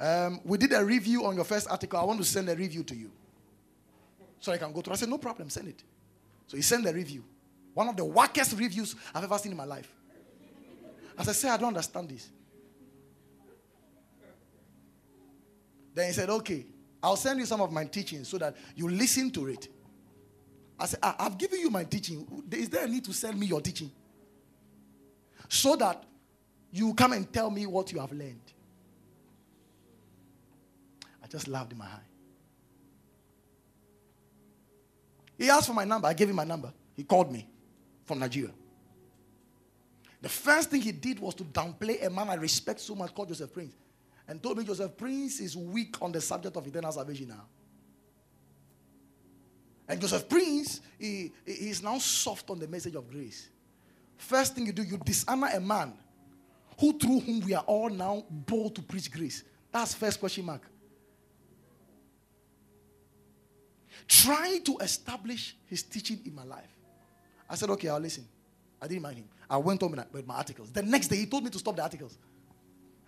Um, 0.00 0.40
we 0.44 0.58
did 0.58 0.72
a 0.72 0.84
review 0.84 1.24
on 1.24 1.36
your 1.36 1.44
first 1.44 1.70
article. 1.70 1.98
I 1.98 2.04
want 2.04 2.18
to 2.18 2.24
send 2.24 2.48
a 2.48 2.56
review 2.56 2.82
to 2.82 2.94
you. 2.94 3.10
So 4.40 4.52
I 4.52 4.58
can 4.58 4.72
go 4.72 4.80
through. 4.80 4.94
I 4.94 4.96
said, 4.96 5.10
No 5.10 5.18
problem, 5.18 5.50
send 5.50 5.68
it. 5.68 5.82
So 6.46 6.56
he 6.56 6.62
sent 6.62 6.84
the 6.84 6.92
review. 6.92 7.22
One 7.74 7.88
of 7.88 7.96
the 7.96 8.04
wackest 8.04 8.58
reviews 8.58 8.96
I've 9.14 9.24
ever 9.24 9.36
seen 9.38 9.52
in 9.52 9.58
my 9.58 9.64
life. 9.64 9.92
As 11.18 11.28
I 11.28 11.32
said, 11.32 11.50
I 11.50 11.56
don't 11.58 11.68
understand 11.68 12.08
this. 12.08 12.30
Then 15.94 16.06
he 16.06 16.12
said, 16.12 16.30
Okay, 16.30 16.64
I'll 17.02 17.16
send 17.16 17.38
you 17.38 17.46
some 17.46 17.60
of 17.60 17.70
my 17.72 17.84
teachings 17.84 18.28
so 18.28 18.38
that 18.38 18.56
you 18.74 18.88
listen 18.88 19.30
to 19.32 19.48
it. 19.48 19.68
I 20.78 20.86
said, 20.86 21.00
I've 21.02 21.36
given 21.36 21.60
you 21.60 21.70
my 21.70 21.84
teaching. 21.84 22.26
Is 22.50 22.70
there 22.70 22.84
a 22.84 22.88
need 22.88 23.04
to 23.04 23.12
send 23.12 23.38
me 23.38 23.46
your 23.46 23.60
teaching? 23.60 23.90
So 25.48 25.76
that 25.76 26.04
you 26.76 26.94
come 26.94 27.12
and 27.12 27.32
tell 27.32 27.50
me 27.50 27.66
what 27.66 27.92
you 27.92 28.00
have 28.00 28.12
learned. 28.12 28.52
I 31.22 31.26
just 31.26 31.48
laughed 31.48 31.72
in 31.72 31.78
my 31.78 31.86
eye. 31.86 32.06
He 35.38 35.50
asked 35.50 35.66
for 35.66 35.74
my 35.74 35.84
number. 35.84 36.08
I 36.08 36.14
gave 36.14 36.28
him 36.28 36.36
my 36.36 36.44
number. 36.44 36.72
He 36.94 37.04
called 37.04 37.32
me 37.32 37.48
from 38.04 38.18
Nigeria. 38.18 38.52
The 40.22 40.28
first 40.28 40.70
thing 40.70 40.80
he 40.80 40.92
did 40.92 41.18
was 41.18 41.34
to 41.36 41.44
downplay 41.44 42.04
a 42.04 42.10
man 42.10 42.28
I 42.28 42.34
respect 42.34 42.80
so 42.80 42.94
much 42.94 43.14
called 43.14 43.28
Joseph 43.28 43.52
Prince 43.52 43.74
and 44.28 44.42
told 44.42 44.58
me 44.58 44.64
Joseph 44.64 44.96
Prince 44.96 45.40
is 45.40 45.56
weak 45.56 45.96
on 46.00 46.12
the 46.12 46.20
subject 46.20 46.56
of 46.56 46.66
eternal 46.66 46.92
salvation 46.92 47.28
now. 47.28 47.44
And 49.88 50.00
Joseph 50.00 50.28
Prince, 50.28 50.80
he, 50.98 51.32
he 51.44 51.70
is 51.70 51.82
now 51.82 51.98
soft 51.98 52.50
on 52.50 52.58
the 52.58 52.66
message 52.66 52.96
of 52.96 53.08
grace. 53.08 53.50
First 54.16 54.54
thing 54.54 54.66
you 54.66 54.72
do, 54.72 54.82
you 54.82 54.98
dishonor 54.98 55.48
a 55.52 55.60
man 55.60 55.92
who 56.78 56.98
through 56.98 57.20
whom 57.20 57.40
we 57.40 57.54
are 57.54 57.64
all 57.66 57.88
now 57.88 58.24
bold 58.30 58.74
to 58.76 58.82
preach 58.82 59.10
grace. 59.10 59.42
That's 59.72 59.94
first 59.94 60.20
question 60.20 60.44
mark. 60.44 60.62
Trying 64.06 64.62
to 64.64 64.78
establish 64.78 65.56
his 65.66 65.82
teaching 65.82 66.20
in 66.24 66.34
my 66.34 66.44
life. 66.44 66.70
I 67.48 67.54
said, 67.54 67.70
okay, 67.70 67.88
I'll 67.88 68.00
listen. 68.00 68.26
I 68.80 68.86
didn't 68.86 69.02
mind 69.02 69.16
him. 69.16 69.28
I 69.48 69.56
went 69.56 69.82
on 69.82 70.04
with 70.12 70.26
my 70.26 70.34
articles. 70.34 70.70
The 70.70 70.82
next 70.82 71.08
day, 71.08 71.16
he 71.16 71.26
told 71.26 71.44
me 71.44 71.50
to 71.50 71.58
stop 71.58 71.76
the 71.76 71.82
articles 71.82 72.18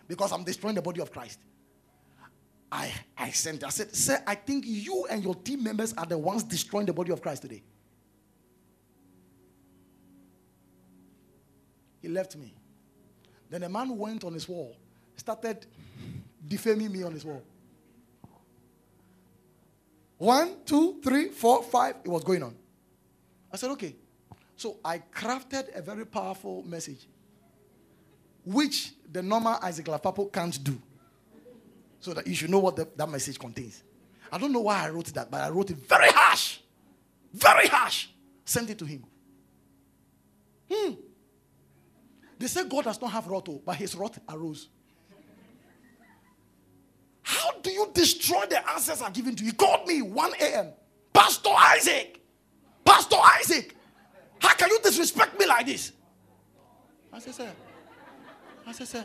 because 0.06 0.32
I'm 0.32 0.44
destroying 0.44 0.74
the 0.74 0.82
body 0.82 1.00
of 1.00 1.12
Christ. 1.12 1.38
I, 2.70 2.92
I 3.16 3.30
sent, 3.30 3.64
I 3.64 3.70
said, 3.70 3.94
Sir, 3.94 4.22
I 4.26 4.34
think 4.34 4.64
you 4.66 5.06
and 5.10 5.22
your 5.22 5.34
team 5.34 5.62
members 5.62 5.94
are 5.94 6.06
the 6.06 6.18
ones 6.18 6.42
destroying 6.42 6.86
the 6.86 6.92
body 6.92 7.12
of 7.12 7.22
Christ 7.22 7.42
today. 7.42 7.62
He 12.00 12.08
left 12.08 12.36
me. 12.36 12.57
Then 13.50 13.62
a 13.62 13.68
man 13.68 13.96
went 13.96 14.24
on 14.24 14.34
his 14.34 14.48
wall, 14.48 14.76
started 15.16 15.66
defaming 16.46 16.92
me 16.92 17.02
on 17.02 17.12
his 17.12 17.24
wall. 17.24 17.42
One, 20.18 20.56
two, 20.64 21.00
three, 21.02 21.28
four, 21.28 21.62
five, 21.62 21.96
it 22.04 22.08
was 22.08 22.24
going 22.24 22.42
on. 22.42 22.54
I 23.52 23.56
said, 23.56 23.70
okay. 23.70 23.94
So 24.56 24.78
I 24.84 24.98
crafted 24.98 25.76
a 25.76 25.80
very 25.80 26.04
powerful 26.04 26.64
message, 26.64 27.06
which 28.44 28.92
the 29.10 29.22
normal 29.22 29.56
Isaac 29.62 29.86
Lapapo 29.86 30.30
can't 30.32 30.62
do. 30.62 30.80
So 32.00 32.12
that 32.14 32.26
you 32.26 32.34
should 32.34 32.50
know 32.50 32.58
what 32.58 32.76
the, 32.76 32.88
that 32.96 33.08
message 33.08 33.38
contains. 33.38 33.82
I 34.30 34.38
don't 34.38 34.52
know 34.52 34.60
why 34.60 34.86
I 34.86 34.90
wrote 34.90 35.06
that, 35.14 35.30
but 35.30 35.40
I 35.40 35.48
wrote 35.48 35.70
it 35.70 35.76
very 35.78 36.10
harsh. 36.10 36.58
Very 37.32 37.66
harsh. 37.68 38.08
Sent 38.44 38.70
it 38.70 38.78
to 38.78 38.84
him. 38.84 39.04
Hmm. 40.70 40.92
They 42.38 42.46
say 42.46 42.64
God 42.68 42.84
does 42.84 43.00
not 43.00 43.10
have 43.10 43.26
wrath, 43.26 43.44
oh, 43.48 43.60
but 43.64 43.76
his 43.76 43.94
wrath 43.94 44.18
arose. 44.28 44.68
How 47.22 47.52
do 47.60 47.70
you 47.70 47.90
destroy 47.92 48.46
the 48.46 48.66
answers 48.70 49.02
I'm 49.02 49.12
giving 49.12 49.34
to 49.36 49.44
you? 49.44 49.50
He 49.50 49.56
called 49.56 49.86
me 49.86 50.00
1 50.02 50.32
a.m. 50.40 50.72
Pastor 51.12 51.50
Isaac. 51.50 52.20
Pastor 52.84 53.16
Isaac. 53.38 53.76
How 54.38 54.54
can 54.54 54.70
you 54.70 54.78
disrespect 54.82 55.38
me 55.38 55.46
like 55.46 55.66
this? 55.66 55.92
I 57.12 57.18
said, 57.18 57.34
sir. 57.34 57.52
I 58.66 58.72
said, 58.72 58.88
sir. 58.88 59.04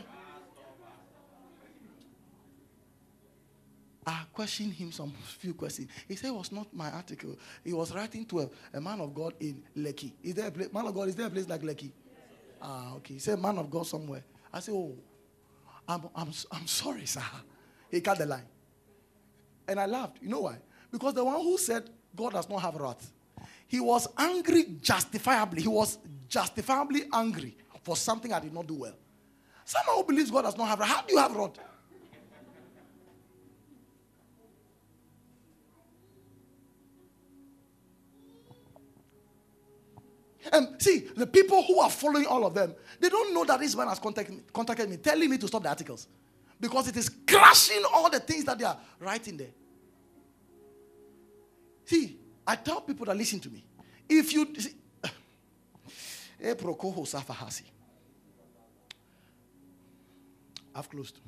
I 4.06 4.24
questioned 4.32 4.74
him 4.74 4.92
some 4.92 5.12
few 5.38 5.54
questions. 5.54 5.88
He 6.06 6.14
said 6.16 6.28
it 6.28 6.34
was 6.34 6.52
not 6.52 6.72
my 6.72 6.90
article. 6.90 7.38
He 7.64 7.72
was 7.72 7.94
writing 7.94 8.26
to 8.26 8.40
a, 8.40 8.50
a 8.74 8.80
man 8.80 9.00
of 9.00 9.14
God 9.14 9.34
in 9.40 9.62
Lekki. 9.76 10.12
Is 10.22 10.34
there 10.34 10.48
a 10.48 10.50
place, 10.50 10.72
man 10.72 10.86
of 10.86 10.94
God, 10.94 11.08
is 11.08 11.16
there 11.16 11.26
a 11.26 11.30
place 11.30 11.48
like 11.48 11.62
Lekki? 11.62 11.90
Ah, 12.66 12.94
okay. 12.94 13.14
He 13.14 13.20
said, 13.20 13.38
man 13.38 13.58
of 13.58 13.70
God 13.70 13.86
somewhere. 13.86 14.24
I 14.50 14.60
said, 14.60 14.72
oh, 14.74 14.96
I'm, 15.86 16.02
I'm, 16.16 16.30
I'm 16.50 16.66
sorry, 16.66 17.04
sir. 17.04 17.20
He 17.90 18.00
cut 18.00 18.16
the 18.18 18.24
line. 18.24 18.46
And 19.68 19.78
I 19.78 19.84
laughed. 19.84 20.16
You 20.22 20.28
know 20.30 20.40
why? 20.40 20.56
Because 20.90 21.12
the 21.12 21.24
one 21.24 21.40
who 21.42 21.58
said 21.58 21.90
God 22.16 22.32
does 22.32 22.48
not 22.48 22.62
have 22.62 22.76
wrath, 22.76 23.12
he 23.68 23.80
was 23.80 24.08
angry 24.16 24.64
justifiably. 24.80 25.60
He 25.62 25.68
was 25.68 25.98
justifiably 26.28 27.02
angry 27.12 27.54
for 27.82 27.96
something 27.96 28.32
I 28.32 28.40
did 28.40 28.54
not 28.54 28.66
do 28.66 28.74
well. 28.76 28.94
Someone 29.66 29.96
who 29.96 30.04
believes 30.04 30.30
God 30.30 30.42
does 30.42 30.56
not 30.56 30.68
have 30.68 30.78
wrath, 30.78 30.88
how 30.88 31.02
do 31.02 31.12
you 31.12 31.20
have 31.20 31.36
wrath? 31.36 31.58
And 40.52 40.80
see, 40.80 41.08
the 41.16 41.26
people 41.26 41.62
who 41.62 41.80
are 41.80 41.90
following 41.90 42.26
all 42.26 42.44
of 42.44 42.54
them, 42.54 42.74
they 43.00 43.08
don't 43.08 43.32
know 43.32 43.44
that 43.44 43.60
this 43.60 43.74
man 43.74 43.88
has 43.88 43.98
contacted 43.98 44.34
me, 44.36 44.42
contacted 44.52 44.88
me 44.88 44.96
telling 44.98 45.30
me 45.30 45.38
to 45.38 45.48
stop 45.48 45.62
the 45.62 45.68
articles. 45.68 46.06
Because 46.60 46.88
it 46.88 46.96
is 46.96 47.08
crashing 47.26 47.82
all 47.92 48.10
the 48.10 48.20
things 48.20 48.44
that 48.44 48.58
they 48.58 48.64
are 48.64 48.78
writing 49.00 49.36
there. 49.36 49.52
See, 51.84 52.18
I 52.46 52.56
tell 52.56 52.80
people 52.80 53.06
that 53.06 53.16
listen 53.16 53.40
to 53.40 53.50
me. 53.50 53.64
If 54.08 54.32
you 54.32 54.48
see, 54.58 54.74
eh, 56.42 56.54
I've 60.74 60.90
closed. 60.90 61.20